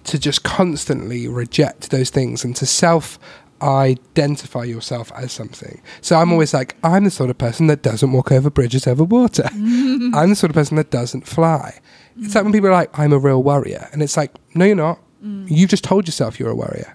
to 0.05 0.17
just 0.17 0.43
constantly 0.43 1.27
reject 1.27 1.91
those 1.91 2.09
things 2.09 2.43
and 2.43 2.55
to 2.55 2.65
self 2.65 3.19
identify 3.61 4.63
yourself 4.63 5.11
as 5.15 5.31
something. 5.31 5.81
So 6.01 6.15
Mm. 6.15 6.21
I'm 6.21 6.31
always 6.33 6.53
like, 6.53 6.75
I'm 6.83 7.03
the 7.05 7.11
sort 7.11 7.29
of 7.29 7.37
person 7.37 7.67
that 7.67 7.81
doesn't 7.81 8.11
walk 8.11 8.31
over 8.31 8.49
bridges 8.49 8.85
over 8.87 9.03
water. 9.03 9.47
I'm 9.53 10.29
the 10.29 10.35
sort 10.35 10.49
of 10.49 10.55
person 10.55 10.77
that 10.77 10.91
doesn't 10.91 11.25
fly. 11.27 11.79
It's 12.19 12.33
like 12.35 12.43
when 12.43 12.53
people 12.53 12.69
are 12.69 12.73
like, 12.73 12.97
I'm 12.97 13.11
a 13.13 13.19
real 13.19 13.43
warrior. 13.43 13.89
And 13.91 14.01
it's 14.01 14.15
like, 14.17 14.31
no, 14.55 14.65
you're 14.65 14.75
not. 14.75 14.99
Mm. 15.23 15.49
You've 15.49 15.69
just 15.69 15.83
told 15.83 16.07
yourself 16.07 16.39
you're 16.39 16.49
a 16.51 16.55
warrior. 16.55 16.91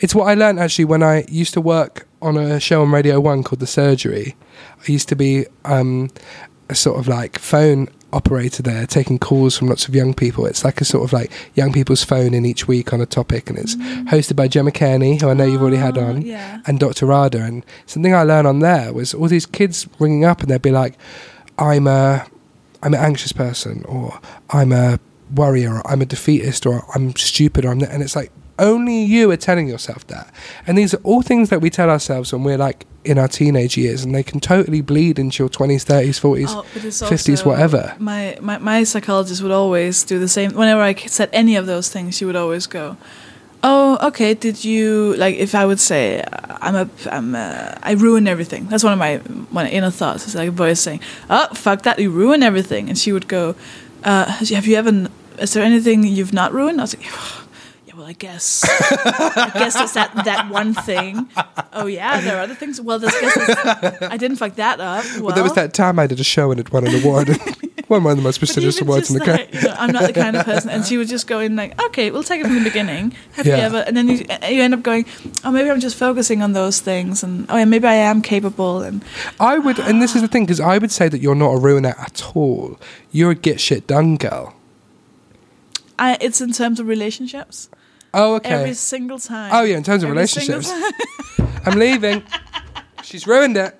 It's 0.00 0.14
what 0.14 0.24
I 0.28 0.34
learned 0.34 0.58
actually 0.60 0.84
when 0.86 1.02
I 1.02 1.24
used 1.28 1.52
to 1.54 1.60
work 1.60 2.06
on 2.22 2.36
a 2.36 2.58
show 2.60 2.82
on 2.82 2.90
Radio 2.92 3.18
1 3.20 3.42
called 3.42 3.60
The 3.60 3.66
Surgery. 3.66 4.36
I 4.88 4.92
used 4.92 5.08
to 5.08 5.16
be 5.16 5.46
um, 5.64 6.10
a 6.68 6.74
sort 6.74 6.98
of 6.98 7.08
like 7.08 7.38
phone 7.38 7.88
operator 8.12 8.62
there, 8.62 8.86
taking 8.86 9.18
calls 9.18 9.56
from 9.58 9.68
lots 9.68 9.88
of 9.88 9.94
young 9.94 10.14
people. 10.14 10.46
It's 10.46 10.64
like 10.64 10.80
a 10.80 10.84
sort 10.84 11.02
of 11.04 11.12
like 11.12 11.32
young 11.54 11.72
people's 11.72 12.04
phone 12.04 12.34
in 12.34 12.44
each 12.46 12.68
week 12.68 12.92
on 12.92 13.00
a 13.00 13.06
topic, 13.06 13.48
and 13.50 13.58
it's 13.58 13.74
hosted 13.74 14.36
by 14.36 14.48
Gemma 14.48 14.70
Cairney, 14.70 15.20
who 15.20 15.30
I 15.30 15.34
know 15.34 15.44
you've 15.44 15.62
already 15.62 15.78
had 15.78 15.96
Oh, 15.98 16.04
on, 16.04 16.22
yeah. 16.22 16.60
and 16.66 16.78
Dr. 16.78 17.06
Radha. 17.06 17.42
And 17.42 17.64
something 17.86 18.14
I 18.14 18.22
learned 18.22 18.46
on 18.46 18.58
there 18.60 18.92
was 18.92 19.14
all 19.14 19.28
these 19.28 19.46
kids 19.46 19.88
ringing 19.98 20.24
up, 20.24 20.40
and 20.42 20.50
they'd 20.50 20.60
be 20.62 20.70
like, 20.70 20.96
"I'm 21.58 21.86
a, 21.86 22.26
I'm 22.82 22.94
an 22.94 23.00
anxious 23.00 23.32
person," 23.32 23.84
or 23.86 24.20
"I'm 24.50 24.72
a 24.72 24.98
worrier, 25.34 25.76
or 25.76 25.90
"I'm 25.90 26.02
a 26.02 26.06
defeatist," 26.06 26.66
or 26.66 26.84
"I'm 26.94 27.14
stupid," 27.16 27.64
or 27.64 27.70
"I'm," 27.72 27.82
and 27.82 28.02
it's 28.02 28.16
like. 28.16 28.30
Only 28.58 29.02
you 29.02 29.30
are 29.30 29.36
telling 29.38 29.66
yourself 29.66 30.06
that. 30.08 30.32
And 30.66 30.76
these 30.76 30.92
are 30.94 31.00
all 31.02 31.22
things 31.22 31.48
that 31.48 31.60
we 31.62 31.70
tell 31.70 31.88
ourselves 31.90 32.32
when 32.32 32.44
we're 32.44 32.58
like 32.58 32.86
in 33.02 33.18
our 33.18 33.26
teenage 33.26 33.76
years, 33.78 34.04
and 34.04 34.14
they 34.14 34.22
can 34.22 34.40
totally 34.40 34.82
bleed 34.82 35.18
into 35.18 35.42
your 35.42 35.48
20s, 35.48 35.84
30s, 35.84 36.20
40s. 36.20 36.50
Oh, 36.50 36.62
50s, 36.74 37.44
whatever. 37.46 37.96
My, 37.98 38.36
my 38.40 38.58
my 38.58 38.84
psychologist 38.84 39.42
would 39.42 39.50
always 39.50 40.04
do 40.04 40.18
the 40.20 40.28
same. 40.28 40.52
Whenever 40.52 40.82
I 40.82 40.94
said 40.94 41.30
any 41.32 41.56
of 41.56 41.66
those 41.66 41.88
things, 41.88 42.16
she 42.16 42.24
would 42.26 42.36
always 42.36 42.66
go, 42.66 42.98
"Oh, 43.62 43.98
okay. 44.08 44.34
Did 44.34 44.64
you 44.64 45.14
like 45.16 45.36
if 45.36 45.54
I 45.54 45.64
would 45.66 45.80
say 45.80 46.24
I'm 46.60 46.74
a 46.74 46.88
I'm 47.10 47.34
a, 47.34 47.78
I 47.82 47.92
ruin 47.92 48.26
everything? 48.26 48.66
That's 48.68 48.84
one 48.84 48.92
of 48.92 48.98
my 48.98 49.20
my 49.50 49.68
inner 49.68 49.90
thoughts. 49.90 50.24
It's 50.24 50.34
like 50.34 50.48
a 50.48 50.52
voice 50.52 50.80
saying, 50.80 51.00
"Oh, 51.30 51.48
fuck 51.54 51.82
that! 51.82 51.98
You 51.98 52.10
ruin 52.10 52.42
everything." 52.42 52.88
And 52.88 52.98
she 52.98 53.12
would 53.12 53.28
go, 53.28 53.54
uh, 54.04 54.24
"Have 54.26 54.66
you 54.66 54.76
ever? 54.76 55.08
Is 55.38 55.52
there 55.54 55.62
anything 55.64 56.04
you've 56.04 56.32
not 56.32 56.52
ruined?" 56.52 56.80
I 56.80 56.84
was 56.84 56.96
like. 56.96 57.06
Yeah, 57.84 57.98
well, 57.98 58.06
I 58.06 58.12
guess. 58.14 58.64
I 58.64 59.50
guess 59.52 59.78
it's 59.78 59.92
that, 59.94 60.14
that 60.24 60.48
one 60.48 60.72
thing. 60.72 61.28
Oh 61.74 61.84
yeah, 61.86 62.20
there 62.22 62.38
are 62.38 62.42
other 62.42 62.54
things. 62.54 62.80
Well, 62.80 62.98
there's, 62.98 63.12
guess 63.12 63.36
I 64.00 64.16
didn't 64.16 64.38
fuck 64.38 64.54
that 64.54 64.80
up. 64.80 65.04
Well, 65.04 65.24
Well, 65.24 65.34
there 65.34 65.42
was 65.44 65.52
that 65.54 65.74
time 65.74 65.98
I 65.98 66.06
did 66.06 66.18
a 66.18 66.24
show 66.24 66.50
and 66.52 66.58
it 66.60 66.72
won 66.72 66.86
an 66.86 66.94
award. 67.04 67.28
won 67.92 68.02
one 68.02 68.10
of 68.12 68.16
the 68.16 68.22
most 68.24 68.38
prestigious 68.38 68.80
awards 68.80 69.10
in 69.10 69.18
the 69.18 69.24
like, 69.24 69.50
country. 69.52 69.60
you 69.60 69.68
know, 69.68 69.74
I'm 69.78 69.92
not 69.92 70.06
the 70.06 70.12
kind 70.12 70.34
of 70.36 70.44
person, 70.44 70.70
and 70.70 70.84
she 70.88 70.96
would 70.96 71.06
just 71.08 71.26
go 71.28 71.38
in 71.38 71.54
like, 71.54 71.80
okay, 71.80 72.10
we'll 72.10 72.24
take 72.24 72.40
it 72.40 72.44
from 72.46 72.56
the 72.56 72.64
beginning. 72.64 73.14
Have 73.34 73.46
you 73.46 73.52
Yeah. 73.52 73.58
ever? 73.66 73.78
And 73.86 73.96
then 73.96 74.08
you, 74.08 74.16
you 74.48 74.62
end 74.62 74.74
up 74.74 74.82
going, 74.82 75.04
oh, 75.44 75.52
maybe 75.52 75.70
I'm 75.70 75.78
just 75.80 75.96
focusing 75.96 76.42
on 76.42 76.52
those 76.54 76.80
things, 76.80 77.22
and 77.22 77.46
oh 77.48 77.56
yeah, 77.56 77.64
maybe 77.66 77.86
I 77.86 77.94
am 77.94 78.22
capable, 78.22 78.80
and 78.82 79.04
I 79.38 79.58
would, 79.58 79.78
and 79.78 80.02
this 80.02 80.16
is 80.16 80.22
the 80.22 80.28
thing, 80.28 80.44
because 80.44 80.58
I 80.60 80.78
would 80.78 80.90
say 80.90 81.08
that 81.08 81.20
you're 81.20 81.34
not 81.36 81.50
a 81.52 81.58
ruiner 81.58 81.94
at 81.98 82.34
all. 82.34 82.80
You're 83.12 83.30
a 83.32 83.34
get 83.36 83.60
shit 83.60 83.86
done 83.86 84.16
girl. 84.16 84.54
I, 85.98 86.16
it's 86.20 86.40
in 86.40 86.52
terms 86.52 86.80
of 86.80 86.86
relationships. 86.88 87.68
Oh, 88.14 88.34
okay. 88.36 88.50
Every 88.50 88.74
single 88.74 89.18
time. 89.18 89.50
Oh, 89.54 89.62
yeah, 89.62 89.76
in 89.76 89.82
terms 89.84 90.02
of 90.02 90.08
Every 90.08 90.16
relationships. 90.16 90.70
I'm 91.64 91.78
leaving. 91.78 92.22
She's 93.02 93.26
ruined 93.26 93.56
it. 93.56 93.78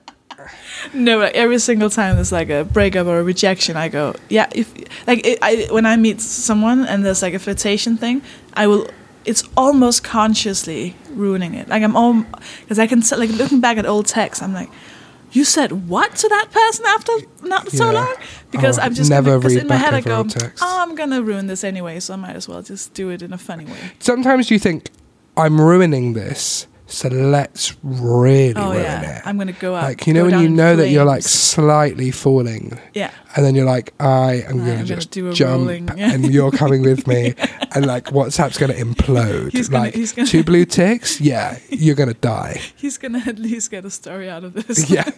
No, 0.94 1.19
like 1.19 1.35
every 1.35 1.59
single 1.59 1.90
time 1.90 2.16
there's 2.16 2.32
like 2.32 2.51
a 2.51 2.64
breakup 2.64 3.06
or 3.06 3.19
a 3.19 3.23
rejection, 3.23 3.77
I 3.77 3.89
go, 3.89 4.14
yeah. 4.28 4.48
If 4.55 4.73
like 5.06 5.27
it, 5.27 5.39
I 5.43 5.66
when 5.70 5.86
I 5.86 5.97
meet 5.97 6.20
someone 6.20 6.85
and 6.86 7.05
there's 7.05 7.23
like 7.23 7.35
a 7.35 7.39
flirtation 7.39 7.97
thing, 7.97 8.23
I 8.55 8.66
will. 8.66 8.89
It's 9.24 9.44
almost 9.56 10.02
consciously 10.02 10.97
ruining 11.10 11.55
it. 11.55 11.69
Like 11.69 11.82
I'm 11.85 11.94
all 11.97 12.24
because 12.62 12.78
I 12.81 12.86
can 12.89 12.98
s- 13.01 13.12
like 13.12 13.31
looking 13.31 13.60
back 13.60 13.77
at 13.78 13.86
old 13.86 14.06
texts. 14.06 14.43
I'm 14.43 14.52
like, 14.52 14.69
you 15.31 15.44
said 15.44 15.89
what 15.89 16.16
to 16.16 16.28
that 16.28 16.48
person 16.51 16.85
after 16.89 17.12
not 17.43 17.70
so 17.70 17.93
long? 17.93 18.14
Because 18.51 18.78
Oh, 18.78 18.82
I'm 18.82 18.94
just 18.94 19.10
never 19.10 19.39
because 19.39 19.55
read 19.55 19.62
in 19.62 19.69
my 19.69 19.77
back 19.77 19.85
head 19.85 19.94
I 19.94 20.01
go, 20.01 20.16
old 20.19 20.31
texts. 20.31 20.60
oh, 20.62 20.82
I'm 20.82 20.97
gonna 20.97 21.23
ruin 21.23 21.47
this 21.47 21.62
anyway, 21.62 22.01
so 22.01 22.14
I 22.14 22.16
might 22.16 22.35
as 22.35 22.48
well 22.48 22.62
just 22.62 22.94
do 22.94 23.10
it 23.10 23.23
in 23.23 23.32
a 23.32 23.39
funny 23.39 23.64
way. 23.64 23.78
Sometimes 24.01 24.51
you 24.51 24.59
think 24.59 24.90
I'm 25.36 25.60
ruining 25.60 26.14
this, 26.14 26.66
so 26.93 27.09
let's 27.09 27.74
really 27.82 28.55
Oh 28.55 28.70
ruin 28.73 28.82
yeah, 28.82 29.19
it. 29.19 29.23
I'm 29.27 29.39
gonna 29.39 29.52
go 29.52 29.74
out. 29.74 29.85
like 29.85 30.06
you 30.06 30.12
know 30.14 30.24
when 30.27 30.40
you 30.40 30.48
know 30.48 30.77
that 30.77 30.89
you're 30.90 31.05
like 31.05 31.23
slightly 31.23 32.10
falling, 32.10 32.78
yeah. 32.94 33.10
and 33.36 33.44
then 33.44 33.55
you're 33.55 33.64
like, 33.66 33.94
I 34.01 34.43
am 34.47 34.60
am 34.60 34.66
gonna 34.66 34.85
just 34.85 35.10
do 35.10 35.32
jump, 35.32 35.69
yeah. 35.97 36.12
and 36.12 36.32
you're 36.32 36.51
coming 36.51 36.82
with 36.82 37.06
me, 37.06 37.35
and 37.74 37.86
like 37.86 38.05
WhatsApp's 38.06 38.59
gonna 38.59 38.74
implode. 38.74 39.52
He's 39.52 39.69
gonna- 39.69 39.85
like 39.85 39.94
he's 39.94 40.12
gonna- 40.12 40.28
two 40.28 40.44
blue 40.44 40.64
ticks, 40.78 41.20
yeah, 41.20 41.59
you're 41.70 41.94
gonna 41.97 42.14
die. 42.14 42.60
He's 42.77 42.98
gonna 42.98 43.23
at 43.27 43.39
least 43.39 43.70
get 43.70 43.85
a 43.85 43.90
story 43.90 44.28
out 44.28 44.44
of 44.44 44.52
this. 44.55 44.90
yeah, 44.90 45.10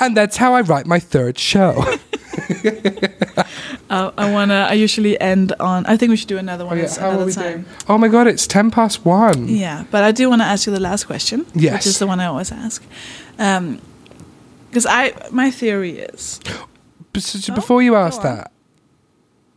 and 0.00 0.16
that's 0.16 0.36
how 0.36 0.54
I 0.54 0.60
write 0.60 0.86
my 0.86 0.98
third 0.98 1.38
show. 1.38 1.84
Uh, 3.90 4.10
I 4.16 4.32
wanna. 4.32 4.66
I 4.70 4.72
usually 4.72 5.20
end 5.20 5.52
on. 5.60 5.84
I 5.84 5.98
think 5.98 6.08
we 6.08 6.16
should 6.16 6.28
do 6.28 6.38
another 6.38 6.64
one 6.64 6.78
Oh, 6.78 6.80
yeah, 6.80 6.86
at 6.88 6.96
how 6.96 7.08
are 7.10 7.14
another 7.14 7.32
time. 7.32 7.52
doing? 7.52 7.64
Oh 7.90 7.98
my 7.98 8.08
god, 8.08 8.26
it's 8.26 8.46
ten 8.46 8.70
past 8.70 9.04
one. 9.04 9.48
Yeah, 9.48 9.84
but 9.90 10.02
I 10.02 10.12
do 10.12 10.30
want 10.30 10.40
to 10.40 10.46
ask 10.46 10.66
you 10.66 10.72
the 10.72 10.80
last 10.80 11.04
question, 11.04 11.44
Yes. 11.54 11.74
which 11.74 11.86
is 11.86 11.98
the 11.98 12.06
one 12.06 12.18
I 12.18 12.24
always 12.26 12.50
ask. 12.52 12.82
Because 13.36 14.86
I, 14.86 15.12
my 15.30 15.50
theory 15.50 15.98
is, 15.98 16.40
But 17.12 17.22
so- 17.22 17.38
so 17.38 17.52
Oh, 17.52 17.56
before 17.56 17.82
you 17.82 17.94
ask 17.94 18.22
that, 18.22 18.50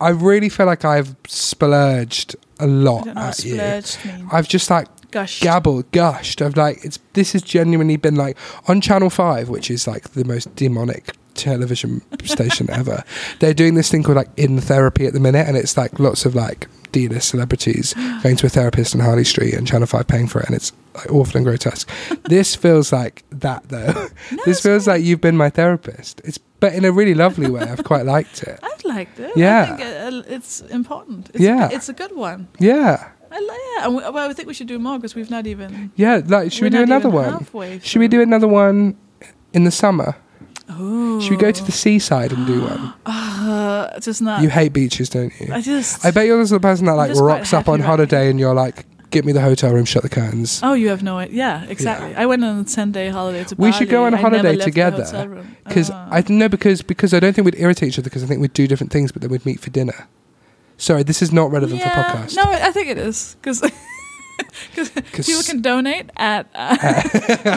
I 0.02 0.10
really 0.10 0.50
feel 0.50 0.66
like 0.66 0.84
I've 0.84 1.16
splurged 1.26 2.36
a 2.60 2.66
lot 2.66 3.04
don't 3.06 3.14
know 3.14 3.22
what 3.22 3.38
at 3.38 3.44
you. 3.44 3.56
means. 3.56 3.98
I've 4.30 4.48
just 4.48 4.68
like 4.68 4.88
Gosh, 5.10 5.40
gabbled, 5.40 5.90
gushed. 5.92 6.42
I've 6.42 6.56
like 6.58 6.84
it's 6.84 6.98
this 7.14 7.32
has 7.32 7.40
genuinely 7.40 7.96
been 7.96 8.16
like 8.16 8.36
on 8.68 8.82
Channel 8.82 9.08
Five, 9.08 9.48
which 9.48 9.70
is 9.70 9.86
like 9.86 10.10
the 10.10 10.24
most 10.24 10.54
demonic 10.56 11.16
television 11.36 12.02
station 12.24 12.68
ever. 12.70 13.04
They're 13.40 13.54
doing 13.54 13.74
this 13.74 13.90
thing 13.90 14.02
called 14.02 14.16
like 14.16 14.30
in 14.36 14.60
therapy 14.60 15.06
at 15.06 15.12
the 15.12 15.20
minute, 15.20 15.46
and 15.46 15.56
it's 15.56 15.76
like 15.76 15.98
lots 16.00 16.24
of 16.24 16.34
like 16.34 16.66
D-list 16.92 17.28
celebrities 17.28 17.92
going 18.22 18.36
to 18.36 18.46
a 18.46 18.48
therapist 18.48 18.94
on 18.94 19.00
Harley 19.00 19.24
Street, 19.24 19.54
and 19.54 19.66
Channel 19.66 19.86
Five 19.86 20.06
paying 20.08 20.26
for 20.28 20.40
it, 20.40 20.46
and 20.46 20.56
it's 20.56 20.72
like 20.94 21.10
awful 21.12 21.36
and 21.36 21.44
grotesque. 21.44 21.88
this 22.24 22.54
feels 22.54 22.92
like 22.92 23.22
that 23.30 23.68
though. 23.68 23.92
this 24.30 24.46
it's 24.46 24.60
feels 24.60 24.86
like 24.86 25.02
you've 25.02 25.20
been 25.20 25.36
my 25.36 25.50
therapist. 25.50 26.20
It's 26.24 26.38
but 26.58 26.72
in 26.74 26.84
a 26.86 26.90
really 26.92 27.12
lovely 27.14 27.50
way. 27.50 27.60
I've 27.60 27.84
quite 27.84 28.06
liked 28.06 28.42
it. 28.42 28.58
I've 28.62 28.82
liked 28.84 29.20
it. 29.20 29.36
Yeah. 29.36 29.62
I 29.62 29.76
think 29.76 29.80
uh, 29.82 30.22
it's 30.34 30.62
important. 30.62 31.28
It's 31.34 31.40
Yeah. 31.40 31.68
a, 31.68 31.74
it's 31.74 31.90
a 31.90 31.92
good 31.92 32.16
one. 32.16 32.48
Yeah. 32.58 33.10
I 33.30 33.40
like. 33.40 33.58
Yeah, 33.76 33.84
and 33.86 33.96
we, 33.96 34.02
well, 34.02 34.30
I 34.30 34.32
think 34.32 34.48
we 34.48 34.54
should 34.54 34.68
do 34.68 34.78
more 34.78 34.96
because 34.98 35.14
we've 35.14 35.30
not 35.30 35.46
even. 35.46 35.92
Yeah, 35.96 36.22
like 36.24 36.52
should 36.52 36.62
we're 36.62 36.70
do 36.70 36.82
another 36.82 37.10
one? 37.10 37.46
Should 37.82 37.98
we 37.98 38.08
do 38.08 38.22
another 38.22 38.48
one 38.48 38.96
in 39.52 39.64
the 39.64 39.70
summer? 39.70 40.16
Oh, 40.68 41.20
Should 41.20 41.30
we 41.30 41.36
go 41.36 41.52
to 41.52 41.64
the 41.64 41.72
seaside 41.72 42.32
and 42.32 42.46
do 42.46 42.62
one? 42.62 42.92
Uh, 43.46 44.00
just 44.00 44.20
not. 44.22 44.42
You 44.42 44.48
hate 44.48 44.72
beaches, 44.72 45.08
don't 45.08 45.32
you? 45.40 45.52
I 45.52 45.60
just. 45.60 46.04
I 46.04 46.10
bet 46.10 46.26
you're 46.26 46.38
the 46.38 46.46
sort 46.48 46.56
of 46.56 46.62
person 46.62 46.86
that 46.86 46.94
like 46.94 47.14
rocks 47.14 47.52
up 47.52 47.68
on 47.68 47.78
right 47.80 47.86
holiday 47.86 48.28
and 48.28 48.40
you're 48.40 48.54
like, 48.54 48.84
"Get 49.10 49.24
me 49.24 49.30
the 49.30 49.40
hotel 49.40 49.72
room, 49.72 49.84
shut 49.84 50.02
the 50.02 50.08
curtains." 50.08 50.58
Oh, 50.64 50.72
you 50.72 50.88
have 50.88 51.02
no 51.04 51.18
idea. 51.18 51.36
Yeah, 51.36 51.64
exactly. 51.68 52.16
I 52.16 52.26
went 52.26 52.42
on 52.42 52.58
a 52.60 52.64
ten 52.64 52.90
day 52.90 53.08
holiday 53.10 53.44
to 53.44 53.54
We 53.54 53.70
Bali. 53.70 53.72
should 53.72 53.88
go 53.90 54.04
on 54.06 54.14
a 54.14 54.16
holiday 54.16 54.56
together. 54.56 55.44
Because 55.64 55.90
Oh. 55.90 56.08
I 56.10 56.24
know 56.28 56.48
because 56.48 56.82
because 56.82 57.14
I 57.14 57.20
don't 57.20 57.34
think 57.34 57.44
we'd 57.44 57.58
irritate 57.60 57.90
each 57.90 57.98
other 58.00 58.04
because 58.10 58.24
I 58.24 58.26
think 58.26 58.40
we'd 58.40 58.52
do 58.54 58.66
different 58.66 58.92
things, 58.92 59.12
but 59.12 59.22
then 59.22 59.30
we'd 59.30 59.46
meet 59.46 59.60
for 59.60 59.70
dinner. 59.70 60.08
Sorry, 60.76 61.04
this 61.04 61.22
is 61.22 61.30
not 61.32 61.52
relevant 61.52 61.80
yeah, 61.80 62.12
for 62.12 62.18
podcast. 62.18 62.34
No, 62.36 62.42
I 62.44 62.72
think 62.72 62.88
it 62.88 62.98
is 62.98 63.36
because 63.40 63.62
'Cause- 64.74 64.90
people 65.26 65.42
can 65.42 65.60
donate 65.62 66.10
at. 66.16 66.46
Uh, 66.54 66.76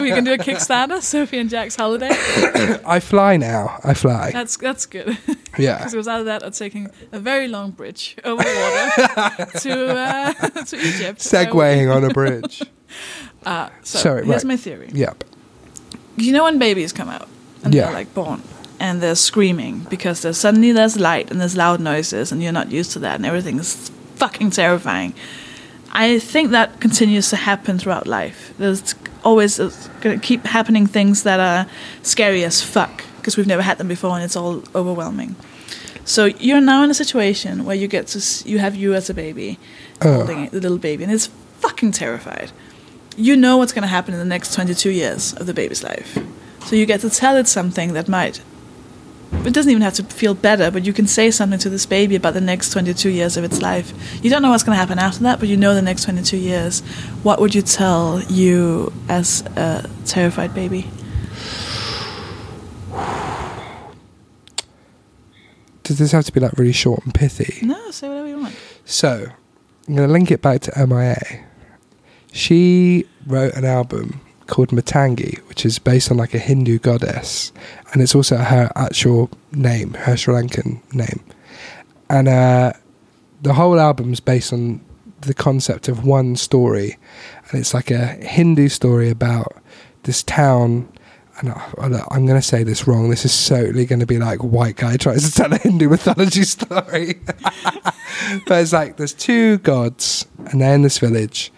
we 0.00 0.10
can 0.10 0.24
do 0.24 0.32
a 0.34 0.38
Kickstarter, 0.38 0.98
Sofie 1.00 1.40
and 1.40 1.50
Jack's 1.50 1.76
holiday. 1.76 2.10
I 2.86 3.00
fly 3.00 3.36
now. 3.36 3.78
I 3.84 3.94
fly. 3.94 4.30
That's 4.32 4.56
that's 4.56 4.86
good. 4.86 5.16
yeah. 5.58 5.78
Because 5.78 5.94
without 5.94 6.24
that, 6.24 6.42
I'm 6.44 6.52
taking 6.52 6.88
a 7.12 7.18
very 7.20 7.48
long 7.48 7.70
bridge 7.72 8.16
over 8.24 8.36
water 8.42 9.46
to 9.60 9.96
uh, 9.96 10.32
to 10.64 10.76
Egypt. 10.76 11.20
Segwaying 11.20 11.94
on 11.94 12.04
a 12.04 12.10
bridge. 12.10 12.62
Uh, 13.46 13.68
so 13.82 13.98
Sorry, 13.98 14.24
here's 14.26 14.44
right. 14.44 14.48
my 14.48 14.56
theory. 14.56 14.90
Yep. 14.92 15.24
You 16.16 16.32
know 16.32 16.44
when 16.44 16.58
babies 16.58 16.92
come 16.92 17.08
out 17.08 17.28
and 17.64 17.74
Yeah. 17.74 17.84
they're 17.84 17.94
like 17.94 18.12
born 18.14 18.42
and 18.78 19.00
they're 19.00 19.14
screaming 19.14 19.86
because 19.88 20.20
there's 20.22 20.36
suddenly 20.38 20.72
there's 20.72 20.98
light 20.98 21.30
and 21.30 21.40
there's 21.40 21.56
loud 21.56 21.80
noises 21.80 22.32
and 22.32 22.42
you're 22.42 22.52
not 22.52 22.70
used 22.70 22.92
to 22.92 22.98
that 22.98 23.14
and 23.16 23.24
everything 23.24 23.58
is 23.58 23.90
fucking 24.16 24.50
terrifying. 24.50 25.14
I 25.92 26.18
think 26.18 26.50
that 26.50 26.80
continues 26.80 27.30
to 27.30 27.36
happen 27.36 27.78
throughout 27.78 28.06
life. 28.06 28.54
There's 28.58 28.94
always 29.24 29.58
going 29.58 30.18
to 30.18 30.26
keep 30.26 30.44
happening 30.44 30.86
things 30.86 31.24
that 31.24 31.40
are 31.40 31.66
scary 32.02 32.44
as 32.44 32.62
fuck 32.62 33.04
because 33.16 33.36
we've 33.36 33.46
never 33.46 33.62
had 33.62 33.78
them 33.78 33.88
before 33.88 34.14
and 34.14 34.24
it's 34.24 34.36
all 34.36 34.62
overwhelming. 34.74 35.36
So 36.04 36.24
you're 36.26 36.60
now 36.60 36.82
in 36.84 36.90
a 36.90 36.94
situation 36.94 37.64
where 37.64 37.76
you 37.76 37.86
get 37.86 38.06
to 38.08 38.48
you 38.48 38.58
have 38.58 38.74
you 38.74 38.94
as 38.94 39.10
a 39.10 39.14
baby 39.14 39.58
Oh. 40.02 40.14
holding 40.14 40.44
it, 40.44 40.52
the 40.52 40.60
little 40.60 40.78
baby 40.78 41.04
and 41.04 41.12
it's 41.12 41.26
fucking 41.58 41.92
terrified. 41.92 42.52
You 43.16 43.36
know 43.36 43.58
what's 43.58 43.72
going 43.72 43.82
to 43.82 43.88
happen 43.88 44.14
in 44.14 44.20
the 44.20 44.26
next 44.26 44.54
22 44.54 44.90
years 44.90 45.34
of 45.34 45.46
the 45.46 45.52
baby's 45.52 45.82
life. 45.82 46.16
So 46.64 46.76
you 46.76 46.86
get 46.86 47.00
to 47.02 47.10
tell 47.10 47.36
it 47.36 47.48
something 47.48 47.92
that 47.92 48.08
might 48.08 48.40
it 49.32 49.54
doesn't 49.54 49.70
even 49.70 49.82
have 49.82 49.94
to 49.94 50.02
feel 50.04 50.34
better, 50.34 50.70
but 50.70 50.84
you 50.84 50.92
can 50.92 51.06
say 51.06 51.30
something 51.30 51.58
to 51.60 51.70
this 51.70 51.86
baby 51.86 52.16
about 52.16 52.34
the 52.34 52.40
next 52.40 52.70
22 52.70 53.10
years 53.10 53.36
of 53.36 53.44
its 53.44 53.62
life. 53.62 53.92
You 54.22 54.30
don't 54.30 54.42
know 54.42 54.50
what's 54.50 54.62
going 54.62 54.76
to 54.76 54.80
happen 54.80 54.98
after 54.98 55.22
that, 55.22 55.38
but 55.38 55.48
you 55.48 55.56
know 55.56 55.74
the 55.74 55.82
next 55.82 56.04
22 56.04 56.36
years. 56.36 56.80
What 57.22 57.40
would 57.40 57.54
you 57.54 57.62
tell 57.62 58.20
you 58.22 58.92
as 59.08 59.42
a 59.56 59.88
terrified 60.04 60.54
baby? 60.54 60.90
Does 65.84 65.98
this 65.98 66.12
have 66.12 66.24
to 66.26 66.32
be 66.32 66.40
like 66.40 66.52
really 66.52 66.72
short 66.72 67.04
and 67.04 67.14
pithy? 67.14 67.66
No, 67.66 67.90
say 67.90 68.08
whatever 68.08 68.28
you 68.28 68.38
want. 68.38 68.54
So, 68.84 69.26
I'm 69.88 69.94
going 69.94 70.06
to 70.06 70.12
link 70.12 70.30
it 70.30 70.42
back 70.42 70.60
to 70.62 70.86
MIA. 70.86 71.44
She 72.32 73.06
wrote 73.26 73.54
an 73.54 73.64
album 73.64 74.20
called 74.50 74.68
Matangi, 74.68 75.38
which 75.48 75.64
is 75.64 75.78
based 75.78 76.10
on 76.10 76.18
like 76.18 76.34
a 76.34 76.38
Hindu 76.38 76.78
goddess, 76.78 77.52
and 77.92 78.02
it's 78.02 78.14
also 78.14 78.36
her 78.36 78.70
actual 78.76 79.30
name, 79.52 79.94
her 79.94 80.16
Sri 80.16 80.34
Lankan 80.34 80.80
name. 80.92 81.24
And 82.10 82.28
uh, 82.28 82.72
the 83.40 83.54
whole 83.54 83.80
album's 83.80 84.20
based 84.20 84.52
on 84.52 84.84
the 85.22 85.34
concept 85.34 85.88
of 85.88 86.04
one 86.04 86.36
story, 86.36 86.98
and 87.48 87.60
it's 87.60 87.72
like 87.72 87.90
a 87.90 88.06
Hindu 88.06 88.68
story 88.68 89.08
about 89.08 89.56
this 90.02 90.22
town. 90.22 90.92
And 91.38 91.52
I, 91.52 92.04
I'm 92.10 92.26
going 92.26 92.38
to 92.38 92.46
say 92.46 92.64
this 92.64 92.86
wrong. 92.86 93.08
This 93.08 93.24
is 93.24 93.48
totally 93.48 93.86
going 93.86 94.00
to 94.00 94.06
be 94.06 94.18
like 94.18 94.40
white 94.40 94.76
guy 94.76 94.98
tries 94.98 95.26
to 95.26 95.34
tell 95.34 95.52
a 95.54 95.56
Hindu 95.56 95.88
mythology 95.88 96.42
story. 96.56 97.20
but 98.46 98.60
it's 98.62 98.74
like 98.74 98.98
there's 98.98 99.14
two 99.14 99.56
gods 99.58 100.26
and 100.50 100.60
they're 100.60 100.74
in 100.74 100.82
this 100.82 100.98
village 100.98 101.50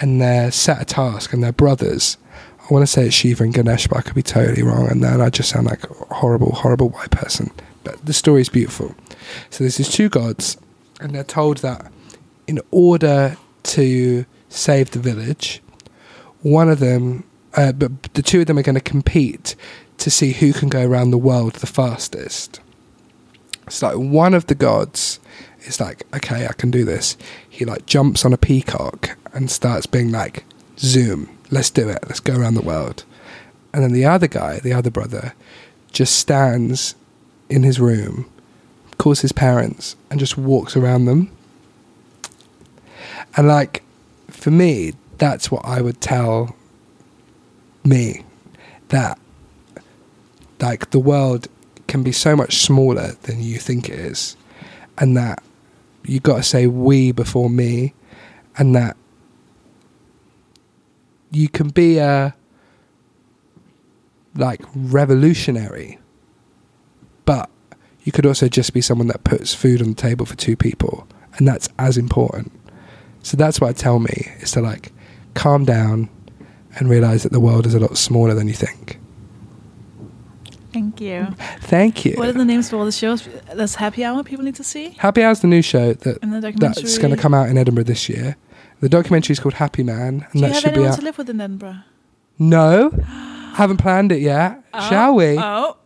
and 0.00 0.20
they're 0.20 0.50
set 0.50 0.82
a 0.82 0.84
task 0.84 1.32
and 1.32 1.42
they're 1.42 1.52
brothers. 1.52 2.16
I 2.68 2.74
want 2.74 2.82
to 2.82 2.86
say 2.86 3.06
it's 3.06 3.14
Shiva 3.14 3.44
and 3.44 3.54
Ganesh, 3.54 3.86
but 3.88 3.98
I 3.98 4.02
could 4.02 4.14
be 4.14 4.22
totally 4.22 4.62
wrong. 4.62 4.90
And 4.90 5.02
then 5.02 5.20
I 5.22 5.30
just 5.30 5.48
sound 5.48 5.66
like 5.66 5.84
a 5.84 6.14
horrible, 6.14 6.52
horrible 6.52 6.90
white 6.90 7.10
person. 7.10 7.50
But 7.82 8.04
the 8.04 8.12
story 8.12 8.42
is 8.42 8.50
beautiful. 8.50 8.94
So 9.48 9.64
there's 9.64 9.78
these 9.78 9.88
two 9.88 10.10
gods 10.10 10.58
and 11.00 11.14
they're 11.14 11.24
told 11.24 11.58
that 11.58 11.90
in 12.46 12.60
order 12.70 13.36
to 13.62 14.26
save 14.50 14.90
the 14.90 14.98
village, 14.98 15.62
one 16.42 16.68
of 16.68 16.78
them, 16.78 17.24
uh, 17.54 17.72
but 17.72 18.02
the 18.14 18.22
two 18.22 18.40
of 18.40 18.46
them 18.46 18.58
are 18.58 18.62
going 18.62 18.74
to 18.74 18.80
compete 18.80 19.54
to 19.98 20.10
see 20.10 20.32
who 20.32 20.52
can 20.52 20.68
go 20.68 20.84
around 20.84 21.10
the 21.10 21.18
world 21.18 21.54
the 21.54 21.66
fastest. 21.66 22.60
It's 23.66 23.82
like 23.82 23.96
one 23.96 24.34
of 24.34 24.46
the 24.46 24.54
gods 24.54 25.20
is 25.60 25.80
like, 25.80 26.04
okay, 26.14 26.46
I 26.46 26.52
can 26.52 26.70
do 26.70 26.84
this. 26.84 27.16
He 27.48 27.64
like 27.64 27.86
jumps 27.86 28.24
on 28.24 28.32
a 28.32 28.38
peacock 28.38 29.16
and 29.32 29.50
starts 29.50 29.86
being 29.86 30.10
like, 30.10 30.44
zoom, 30.78 31.37
let's 31.50 31.70
do 31.70 31.88
it, 31.88 31.98
let's 32.06 32.20
go 32.20 32.36
around 32.36 32.54
the 32.54 32.62
world. 32.62 33.04
And 33.72 33.82
then 33.82 33.92
the 33.92 34.04
other 34.04 34.26
guy, 34.26 34.60
the 34.60 34.72
other 34.72 34.90
brother, 34.90 35.34
just 35.92 36.16
stands 36.16 36.94
in 37.48 37.62
his 37.62 37.80
room, 37.80 38.30
calls 38.98 39.20
his 39.20 39.32
parents, 39.32 39.96
and 40.10 40.20
just 40.20 40.36
walks 40.36 40.76
around 40.76 41.04
them. 41.04 41.30
And 43.36 43.46
like, 43.46 43.82
for 44.28 44.50
me, 44.50 44.94
that's 45.18 45.50
what 45.50 45.64
I 45.64 45.80
would 45.80 46.00
tell 46.00 46.56
me 47.84 48.24
that 48.88 49.18
like 50.60 50.90
the 50.90 50.98
world 50.98 51.48
can 51.86 52.02
be 52.02 52.12
so 52.12 52.36
much 52.36 52.58
smaller 52.58 53.12
than 53.22 53.42
you 53.42 53.58
think 53.58 53.88
it 53.88 53.98
is 53.98 54.36
and 54.98 55.16
that 55.16 55.42
you 56.04 56.20
got 56.20 56.36
to 56.36 56.42
say 56.42 56.66
we 56.66 57.12
before 57.12 57.50
me 57.50 57.94
and 58.56 58.74
that 58.74 58.96
you 61.30 61.48
can 61.48 61.68
be 61.68 61.98
a 61.98 62.34
like 64.34 64.62
revolutionary, 64.74 65.98
but 67.24 67.50
you 68.04 68.12
could 68.12 68.26
also 68.26 68.48
just 68.48 68.72
be 68.72 68.80
someone 68.80 69.08
that 69.08 69.24
puts 69.24 69.54
food 69.54 69.82
on 69.82 69.88
the 69.88 69.94
table 69.94 70.24
for 70.26 70.36
two 70.36 70.56
people, 70.56 71.06
and 71.34 71.46
that's 71.46 71.68
as 71.78 71.98
important. 71.98 72.52
So 73.22 73.36
that's 73.36 73.60
what 73.60 73.68
I 73.68 73.72
tell 73.72 73.98
me 73.98 74.28
is 74.40 74.52
to 74.52 74.60
like 74.60 74.92
calm 75.34 75.64
down 75.64 76.08
and 76.76 76.88
realize 76.88 77.22
that 77.24 77.32
the 77.32 77.40
world 77.40 77.66
is 77.66 77.74
a 77.74 77.80
lot 77.80 77.96
smaller 77.96 78.34
than 78.34 78.48
you 78.48 78.54
think. 78.54 78.98
Thank 80.72 81.00
you. 81.00 81.26
Thank 81.60 82.04
you. 82.04 82.14
What 82.16 82.28
are 82.28 82.32
the 82.32 82.44
names 82.44 82.70
for 82.70 82.76
all 82.76 82.84
the 82.84 82.92
shows? 82.92 83.28
That's 83.54 83.74
Happy 83.74 84.04
Hour 84.04 84.22
people 84.22 84.44
need 84.44 84.54
to 84.56 84.64
see? 84.64 84.90
Happy 84.98 85.22
Hour's 85.22 85.40
the 85.40 85.48
new 85.48 85.62
show 85.62 85.94
that 85.94 86.20
that's 86.56 86.98
going 86.98 87.14
to 87.14 87.20
come 87.20 87.34
out 87.34 87.48
in 87.48 87.58
Edinburgh 87.58 87.84
this 87.84 88.08
year. 88.08 88.36
The 88.80 88.88
documentary 88.88 89.32
is 89.32 89.40
called 89.40 89.54
Happy 89.54 89.82
Man, 89.82 90.26
and 90.30 90.32
Do 90.32 90.38
you 90.38 90.40
that 90.42 90.48
have 90.52 90.56
should 90.62 90.64
be 90.70 90.80
anyone 90.80 90.92
out. 90.92 90.98
to 90.98 91.04
live 91.04 91.18
with 91.18 91.30
in 91.30 91.40
Edinburgh? 91.40 91.78
No, 92.38 92.90
haven't 93.54 93.78
planned 93.78 94.12
it 94.12 94.20
yet. 94.20 94.62
Shall 94.88 95.16
we? 95.16 95.36
Oh, 95.36 95.76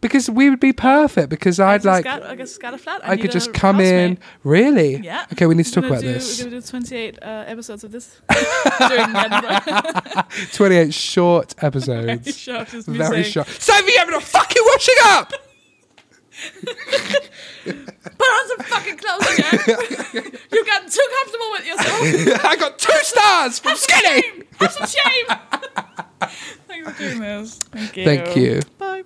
Because 0.00 0.30
we 0.30 0.48
would 0.48 0.60
be 0.60 0.72
perfect. 0.72 1.28
Because 1.28 1.60
I'd 1.60 1.84
like, 1.84 2.06
I 2.06 2.34
got 2.34 2.72
a 2.74 2.78
flat. 2.78 3.02
I 3.04 3.16
need 3.16 3.20
could 3.20 3.30
a 3.30 3.32
just 3.34 3.52
come 3.52 3.80
in. 3.80 4.16
housemate. 4.16 4.18
Really? 4.44 4.96
Yeah. 4.96 5.26
Okay, 5.34 5.44
we 5.44 5.54
need 5.54 5.64
to 5.66 5.80
We're 5.80 5.88
talk 5.88 5.90
gonna 5.90 5.94
about 5.96 6.02
do, 6.02 6.12
this. 6.14 6.38
We're 6.42 6.48
going 6.50 6.62
to 6.62 6.66
do 6.66 6.70
28 6.70 7.18
uh, 7.22 7.26
episodes 7.46 7.84
of 7.84 7.92
this 7.92 8.22
during 8.88 9.14
Edinburgh. 9.14 10.22
Twenty-eight 10.54 10.94
short 10.94 11.54
Very 11.60 11.66
episodes. 11.68 12.38
short, 12.38 12.68
just 12.68 12.88
me 12.88 12.96
Very 12.96 13.22
short. 13.24 13.48
Save 13.48 13.84
me 13.84 13.94
having 13.98 14.14
a 14.14 14.20
fucking 14.20 14.62
washing 14.64 14.94
up. 15.04 15.32
Put 17.64 18.28
on 18.28 18.48
some 18.48 18.58
fucking 18.66 18.96
clothes, 18.96 19.38
again. 19.38 20.32
You've 20.52 20.66
gotten 20.66 20.90
too 20.90 21.08
comfortable 21.18 21.50
with 21.52 21.66
yourself. 21.66 22.44
I 22.44 22.56
got 22.56 22.78
two 22.78 22.92
stars 23.02 23.58
from 23.58 23.76
Skinny. 23.76 24.22
Shame. 24.22 24.44
Have 24.58 24.72
some 24.72 24.86
shame. 24.86 25.26
Thanks 26.68 26.90
for 26.90 26.98
doing 26.98 27.20
this. 27.20 27.58
Thank 27.58 27.96
you. 27.96 28.04
Thank 28.04 28.36
you. 28.36 28.60
Bye. 28.78 29.04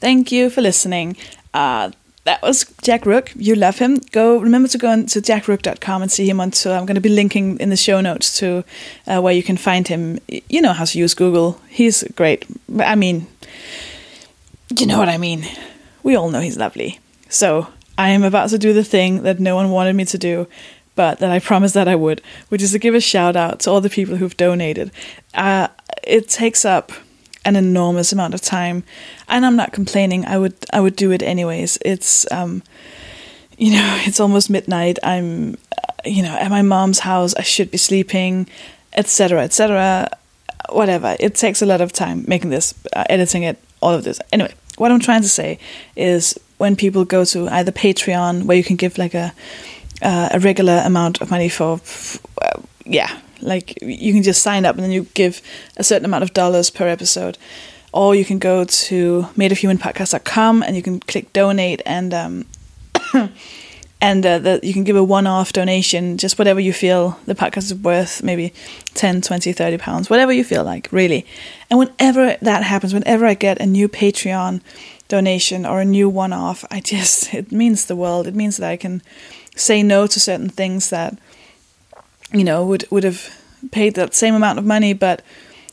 Thank 0.00 0.32
you 0.32 0.50
for 0.50 0.60
listening. 0.60 1.16
Uh, 1.52 1.90
that 2.30 2.42
was 2.42 2.64
Jack 2.80 3.06
Rooke. 3.06 3.32
You 3.34 3.56
love 3.56 3.78
him. 3.78 3.98
Go 4.12 4.38
remember 4.38 4.68
to 4.68 4.78
go 4.78 4.88
on 4.88 5.06
to 5.06 5.20
jackrooke.com 5.20 6.02
and 6.02 6.12
see 6.12 6.30
him 6.30 6.40
on 6.40 6.52
tour. 6.52 6.76
I'm 6.76 6.86
going 6.86 6.94
to 6.94 7.00
be 7.00 7.08
linking 7.08 7.58
in 7.58 7.70
the 7.70 7.76
show 7.76 8.00
notes 8.00 8.38
to 8.38 8.62
uh, 9.08 9.20
where 9.20 9.34
you 9.34 9.42
can 9.42 9.56
find 9.56 9.88
him. 9.88 10.20
You 10.28 10.62
know 10.62 10.72
how 10.72 10.84
to 10.84 10.96
use 10.96 11.12
Google. 11.12 11.60
He's 11.68 12.04
great. 12.14 12.46
I 12.78 12.94
mean, 12.94 13.26
you 14.78 14.86
know 14.86 14.96
what 14.96 15.08
I 15.08 15.18
mean. 15.18 15.44
We 16.04 16.14
all 16.14 16.30
know 16.30 16.38
he's 16.38 16.56
lovely. 16.56 17.00
So 17.28 17.66
I 17.98 18.10
am 18.10 18.22
about 18.22 18.50
to 18.50 18.58
do 18.58 18.72
the 18.72 18.84
thing 18.84 19.24
that 19.24 19.40
no 19.40 19.56
one 19.56 19.70
wanted 19.72 19.96
me 19.96 20.04
to 20.04 20.16
do, 20.16 20.46
but 20.94 21.18
that 21.18 21.32
I 21.32 21.40
promised 21.40 21.74
that 21.74 21.88
I 21.88 21.96
would, 21.96 22.22
which 22.48 22.62
is 22.62 22.70
to 22.70 22.78
give 22.78 22.94
a 22.94 23.00
shout 23.00 23.34
out 23.34 23.58
to 23.60 23.70
all 23.70 23.80
the 23.80 23.90
people 23.90 24.16
who've 24.16 24.36
donated. 24.36 24.92
Uh, 25.34 25.66
it 26.04 26.28
takes 26.28 26.64
up 26.64 26.92
an 27.44 27.56
enormous 27.56 28.12
amount 28.12 28.34
of 28.34 28.40
time, 28.40 28.84
and 29.28 29.46
I'm 29.46 29.56
not 29.56 29.72
complaining. 29.72 30.24
I 30.26 30.38
would 30.38 30.54
I 30.72 30.80
would 30.80 30.96
do 30.96 31.10
it 31.12 31.22
anyways. 31.22 31.78
It's 31.84 32.30
um, 32.30 32.62
you 33.60 33.72
know, 33.72 33.98
it's 34.06 34.18
almost 34.18 34.50
midnight. 34.50 34.98
I'm, 35.02 35.54
uh, 35.54 35.92
you 36.04 36.22
know, 36.22 36.34
at 36.36 36.50
my 36.50 36.62
mom's 36.62 36.98
house. 37.00 37.34
I 37.36 37.42
should 37.42 37.70
be 37.70 37.78
sleeping, 37.78 38.48
etc., 38.94 39.44
etc. 39.44 40.08
Whatever. 40.70 41.16
It 41.20 41.34
takes 41.34 41.62
a 41.62 41.66
lot 41.66 41.80
of 41.80 41.92
time 41.92 42.24
making 42.26 42.50
this, 42.50 42.74
uh, 42.94 43.04
editing 43.08 43.44
it, 43.44 43.58
all 43.80 43.94
of 43.94 44.04
this. 44.04 44.20
Anyway, 44.32 44.54
what 44.78 44.90
I'm 44.90 45.00
trying 45.00 45.22
to 45.22 45.28
say 45.28 45.58
is 45.96 46.38
when 46.58 46.76
people 46.76 47.04
go 47.04 47.24
to 47.26 47.48
either 47.48 47.72
Patreon, 47.72 48.44
where 48.44 48.56
you 48.56 48.64
can 48.64 48.76
give 48.76 48.98
like 48.98 49.14
a 49.14 49.32
uh, 50.02 50.30
a 50.32 50.40
regular 50.40 50.82
amount 50.84 51.20
of 51.20 51.30
money 51.30 51.50
for, 51.50 51.78
uh, 52.40 52.60
yeah, 52.86 53.20
like 53.42 53.80
you 53.82 54.12
can 54.12 54.22
just 54.22 54.42
sign 54.42 54.64
up 54.64 54.76
and 54.76 54.84
then 54.84 54.90
you 54.90 55.06
give 55.14 55.42
a 55.76 55.84
certain 55.84 56.04
amount 56.04 56.24
of 56.24 56.32
dollars 56.32 56.70
per 56.70 56.88
episode. 56.88 57.38
Or 57.92 58.14
you 58.14 58.24
can 58.24 58.38
go 58.38 58.64
to 58.64 59.26
madeofhumanpodcast.com 59.36 60.62
and 60.62 60.76
you 60.76 60.82
can 60.82 61.00
click 61.00 61.32
donate 61.32 61.82
and 61.84 62.14
um, 62.14 62.46
and 64.00 64.24
uh, 64.24 64.58
you 64.62 64.72
can 64.72 64.84
give 64.84 64.96
a 64.96 65.04
one-off 65.04 65.52
donation 65.52 66.16
just 66.16 66.38
whatever 66.38 66.60
you 66.60 66.72
feel 66.72 67.18
the 67.26 67.34
podcast 67.34 67.64
is 67.64 67.74
worth 67.74 68.22
maybe 68.22 68.52
10 68.94 69.20
20 69.20 69.52
30 69.52 69.78
pounds 69.78 70.10
whatever 70.10 70.32
you 70.32 70.44
feel 70.44 70.64
like 70.64 70.88
really 70.90 71.26
and 71.68 71.78
whenever 71.78 72.36
that 72.40 72.62
happens 72.62 72.94
whenever 72.94 73.26
i 73.26 73.34
get 73.34 73.60
a 73.60 73.66
new 73.66 73.88
patreon 73.88 74.60
donation 75.08 75.66
or 75.66 75.80
a 75.80 75.84
new 75.84 76.08
one-off 76.08 76.64
i 76.70 76.80
just 76.80 77.34
it 77.34 77.52
means 77.52 77.86
the 77.86 77.96
world 77.96 78.26
it 78.26 78.34
means 78.34 78.56
that 78.56 78.70
i 78.70 78.76
can 78.76 79.02
say 79.56 79.82
no 79.82 80.06
to 80.06 80.18
certain 80.18 80.48
things 80.48 80.90
that 80.90 81.18
you 82.32 82.44
know 82.44 82.64
would 82.64 82.84
would 82.90 83.04
have 83.04 83.36
paid 83.70 83.94
that 83.94 84.14
same 84.14 84.34
amount 84.34 84.58
of 84.58 84.64
money 84.64 84.92
but 84.92 85.22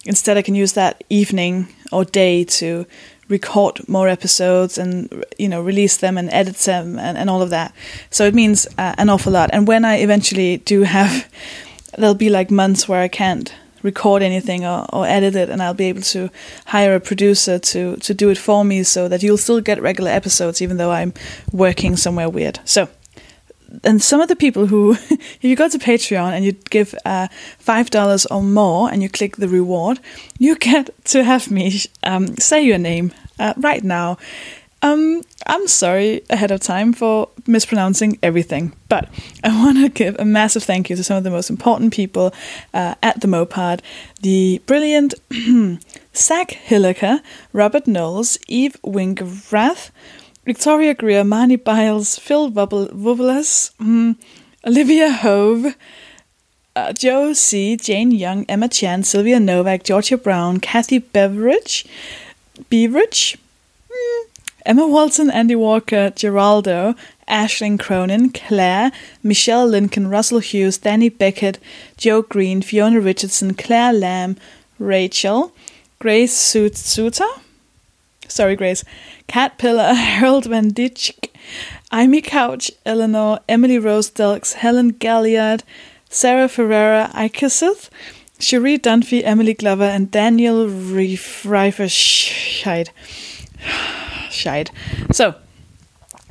instead 0.05 0.38
i 0.38 0.41
can 0.41 0.55
use 0.55 0.73
that 0.73 1.03
evening 1.09 1.67
or 1.91 2.03
day 2.03 2.43
to 2.43 2.85
record 3.29 3.88
more 3.89 4.07
episodes 4.07 4.77
and 4.77 5.25
you 5.38 5.47
know 5.47 5.61
release 5.61 5.97
them 5.97 6.17
and 6.17 6.29
edit 6.31 6.55
them 6.57 6.97
and, 6.97 7.17
and 7.17 7.29
all 7.29 7.41
of 7.41 7.49
that. 7.49 7.73
So 8.09 8.25
it 8.25 8.34
means 8.34 8.67
uh, 8.77 8.95
an 8.97 9.09
awful 9.09 9.34
lot. 9.34 9.49
And 9.53 9.67
when 9.67 9.85
i 9.85 9.97
eventually 9.97 10.57
do 10.57 10.84
have 10.84 11.29
there'll 11.97 12.15
be 12.15 12.29
like 12.29 12.51
months 12.51 12.88
where 12.88 13.01
i 13.01 13.07
can't 13.07 13.53
record 13.84 14.21
anything 14.21 14.65
or, 14.65 14.85
or 14.91 15.05
edit 15.05 15.35
it 15.35 15.49
and 15.49 15.61
i'll 15.61 15.73
be 15.73 15.85
able 15.85 16.01
to 16.01 16.29
hire 16.65 16.95
a 16.95 16.99
producer 16.99 17.59
to 17.59 17.95
to 17.97 18.13
do 18.13 18.29
it 18.29 18.38
for 18.38 18.65
me 18.65 18.84
so 18.84 19.07
that 19.07 19.23
you'll 19.23 19.38
still 19.38 19.61
get 19.61 19.81
regular 19.81 20.11
episodes 20.11 20.61
even 20.61 20.77
though 20.77 20.91
i'm 20.91 21.13
working 21.51 21.95
somewhere 21.95 22.29
weird. 22.29 22.59
So 22.65 22.89
and 23.83 24.01
some 24.01 24.21
of 24.21 24.27
the 24.27 24.35
people 24.35 24.67
who, 24.67 24.91
if 25.09 25.43
you 25.43 25.55
go 25.55 25.69
to 25.69 25.77
Patreon 25.77 26.31
and 26.33 26.45
you 26.45 26.51
give 26.51 26.95
uh, 27.05 27.27
five 27.57 27.89
dollars 27.89 28.25
or 28.27 28.43
more 28.43 28.91
and 28.91 29.01
you 29.01 29.09
click 29.09 29.37
the 29.37 29.47
reward, 29.47 29.99
you 30.37 30.55
get 30.55 30.89
to 31.05 31.23
have 31.23 31.51
me 31.51 31.81
um, 32.03 32.37
say 32.37 32.61
your 32.63 32.77
name 32.77 33.11
uh, 33.39 33.53
right 33.57 33.83
now. 33.83 34.17
Um, 34.83 35.23
I'm 35.47 35.67
sorry 35.67 36.21
ahead 36.29 36.51
of 36.51 36.59
time 36.59 36.93
for 36.93 37.29
mispronouncing 37.47 38.19
everything, 38.21 38.73
but 38.89 39.09
I 39.43 39.49
want 39.63 39.77
to 39.79 39.89
give 39.89 40.15
a 40.19 40.25
massive 40.25 40.63
thank 40.63 40.89
you 40.89 40.95
to 40.95 41.03
some 41.03 41.17
of 41.17 41.23
the 41.23 41.31
most 41.31 41.49
important 41.49 41.93
people 41.93 42.33
uh, 42.73 42.95
at 43.01 43.21
the 43.21 43.27
Mopad. 43.27 43.81
The 44.21 44.61
brilliant 44.67 45.15
Zach 46.15 46.49
Hilliker, 46.67 47.21
Robert 47.53 47.87
Knowles, 47.87 48.37
Eve 48.47 48.77
Wingrath, 48.83 49.89
Victoria 50.48 50.94
Greer, 50.94 51.26
Marnie 51.26 51.61
Biles, 51.61 52.18
Phil 52.18 52.49
Wubbelas, 52.49 53.74
mm, 53.82 54.15
Olivia 54.65 55.11
Hove, 55.11 55.76
uh, 56.74 56.94
Joe 56.94 57.34
C., 57.34 57.76
Jane 57.76 58.11
Young, 58.11 58.45
Emma 58.48 58.69
Chan, 58.69 59.03
Sylvia 59.03 59.41
Novak, 59.41 59.84
Georgia 59.84 60.18
Brown, 60.18 60.61
Kathy 60.61 60.99
Beveridge, 60.99 61.86
Beveridge, 62.69 63.38
mm, 63.90 64.24
Emma 64.65 64.88
Walton, 64.88 65.30
Andy 65.30 65.53
Walker, 65.56 66.11
Geraldo, 66.11 66.95
Ashling 67.28 67.78
Cronin, 67.78 68.30
Claire, 68.30 68.94
Michelle 69.22 69.68
Lincoln, 69.68 70.07
Russell 70.07 70.40
Hughes, 70.40 70.78
Danny 70.78 71.10
Beckett, 71.10 71.60
Joe 71.98 72.22
Green, 72.22 72.61
Fiona 72.61 73.02
Richardson, 73.02 73.53
Claire 73.53 73.91
Lamb, 73.91 74.38
Rachel, 74.80 75.52
Grace 75.99 76.32
Sut- 76.32 76.78
Suter, 76.78 77.28
sorry 78.27 78.55
Grace, 78.55 78.83
Cat 79.27 79.57
Pillar, 79.57 79.93
Harold 79.93 80.45
Van 80.45 80.69
Ditch, 80.69 81.13
Amy 81.93 82.21
Couch, 82.21 82.71
Eleanor, 82.85 83.39
Emily 83.47 83.79
Rose 83.79 84.11
Delks, 84.11 84.53
Helen 84.53 84.89
Galliard, 84.89 85.63
Sarah 86.09 86.47
Ferreira 86.47 87.09
Ikesith, 87.13 87.89
Cherie 88.39 88.77
Dunphy, 88.77 89.23
Emily 89.23 89.53
Glover, 89.53 89.85
and 89.85 90.11
Daniel 90.11 90.67
Reiferscheid. 90.67 92.89
Scheid. 94.29 94.69
So, 95.11 95.35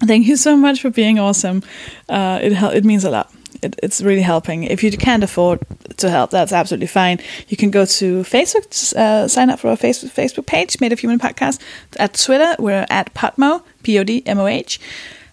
thank 0.07 0.27
you 0.27 0.37
so 0.37 0.57
much 0.57 0.81
for 0.81 0.91
being 0.91 1.19
awesome. 1.19 1.63
Uh, 2.09 2.39
it 2.43 2.53
it 2.53 2.85
means 2.85 3.05
a 3.05 3.11
lot. 3.11 3.33
It, 3.63 3.79
it's 3.83 4.03
really 4.03 4.23
helping. 4.23 4.65
If 4.65 4.83
you 4.83 4.91
can't 4.93 5.25
afford 5.25 5.61
to 5.99 6.11
help, 6.11 6.31
that's 6.31 6.53
absolutely 6.53 6.87
fine. 6.87 7.21
You 7.49 7.57
can 7.57 7.71
go 7.71 7.85
to 7.85 8.23
Facebook, 8.23 8.95
uh, 8.95 9.29
sign 9.29 9.51
up 9.51 9.59
for 9.61 9.69
our 9.69 9.77
Facebook 9.77 10.11
Facebook 10.11 10.47
page, 10.47 10.81
Made 10.81 10.93
of 10.93 10.99
Human 10.99 11.19
Podcast. 11.19 11.61
At 11.99 12.15
Twitter, 12.15 12.55
we're 12.59 12.87
at 12.91 13.15
Podmoh, 13.15 13.63
P 13.83 13.99
O 13.99 14.05
D 14.05 14.23
M 14.27 14.39
O 14.39 14.47
H. 14.47 14.81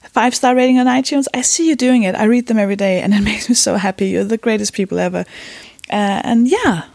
Five 0.04 0.36
star 0.36 0.56
rating 0.56 0.78
on 0.78 0.86
iTunes. 0.86 1.26
I 1.34 1.42
see 1.42 1.68
you 1.68 1.76
doing 1.76 2.04
it. 2.04 2.16
I 2.16 2.26
read 2.26 2.48
them 2.48 2.60
every 2.60 2.76
day, 2.76 3.02
and 3.02 3.14
it 3.14 3.22
makes 3.32 3.50
me 3.50 3.56
so 3.56 3.76
happy. 3.76 4.10
You're 4.10 4.24
the 4.24 4.38
greatest 4.38 4.74
people 4.74 5.00
ever. 5.00 5.26
Uh, 5.90 6.22
and 6.24 6.48
yeah, 6.48 6.86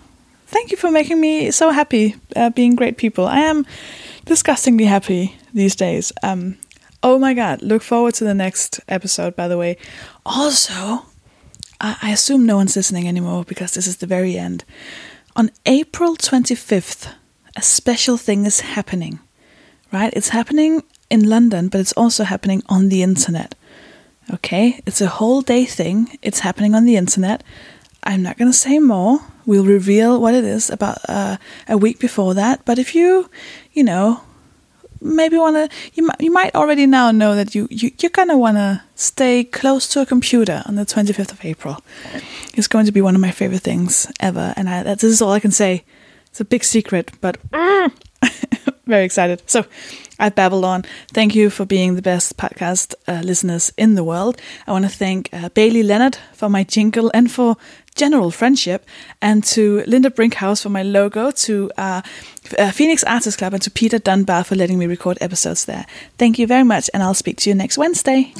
thank 0.46 0.70
you 0.70 0.76
for 0.76 0.90
making 0.90 1.20
me 1.20 1.50
so 1.50 1.70
happy, 1.70 2.16
uh, 2.36 2.50
being 2.50 2.74
great 2.74 2.96
people. 2.96 3.26
I 3.26 3.40
am 3.40 3.66
disgustingly 4.24 4.84
happy 4.84 5.36
these 5.52 5.76
days. 5.76 6.12
Um, 6.22 6.58
oh 7.02 7.18
my 7.18 7.34
god, 7.34 7.62
look 7.62 7.82
forward 7.82 8.14
to 8.14 8.24
the 8.24 8.34
next 8.34 8.80
episode, 8.88 9.36
by 9.36 9.48
the 9.48 9.58
way. 9.58 9.76
Also, 10.24 11.04
I, 11.80 12.10
assume 12.10 12.44
no 12.44 12.56
one's 12.56 12.76
listening 12.76 13.06
anymore 13.06 13.44
because 13.44 13.74
this 13.74 13.86
is 13.86 13.98
the 13.98 14.06
very 14.06 14.36
end. 14.36 14.64
On 15.36 15.50
April 15.64 16.16
25th, 16.16 17.14
a 17.56 17.62
special 17.62 18.16
thing 18.16 18.46
is 18.46 18.60
happening, 18.60 19.20
right? 19.92 20.12
It's 20.14 20.30
happening 20.30 20.82
in 21.08 21.28
London, 21.28 21.68
but 21.68 21.80
it's 21.80 21.92
also 21.92 22.24
happening 22.24 22.62
on 22.68 22.88
the 22.88 23.02
internet. 23.02 23.54
Okay? 24.32 24.80
It's 24.86 25.00
a 25.00 25.06
whole 25.06 25.40
day 25.40 25.64
thing. 25.64 26.18
It's 26.20 26.40
happening 26.40 26.74
on 26.74 26.84
the 26.84 26.96
internet. 26.96 27.42
I'm 28.02 28.22
not 28.22 28.38
going 28.38 28.50
to 28.50 28.56
say 28.56 28.78
more. 28.78 29.20
we'll 29.46 29.64
reveal 29.64 30.20
what 30.20 30.34
it 30.34 30.44
is 30.44 30.70
about 30.70 30.98
uh, 31.08 31.36
a 31.68 31.78
week 31.78 31.98
before 31.98 32.34
that. 32.34 32.64
But 32.64 32.78
if 32.78 32.94
you, 32.94 33.30
you 33.72 33.82
know, 33.82 34.20
maybe 35.00 35.36
want 35.38 35.56
to, 35.56 35.76
you 35.94 36.06
might, 36.06 36.20
you 36.20 36.32
might 36.32 36.54
already 36.54 36.86
now 36.86 37.10
know 37.10 37.34
that 37.34 37.54
you 37.54 37.68
you 37.70 37.90
you're 38.00 38.10
gonna 38.10 38.38
want 38.38 38.56
to 38.56 38.82
stay 38.94 39.44
close 39.44 39.86
to 39.88 40.00
a 40.00 40.06
computer 40.06 40.62
on 40.66 40.74
the 40.74 40.84
25th 40.84 41.32
of 41.32 41.44
April. 41.44 41.82
It's 42.54 42.68
going 42.68 42.86
to 42.86 42.92
be 42.92 43.00
one 43.00 43.14
of 43.14 43.20
my 43.20 43.30
favorite 43.30 43.62
things 43.62 44.10
ever, 44.20 44.54
and 44.56 44.68
I, 44.68 44.82
that, 44.82 44.98
this 45.00 45.12
is 45.12 45.22
all 45.22 45.32
I 45.32 45.40
can 45.40 45.52
say. 45.52 45.84
It's 46.26 46.40
a 46.40 46.44
big 46.44 46.62
secret, 46.62 47.10
but 47.20 47.38
mm. 47.50 47.90
very 48.88 49.04
excited. 49.04 49.42
So 49.46 49.64
I've 50.18 50.34
babble 50.34 50.64
on. 50.64 50.84
Thank 51.12 51.34
you 51.34 51.50
for 51.50 51.64
being 51.64 51.94
the 51.94 52.02
best 52.02 52.36
podcast 52.36 52.94
uh, 53.06 53.20
listeners 53.24 53.72
in 53.76 53.94
the 53.94 54.02
world. 54.02 54.40
I 54.66 54.72
want 54.72 54.84
to 54.84 54.90
thank 54.90 55.28
uh, 55.32 55.50
Bailey 55.50 55.82
Lenart 55.82 56.18
for 56.32 56.48
my 56.48 56.64
jingle 56.64 57.10
and 57.14 57.30
for 57.30 57.56
general 57.94 58.30
friendship, 58.30 58.86
and 59.20 59.42
to 59.42 59.82
Linda 59.86 60.08
Brinkhaus 60.08 60.62
for 60.62 60.70
my 60.70 60.84
logo, 60.84 61.32
to 61.32 61.70
uh, 61.76 62.00
uh 62.56 62.70
Phoenix 62.70 63.02
Artists 63.04 63.36
Club, 63.36 63.54
and 63.54 63.62
to 63.62 63.70
Peter 63.70 63.98
Dunbar 63.98 64.44
for 64.44 64.54
letting 64.54 64.78
me 64.78 64.86
record 64.86 65.18
episodes 65.20 65.64
there. 65.64 65.84
Thank 66.16 66.38
you 66.38 66.46
very 66.46 66.64
much, 66.64 66.88
and 66.94 67.02
I'll 67.02 67.14
speak 67.14 67.38
to 67.38 67.50
you 67.50 67.56
next 67.56 67.76
Wednesday. 67.76 68.32